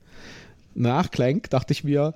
Nach 0.75 1.11
Clank 1.11 1.51
dachte 1.51 1.73
ich 1.73 1.85
mir, 1.85 2.15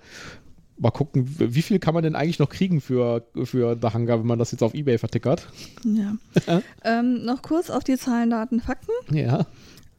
mal 0.77 0.91
gucken, 0.91 1.27
wie 1.39 1.63
viel 1.63 1.79
kann 1.79 1.95
man 1.95 2.03
denn 2.03 2.15
eigentlich 2.15 2.39
noch 2.39 2.49
kriegen 2.49 2.81
für, 2.81 3.27
für 3.45 3.79
The 3.81 3.89
Hunger, 3.95 4.19
wenn 4.21 4.27
man 4.27 4.39
das 4.39 4.53
jetzt 4.53 4.63
auf 4.63 4.75
Ebay 4.75 4.99
vertickert? 4.99 5.49
Ja. 5.85 6.17
ähm, 6.85 7.25
noch 7.25 7.43
kurz 7.43 7.71
auf 7.71 7.85
die 7.85 7.97
Zahlen, 7.97 8.31
Daten, 8.31 8.61
Fakten. 8.61 8.93
Ja. 9.11 9.47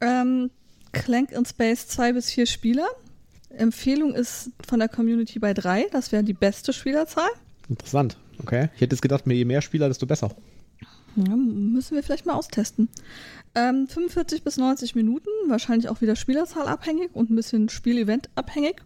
Ähm, 0.02 0.52
Clank 0.92 1.32
in 1.32 1.46
Space 1.46 1.88
zwei 1.88 2.14
bis 2.14 2.30
vier 2.30 2.46
Spieler. 2.46 2.88
Empfehlung 3.50 4.14
ist 4.14 4.52
von 4.68 4.80
der 4.80 4.90
Community 4.90 5.40
bei 5.40 5.54
drei. 5.54 5.86
Das 5.92 6.12
wäre 6.12 6.24
die 6.24 6.34
beste 6.34 6.74
Spielerzahl. 6.74 7.30
Interessant. 7.70 8.18
Okay. 8.40 8.70
Ich 8.76 8.82
hätte 8.82 8.96
jetzt 8.96 9.02
gedacht, 9.02 9.24
je 9.28 9.46
mehr 9.46 9.62
Spieler, 9.62 9.88
desto 9.88 10.06
besser. 10.06 10.30
Ja, 11.16 11.36
müssen 11.36 11.96
wir 11.96 12.04
vielleicht 12.04 12.26
mal 12.26 12.34
austesten. 12.34 12.90
Ähm, 13.56 13.88
45 13.88 14.44
bis 14.44 14.58
90 14.58 14.96
Minuten, 14.96 15.30
wahrscheinlich 15.48 15.88
auch 15.88 16.02
wieder 16.02 16.18
Spielerzahl 16.18 16.68
abhängig 16.68 17.12
und 17.14 17.30
ein 17.30 17.36
bisschen 17.38 17.70
Spielevent 17.70 18.30
abhängig. 18.36 18.82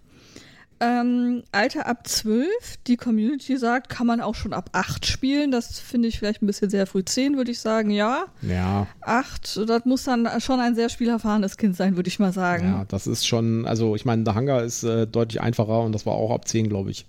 Ähm, 0.82 1.44
Alter 1.52 1.88
ab 1.88 2.08
12, 2.08 2.48
die 2.88 2.96
Community 2.96 3.58
sagt, 3.58 3.90
kann 3.90 4.08
man 4.08 4.22
auch 4.22 4.36
schon 4.36 4.54
ab 4.54 4.70
8 4.72 5.06
spielen. 5.06 5.52
Das 5.52 5.80
finde 5.80 6.08
ich 6.08 6.18
vielleicht 6.18 6.42
ein 6.42 6.48
bisschen 6.48 6.70
sehr 6.70 6.88
früh. 6.88 7.04
10 7.04 7.36
würde 7.36 7.52
ich 7.52 7.60
sagen, 7.60 7.90
ja. 7.90 8.26
Ja. 8.42 8.88
8, 9.02 9.68
das 9.68 9.84
muss 9.86 10.06
dann 10.06 10.28
schon 10.40 10.62
ein 10.62 10.76
sehr 10.76 10.88
spielerfahrenes 10.88 11.58
Kind 11.58 11.76
sein, 11.76 11.98
würde 11.98 12.08
ich 12.08 12.20
mal 12.20 12.32
sagen. 12.32 12.66
Ja, 12.66 12.86
das 12.86 13.08
ist 13.08 13.28
schon, 13.28 13.66
also 13.66 13.96
ich 13.96 14.06
meine, 14.06 14.24
der 14.24 14.36
Hangar 14.36 14.64
ist 14.64 14.84
äh, 14.84 15.06
deutlich 15.06 15.42
einfacher 15.42 15.82
und 15.82 15.92
das 15.92 16.06
war 16.06 16.14
auch 16.14 16.32
ab 16.32 16.48
10, 16.48 16.70
glaube 16.70 16.92
ich. 16.92 17.06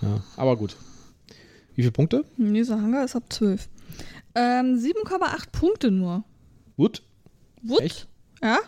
Ja, 0.00 0.22
aber 0.36 0.56
gut. 0.56 0.76
Wie 1.74 1.82
viele 1.82 1.92
Punkte? 1.92 2.24
Dieser 2.36 2.80
Hangar 2.80 3.04
ist 3.04 3.16
ab 3.16 3.24
12. 3.30 3.68
Ähm, 4.36 4.76
7,8 4.76 5.50
Punkte 5.50 5.90
nur. 5.90 6.22
Gut. 6.76 7.02
Wut? 7.62 7.80
Echt? 7.80 8.06
Ja? 8.42 8.58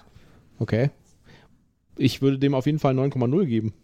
Okay. 0.58 0.90
Ich 1.96 2.20
würde 2.20 2.38
dem 2.38 2.54
auf 2.54 2.66
jeden 2.66 2.78
Fall 2.78 2.94
9,0 2.94 3.44
geben. 3.44 3.74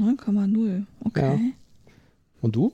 9,0, 0.00 0.84
okay. 1.04 1.20
Ja. 1.20 1.52
Und 2.40 2.56
du? 2.56 2.72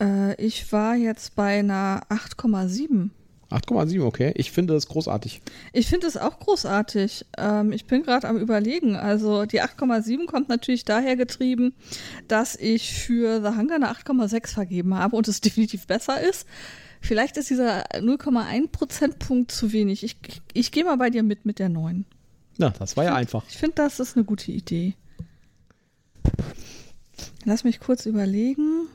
Äh, 0.00 0.34
ich 0.42 0.72
war 0.72 0.96
jetzt 0.96 1.36
bei 1.36 1.58
einer 1.58 2.02
8,7. 2.08 3.10
8,7, 3.50 4.02
okay. 4.02 4.32
Ich 4.36 4.50
finde 4.50 4.74
das 4.74 4.88
großartig. 4.88 5.40
Ich 5.72 5.86
finde 5.86 6.06
es 6.06 6.16
auch 6.16 6.38
großartig. 6.40 7.26
Ähm, 7.38 7.72
ich 7.72 7.84
bin 7.84 8.02
gerade 8.02 8.26
am 8.28 8.36
Überlegen. 8.36 8.96
Also 8.96 9.44
die 9.46 9.62
8,7 9.62 10.26
kommt 10.26 10.48
natürlich 10.48 10.84
daher 10.84 11.16
getrieben, 11.16 11.74
dass 12.26 12.56
ich 12.56 12.92
für 12.92 13.40
The 13.42 13.56
Hunger 13.56 13.76
eine 13.76 13.92
8,6 13.92 14.54
vergeben 14.54 14.94
habe 14.94 15.16
und 15.16 15.28
es 15.28 15.40
definitiv 15.42 15.86
besser 15.86 16.20
ist. 16.20 16.46
Vielleicht 17.00 17.36
ist 17.36 17.50
dieser 17.50 17.84
0,1 17.92 18.68
Prozentpunkt 18.68 19.52
zu 19.52 19.72
wenig. 19.72 20.04
Ich, 20.04 20.16
ich, 20.26 20.42
ich 20.54 20.72
gehe 20.72 20.84
mal 20.84 20.96
bei 20.96 21.10
dir 21.10 21.22
mit 21.22 21.44
mit 21.44 21.58
der 21.58 21.68
9. 21.68 22.06
Na, 22.56 22.70
das 22.70 22.96
war 22.96 23.04
ja 23.04 23.14
einfach. 23.14 23.44
Ich 23.48 23.58
finde, 23.58 23.74
das 23.76 24.00
ist 24.00 24.16
eine 24.16 24.24
gute 24.24 24.52
Idee. 24.52 24.94
Lass 27.44 27.64
mich 27.64 27.80
kurz 27.80 28.06
überlegen. 28.06 28.88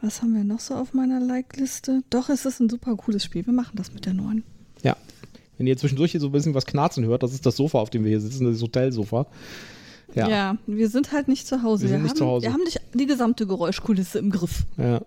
Was 0.00 0.20
haben 0.20 0.34
wir 0.34 0.44
noch 0.44 0.60
so 0.60 0.74
auf 0.74 0.92
meiner 0.92 1.18
Like-Liste? 1.18 2.02
Doch, 2.10 2.28
es 2.28 2.44
ist 2.44 2.60
ein 2.60 2.68
super 2.68 2.94
cooles 2.96 3.24
Spiel. 3.24 3.46
Wir 3.46 3.54
machen 3.54 3.76
das 3.76 3.92
mit 3.92 4.06
der 4.06 4.12
9. 4.12 4.42
Ja. 4.82 4.96
Wenn 5.56 5.66
ihr 5.66 5.76
zwischendurch 5.76 6.12
hier 6.12 6.20
so 6.20 6.26
ein 6.26 6.32
bisschen 6.32 6.54
was 6.54 6.66
knarzen 6.66 7.04
hört, 7.04 7.22
das 7.22 7.32
ist 7.32 7.46
das 7.46 7.56
Sofa, 7.56 7.78
auf 7.78 7.90
dem 7.90 8.04
wir 8.04 8.10
hier 8.10 8.20
sitzen, 8.20 8.44
das 8.44 8.60
Hotelsofa. 8.60 9.26
Ja. 10.14 10.28
ja, 10.28 10.58
wir 10.66 10.88
sind 10.88 11.12
halt 11.12 11.26
nicht 11.26 11.46
zu 11.46 11.62
Hause. 11.62 11.84
Wir 11.84 11.88
sind 11.88 11.98
wir 11.98 12.02
nicht 12.02 12.10
haben, 12.10 12.18
zu 12.18 12.26
Hause. 12.26 12.46
Wir 12.46 12.52
haben 12.52 12.62
nicht 12.62 12.80
die 12.92 13.06
gesamte 13.06 13.46
Geräuschkulisse 13.46 14.18
im 14.18 14.30
Griff. 14.30 14.64
Ja. 14.76 15.00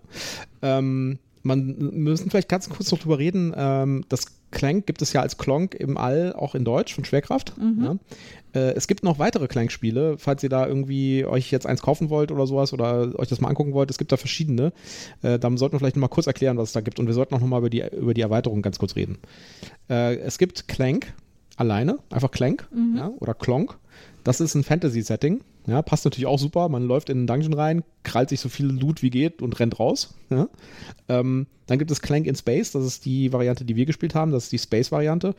Ähm, 0.60 1.18
man 1.42 1.76
müssen 1.78 2.30
vielleicht 2.30 2.48
ganz 2.48 2.68
kurz 2.68 2.90
noch 2.90 2.98
drüber 2.98 3.18
reden. 3.18 3.54
Ähm, 3.56 4.04
das 4.08 4.26
Clank 4.50 4.86
gibt 4.86 5.02
es 5.02 5.12
ja 5.12 5.20
als 5.20 5.36
Klonk 5.36 5.74
im 5.74 5.96
All 5.96 6.32
auch 6.32 6.54
in 6.54 6.64
Deutsch 6.64 6.94
von 6.94 7.04
Schwerkraft. 7.04 7.54
Mhm. 7.58 7.84
Ja. 7.84 7.98
Äh, 8.60 8.72
es 8.74 8.86
gibt 8.88 9.04
noch 9.04 9.18
weitere 9.18 9.46
Clank-Spiele, 9.46 10.16
falls 10.18 10.42
ihr 10.42 10.48
da 10.48 10.66
irgendwie 10.66 11.24
euch 11.26 11.50
jetzt 11.50 11.66
eins 11.66 11.82
kaufen 11.82 12.08
wollt 12.08 12.32
oder 12.32 12.46
sowas 12.46 12.72
oder 12.72 13.18
euch 13.18 13.28
das 13.28 13.40
mal 13.40 13.48
angucken 13.48 13.74
wollt. 13.74 13.90
Es 13.90 13.98
gibt 13.98 14.10
da 14.10 14.16
verschiedene. 14.16 14.72
Äh, 15.22 15.38
dann 15.38 15.58
sollten 15.58 15.74
wir 15.74 15.78
vielleicht 15.80 15.96
noch 15.96 16.02
mal 16.02 16.08
kurz 16.08 16.26
erklären, 16.26 16.56
was 16.56 16.70
es 16.70 16.72
da 16.72 16.80
gibt. 16.80 16.98
Und 16.98 17.06
wir 17.06 17.14
sollten 17.14 17.34
auch 17.34 17.40
noch 17.40 17.46
mal 17.46 17.58
über 17.58 17.70
die, 17.70 17.84
über 17.96 18.14
die 18.14 18.22
Erweiterung 18.22 18.62
ganz 18.62 18.78
kurz 18.78 18.96
reden. 18.96 19.18
Äh, 19.90 20.16
es 20.16 20.38
gibt 20.38 20.66
Clank 20.68 21.12
alleine, 21.56 21.98
einfach 22.10 22.30
Clank 22.30 22.66
Mhm. 22.72 22.96
ja, 22.96 23.08
oder 23.18 23.34
Klonk. 23.34 23.76
Das 24.24 24.40
ist 24.40 24.54
ein 24.54 24.64
Fantasy-Setting. 24.64 25.40
Ja, 25.68 25.82
passt 25.82 26.06
natürlich 26.06 26.26
auch 26.26 26.38
super. 26.38 26.70
Man 26.70 26.84
läuft 26.84 27.10
in 27.10 27.18
einen 27.18 27.26
Dungeon 27.26 27.52
rein, 27.52 27.84
krallt 28.02 28.30
sich 28.30 28.40
so 28.40 28.48
viel 28.48 28.66
Loot 28.66 29.02
wie 29.02 29.10
geht 29.10 29.42
und 29.42 29.60
rennt 29.60 29.78
raus. 29.78 30.14
Ja. 30.30 30.48
Ähm, 31.08 31.46
dann 31.66 31.78
gibt 31.78 31.90
es 31.90 32.00
Clank 32.00 32.26
in 32.26 32.34
Space. 32.34 32.72
Das 32.72 32.84
ist 32.84 33.04
die 33.04 33.34
Variante, 33.34 33.66
die 33.66 33.76
wir 33.76 33.84
gespielt 33.84 34.14
haben. 34.14 34.32
Das 34.32 34.44
ist 34.44 34.52
die 34.52 34.58
Space-Variante, 34.58 35.34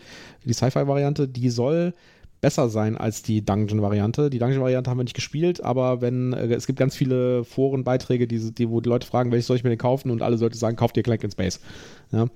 die 0.46 0.54
Sci-Fi-Variante. 0.54 1.28
Die 1.28 1.50
soll 1.50 1.96
besser 2.42 2.70
sein 2.70 2.96
als 2.96 3.24
die 3.24 3.44
Dungeon-Variante. 3.44 4.30
Die 4.30 4.38
Dungeon-Variante 4.38 4.90
haben 4.90 5.00
wir 5.00 5.04
nicht 5.04 5.16
gespielt, 5.16 5.64
aber 5.64 6.02
wenn 6.02 6.34
äh, 6.34 6.54
es 6.54 6.68
gibt 6.68 6.78
ganz 6.78 6.96
viele 6.96 7.44
Forenbeiträge, 7.44 8.28
die, 8.28 8.54
die, 8.54 8.70
wo 8.70 8.82
die 8.82 8.90
Leute 8.90 9.08
fragen, 9.08 9.32
welches 9.32 9.48
soll 9.48 9.58
ich 9.58 9.64
mir 9.64 9.72
denn 9.72 9.80
kaufen 9.80 10.12
und 10.12 10.22
alle 10.22 10.36
Leute 10.36 10.58
sagen, 10.58 10.78
kauft 10.78 10.96
ihr 10.96 11.04
Clank 11.04 11.24
in 11.24 11.32
Space. 11.32 11.60
Ja. 12.12 12.28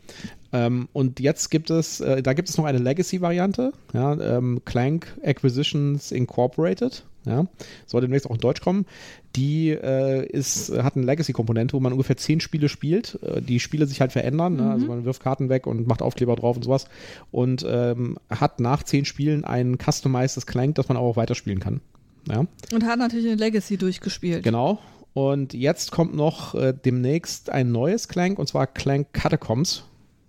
Ähm, 0.51 0.89
und 0.93 1.19
jetzt 1.19 1.51
gibt 1.51 1.69
es, 1.69 2.01
äh, 2.01 2.23
da 2.23 2.33
gibt 2.33 2.49
es 2.49 2.57
noch 2.57 2.65
eine 2.65 2.79
Legacy-Variante, 2.79 3.71
ja, 3.93 4.13
ähm, 4.19 4.61
Clank 4.65 5.15
Acquisitions 5.23 6.11
Incorporated. 6.11 7.03
Ja, 7.25 7.47
soll 7.85 8.01
demnächst 8.01 8.29
auch 8.29 8.35
in 8.35 8.41
Deutsch 8.41 8.61
kommen. 8.61 8.85
Die 9.35 9.69
äh, 9.69 10.25
ist, 10.27 10.71
hat 10.71 10.97
eine 10.97 11.05
Legacy-Komponente, 11.05 11.73
wo 11.73 11.79
man 11.79 11.93
ungefähr 11.93 12.17
zehn 12.17 12.41
Spiele 12.41 12.67
spielt. 12.67 13.17
Äh, 13.23 13.41
die 13.41 13.59
Spiele 13.59 13.87
sich 13.87 14.01
halt 14.01 14.11
verändern. 14.11 14.57
Ne? 14.57 14.69
Also 14.69 14.87
man 14.87 15.05
wirft 15.05 15.23
Karten 15.23 15.47
weg 15.47 15.65
und 15.65 15.87
macht 15.87 16.01
Aufkleber 16.01 16.35
drauf 16.35 16.57
und 16.57 16.63
sowas. 16.63 16.85
Und 17.31 17.65
ähm, 17.67 18.17
hat 18.29 18.59
nach 18.59 18.83
zehn 18.83 19.05
Spielen 19.05 19.45
ein 19.45 19.77
customizedes 19.77 20.45
Clank, 20.45 20.75
das 20.75 20.89
man 20.89 20.97
auch 20.97 21.15
weiterspielen 21.15 21.59
kann. 21.59 21.81
Ja. 22.27 22.45
Und 22.73 22.85
hat 22.85 22.99
natürlich 22.99 23.27
eine 23.27 23.35
Legacy 23.35 23.77
durchgespielt. 23.77 24.43
Genau. 24.43 24.79
Und 25.13 25.53
jetzt 25.53 25.91
kommt 25.91 26.15
noch 26.15 26.55
äh, 26.55 26.73
demnächst 26.73 27.49
ein 27.49 27.71
neues 27.71 28.07
Clank, 28.07 28.39
und 28.39 28.47
zwar 28.47 28.67
Clank 28.67 29.13
Catacombs. 29.13 29.85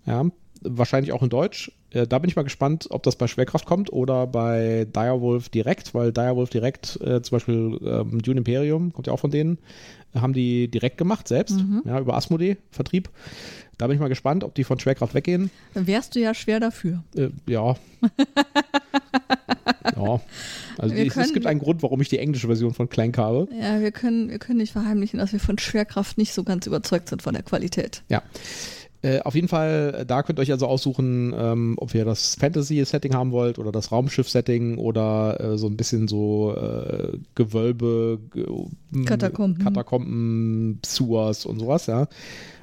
Ja, 0.07 0.27
wahrscheinlich 0.61 1.13
auch 1.13 1.23
in 1.23 1.31
Deutsch. 1.31 1.73
Äh, 1.95 2.07
da 2.07 2.19
bin 2.19 2.29
ich 2.29 2.37
mal 2.37 2.43
gespannt, 2.43 2.87
ob 2.91 3.03
das 3.05 3.17
bei 3.17 3.27
Schwerkraft 3.29 3.65
kommt 3.67 3.93
oder 3.93 4.27
bei 4.27 4.87
Direwolf 4.95 5.49
direkt, 5.49 5.95
weil 5.95 6.13
Direwolf 6.13 6.51
direkt, 6.51 6.99
äh, 7.01 7.23
zum 7.23 7.37
Beispiel 7.37 7.79
ähm, 7.85 8.21
Dune 8.21 8.39
Imperium, 8.39 8.93
kommt 8.93 9.07
ja 9.07 9.13
auch 9.13 9.21
von 9.21 9.31
denen, 9.31 9.59
äh, 10.15 10.19
haben 10.19 10.33
die 10.33 10.69
direkt 10.69 10.99
gemacht 10.99 11.29
selbst, 11.29 11.57
ja, 11.85 11.99
über 12.01 12.15
Asmodee, 12.17 12.57
Vertrieb. 12.71 13.09
Da 13.79 13.87
bin 13.89 13.95
ich 13.97 14.01
mal 14.01 14.09
gespannt, 14.09 14.45
ob 14.45 14.55
die 14.55 14.63
von 14.65 14.79
Schwerkraft 14.79 15.15
weggehen. 15.15 15.51
Dann 15.75 15.87
wärst 15.89 16.15
du 16.15 16.21
ja 16.21 16.33
schwer 16.35 16.61
dafür. 16.61 17.03
Äh, 17.17 17.31
ja. 17.49 17.75
ja. 19.97 20.21
Also 20.79 20.95
Wir 20.95 21.03
es, 21.03 21.09
es 21.09 21.15
können- 21.15 21.33
gibt 21.35 21.47
einen 21.47 21.61
Grund, 21.61 21.83
warum 21.83 22.01
ich 22.01 22.09
die 22.09 22.19
englische 22.19 22.47
Version 22.47 22.73
von 22.75 22.89
Clank 22.89 23.19
habe. 23.19 23.49
Ja, 23.61 23.81
wir 23.81 23.93
können, 23.93 24.31
wir 24.31 24.39
können 24.39 24.59
nicht 24.59 24.73
verheimlichen, 24.73 25.19
dass 25.19 25.33
wir 25.33 25.41
von 25.41 25.59
Schwerkraft 25.59 26.19
nicht 26.19 26.33
so 26.35 26.45
ganz 26.45 26.67
überzeugt 26.67 27.09
sind 27.09 27.23
von 27.23 27.35
der 27.35 27.43
Qualität. 27.43 28.03
Ja. 28.09 28.23
Äh, 29.05 29.21
auf 29.21 29.35
jeden 29.35 29.49
Fall, 29.49 29.99
äh, 29.99 30.07
da 30.07 30.23
könnt 30.23 30.39
ihr 30.39 30.43
euch 30.43 30.51
also 30.51 30.67
aussuchen, 30.67 31.35
ähm, 31.37 31.75
ob 31.77 31.95
ihr 31.95 32.07
das 32.07 32.37
Fantasy-Setting 32.37 33.15
haben 33.15 33.33
wollt 33.33 33.59
oder 33.59 33.71
das 33.71 33.93
Raumschiff-Setting 33.93 34.79
oder 34.79 35.39
äh, 35.41 35.59
so 35.59 35.67
ein 35.67 35.77
bisschen 35.77 36.09
so 36.09 36.57
äh, 36.57 37.19
Gewölbe, 37.35 38.19
Katakomben. 39.05 39.63
Katakomben, 39.63 40.81
Sewers 40.87 41.45
und 41.45 41.59
sowas, 41.59 41.87
ja. 41.87 42.09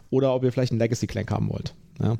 Oder 0.09 0.33
ob 0.33 0.43
ihr 0.43 0.51
vielleicht 0.51 0.71
einen 0.71 0.79
Legacy-Clank 0.79 1.29
haben 1.29 1.47
wollt. 1.49 1.75
Ja. 2.01 2.17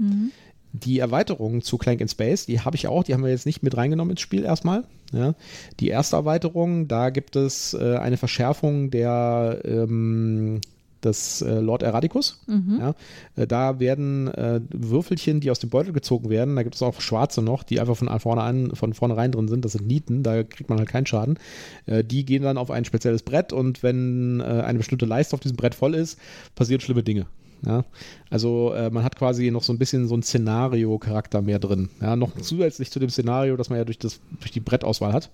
Die 0.74 1.00
Erweiterung 1.00 1.64
zu 1.64 1.80
Clank 1.80 2.00
in 2.00 2.08
Space, 2.08 2.46
die 2.46 2.60
habe 2.60 2.76
ich 2.76 2.88
auch, 2.88 3.04
die 3.04 3.16
haben 3.16 3.24
wir 3.24 3.32
jetzt 3.32 3.48
nicht 3.48 3.64
mit 3.64 3.76
reingenommen 3.76 4.12
ins 4.12 4.22
Spiel 4.22 4.44
erstmal. 4.44 4.84
Ja. 5.12 5.34
Die 5.80 5.88
erste 5.88 6.16
Erweiterung, 6.16 6.88
da 6.88 7.10
gibt 7.10 7.36
es 7.36 7.74
äh, 7.74 7.98
eine 7.98 8.18
Verschärfung 8.18 8.92
der 8.92 9.62
ähm, 9.66 10.62
des 11.04 11.42
äh, 11.42 11.60
Lord 11.60 11.84
Eradicus. 11.84 12.40
Ja. 12.80 12.96
Äh, 13.36 13.48
da 13.48 13.80
werden 13.80 14.28
äh, 14.30 14.62
Würfelchen, 14.70 15.40
die 15.40 15.52
aus 15.52 15.60
dem 15.60 15.70
Beutel 15.70 15.94
gezogen 15.94 16.30
werden, 16.30 16.56
da 16.56 16.64
gibt 16.64 16.76
es 16.76 16.82
auch 16.82 17.00
schwarze 17.02 17.42
noch, 17.42 17.64
die 17.64 17.80
einfach 17.80 17.98
von 17.98 18.08
vorne 18.20 18.42
an, 18.42 18.76
von 18.76 18.94
vornherein 18.94 19.32
drin 19.32 19.48
sind, 19.48 19.66
das 19.66 19.74
sind 19.74 19.88
Nieten, 19.88 20.24
da 20.24 20.44
kriegt 20.44 20.70
man 20.70 20.80
halt 20.80 20.90
keinen 20.90 21.06
Schaden. 21.06 21.38
Äh, 21.86 22.04
die 22.04 22.26
gehen 22.26 22.44
dann 22.44 22.58
auf 22.58 22.72
ein 22.72 22.86
spezielles 22.86 23.24
Brett 23.24 23.54
und 23.54 23.84
wenn 23.84 24.40
äh, 24.40 24.44
eine 24.44 24.78
bestimmte 24.78 25.06
Leiste 25.06 25.36
auf 25.36 25.40
diesem 25.40 25.58
Brett 25.58 25.76
voll 25.76 25.96
ist, 25.96 26.20
passieren 26.56 26.82
schlimme 26.82 27.04
Dinge. 27.04 27.26
Ja, 27.66 27.86
also 28.32 28.74
äh, 28.74 28.90
man 28.90 29.04
hat 29.04 29.16
quasi 29.16 29.52
noch 29.52 29.62
so 29.62 29.72
ein 29.72 29.78
bisschen 29.78 30.08
so 30.08 30.16
ein 30.16 30.24
Szenario-Charakter 30.24 31.44
mehr 31.44 31.60
drin. 31.60 31.90
Ja, 32.02 32.16
noch 32.16 32.36
zusätzlich 32.42 32.90
zu 32.90 33.00
dem 33.00 33.12
Szenario, 33.12 33.56
das 33.56 33.70
man 33.70 33.78
ja 33.78 33.86
durch, 33.86 34.00
das, 34.00 34.20
durch 34.40 34.52
die 34.52 34.60
Brettauswahl 34.60 35.14
hat. 35.14 35.30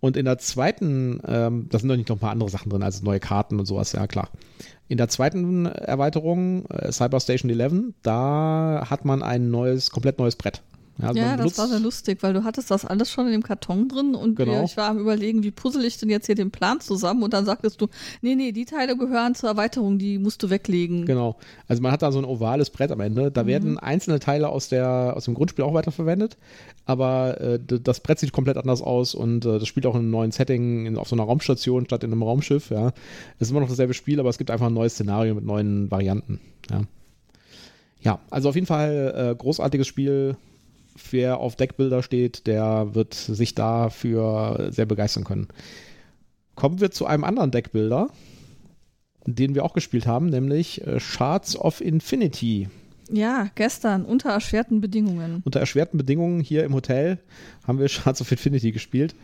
Und 0.00 0.16
in 0.16 0.24
der 0.24 0.38
zweiten, 0.38 1.20
ähm, 1.26 1.66
da 1.70 1.78
sind 1.78 1.88
noch 1.88 1.96
nicht 1.96 2.08
noch 2.08 2.16
ein 2.16 2.20
paar 2.20 2.32
andere 2.32 2.50
Sachen 2.50 2.70
drin, 2.70 2.82
also 2.82 3.04
neue 3.04 3.20
Karten 3.20 3.58
und 3.58 3.66
sowas, 3.66 3.92
ja 3.92 4.06
klar. 4.06 4.28
In 4.88 4.98
der 4.98 5.08
zweiten 5.08 5.66
Erweiterung, 5.66 6.66
äh, 6.66 6.92
Cyberstation 6.92 7.50
11, 7.50 7.94
da 8.02 8.86
hat 8.88 9.04
man 9.04 9.22
ein 9.22 9.50
neues, 9.50 9.90
komplett 9.90 10.18
neues 10.18 10.36
Brett. 10.36 10.62
Ja, 10.98 11.12
ja, 11.12 11.36
das 11.36 11.58
war 11.58 11.68
sehr 11.68 11.80
lustig, 11.80 12.22
weil 12.22 12.32
du 12.32 12.44
hattest 12.44 12.70
das 12.70 12.86
alles 12.86 13.10
schon 13.10 13.26
in 13.26 13.32
dem 13.32 13.42
Karton 13.42 13.88
drin 13.88 14.14
und 14.14 14.36
Genau. 14.36 14.52
wir, 14.52 14.62
ich 14.64 14.76
war 14.78 14.90
am 14.90 14.98
überlegen, 14.98 15.42
wie 15.42 15.50
puzzle 15.50 15.84
ich 15.84 15.98
denn 15.98 16.08
jetzt 16.08 16.26
hier 16.26 16.34
den 16.34 16.50
Plan 16.50 16.80
zusammen 16.80 17.22
und 17.22 17.34
dann 17.34 17.44
sagtest 17.44 17.80
du, 17.80 17.88
nee, 18.22 18.34
nee, 18.34 18.52
die 18.52 18.64
Teile 18.64 18.96
gehören 18.96 19.34
zur 19.34 19.50
Erweiterung, 19.50 19.98
die 19.98 20.18
musst 20.18 20.42
du 20.42 20.48
weglegen. 20.48 21.04
Genau. 21.04 21.36
Also 21.68 21.82
man 21.82 21.92
hat 21.92 22.00
da 22.00 22.10
so 22.12 22.18
ein 22.18 22.24
ovales 22.24 22.70
Brett 22.70 22.90
am 22.90 23.00
Ende. 23.00 23.30
Da 23.30 23.46
werden 23.46 23.78
einzelne 23.78 24.20
Teile 24.20 24.48
aus, 24.48 24.68
der, 24.68 25.12
aus 25.14 25.26
dem 25.26 25.34
Grundspiel 25.34 25.64
auch 25.64 25.74
weiterverwendet, 25.74 26.38
aber 26.86 27.40
äh, 27.40 27.58
das 27.60 28.00
Brett 28.00 28.18
sieht 28.18 28.32
komplett 28.32 28.56
anders 28.56 28.80
aus 28.80 29.14
und 29.14 29.44
äh, 29.44 29.58
das 29.58 29.68
spielt 29.68 29.84
auch 29.84 29.94
in 29.94 30.00
einem 30.00 30.10
neuen 30.10 30.32
Setting, 30.32 30.86
in, 30.86 30.96
auf 30.96 31.08
so 31.08 31.16
einer 31.16 31.24
Raumstation 31.24 31.84
statt 31.84 32.04
in 32.04 32.12
einem 32.12 32.22
Raumschiff. 32.22 32.70
Ja. 32.70 32.88
Es 33.38 33.48
ist 33.48 33.50
immer 33.50 33.60
noch 33.60 33.68
dasselbe 33.68 33.92
Spiel, 33.92 34.18
aber 34.18 34.30
es 34.30 34.38
gibt 34.38 34.50
einfach 34.50 34.68
ein 34.68 34.74
neues 34.74 34.94
Szenario 34.94 35.34
mit 35.34 35.44
neuen 35.44 35.90
Varianten. 35.90 36.40
Ja, 36.70 36.82
ja 38.00 38.18
also 38.30 38.48
auf 38.48 38.54
jeden 38.54 38.66
Fall 38.66 39.32
äh, 39.32 39.34
großartiges 39.36 39.86
Spiel. 39.86 40.36
Wer 41.10 41.38
auf 41.38 41.56
Deckbilder 41.56 42.02
steht, 42.02 42.46
der 42.46 42.94
wird 42.94 43.14
sich 43.14 43.54
dafür 43.54 44.68
sehr 44.70 44.86
begeistern 44.86 45.24
können. 45.24 45.48
Kommen 46.54 46.80
wir 46.80 46.90
zu 46.90 47.06
einem 47.06 47.24
anderen 47.24 47.50
Deckbilder 47.50 48.08
den 49.26 49.54
wir 49.54 49.64
auch 49.64 49.74
gespielt 49.74 50.06
haben, 50.06 50.26
nämlich 50.26 50.86
äh, 50.86 51.00
Shards 51.00 51.56
of 51.56 51.80
Infinity. 51.80 52.68
Ja, 53.10 53.50
gestern 53.54 54.04
unter 54.04 54.30
erschwerten 54.30 54.80
Bedingungen. 54.80 55.42
Unter 55.44 55.60
erschwerten 55.60 55.96
Bedingungen 55.98 56.40
hier 56.40 56.64
im 56.64 56.74
Hotel 56.74 57.18
haben 57.66 57.78
wir 57.78 57.88
Shards 57.88 58.20
of 58.20 58.32
Infinity 58.32 58.72
gespielt. 58.72 59.14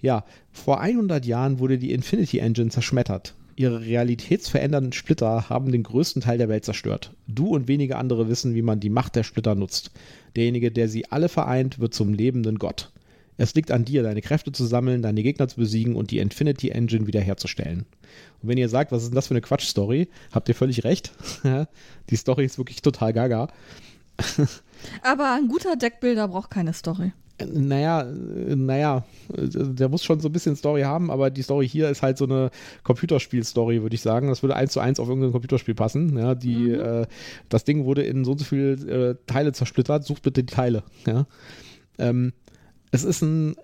Ja, 0.00 0.24
vor 0.52 0.80
100 0.80 1.24
Jahren 1.24 1.58
wurde 1.58 1.78
die 1.78 1.92
Infinity 1.92 2.38
Engine 2.38 2.70
zerschmettert. 2.70 3.34
Ihre 3.56 3.80
realitätsverändernden 3.80 4.92
Splitter 4.92 5.48
haben 5.48 5.72
den 5.72 5.82
größten 5.82 6.20
Teil 6.20 6.36
der 6.36 6.50
Welt 6.50 6.66
zerstört. 6.66 7.12
Du 7.26 7.48
und 7.48 7.68
wenige 7.68 7.96
andere 7.96 8.28
wissen, 8.28 8.54
wie 8.54 8.62
man 8.62 8.80
die 8.80 8.90
Macht 8.90 9.16
der 9.16 9.22
Splitter 9.22 9.54
nutzt. 9.54 9.90
Derjenige, 10.36 10.70
der 10.70 10.90
sie 10.90 11.10
alle 11.10 11.30
vereint, 11.30 11.78
wird 11.78 11.94
zum 11.94 12.12
lebenden 12.12 12.58
Gott. 12.58 12.90
Es 13.38 13.54
liegt 13.54 13.70
an 13.70 13.84
dir, 13.84 14.02
deine 14.02 14.20
Kräfte 14.20 14.52
zu 14.52 14.64
sammeln, 14.66 15.02
deine 15.02 15.22
Gegner 15.22 15.48
zu 15.48 15.56
besiegen 15.56 15.96
und 15.96 16.10
die 16.10 16.18
Infinity 16.18 16.68
Engine 16.68 17.06
wiederherzustellen. 17.06 17.86
Und 18.42 18.48
wenn 18.48 18.58
ihr 18.58 18.68
sagt, 18.68 18.92
was 18.92 19.02
ist 19.02 19.08
denn 19.10 19.14
das 19.14 19.28
für 19.28 19.34
eine 19.34 19.40
Quatsch-Story, 19.40 20.08
habt 20.32 20.48
ihr 20.48 20.54
völlig 20.54 20.84
recht. 20.84 21.12
die 22.10 22.16
Story 22.16 22.44
ist 22.44 22.58
wirklich 22.58 22.82
total 22.82 23.14
gaga. 23.14 23.48
Aber 25.02 25.34
ein 25.34 25.48
guter 25.48 25.76
Deckbilder 25.76 26.28
braucht 26.28 26.50
keine 26.50 26.74
Story. 26.74 27.12
Naja, 27.44 28.04
naja, 28.04 29.04
der 29.28 29.88
muss 29.90 30.04
schon 30.04 30.20
so 30.20 30.28
ein 30.28 30.32
bisschen 30.32 30.56
Story 30.56 30.82
haben, 30.82 31.10
aber 31.10 31.28
die 31.30 31.42
Story 31.42 31.68
hier 31.68 31.90
ist 31.90 32.00
halt 32.00 32.16
so 32.16 32.24
eine 32.24 32.50
Computerspiel-Story, 32.82 33.82
würde 33.82 33.94
ich 33.94 34.00
sagen. 34.00 34.28
Das 34.28 34.42
würde 34.42 34.56
eins 34.56 34.72
zu 34.72 34.80
eins 34.80 34.98
auf 34.98 35.08
irgendein 35.08 35.32
Computerspiel 35.32 35.74
passen. 35.74 36.16
Ja, 36.16 36.34
die, 36.34 36.56
mhm. 36.56 36.80
äh, 36.80 37.06
das 37.50 37.64
Ding 37.64 37.84
wurde 37.84 38.02
in 38.04 38.24
so 38.24 38.32
und 38.32 38.38
so 38.38 38.44
viele 38.46 38.72
äh, 38.72 39.16
Teile 39.26 39.52
zersplittert. 39.52 40.04
Sucht 40.04 40.22
bitte 40.22 40.44
die 40.44 40.54
Teile. 40.54 40.82
Ja. 41.06 41.26
Ähm, 41.98 42.32
es 42.90 43.04
ist 43.04 43.20
ein, 43.20 43.56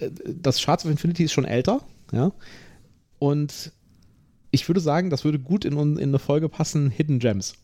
äh, 0.00 0.10
das 0.24 0.58
Shards 0.60 0.86
of 0.86 0.90
Infinity 0.90 1.24
ist 1.24 1.32
schon 1.32 1.44
älter, 1.44 1.80
ja. 2.12 2.32
Und 3.18 3.72
ich 4.50 4.66
würde 4.68 4.80
sagen, 4.80 5.10
das 5.10 5.24
würde 5.24 5.38
gut 5.38 5.66
in, 5.66 5.76
in 5.76 5.98
eine 5.98 6.18
Folge 6.18 6.48
passen, 6.48 6.88
Hidden 6.88 7.18
Gems. 7.18 7.54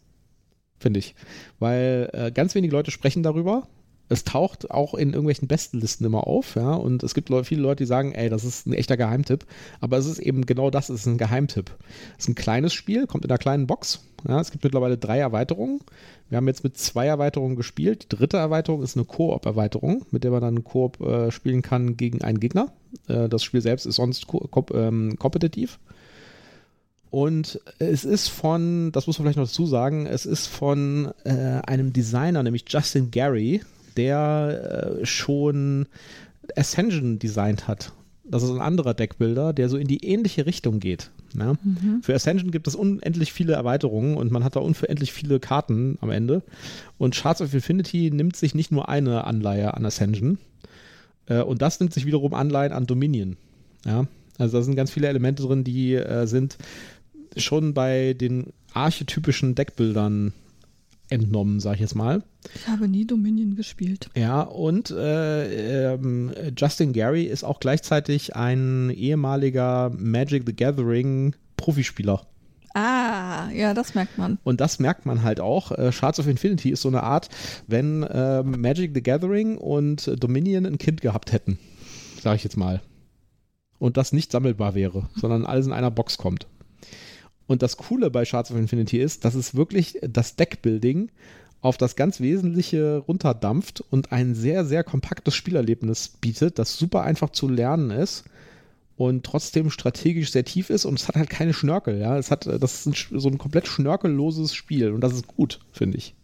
Finde 0.78 0.98
ich. 0.98 1.14
Weil 1.58 2.10
äh, 2.12 2.32
ganz 2.32 2.54
wenige 2.54 2.74
Leute 2.74 2.90
sprechen 2.90 3.22
darüber 3.22 3.66
es 4.08 4.24
taucht 4.24 4.70
auch 4.70 4.94
in 4.94 5.10
irgendwelchen 5.10 5.48
Bestenlisten 5.48 6.06
immer 6.06 6.26
auf, 6.26 6.56
ja, 6.56 6.74
und 6.74 7.02
es 7.02 7.14
gibt 7.14 7.30
viele 7.44 7.62
Leute, 7.62 7.84
die 7.84 7.88
sagen, 7.88 8.12
ey, 8.12 8.28
das 8.28 8.44
ist 8.44 8.66
ein 8.66 8.74
echter 8.74 8.96
Geheimtipp, 8.96 9.46
aber 9.80 9.96
es 9.96 10.06
ist 10.06 10.18
eben 10.18 10.46
genau 10.46 10.70
das, 10.70 10.88
es 10.88 11.00
ist 11.00 11.06
ein 11.06 11.18
Geheimtipp. 11.18 11.70
Es 12.18 12.24
ist 12.24 12.28
ein 12.28 12.34
kleines 12.34 12.74
Spiel, 12.74 13.06
kommt 13.06 13.24
in 13.24 13.30
einer 13.30 13.38
kleinen 13.38 13.66
Box, 13.66 14.00
ja, 14.26 14.40
es 14.40 14.50
gibt 14.50 14.64
mittlerweile 14.64 14.96
drei 14.96 15.18
Erweiterungen. 15.18 15.80
Wir 16.28 16.38
haben 16.38 16.48
jetzt 16.48 16.64
mit 16.64 16.78
zwei 16.78 17.06
Erweiterungen 17.06 17.56
gespielt. 17.56 18.04
Die 18.04 18.16
dritte 18.16 18.38
Erweiterung 18.38 18.82
ist 18.82 18.96
eine 18.96 19.04
Koop-Erweiterung, 19.04 20.06
mit 20.10 20.24
der 20.24 20.30
man 20.30 20.40
dann 20.40 20.64
Koop 20.64 21.00
äh, 21.00 21.30
spielen 21.30 21.60
kann 21.60 21.96
gegen 21.96 22.22
einen 22.22 22.40
Gegner. 22.40 22.72
Äh, 23.06 23.28
das 23.28 23.44
Spiel 23.44 23.60
selbst 23.60 23.84
ist 23.84 23.96
sonst 23.96 24.26
ko 24.26 24.48
ähm, 24.72 25.16
kompetitiv. 25.18 25.78
Und 27.10 27.60
es 27.78 28.04
ist 28.04 28.28
von, 28.28 28.90
das 28.90 29.06
muss 29.06 29.18
man 29.18 29.24
vielleicht 29.24 29.38
noch 29.38 29.46
dazu 29.46 29.66
sagen, 29.66 30.06
es 30.06 30.26
ist 30.26 30.48
von 30.48 31.12
äh, 31.24 31.60
einem 31.64 31.92
Designer, 31.92 32.42
nämlich 32.42 32.64
Justin 32.66 33.12
Gary, 33.12 33.60
der 33.96 34.98
äh, 35.00 35.06
schon 35.06 35.86
Ascension 36.56 37.18
designt 37.18 37.68
hat. 37.68 37.92
Das 38.24 38.42
ist 38.42 38.50
ein 38.50 38.60
anderer 38.60 38.94
Deckbilder, 38.94 39.52
der 39.52 39.68
so 39.68 39.76
in 39.76 39.86
die 39.86 40.04
ähnliche 40.04 40.46
Richtung 40.46 40.80
geht. 40.80 41.10
Ja? 41.38 41.54
Mhm. 41.62 42.02
Für 42.02 42.14
Ascension 42.14 42.50
gibt 42.50 42.66
es 42.66 42.74
unendlich 42.74 43.32
viele 43.32 43.52
Erweiterungen 43.52 44.16
und 44.16 44.30
man 44.30 44.44
hat 44.44 44.56
da 44.56 44.60
unendlich 44.60 45.12
viele 45.12 45.40
Karten 45.40 45.98
am 46.00 46.10
Ende. 46.10 46.42
Und 46.96 47.14
Shards 47.14 47.42
of 47.42 47.52
Infinity 47.52 48.10
nimmt 48.10 48.36
sich 48.36 48.54
nicht 48.54 48.72
nur 48.72 48.88
eine 48.88 49.24
Anleihe 49.24 49.74
an 49.74 49.84
Ascension, 49.84 50.38
äh, 51.26 51.42
und 51.42 51.62
das 51.62 51.80
nimmt 51.80 51.92
sich 51.92 52.06
wiederum 52.06 52.34
Anleihen 52.34 52.72
an 52.72 52.86
Dominion. 52.86 53.36
Ja? 53.84 54.06
Also 54.38 54.58
da 54.58 54.62
sind 54.62 54.76
ganz 54.76 54.90
viele 54.90 55.08
Elemente 55.08 55.42
drin, 55.42 55.64
die 55.64 55.94
äh, 55.94 56.26
sind 56.26 56.58
schon 57.36 57.74
bei 57.74 58.14
den 58.14 58.52
archetypischen 58.72 59.54
Deckbildern 59.54 60.32
entnommen, 61.14 61.60
sag 61.60 61.74
ich 61.74 61.80
jetzt 61.80 61.94
mal. 61.94 62.22
Ich 62.54 62.68
habe 62.68 62.88
nie 62.88 63.06
Dominion 63.06 63.56
gespielt. 63.56 64.10
Ja, 64.14 64.42
und 64.42 64.90
äh, 64.90 65.94
ähm, 65.94 66.32
Justin 66.56 66.92
Gary 66.92 67.24
ist 67.24 67.44
auch 67.44 67.60
gleichzeitig 67.60 68.36
ein 68.36 68.90
ehemaliger 68.90 69.90
Magic 69.96 70.42
the 70.46 70.54
Gathering 70.54 71.34
Profispieler. 71.56 72.26
Ah, 72.74 73.50
ja, 73.52 73.72
das 73.72 73.94
merkt 73.94 74.18
man. 74.18 74.38
Und 74.42 74.60
das 74.60 74.80
merkt 74.80 75.06
man 75.06 75.22
halt 75.22 75.38
auch. 75.40 75.70
Äh, 75.70 75.92
Shards 75.92 76.18
of 76.18 76.26
Infinity 76.26 76.70
ist 76.70 76.82
so 76.82 76.88
eine 76.88 77.04
Art, 77.04 77.28
wenn 77.68 78.02
äh, 78.02 78.42
Magic 78.42 78.90
the 78.94 79.02
Gathering 79.02 79.56
und 79.56 80.10
Dominion 80.22 80.66
ein 80.66 80.78
Kind 80.78 81.00
gehabt 81.00 81.32
hätten, 81.32 81.58
sag 82.20 82.34
ich 82.34 82.44
jetzt 82.44 82.56
mal. 82.56 82.82
Und 83.78 83.96
das 83.96 84.12
nicht 84.12 84.32
sammelbar 84.32 84.74
wäre, 84.74 85.08
sondern 85.14 85.46
alles 85.46 85.66
in 85.66 85.72
einer 85.72 85.90
Box 85.92 86.18
kommt. 86.18 86.48
Und 87.46 87.62
das 87.62 87.76
Coole 87.76 88.10
bei 88.10 88.24
Shards 88.24 88.50
of 88.50 88.56
Infinity 88.56 88.98
ist, 88.98 89.24
dass 89.24 89.34
es 89.34 89.54
wirklich 89.54 89.98
das 90.02 90.36
Deckbuilding 90.36 91.10
auf 91.60 91.76
das 91.76 91.96
ganz 91.96 92.20
Wesentliche 92.20 92.98
runterdampft 92.98 93.82
und 93.90 94.12
ein 94.12 94.34
sehr, 94.34 94.64
sehr 94.64 94.84
kompaktes 94.84 95.34
Spielerlebnis 95.34 96.08
bietet, 96.08 96.58
das 96.58 96.76
super 96.76 97.02
einfach 97.02 97.30
zu 97.30 97.48
lernen 97.48 97.90
ist 97.90 98.24
und 98.96 99.24
trotzdem 99.24 99.70
strategisch 99.70 100.30
sehr 100.30 100.44
tief 100.44 100.70
ist 100.70 100.84
und 100.84 101.00
es 101.00 101.08
hat 101.08 101.16
halt 101.16 101.30
keine 101.30 101.54
Schnörkel, 101.54 101.98
ja. 101.98 102.18
Es 102.18 102.30
hat, 102.30 102.46
das 102.46 102.86
ist 102.86 102.86
ein, 102.86 103.18
so 103.18 103.28
ein 103.28 103.38
komplett 103.38 103.66
schnörkelloses 103.66 104.54
Spiel 104.54 104.92
und 104.92 105.00
das 105.00 105.14
ist 105.14 105.26
gut, 105.26 105.60
finde 105.72 105.96
ich. 105.98 106.14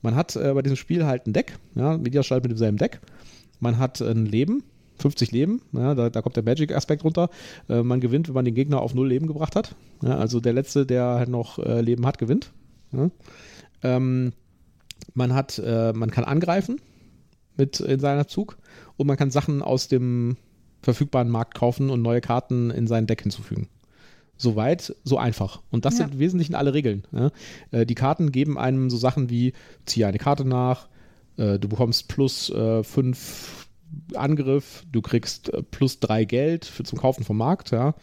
Man 0.00 0.14
hat 0.14 0.36
äh, 0.36 0.52
bei 0.54 0.62
diesem 0.62 0.76
Spiel 0.76 1.04
halt 1.04 1.26
ein 1.26 1.32
Deck, 1.32 1.58
ja, 1.74 1.98
Mediaschalt 1.98 2.44
mit 2.44 2.52
demselben 2.52 2.78
Deck. 2.78 3.00
Man 3.60 3.78
hat 3.78 4.00
ein 4.00 4.26
Leben, 4.26 4.62
50 4.98 5.32
Leben, 5.32 5.62
ja, 5.72 5.94
da, 5.94 6.10
da, 6.10 6.22
kommt 6.22 6.36
der 6.36 6.42
Magic-Aspekt 6.44 7.04
runter. 7.04 7.30
Äh, 7.68 7.82
man 7.82 8.00
gewinnt, 8.00 8.28
wenn 8.28 8.34
man 8.34 8.44
den 8.44 8.54
Gegner 8.54 8.80
auf 8.80 8.94
null 8.94 9.08
Leben 9.08 9.26
gebracht 9.26 9.56
hat. 9.56 9.74
Ja, 10.02 10.16
also 10.16 10.40
der 10.40 10.52
Letzte, 10.52 10.86
der 10.86 11.04
halt 11.04 11.28
noch 11.28 11.58
äh, 11.58 11.80
Leben 11.80 12.06
hat, 12.06 12.18
gewinnt. 12.18 12.52
Ja. 12.92 13.10
Ähm, 13.82 14.32
man 15.14 15.34
hat, 15.34 15.58
äh, 15.64 15.92
man 15.92 16.10
kann 16.10 16.24
angreifen 16.24 16.80
mit 17.56 17.80
in 17.80 18.00
seiner 18.00 18.26
Zug 18.26 18.58
und 18.96 19.06
man 19.06 19.16
kann 19.16 19.30
Sachen 19.30 19.62
aus 19.62 19.88
dem 19.88 20.36
verfügbaren 20.82 21.28
Markt 21.28 21.54
kaufen 21.54 21.90
und 21.90 22.02
neue 22.02 22.20
Karten 22.20 22.70
in 22.70 22.86
sein 22.86 23.06
Deck 23.06 23.22
hinzufügen. 23.22 23.68
Soweit, 24.36 24.94
so 25.02 25.18
einfach. 25.18 25.62
Und 25.70 25.84
das 25.84 25.96
sind 25.96 26.14
im 26.14 26.18
Wesentlichen 26.20 26.54
alle 26.54 26.72
Regeln. 26.72 27.02
Äh, 27.72 27.86
die 27.86 27.96
Karten 27.96 28.30
geben 28.30 28.56
einem 28.56 28.88
so 28.88 28.96
Sachen 28.96 29.30
wie, 29.30 29.52
ziehe 29.84 30.06
eine 30.06 30.18
Karte 30.18 30.44
nach, 30.44 30.88
äh, 31.36 31.58
du 31.58 31.68
bekommst 31.68 32.08
plus 32.08 32.50
äh, 32.50 32.84
fünf 32.84 33.57
Angriff, 34.14 34.84
du 34.90 35.02
kriegst 35.02 35.52
äh, 35.52 35.62
plus 35.62 36.00
drei 36.00 36.24
Geld 36.24 36.64
für, 36.64 36.84
zum 36.84 36.98
Kaufen 36.98 37.24
vom 37.24 37.36
Markt, 37.36 37.70
ja. 37.70 37.94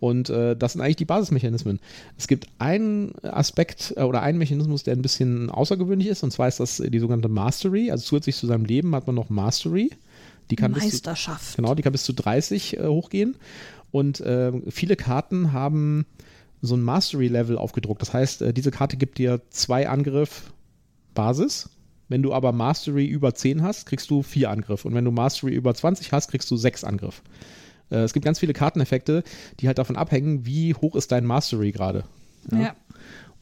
Und 0.00 0.30
äh, 0.30 0.56
das 0.56 0.72
sind 0.72 0.82
eigentlich 0.82 0.96
die 0.96 1.04
Basismechanismen. 1.04 1.80
Es 2.16 2.28
gibt 2.28 2.46
einen 2.58 3.12
Aspekt 3.24 3.94
äh, 3.96 4.02
oder 4.02 4.22
einen 4.22 4.38
Mechanismus, 4.38 4.84
der 4.84 4.94
ein 4.94 5.02
bisschen 5.02 5.50
außergewöhnlich 5.50 6.08
ist, 6.08 6.22
und 6.22 6.30
zwar 6.30 6.48
ist 6.48 6.60
das 6.60 6.76
die 6.76 6.98
sogenannte 6.98 7.28
Mastery. 7.28 7.90
Also 7.90 8.04
zusätzlich 8.04 8.36
zu 8.36 8.46
seinem 8.46 8.64
Leben 8.64 8.94
hat 8.94 9.06
man 9.06 9.16
noch 9.16 9.28
Mastery. 9.28 9.90
Die 10.50 10.56
kann 10.56 10.72
Meisterschaft. 10.72 11.40
Bis 11.40 11.50
zu, 11.50 11.56
genau, 11.56 11.74
die 11.74 11.82
kann 11.82 11.92
bis 11.92 12.04
zu 12.04 12.12
30 12.12 12.78
äh, 12.78 12.86
hochgehen. 12.86 13.36
Und 13.90 14.20
äh, 14.20 14.52
viele 14.70 14.96
Karten 14.96 15.52
haben 15.52 16.06
so 16.62 16.76
ein 16.76 16.82
Mastery-Level 16.82 17.56
aufgedruckt. 17.58 18.02
Das 18.02 18.12
heißt, 18.12 18.42
äh, 18.42 18.52
diese 18.52 18.70
Karte 18.70 18.96
gibt 18.96 19.18
dir 19.18 19.40
zwei 19.50 19.88
Angriff 19.88 20.52
Basis 21.14 21.70
wenn 22.08 22.22
du 22.22 22.32
aber 22.32 22.52
Mastery 22.52 23.06
über 23.06 23.34
10 23.34 23.62
hast, 23.62 23.86
kriegst 23.86 24.10
du 24.10 24.22
4 24.22 24.50
Angriff. 24.50 24.84
Und 24.84 24.94
wenn 24.94 25.04
du 25.04 25.10
Mastery 25.10 25.52
über 25.52 25.74
20 25.74 26.12
hast, 26.12 26.30
kriegst 26.30 26.50
du 26.50 26.56
6 26.56 26.84
Angriff. 26.84 27.22
Äh, 27.90 27.98
es 27.98 28.12
gibt 28.12 28.24
ganz 28.24 28.38
viele 28.38 28.52
Karteneffekte, 28.52 29.22
die 29.60 29.66
halt 29.66 29.78
davon 29.78 29.96
abhängen, 29.96 30.46
wie 30.46 30.74
hoch 30.74 30.94
ist 30.96 31.12
dein 31.12 31.24
Mastery 31.24 31.72
gerade. 31.72 32.04
Ja. 32.50 32.58
ja. 32.58 32.74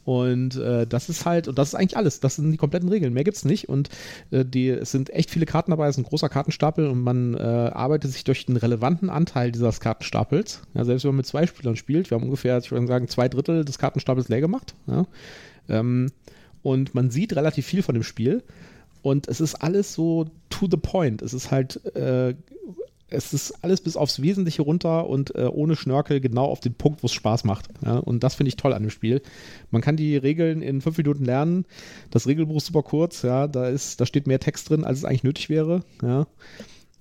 Und 0.06 0.54
äh, 0.54 0.86
das 0.86 1.08
ist 1.08 1.26
halt, 1.26 1.48
und 1.48 1.58
das 1.58 1.70
ist 1.70 1.74
eigentlich 1.74 1.96
alles. 1.96 2.20
Das 2.20 2.36
sind 2.36 2.52
die 2.52 2.56
kompletten 2.56 2.88
Regeln. 2.88 3.12
Mehr 3.12 3.24
gibt 3.24 3.38
es 3.38 3.44
nicht. 3.44 3.68
Und 3.68 3.88
äh, 4.30 4.44
die, 4.44 4.68
es 4.68 4.92
sind 4.92 5.10
echt 5.10 5.32
viele 5.32 5.46
Karten 5.46 5.72
dabei, 5.72 5.88
es 5.88 5.96
ist 5.96 6.04
ein 6.04 6.08
großer 6.08 6.28
Kartenstapel 6.28 6.86
und 6.86 7.00
man 7.00 7.34
äh, 7.34 7.38
arbeitet 7.38 8.12
sich 8.12 8.22
durch 8.22 8.46
den 8.46 8.56
relevanten 8.56 9.10
Anteil 9.10 9.50
dieses 9.50 9.80
Kartenstapels. 9.80 10.62
Ja, 10.74 10.84
selbst 10.84 11.02
wenn 11.02 11.08
man 11.08 11.16
mit 11.16 11.26
zwei 11.26 11.48
Spielern 11.48 11.74
spielt, 11.74 12.08
wir 12.08 12.14
haben 12.14 12.22
ungefähr, 12.22 12.56
ich 12.58 12.70
würde 12.70 12.86
sagen, 12.86 13.08
zwei 13.08 13.28
Drittel 13.28 13.64
des 13.64 13.78
Kartenstapels 13.78 14.28
leer 14.28 14.40
gemacht. 14.40 14.76
Ja. 14.86 15.06
Ähm, 15.68 16.12
und 16.66 16.96
man 16.96 17.10
sieht 17.10 17.36
relativ 17.36 17.64
viel 17.64 17.82
von 17.82 17.94
dem 17.94 18.02
Spiel 18.02 18.42
und 19.02 19.28
es 19.28 19.40
ist 19.40 19.54
alles 19.54 19.94
so 19.94 20.26
to 20.50 20.66
the 20.68 20.76
point. 20.76 21.22
Es 21.22 21.32
ist 21.32 21.52
halt, 21.52 21.76
äh, 21.94 22.34
es 23.08 23.32
ist 23.32 23.62
alles 23.62 23.80
bis 23.80 23.96
aufs 23.96 24.20
Wesentliche 24.20 24.62
runter 24.62 25.08
und 25.08 25.32
äh, 25.36 25.44
ohne 25.44 25.76
Schnörkel 25.76 26.20
genau 26.20 26.46
auf 26.46 26.58
den 26.58 26.74
Punkt, 26.74 27.04
wo 27.04 27.06
es 27.06 27.12
Spaß 27.12 27.44
macht. 27.44 27.68
Ja? 27.84 27.98
Und 27.98 28.24
das 28.24 28.34
finde 28.34 28.48
ich 28.48 28.56
toll 28.56 28.72
an 28.72 28.82
dem 28.82 28.90
Spiel. 28.90 29.22
Man 29.70 29.80
kann 29.80 29.96
die 29.96 30.16
Regeln 30.16 30.60
in 30.60 30.80
fünf 30.80 30.98
Minuten 30.98 31.24
lernen. 31.24 31.66
Das 32.10 32.26
Regelbuch 32.26 32.56
ist 32.56 32.66
super 32.66 32.82
kurz, 32.82 33.22
ja, 33.22 33.46
da 33.46 33.68
ist, 33.68 34.00
da 34.00 34.06
steht 34.06 34.26
mehr 34.26 34.40
Text 34.40 34.68
drin, 34.68 34.82
als 34.82 34.98
es 34.98 35.04
eigentlich 35.04 35.22
nötig 35.22 35.48
wäre. 35.48 35.84
Ja. 36.02 36.26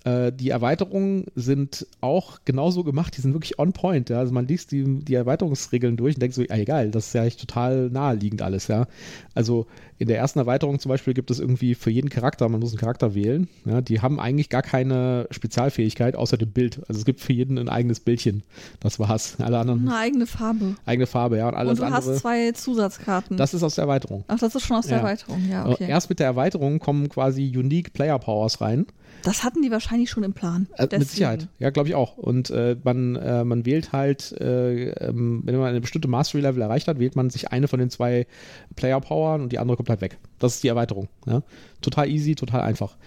Äh, 0.05 0.31
die 0.31 0.51
Erweiterungen 0.51 1.25
sind 1.33 1.87
auch 1.99 2.39
genauso 2.45 2.83
gemacht, 2.83 3.17
die 3.17 3.21
sind 3.21 3.33
wirklich 3.33 3.57
on 3.57 3.73
point. 3.73 4.09
Ja? 4.09 4.19
Also 4.19 4.33
man 4.33 4.47
liest 4.47 4.71
die, 4.71 4.83
die 5.03 5.15
Erweiterungsregeln 5.15 5.97
durch 5.97 6.15
und 6.15 6.21
denkt 6.21 6.35
so, 6.35 6.43
ah, 6.47 6.57
egal, 6.57 6.91
das 6.91 7.07
ist 7.07 7.13
ja 7.13 7.25
echt 7.25 7.39
total 7.39 7.89
naheliegend 7.89 8.43
alles. 8.43 8.67
Ja? 8.67 8.87
Also 9.33 9.65
in 9.97 10.07
der 10.07 10.19
ersten 10.19 10.37
Erweiterung 10.37 10.79
zum 10.79 10.89
Beispiel 10.89 11.15
gibt 11.15 11.31
es 11.31 11.39
irgendwie 11.39 11.73
für 11.73 11.89
jeden 11.89 12.09
Charakter, 12.09 12.47
man 12.49 12.59
muss 12.59 12.69
einen 12.69 12.79
Charakter 12.79 13.15
wählen. 13.15 13.47
Ja? 13.65 13.81
Die 13.81 13.99
haben 13.99 14.19
eigentlich 14.19 14.49
gar 14.49 14.61
keine 14.61 15.27
Spezialfähigkeit 15.31 16.15
außer 16.15 16.37
dem 16.37 16.51
Bild. 16.51 16.81
Also 16.87 16.99
es 16.99 17.05
gibt 17.05 17.19
für 17.19 17.33
jeden 17.33 17.57
ein 17.57 17.69
eigenes 17.69 17.99
Bildchen. 17.99 18.43
Das 18.81 18.99
war's. 18.99 19.37
Alle 19.39 19.57
anderen. 19.57 19.87
Eine 19.87 19.97
eigene 19.97 20.27
Farbe. 20.27 20.75
Eigene 20.85 21.07
Farbe, 21.07 21.37
ja. 21.37 21.47
Und, 21.47 21.55
alles 21.55 21.71
und 21.71 21.79
du 21.79 21.83
andere, 21.85 22.13
hast 22.13 22.19
zwei 22.19 22.51
Zusatzkarten. 22.51 23.37
Das 23.37 23.55
ist 23.55 23.63
aus 23.63 23.73
der 23.73 23.85
Erweiterung. 23.85 24.23
Ach, 24.27 24.37
das 24.37 24.53
ist 24.53 24.67
schon 24.67 24.77
aus 24.77 24.85
der 24.85 24.97
ja. 24.97 25.03
Erweiterung, 25.03 25.49
ja. 25.49 25.65
Okay. 25.67 25.89
Erst 25.89 26.09
mit 26.09 26.19
der 26.19 26.27
Erweiterung 26.27 26.77
kommen 26.77 27.09
quasi 27.09 27.51
Unique 27.57 27.91
Player 27.91 28.19
Powers 28.19 28.61
rein. 28.61 28.85
Das 29.25 29.43
hatten 29.43 29.63
die 29.63 29.71
wahrscheinlich 29.71 29.94
schon 30.05 30.23
im 30.23 30.33
Plan. 30.33 30.67
Äh, 30.77 30.87
mit 30.91 31.09
Sicherheit, 31.09 31.47
ja, 31.59 31.69
glaube 31.69 31.89
ich 31.89 31.95
auch. 31.95 32.17
Und 32.17 32.49
äh, 32.49 32.75
man, 32.83 33.15
äh, 33.15 33.43
man 33.43 33.65
wählt 33.65 33.91
halt, 33.93 34.33
äh, 34.39 34.89
ähm, 34.89 35.41
wenn 35.45 35.57
man 35.57 35.69
eine 35.69 35.81
bestimmte 35.81 36.07
Mastery-Level 36.07 36.61
erreicht 36.61 36.87
hat, 36.87 36.99
wählt 36.99 37.15
man 37.15 37.29
sich 37.29 37.51
eine 37.51 37.67
von 37.67 37.79
den 37.79 37.89
zwei 37.89 38.27
Player-Powern 38.75 39.41
und 39.41 39.51
die 39.51 39.59
andere 39.59 39.77
kommt 39.77 39.89
halt 39.89 40.01
weg. 40.01 40.17
Das 40.39 40.55
ist 40.55 40.63
die 40.63 40.67
Erweiterung. 40.67 41.07
Ja? 41.25 41.41
Total 41.81 42.09
easy, 42.09 42.35
total 42.35 42.61
einfach. 42.61 42.97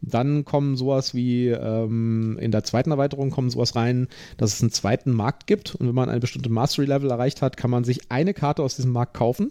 Dann 0.00 0.44
kommen 0.44 0.76
sowas 0.76 1.12
wie 1.14 1.48
ähm, 1.48 2.38
in 2.40 2.52
der 2.52 2.62
zweiten 2.62 2.92
Erweiterung 2.92 3.30
kommen 3.30 3.50
sowas 3.50 3.74
rein, 3.74 4.06
dass 4.36 4.54
es 4.54 4.62
einen 4.62 4.70
zweiten 4.70 5.10
Markt 5.10 5.48
gibt 5.48 5.74
und 5.74 5.88
wenn 5.88 5.94
man 5.94 6.08
eine 6.08 6.20
bestimmte 6.20 6.50
Mastery-Level 6.50 7.10
erreicht 7.10 7.42
hat, 7.42 7.56
kann 7.56 7.70
man 7.70 7.82
sich 7.82 8.10
eine 8.10 8.32
Karte 8.32 8.62
aus 8.62 8.76
diesem 8.76 8.92
Markt 8.92 9.14
kaufen 9.14 9.50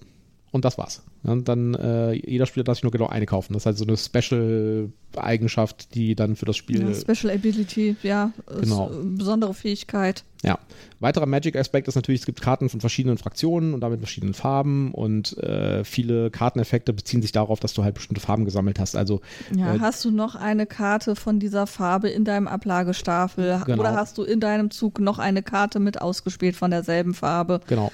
und 0.52 0.64
das 0.66 0.78
war's. 0.78 1.02
Und 1.24 1.50
dann 1.50 1.74
äh, 1.76 2.14
jeder 2.14 2.46
Spieler 2.46 2.64
darf 2.64 2.78
sich 2.78 2.84
nur 2.84 2.92
genau 2.92 3.08
eine 3.08 3.26
kaufen. 3.26 3.54
Das 3.54 3.64
ist 3.64 3.66
halt 3.66 3.78
so 3.78 3.86
eine 3.86 3.98
Special-Eigenschaft, 3.98 5.94
die 5.94 6.16
dann 6.16 6.38
für 6.38 6.46
das 6.46 6.56
Spiel. 6.56 6.88
Ja, 6.88 6.94
Special 6.94 7.34
Ability, 7.34 7.98
ja. 8.02 8.32
Genau. 8.62 8.90
Besondere 9.04 9.54
Fähigkeit. 9.54 10.24
Ja. 10.44 10.58
Weiterer 11.00 11.26
Magic-Aspekt 11.26 11.90
ist 11.90 11.96
natürlich, 11.96 12.22
es 12.22 12.26
gibt 12.26 12.42
Karten 12.42 12.70
von 12.70 12.80
verschiedenen 12.80 13.18
Fraktionen 13.18 13.74
und 13.74 13.82
damit 13.82 14.00
verschiedenen 14.00 14.34
Farben 14.34 14.94
und 14.94 15.38
äh, 15.40 15.84
viele 15.84 16.32
Karteneffekte 16.32 16.94
beziehen 16.94 17.22
sich 17.22 17.34
darauf, 17.34 17.60
dass 17.60 17.74
du 17.74 17.84
halt 17.84 17.96
bestimmte 17.96 18.22
Farben 18.22 18.46
gesammelt 18.46 18.80
hast. 18.80 18.96
Also 18.96 19.20
Ja, 19.56 19.76
äh, 19.76 19.80
hast 19.80 20.06
du 20.06 20.12
noch 20.12 20.36
eine 20.36 20.66
Karte 20.66 21.16
von 21.18 21.40
dieser 21.40 21.68
Farbe 21.68 22.10
in 22.10 22.24
deinem 22.24 22.48
Ablagestapel? 22.48 23.64
Genau. 23.66 23.82
Oder 23.82 23.96
hast 23.96 24.18
du 24.18 24.24
in 24.24 24.40
deinem 24.40 24.72
Zug 24.72 25.00
noch 25.00 25.20
eine 25.20 25.44
Karte 25.44 25.80
mit 25.80 26.02
ausgespielt 26.02 26.56
von 26.56 26.72
derselben 26.72 27.14
Farbe? 27.14 27.60
Genau. 27.68 27.92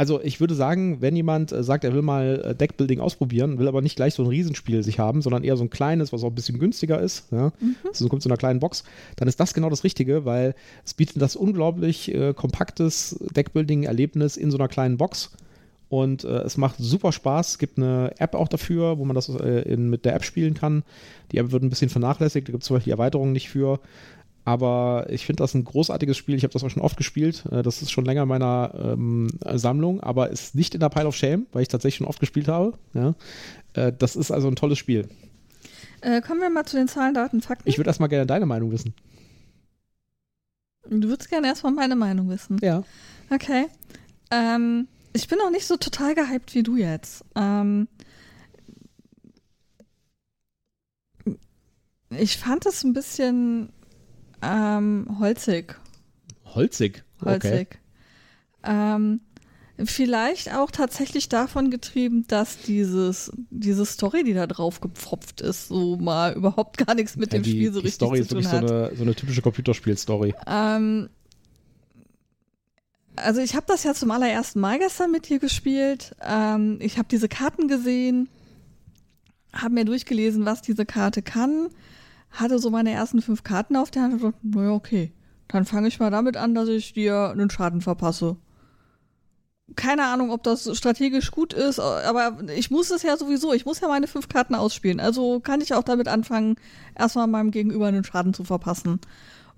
Also 0.00 0.18
ich 0.22 0.40
würde 0.40 0.54
sagen, 0.54 1.02
wenn 1.02 1.14
jemand 1.14 1.52
äh, 1.52 1.62
sagt, 1.62 1.84
er 1.84 1.92
will 1.92 2.00
mal 2.00 2.42
äh, 2.42 2.54
Deckbuilding 2.54 3.00
ausprobieren, 3.00 3.58
will 3.58 3.68
aber 3.68 3.82
nicht 3.82 3.96
gleich 3.96 4.14
so 4.14 4.22
ein 4.22 4.28
Riesenspiel 4.28 4.82
sich 4.82 4.98
haben, 4.98 5.20
sondern 5.20 5.44
eher 5.44 5.58
so 5.58 5.64
ein 5.64 5.68
kleines, 5.68 6.10
was 6.10 6.24
auch 6.24 6.28
ein 6.28 6.34
bisschen 6.34 6.58
günstiger 6.58 6.98
ist, 6.98 7.30
ja, 7.30 7.52
also 7.86 8.08
kommt 8.08 8.22
zu 8.22 8.30
einer 8.30 8.38
kleinen 8.38 8.60
Box, 8.60 8.84
dann 9.16 9.28
ist 9.28 9.38
das 9.38 9.52
genau 9.52 9.68
das 9.68 9.84
Richtige, 9.84 10.24
weil 10.24 10.54
es 10.86 10.94
bietet 10.94 11.20
das 11.20 11.36
unglaublich 11.36 12.14
äh, 12.14 12.32
kompaktes 12.32 13.22
Deckbuilding-Erlebnis 13.36 14.38
in 14.38 14.50
so 14.50 14.56
einer 14.56 14.68
kleinen 14.68 14.96
Box. 14.96 15.32
Und 15.90 16.24
äh, 16.24 16.28
es 16.44 16.56
macht 16.56 16.76
super 16.78 17.12
Spaß. 17.12 17.48
Es 17.50 17.58
gibt 17.58 17.76
eine 17.76 18.14
App 18.18 18.34
auch 18.36 18.48
dafür, 18.48 18.98
wo 18.98 19.04
man 19.04 19.16
das 19.16 19.28
äh, 19.28 19.62
in, 19.70 19.90
mit 19.90 20.04
der 20.04 20.14
App 20.14 20.24
spielen 20.24 20.54
kann. 20.54 20.84
Die 21.32 21.38
App 21.38 21.50
wird 21.50 21.62
ein 21.62 21.68
bisschen 21.68 21.90
vernachlässigt, 21.90 22.48
da 22.48 22.52
gibt 22.52 22.62
es 22.62 22.68
zum 22.68 22.76
Beispiel 22.76 22.92
die 22.92 22.98
Erweiterungen 22.98 23.32
nicht 23.32 23.50
für. 23.50 23.80
Aber 24.44 25.06
ich 25.10 25.26
finde 25.26 25.42
das 25.42 25.54
ein 25.54 25.64
großartiges 25.64 26.16
Spiel. 26.16 26.34
Ich 26.34 26.42
habe 26.44 26.52
das 26.52 26.64
auch 26.64 26.70
schon 26.70 26.82
oft 26.82 26.96
gespielt. 26.96 27.44
Äh, 27.50 27.62
Das 27.62 27.82
ist 27.82 27.90
schon 27.90 28.04
länger 28.04 28.22
in 28.22 28.28
meiner 28.28 28.72
ähm, 28.74 29.28
Sammlung, 29.54 30.00
aber 30.00 30.30
ist 30.30 30.54
nicht 30.54 30.74
in 30.74 30.80
der 30.80 30.88
Pile 30.88 31.06
of 31.06 31.16
Shame, 31.16 31.46
weil 31.52 31.62
ich 31.62 31.68
tatsächlich 31.68 31.96
schon 31.98 32.06
oft 32.06 32.20
gespielt 32.20 32.48
habe. 32.48 32.72
Ja. 32.94 33.14
Äh, 33.74 33.92
Das 33.92 34.16
ist 34.16 34.30
also 34.30 34.48
ein 34.48 34.56
tolles 34.56 34.78
Spiel. 34.78 35.08
Äh, 36.00 36.22
kommen 36.22 36.40
wir 36.40 36.48
mal 36.48 36.64
zu 36.64 36.76
den 36.76 36.88
Zahlen, 36.88 37.12
Daten, 37.14 37.42
Fakten. 37.42 37.68
Ich 37.68 37.76
würde 37.78 37.90
erstmal 37.90 38.08
gerne 38.08 38.24
deine 38.26 38.46
Meinung 38.46 38.70
wissen. 38.72 38.94
du 40.88 41.08
würdest 41.08 41.28
gerne 41.28 41.46
erstmal 41.48 41.72
meine 41.72 41.94
Meinung 41.96 42.28
wissen. 42.30 42.56
Ja. 42.62 42.82
Okay. 43.30 43.66
Ähm, 44.30 44.88
ich 45.12 45.28
bin 45.28 45.38
auch 45.44 45.50
nicht 45.50 45.66
so 45.66 45.76
total 45.76 46.14
gehypt 46.14 46.54
wie 46.54 46.62
du 46.62 46.76
jetzt. 46.76 47.24
Ähm, 47.36 47.86
ich 52.10 52.38
fand 52.38 52.64
es 52.66 52.82
ein 52.84 52.92
bisschen 52.92 53.70
ähm, 54.42 55.16
holzig. 55.18 55.76
Holzig. 56.44 57.04
Okay. 57.20 57.30
Holzig. 57.30 57.78
Ähm, 58.62 59.20
vielleicht 59.84 60.54
auch 60.54 60.70
tatsächlich 60.70 61.28
davon 61.28 61.70
getrieben, 61.70 62.26
dass 62.28 62.58
dieses, 62.58 63.32
diese 63.50 63.86
Story, 63.86 64.24
die 64.24 64.34
da 64.34 64.46
drauf 64.46 64.80
gepfropft 64.80 65.40
ist, 65.40 65.68
so 65.68 65.96
mal 65.96 66.34
überhaupt 66.34 66.76
gar 66.78 66.94
nichts 66.94 67.16
mit 67.16 67.32
Ja, 67.32 67.38
dem 67.38 67.42
die, 67.44 67.50
Spiel 67.52 67.72
so 67.72 67.80
die 67.80 67.86
richtig 67.86 67.94
Story 67.94 68.18
zu 68.18 68.22
ist 68.22 68.28
tun 68.28 68.38
wirklich 68.44 68.50
so 68.50 68.56
hat. 68.56 68.88
eine, 68.88 68.96
so 68.96 69.02
eine 69.02 69.14
typische 69.14 69.42
Computerspiel-Story. 69.42 70.34
Ähm, 70.46 71.08
also 73.16 73.40
ich 73.40 73.54
habe 73.54 73.66
das 73.68 73.84
ja 73.84 73.94
zum 73.94 74.10
allerersten 74.10 74.60
Mal 74.60 74.78
gestern 74.78 75.10
mit 75.10 75.28
dir 75.28 75.38
gespielt. 75.38 76.14
Ähm, 76.22 76.78
ich 76.80 76.98
habe 76.98 77.08
diese 77.10 77.28
Karten 77.28 77.68
gesehen, 77.68 78.28
habe 79.52 79.74
mir 79.74 79.84
durchgelesen, 79.84 80.44
was 80.44 80.62
diese 80.62 80.86
Karte 80.86 81.22
kann, 81.22 81.68
hatte 82.30 82.58
so 82.58 82.70
meine 82.70 82.92
ersten 82.92 83.22
fünf 83.22 83.42
Karten 83.42 83.76
auf 83.76 83.90
der 83.90 84.02
Hand 84.02 84.14
und 84.14 84.22
dachte, 84.22 84.38
naja, 84.42 84.70
okay, 84.70 85.12
dann 85.48 85.64
fange 85.64 85.88
ich 85.88 85.98
mal 85.98 86.10
damit 86.10 86.36
an, 86.36 86.54
dass 86.54 86.68
ich 86.68 86.92
dir 86.92 87.30
einen 87.30 87.50
Schaden 87.50 87.80
verpasse. 87.80 88.36
Keine 89.76 90.04
Ahnung, 90.06 90.30
ob 90.30 90.42
das 90.42 90.76
strategisch 90.76 91.30
gut 91.30 91.52
ist, 91.52 91.78
aber 91.78 92.38
ich 92.56 92.72
muss 92.72 92.90
es 92.90 93.02
ja 93.02 93.16
sowieso, 93.16 93.52
ich 93.52 93.66
muss 93.66 93.80
ja 93.80 93.88
meine 93.88 94.08
fünf 94.08 94.28
Karten 94.28 94.56
ausspielen. 94.56 94.98
Also 94.98 95.38
kann 95.38 95.60
ich 95.60 95.74
auch 95.74 95.84
damit 95.84 96.08
anfangen, 96.08 96.56
erstmal 96.98 97.28
meinem 97.28 97.52
Gegenüber 97.52 97.86
einen 97.86 98.02
Schaden 98.02 98.34
zu 98.34 98.42
verpassen. 98.42 99.00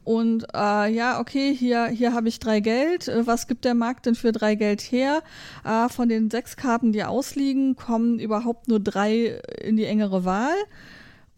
Und 0.05 0.47
äh, 0.53 0.93
ja, 0.93 1.21
okay, 1.21 1.55
hier, 1.55 1.87
hier 1.87 2.13
habe 2.13 2.29
ich 2.29 2.41
drei 2.41 2.61
Geld. 2.61 3.11
Was 3.25 3.47
gibt 3.47 3.65
der 3.65 3.75
Markt 3.75 4.07
denn 4.07 4.17
für 4.17 4.33
drei 4.33 4.57
Geld 4.57 4.81
her? 4.81 5.23
Äh, 5.65 5.89
von 5.89 6.09
den 6.09 6.29
sechs 6.29 6.57
Karten, 6.57 6.93
die 6.93 7.05
ausliegen, 7.05 7.77
kommen 7.77 8.19
überhaupt 8.19 8.69
nur 8.69 8.81
drei 8.81 9.41
in 9.63 9.77
die 9.77 9.85
engere 9.85 10.25
Wahl. 10.25 10.55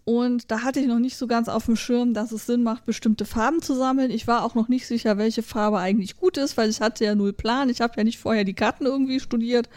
Und 0.05 0.51
da 0.51 0.63
hatte 0.63 0.81
ich 0.81 0.87
noch 0.87 0.99
nicht 0.99 1.17
so 1.17 1.27
ganz 1.27 1.49
auf 1.49 1.65
dem 1.65 1.77
Schirm, 1.77 2.13
dass 2.13 2.31
es 2.31 2.45
Sinn 2.45 2.63
macht, 2.63 2.85
bestimmte 2.85 3.25
Farben 3.25 3.63
zu 3.63 3.75
sammeln. 3.75 4.11
Ich 4.11 4.27
war 4.27 4.45
auch 4.45 4.55
noch 4.55 4.69
nicht 4.69 4.87
sicher, 4.87 5.17
welche 5.17 5.43
Farbe 5.43 5.79
eigentlich 5.79 6.17
gut 6.17 6.37
ist, 6.37 6.59
weil 6.59 6.69
ich 6.69 6.83
hatte 6.83 7.05
ja 7.05 7.15
null 7.15 7.33
Plan. 7.33 7.71
Ich 7.71 7.81
habe 7.81 7.95
ja 7.97 8.05
nicht 8.05 8.19
vorher 8.19 8.45
die 8.45 8.55
Karten 8.55 8.85
irgendwie 8.85 9.19
studiert. 9.19 9.71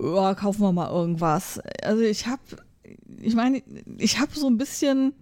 Ja, 0.00 0.34
kaufen 0.34 0.62
wir 0.62 0.72
mal 0.72 0.90
irgendwas. 0.90 1.60
Also 1.82 2.02
ich 2.02 2.28
habe, 2.28 2.42
ich 3.20 3.34
meine, 3.34 3.62
ich 3.96 4.20
habe 4.20 4.32
so 4.38 4.48
ein 4.48 4.58
bisschen 4.58 5.12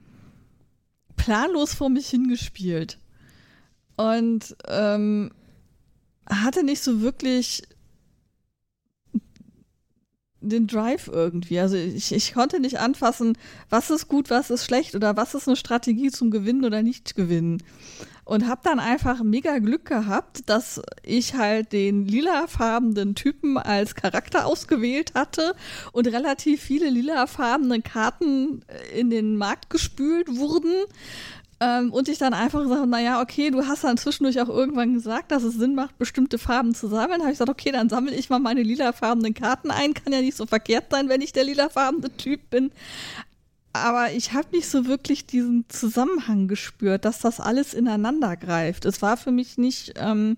planlos 1.16 1.72
vor 1.72 1.88
mich 1.88 2.08
hingespielt. 2.08 2.98
Und 3.96 4.54
ähm, 4.68 5.30
hatte 6.28 6.62
nicht 6.62 6.82
so 6.82 7.00
wirklich 7.00 7.62
den 10.40 10.66
Drive 10.66 11.08
irgendwie. 11.08 11.58
Also 11.58 11.76
ich, 11.76 12.12
ich 12.12 12.34
konnte 12.34 12.60
nicht 12.60 12.78
anfassen, 12.78 13.36
was 13.70 13.90
ist 13.90 14.08
gut, 14.08 14.30
was 14.30 14.50
ist 14.50 14.64
schlecht 14.64 14.94
oder 14.94 15.16
was 15.16 15.34
ist 15.34 15.48
eine 15.48 15.56
Strategie 15.56 16.10
zum 16.10 16.30
Gewinnen 16.30 16.64
oder 16.64 16.82
nicht 16.82 17.14
gewinnen. 17.14 17.62
Und 18.24 18.48
habe 18.48 18.60
dann 18.64 18.80
einfach 18.80 19.22
mega 19.22 19.58
Glück 19.58 19.84
gehabt, 19.84 20.48
dass 20.50 20.82
ich 21.04 21.34
halt 21.34 21.72
den 21.72 22.06
lilafarbenen 22.06 23.14
Typen 23.14 23.56
als 23.56 23.94
Charakter 23.94 24.46
ausgewählt 24.46 25.14
hatte 25.14 25.54
und 25.92 26.08
relativ 26.08 26.60
viele 26.60 26.90
lilafarbene 26.90 27.82
Karten 27.82 28.62
in 28.96 29.10
den 29.10 29.36
Markt 29.36 29.70
gespült 29.70 30.26
wurden. 30.36 30.72
Ähm, 31.58 31.90
und 31.90 32.08
ich 32.08 32.18
dann 32.18 32.34
einfach 32.34 32.60
gesagt 32.60 32.80
habe, 32.80 32.90
naja, 32.90 33.22
okay, 33.22 33.50
du 33.50 33.66
hast 33.66 33.84
dann 33.84 33.96
zwischendurch 33.96 34.40
auch 34.40 34.48
irgendwann 34.48 34.92
gesagt, 34.92 35.30
dass 35.30 35.42
es 35.42 35.54
Sinn 35.54 35.74
macht, 35.74 35.96
bestimmte 35.96 36.38
Farben 36.38 36.74
zu 36.74 36.88
sammeln. 36.88 37.22
habe 37.22 37.32
ich 37.32 37.38
gesagt, 37.38 37.50
okay, 37.50 37.72
dann 37.72 37.88
sammle 37.88 38.14
ich 38.14 38.28
mal 38.28 38.38
meine 38.38 38.62
lilafarbenen 38.62 39.32
Karten 39.32 39.70
ein. 39.70 39.94
Kann 39.94 40.12
ja 40.12 40.20
nicht 40.20 40.36
so 40.36 40.44
verkehrt 40.44 40.86
sein, 40.90 41.08
wenn 41.08 41.22
ich 41.22 41.32
der 41.32 41.44
lilafarbene 41.44 42.14
Typ 42.16 42.50
bin. 42.50 42.72
Aber 43.72 44.12
ich 44.12 44.32
habe 44.32 44.48
nicht 44.52 44.68
so 44.68 44.86
wirklich 44.86 45.26
diesen 45.26 45.64
Zusammenhang 45.68 46.48
gespürt, 46.48 47.04
dass 47.04 47.20
das 47.20 47.40
alles 47.40 47.74
ineinander 47.74 48.36
greift. 48.36 48.84
Es 48.84 49.00
war 49.00 49.16
für 49.16 49.32
mich 49.32 49.56
nicht 49.56 49.94
ähm, 49.96 50.36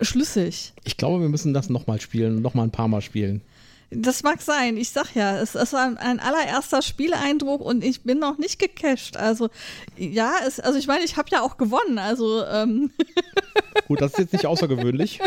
schlüssig. 0.00 0.72
Ich 0.84 0.96
glaube, 0.96 1.22
wir 1.22 1.28
müssen 1.28 1.54
das 1.54 1.68
nochmal 1.68 2.00
spielen, 2.00 2.40
nochmal 2.42 2.66
ein 2.66 2.72
paar 2.72 2.88
Mal 2.88 3.00
spielen. 3.02 3.42
Das 3.90 4.22
mag 4.22 4.40
sein. 4.40 4.76
Ich 4.76 4.90
sag 4.90 5.16
ja, 5.16 5.38
es, 5.38 5.54
war 5.54 5.84
ein, 5.84 5.98
ein 5.98 6.20
allererster 6.20 6.80
Spieleindruck 6.80 7.60
und 7.60 7.82
ich 7.82 8.02
bin 8.02 8.20
noch 8.20 8.38
nicht 8.38 8.60
gecasht. 8.60 9.16
Also 9.16 9.50
ja, 9.96 10.32
es, 10.46 10.60
also 10.60 10.78
ich 10.78 10.86
meine, 10.86 11.04
ich 11.04 11.16
habe 11.16 11.28
ja 11.30 11.42
auch 11.42 11.56
gewonnen. 11.56 11.98
Also 11.98 12.44
ähm, 12.46 12.92
Gut, 13.88 14.00
das 14.00 14.12
ist 14.12 14.18
jetzt 14.18 14.32
nicht 14.32 14.46
außergewöhnlich. 14.46 15.18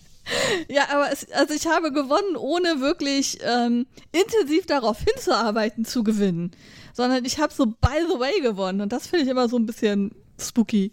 ja, 0.68 0.88
aber 0.90 1.12
es, 1.12 1.30
also 1.30 1.54
ich 1.54 1.66
habe 1.68 1.92
gewonnen, 1.92 2.36
ohne 2.36 2.80
wirklich 2.80 3.38
ähm, 3.44 3.86
intensiv 4.10 4.66
darauf 4.66 4.98
hinzuarbeiten 4.98 5.84
zu 5.84 6.02
gewinnen, 6.02 6.50
sondern 6.94 7.24
ich 7.24 7.38
habe 7.38 7.52
so 7.52 7.66
by 7.66 8.00
the 8.08 8.18
way 8.18 8.40
gewonnen 8.40 8.80
und 8.80 8.92
das 8.92 9.06
finde 9.06 9.24
ich 9.24 9.30
immer 9.30 9.48
so 9.48 9.56
ein 9.56 9.66
bisschen 9.66 10.10
spooky. 10.40 10.90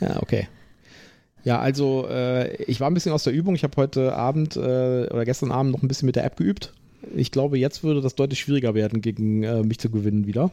Ja, 0.00 0.22
okay. 0.22 0.48
Ja, 1.44 1.58
also 1.58 2.06
äh, 2.08 2.62
ich 2.64 2.80
war 2.80 2.90
ein 2.90 2.94
bisschen 2.94 3.12
aus 3.12 3.24
der 3.24 3.32
Übung. 3.32 3.54
Ich 3.54 3.64
habe 3.64 3.76
heute 3.76 4.14
Abend 4.14 4.56
äh, 4.56 4.60
oder 5.10 5.24
gestern 5.24 5.52
Abend 5.52 5.72
noch 5.72 5.82
ein 5.82 5.88
bisschen 5.88 6.06
mit 6.06 6.16
der 6.16 6.24
App 6.24 6.36
geübt. 6.36 6.72
Ich 7.16 7.30
glaube, 7.30 7.58
jetzt 7.58 7.82
würde 7.82 8.02
das 8.02 8.14
deutlich 8.14 8.40
schwieriger 8.40 8.74
werden, 8.74 9.00
gegen 9.00 9.42
äh, 9.42 9.62
mich 9.62 9.78
zu 9.78 9.90
gewinnen 9.90 10.26
wieder. 10.26 10.52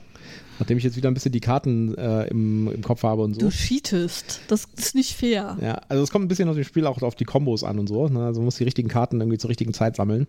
Nachdem 0.60 0.78
ich 0.78 0.84
jetzt 0.84 0.96
wieder 0.96 1.12
ein 1.12 1.14
bisschen 1.14 1.34
die 1.34 1.42
Karten 1.42 1.94
äh, 1.96 2.28
im, 2.28 2.72
im 2.72 2.82
Kopf 2.82 3.04
habe 3.04 3.22
und 3.22 3.34
so. 3.34 3.42
Du 3.42 3.50
cheatest. 3.50 4.40
Das 4.48 4.66
ist 4.78 4.96
nicht 4.96 5.14
fair. 5.14 5.58
Ja, 5.62 5.82
also 5.90 6.04
es 6.04 6.10
kommt 6.10 6.26
ein 6.26 6.30
bisschen 6.30 6.48
aus 6.48 6.56
dem 6.56 6.64
Spiel 6.64 6.86
auch 6.86 7.02
auf 7.02 7.16
die 7.16 7.26
Kombos 7.26 7.64
an 7.64 7.80
und 7.80 7.88
so. 7.88 8.08
Ne? 8.08 8.24
Also 8.24 8.40
man 8.40 8.46
muss 8.46 8.56
die 8.56 8.64
richtigen 8.64 8.88
Karten 8.88 9.20
irgendwie 9.20 9.38
zur 9.38 9.50
richtigen 9.50 9.74
Zeit 9.74 9.98
sammeln. 9.98 10.26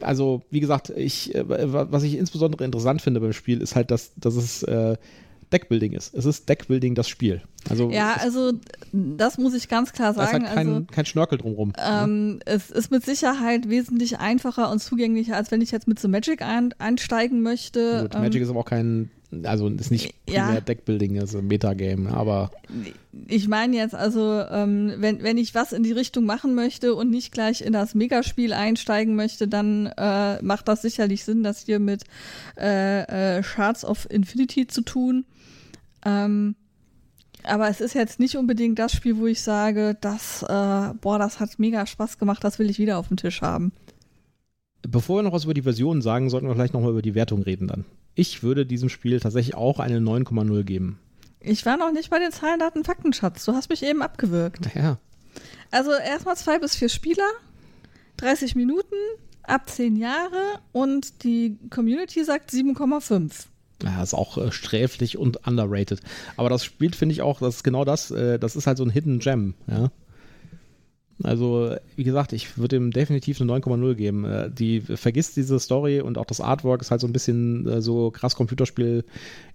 Also, 0.00 0.42
wie 0.50 0.60
gesagt, 0.60 0.90
ich, 0.96 1.34
äh, 1.34 1.44
was 1.46 2.02
ich 2.02 2.16
insbesondere 2.16 2.64
interessant 2.64 3.02
finde 3.02 3.20
beim 3.20 3.34
Spiel, 3.34 3.60
ist 3.60 3.76
halt, 3.76 3.90
dass, 3.90 4.12
dass 4.16 4.34
es 4.34 4.62
äh, 4.62 4.96
Deckbuilding 5.52 5.92
ist. 5.92 6.14
Es 6.14 6.24
ist 6.24 6.48
Deckbuilding 6.48 6.94
das 6.94 7.08
Spiel. 7.08 7.42
Also 7.68 7.90
Ja, 7.90 8.14
es, 8.16 8.22
also 8.22 8.52
das 8.92 9.38
muss 9.38 9.54
ich 9.54 9.68
ganz 9.68 9.92
klar 9.92 10.10
ist 10.10 10.16
sagen. 10.16 10.44
halt 10.44 10.54
kein, 10.54 10.68
also 10.68 10.86
kein 10.90 11.06
Schnörkel 11.06 11.38
drumrum. 11.38 11.72
Ähm, 11.78 12.40
es 12.44 12.70
ist 12.70 12.90
mit 12.90 13.04
Sicherheit 13.04 13.68
wesentlich 13.68 14.18
einfacher 14.18 14.70
und 14.70 14.80
zugänglicher, 14.80 15.36
als 15.36 15.50
wenn 15.50 15.60
ich 15.60 15.70
jetzt 15.70 15.88
mit 15.88 15.98
so 15.98 16.08
Magic 16.08 16.42
ein, 16.42 16.74
einsteigen 16.78 17.42
möchte. 17.42 18.02
Gut, 18.02 18.14
Ähm, 18.14 18.22
Magic 18.22 18.42
ist 18.42 18.50
aber 18.50 18.60
auch 18.60 18.64
kein, 18.64 19.10
also 19.42 19.68
ist 19.68 19.90
nicht 19.90 20.14
ja. 20.28 20.46
primär 20.46 20.60
Deckbuilding, 20.60 21.20
also 21.20 21.42
Metagame, 21.42 22.10
aber 22.12 22.50
ich 23.26 23.48
meine 23.48 23.76
jetzt 23.76 23.94
also, 23.94 24.42
ähm, 24.50 24.94
wenn, 24.98 25.22
wenn 25.22 25.38
ich 25.38 25.54
was 25.54 25.72
in 25.72 25.82
die 25.82 25.92
Richtung 25.92 26.24
machen 26.24 26.54
möchte 26.54 26.94
und 26.94 27.10
nicht 27.10 27.32
gleich 27.32 27.62
in 27.62 27.72
das 27.72 27.94
Megaspiel 27.94 28.52
einsteigen 28.52 29.16
möchte, 29.16 29.48
dann 29.48 29.86
äh, 29.86 30.40
macht 30.42 30.68
das 30.68 30.82
sicherlich 30.82 31.24
Sinn, 31.24 31.42
das 31.42 31.64
hier 31.64 31.78
mit 31.78 32.04
äh, 32.58 33.38
äh, 33.38 33.42
Shards 33.42 33.84
of 33.84 34.06
Infinity 34.10 34.66
zu 34.66 34.82
tun. 34.82 35.24
Ähm, 36.04 36.54
Aber 37.44 37.68
es 37.68 37.80
ist 37.80 37.94
jetzt 37.94 38.18
nicht 38.18 38.36
unbedingt 38.36 38.78
das 38.78 38.92
Spiel, 38.92 39.16
wo 39.16 39.26
ich 39.26 39.42
sage, 39.42 39.96
das, 40.00 40.42
äh, 40.42 40.94
boah, 41.00 41.18
das 41.18 41.40
hat 41.40 41.58
mega 41.58 41.86
Spaß 41.86 42.18
gemacht, 42.18 42.42
das 42.42 42.58
will 42.58 42.68
ich 42.68 42.78
wieder 42.78 42.98
auf 42.98 43.08
dem 43.08 43.16
Tisch 43.16 43.42
haben. 43.42 43.72
Bevor 44.82 45.18
wir 45.18 45.22
noch 45.22 45.32
was 45.32 45.44
über 45.44 45.54
die 45.54 45.62
Version 45.62 46.02
sagen, 46.02 46.30
sollten 46.30 46.46
wir 46.48 46.54
vielleicht 46.54 46.74
nochmal 46.74 46.90
über 46.90 47.02
die 47.02 47.14
Wertung 47.14 47.42
reden 47.42 47.68
dann. 47.68 47.84
Ich 48.14 48.42
würde 48.42 48.66
diesem 48.66 48.88
Spiel 48.88 49.20
tatsächlich 49.20 49.54
auch 49.54 49.78
eine 49.78 49.98
9,0 49.98 50.62
geben. 50.64 50.98
Ich 51.40 51.64
war 51.64 51.76
noch 51.76 51.92
nicht 51.92 52.10
bei 52.10 52.18
den 52.18 52.32
Zahlen, 52.32 52.58
Daten, 52.58 52.84
Fakten, 52.84 53.12
Schatz. 53.12 53.44
Du 53.44 53.52
hast 53.52 53.70
mich 53.70 53.82
eben 53.84 54.02
abgewürgt. 54.02 54.74
Ja. 54.74 54.98
Also 55.70 55.92
erstmal 55.92 56.36
zwei 56.36 56.58
bis 56.58 56.74
vier 56.74 56.88
Spieler, 56.88 57.28
30 58.16 58.56
Minuten, 58.56 58.96
ab 59.44 59.68
10 59.68 59.96
Jahre 59.96 60.60
und 60.72 61.22
die 61.22 61.56
Community 61.70 62.24
sagt 62.24 62.50
7,5. 62.50 63.46
Ja, 63.82 64.02
ist 64.02 64.14
auch 64.14 64.38
äh, 64.38 64.50
sträflich 64.50 65.18
und 65.18 65.46
underrated. 65.46 66.00
Aber 66.36 66.48
das 66.48 66.64
spielt, 66.64 66.96
finde 66.96 67.12
ich 67.12 67.22
auch, 67.22 67.38
das 67.40 67.56
ist 67.56 67.62
genau 67.62 67.84
das, 67.84 68.10
äh, 68.10 68.38
das 68.38 68.56
ist 68.56 68.66
halt 68.66 68.78
so 68.78 68.84
ein 68.84 68.90
Hidden 68.90 69.20
Gem, 69.20 69.54
ja. 69.68 69.90
Also, 71.24 71.74
wie 71.96 72.04
gesagt, 72.04 72.32
ich 72.32 72.58
würde 72.58 72.76
ihm 72.76 72.92
definitiv 72.92 73.40
eine 73.40 73.52
9,0 73.52 73.94
geben. 73.96 74.24
Äh, 74.24 74.50
die 74.50 74.80
vergisst 74.80 75.36
diese 75.36 75.58
Story 75.58 76.00
und 76.00 76.16
auch 76.16 76.24
das 76.24 76.40
Artwork 76.40 76.80
ist 76.80 76.92
halt 76.92 77.00
so 77.00 77.08
ein 77.08 77.12
bisschen 77.12 77.66
äh, 77.66 77.82
so 77.82 78.10
krass 78.12 78.36
Computerspiel 78.36 79.04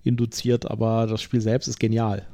induziert, 0.04 0.70
aber 0.70 1.08
das 1.08 1.22
Spiel 1.22 1.40
selbst 1.40 1.68
ist 1.68 1.80
genial. 1.80 2.28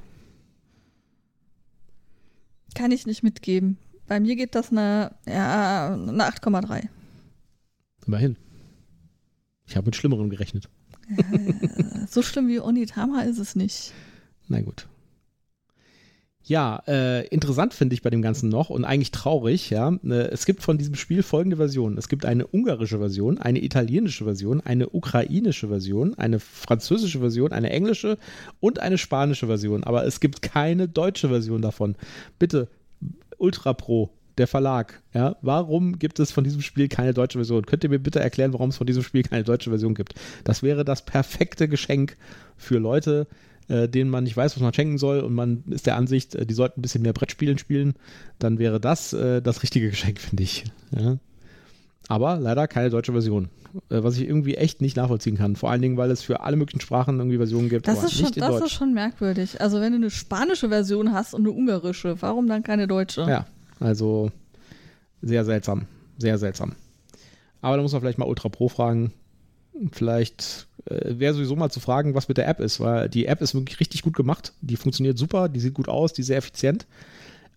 Kann 2.74 2.92
ich 2.92 3.06
nicht 3.06 3.24
mitgeben. 3.24 3.78
Bei 4.08 4.20
mir 4.20 4.36
geht 4.36 4.56
das 4.56 4.72
eine, 4.72 5.16
ja, 5.28 5.94
eine 5.94 6.24
8,3. 6.24 6.88
Immerhin. 8.08 8.38
Ich 9.68 9.76
habe 9.76 9.86
mit 9.86 9.96
Schlimmerem 9.96 10.32
gerechnet. 10.32 10.70
Äh, 11.18 12.06
so 12.08 12.22
schlimm 12.22 12.48
wie 12.48 12.60
Onitama 12.60 13.22
ist 13.22 13.40
es 13.40 13.56
nicht. 13.56 13.94
Na 14.48 14.62
gut. 14.62 14.88
Ja, 16.50 16.82
äh, 16.88 17.28
interessant 17.28 17.76
finde 17.76 17.94
ich 17.94 18.02
bei 18.02 18.10
dem 18.10 18.24
Ganzen 18.24 18.50
noch 18.50 18.72
und 18.72 18.84
eigentlich 18.84 19.12
traurig, 19.12 19.70
ja. 19.70 19.94
Äh, 20.04 20.30
es 20.32 20.48
gibt 20.48 20.64
von 20.64 20.80
diesem 20.80 20.96
Spiel 20.96 21.22
folgende 21.22 21.58
Versionen. 21.58 21.98
Es 21.98 22.10
gibt 22.10 22.26
eine 22.26 22.48
ungarische 22.48 22.98
Version, 22.98 23.38
eine 23.38 23.64
italienische 23.64 24.24
Version, 24.24 24.60
eine 24.62 24.90
ukrainische 24.90 25.68
Version, 25.68 26.16
eine 26.16 26.40
französische 26.40 27.20
Version, 27.20 27.52
eine 27.52 27.70
englische 27.70 28.18
und 28.60 28.80
eine 28.80 28.98
spanische 28.98 29.46
Version. 29.46 29.84
Aber 29.84 30.06
es 30.08 30.20
gibt 30.22 30.42
keine 30.42 30.88
deutsche 30.88 31.30
Version 31.30 31.62
davon. 31.62 31.96
Bitte, 32.40 32.68
Ultra 33.38 33.74
Pro, 33.74 34.10
der 34.40 34.48
Verlag, 34.48 35.02
ja, 35.14 35.36
warum 35.42 36.00
gibt 36.00 36.20
es 36.20 36.32
von 36.32 36.44
diesem 36.44 36.62
Spiel 36.62 36.88
keine 36.88 37.14
deutsche 37.14 37.38
Version? 37.38 37.66
Könnt 37.66 37.84
ihr 37.84 37.90
mir 37.90 38.00
bitte 38.00 38.20
erklären, 38.20 38.54
warum 38.54 38.70
es 38.70 38.78
von 38.78 38.88
diesem 38.88 39.04
Spiel 39.04 39.24
keine 39.24 39.44
deutsche 39.44 39.70
Version 39.70 39.94
gibt? 39.94 40.16
Das 40.44 40.64
wäre 40.64 40.84
das 40.84 41.06
perfekte 41.06 41.68
Geschenk 41.68 42.18
für 42.58 42.80
Leute, 42.80 43.28
äh, 43.68 43.88
denen 43.88 44.10
man 44.10 44.24
nicht 44.24 44.36
weiß, 44.36 44.56
was 44.56 44.64
man 44.64 44.74
schenken 44.74 44.98
soll 44.98 45.20
und 45.20 45.34
man 45.34 45.64
ist 45.70 45.86
der 45.86 45.96
Ansicht, 45.96 46.36
äh, 46.36 46.46
die 46.46 46.54
sollten 46.54 46.80
ein 46.80 46.82
bisschen 46.82 47.04
mehr 47.04 47.14
Brettspielen 47.14 47.58
spielen, 47.58 47.94
dann 48.40 48.58
wäre 48.58 48.80
das 48.80 49.14
äh, 49.14 49.42
das 49.42 49.62
richtige 49.62 49.90
Geschenk, 49.90 50.20
finde 50.20 50.44
ich. 50.44 50.64
Ja. 50.98 51.18
Aber 52.08 52.38
leider 52.38 52.68
keine 52.68 52.90
deutsche 52.90 53.12
Version. 53.12 53.50
Äh, 53.90 54.04
was 54.04 54.18
ich 54.18 54.28
irgendwie 54.28 54.56
echt 54.56 54.82
nicht 54.82 54.98
nachvollziehen 54.98 55.38
kann. 55.38 55.56
Vor 55.56 55.70
allen 55.70 55.82
Dingen, 55.82 55.98
weil 55.98 56.10
es 56.12 56.24
für 56.24 56.42
alle 56.42 56.56
möglichen 56.56 56.82
Sprachen 56.82 57.20
irgendwie 57.20 57.38
Versionen 57.38 57.70
gibt. 57.70 57.88
Das, 57.88 58.04
ist 58.04 58.18
schon, 58.18 58.32
das 58.36 58.62
ist 58.62 58.72
schon 58.72 58.94
merkwürdig. 58.94 59.62
Also, 59.62 59.80
wenn 59.80 59.92
du 59.92 59.98
eine 59.98 60.10
spanische 60.10 60.70
Version 60.70 61.14
hast 61.14 61.34
und 61.34 61.42
eine 61.42 61.52
ungarische, 61.52 62.22
warum 62.22 62.48
dann 62.48 62.64
keine 62.64 62.88
deutsche? 62.88 63.22
Ja, 63.22 63.46
also 63.80 64.32
sehr 65.22 65.46
seltsam. 65.46 65.88
Sehr 66.18 66.38
seltsam. 66.38 66.74
Aber 67.62 67.78
da 67.78 67.84
muss 67.84 67.92
man 67.92 68.02
vielleicht 68.02 68.18
mal 68.18 68.28
Ultra 68.28 68.50
Pro 68.50 68.70
fragen. 68.70 69.14
Vielleicht 69.92 70.68
äh, 70.86 71.20
wäre 71.20 71.34
sowieso 71.34 71.56
mal 71.56 71.70
zu 71.70 71.80
fragen, 71.80 72.16
was 72.16 72.28
mit 72.28 72.38
der 72.38 72.48
App 72.48 72.60
ist, 72.60 72.80
weil 72.80 73.10
die 73.10 73.26
App 73.26 73.42
ist 73.42 73.54
wirklich 73.54 73.80
richtig 73.80 74.02
gut 74.02 74.16
gemacht. 74.16 74.54
Die 74.62 74.76
funktioniert 74.76 75.18
super, 75.18 75.50
die 75.50 75.60
sieht 75.60 75.74
gut 75.74 75.88
aus, 75.88 76.14
die 76.14 76.22
ist 76.22 76.28
sehr 76.28 76.38
effizient. 76.38 76.86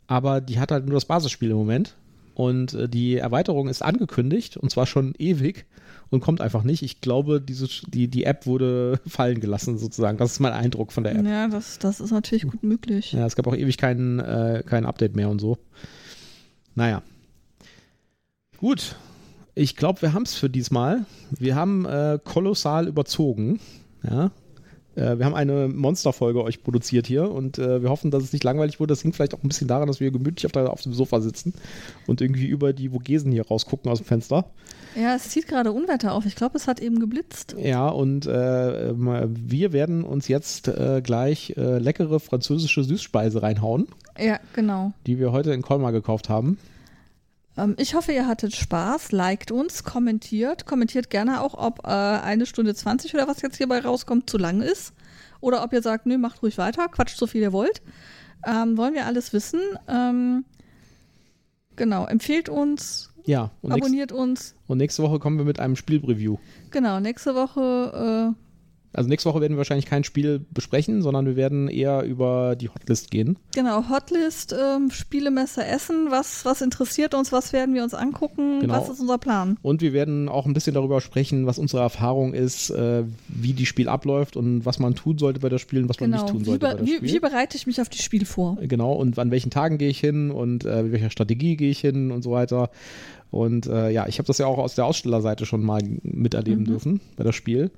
Aber 0.07 0.41
die 0.41 0.59
hat 0.59 0.71
halt 0.71 0.85
nur 0.85 0.95
das 0.95 1.05
Basisspiel 1.05 1.51
im 1.51 1.57
Moment. 1.57 1.97
Und 2.35 2.75
äh, 2.75 2.89
die 2.89 3.17
Erweiterung 3.17 3.69
ist 3.69 3.83
angekündigt 3.83 4.57
und 4.57 4.71
zwar 4.71 4.87
schon 4.87 5.15
ewig 5.19 5.67
und 6.11 6.21
kommt 6.21 6.41
einfach 6.41 6.63
nicht. 6.63 6.83
Ich 6.83 7.01
glaube, 7.01 7.41
diese, 7.41 7.69
die, 7.89 8.09
die 8.09 8.25
App 8.25 8.47
wurde 8.47 9.01
fallen 9.07 9.41
gelassen, 9.41 9.79
sozusagen. 9.79 10.19
Das 10.19 10.33
ist 10.33 10.41
mein 10.41 10.53
Eindruck 10.53 10.93
von 10.93 11.05
der 11.05 11.17
App. 11.17 11.27
Ja, 11.27 11.49
das, 11.49 11.79
das 11.79 12.01
ist 12.01 12.11
natürlich 12.11 12.45
gut 12.45 12.63
möglich. 12.63 13.13
Ja, 13.13 13.27
es 13.27 13.37
gab 13.37 13.47
auch 13.47 13.57
ewig 13.57 13.79
kein, 13.79 14.19
äh, 14.21 14.63
kein 14.65 14.87
Update 14.87 15.17
mehr 15.17 15.29
und 15.29 15.41
so. 15.41 15.59
Naja. 16.75 17.03
Gut, 18.59 18.97
ich 19.55 19.77
glaube, 19.77 20.03
wir 20.03 20.13
haben 20.13 20.23
es 20.23 20.35
für 20.35 20.49
diesmal. 20.49 21.05
Wir 21.31 21.57
haben 21.57 21.85
äh, 21.85 22.19
kolossal 22.23 22.89
überzogen. 22.89 23.61
Ja. 24.03 24.31
Äh, 24.95 25.19
wir 25.19 25.25
haben 25.25 25.35
eine 25.35 25.69
Monsterfolge 25.69 26.43
euch 26.43 26.63
produziert 26.63 27.07
hier 27.07 27.31
und 27.31 27.59
äh, 27.59 27.83
wir 27.83 27.91
hoffen, 27.91 28.11
dass 28.11 28.23
es 28.23 28.33
nicht 28.33 28.45
langweilig 28.45 28.81
wurde. 28.81 28.93
Das 28.93 29.03
hängt 29.03 29.17
vielleicht 29.17 29.35
auch 29.35 29.43
ein 29.43 29.49
bisschen 29.49 29.69
daran, 29.69 29.89
dass 29.89 30.01
wir 30.01 30.11
gemütlich 30.11 30.47
auf, 30.47 30.53
der, 30.53 30.71
auf 30.71 30.83
dem 30.83 30.93
Sofa 30.93 31.21
sitzen 31.21 31.55
und 32.07 32.21
irgendwie 32.21 32.47
über 32.47 32.73
die 32.73 32.91
Vogesen 32.91 33.33
hier 33.33 33.47
rausgucken 33.47 33.91
aus 33.91 33.99
dem 33.99 34.07
Fenster. 34.07 34.47
Ja, 34.95 35.15
es 35.15 35.31
zieht 35.31 35.49
gerade 35.49 35.73
Unwetter 35.73 36.13
auf. 36.13 36.27
Ich 36.27 36.37
glaube, 36.37 36.57
es 36.57 36.69
hat 36.69 36.81
eben 36.81 37.01
geblitzt. 37.01 37.57
Ja, 37.59 37.89
und 37.89 38.27
äh, 38.27 38.93
wir 38.95 39.73
werden 39.73 40.05
uns 40.05 40.29
jetzt 40.29 40.69
äh, 40.69 41.01
gleich 41.03 41.55
äh, 41.57 41.79
leckere 41.79 42.21
französische 42.21 42.85
Süßspeise 42.85 43.43
reinhauen. 43.43 43.89
Ja, 44.19 44.39
genau. 44.53 44.93
Die 45.07 45.19
wir 45.19 45.33
heute 45.33 45.53
in 45.53 45.63
Colmar 45.63 45.93
gekauft 45.93 46.29
haben. 46.29 46.59
Ähm, 47.57 47.75
ich 47.79 47.95
hoffe, 47.95 48.13
ihr 48.13 48.27
hattet 48.27 48.55
Spaß, 48.55 49.13
liked 49.13 49.51
uns, 49.51 49.85
kommentiert. 49.85 50.67
Kommentiert 50.67 51.11
gerne 51.11 51.43
auch, 51.43 51.55
ob 51.55 51.81
äh, 51.85 51.91
eine 51.91 52.47
Stunde 52.47 52.75
20 52.75 53.15
oder 53.15 53.29
was 53.29 53.43
jetzt 53.43 53.57
hierbei 53.57 53.81
rauskommt 53.81 54.29
zu 54.29 54.39
lang 54.39 54.63
ist. 54.63 54.95
Oder 55.41 55.63
ob 55.65 55.73
ihr 55.73 55.83
sagt, 55.83 56.07
nö, 56.07 56.19
macht 56.19 56.43
ruhig 56.43 56.59
weiter, 56.59 56.89
quatscht 56.89 57.17
so 57.17 57.27
viel 57.27 57.43
ihr 57.43 57.53
wollt. 57.53 57.83
Ähm, 58.47 58.77
wollen 58.77 58.95
wir 58.95 59.07
alles 59.07 59.33
wissen. 59.33 59.61
Ähm, 59.89 60.45
genau, 61.77 62.07
empfehlt 62.07 62.49
uns, 62.49 63.13
ja, 63.25 63.51
abonniert 63.63 64.11
nächst, 64.11 64.13
uns. 64.13 64.55
Und 64.67 64.79
nächste 64.79 65.03
Woche 65.03 65.19
kommen 65.19 65.39
wir 65.39 65.45
mit 65.45 65.61
einem 65.61 65.77
Spielpreview. 65.77 66.39
Genau, 66.71 67.01
nächste 67.01 67.35
Woche 67.35 68.35
äh, 68.35 68.52
also 68.93 69.09
nächste 69.09 69.29
Woche 69.31 69.41
werden 69.41 69.55
wir 69.55 69.59
wahrscheinlich 69.59 69.87
kein 69.87 70.05
Spiel 70.05 70.45
besprechen, 70.51 71.03
sondern 71.03 71.27
wir 71.27 71.37
werden 71.37 71.69
eher 71.69 72.03
über 72.03 72.57
die 72.57 72.69
Hotlist 72.69 73.11
gehen. 73.11 73.39
Genau, 73.55 73.89
Hotlist, 73.89 74.55
ähm, 74.59 74.91
Spielemesse 74.91 75.65
Essen, 75.65 76.11
was, 76.11 76.45
was 76.45 76.61
interessiert 76.61 77.15
uns, 77.15 77.33
was 77.33 77.53
werden 77.53 77.75
wir 77.75 77.83
uns 77.83 77.95
angucken, 77.95 78.61
genau. 78.61 78.75
was 78.75 78.91
ist 78.91 79.01
unser 79.01 79.19
Plan? 79.19 79.57
Und 79.63 79.81
wir 79.81 79.93
werden 79.93 80.29
auch 80.29 80.47
ein 80.47 80.53
bisschen 80.53 80.75
darüber 80.75 81.01
sprechen, 81.01 81.47
was 81.47 81.59
unsere 81.59 81.83
Erfahrung 81.83 82.35
ist, 82.35 82.71
äh, 82.71 83.05
wie 83.29 83.55
die 83.55 83.67
Spiel 83.67 83.89
abläuft 83.89 84.37
und 84.37 84.67
was 84.67 84.79
man 84.79 84.95
tun 84.95 85.17
sollte 85.19 85.41
bei 85.41 85.49
das 85.49 85.63
Spiel 85.63 85.83
und 85.83 85.89
was 85.89 85.97
genau. 85.97 86.17
man 86.17 86.25
nicht 86.25 86.33
tun 86.33 86.45
sollte 86.45 86.67
bei 86.67 86.75
das 86.75 86.87
Spiel. 86.87 87.03
Wie, 87.03 87.15
wie 87.15 87.21
bereite 87.21 87.57
ich 87.57 87.67
mich 87.67 87.81
auf 87.81 87.89
die 87.89 88.03
Spiel 88.03 88.27
vor? 88.27 88.59
Genau, 88.61 88.93
und 88.93 89.19
an 89.19 89.31
welchen 89.31 89.51
Tagen 89.51 89.79
gehe 89.79 89.89
ich 89.89 90.01
hin 90.01 90.31
und 90.31 90.65
äh, 90.65 90.83
mit 90.83 90.93
welcher 90.93 91.11
Strategie 91.11 91.57
gehe 91.57 91.71
ich 91.71 91.81
hin 91.81 92.11
und 92.11 92.23
so 92.23 92.33
weiter. 92.33 92.71
Und 93.31 93.67
äh, 93.67 93.91
ja, 93.91 94.07
ich 94.07 94.19
habe 94.19 94.27
das 94.27 94.37
ja 94.37 94.47
auch 94.47 94.59
aus 94.59 94.75
der 94.75 94.85
Ausstellerseite 94.85 95.47
schon 95.47 95.65
mal 95.65 95.81
miterleben 96.03 96.65
mhm. 96.65 96.67
dürfen 96.67 97.01
bei 97.17 97.25
das 97.25 97.35
Spiel 97.35 97.71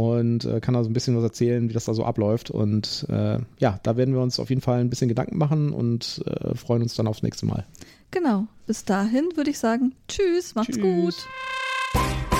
und 0.00 0.46
äh, 0.46 0.60
kann 0.60 0.72
da 0.72 0.82
so 0.82 0.88
ein 0.88 0.94
bisschen 0.94 1.14
was 1.14 1.22
erzählen, 1.22 1.68
wie 1.68 1.74
das 1.74 1.84
da 1.84 1.92
so 1.92 2.06
abläuft. 2.06 2.50
Und 2.50 3.04
äh, 3.10 3.38
ja, 3.58 3.78
da 3.82 3.96
werden 3.98 4.14
wir 4.14 4.22
uns 4.22 4.40
auf 4.40 4.48
jeden 4.48 4.62
Fall 4.62 4.80
ein 4.80 4.88
bisschen 4.88 5.08
Gedanken 5.08 5.36
machen 5.36 5.72
und 5.72 6.22
äh, 6.26 6.54
freuen 6.54 6.80
uns 6.80 6.94
dann 6.94 7.06
aufs 7.06 7.22
nächste 7.22 7.44
Mal. 7.44 7.66
Genau. 8.10 8.46
Bis 8.66 8.84
dahin 8.86 9.28
würde 9.34 9.50
ich 9.50 9.58
sagen, 9.58 9.92
tschüss, 10.08 10.54
macht's 10.54 10.76
tschüss. 10.76 10.82
gut. 10.82 12.39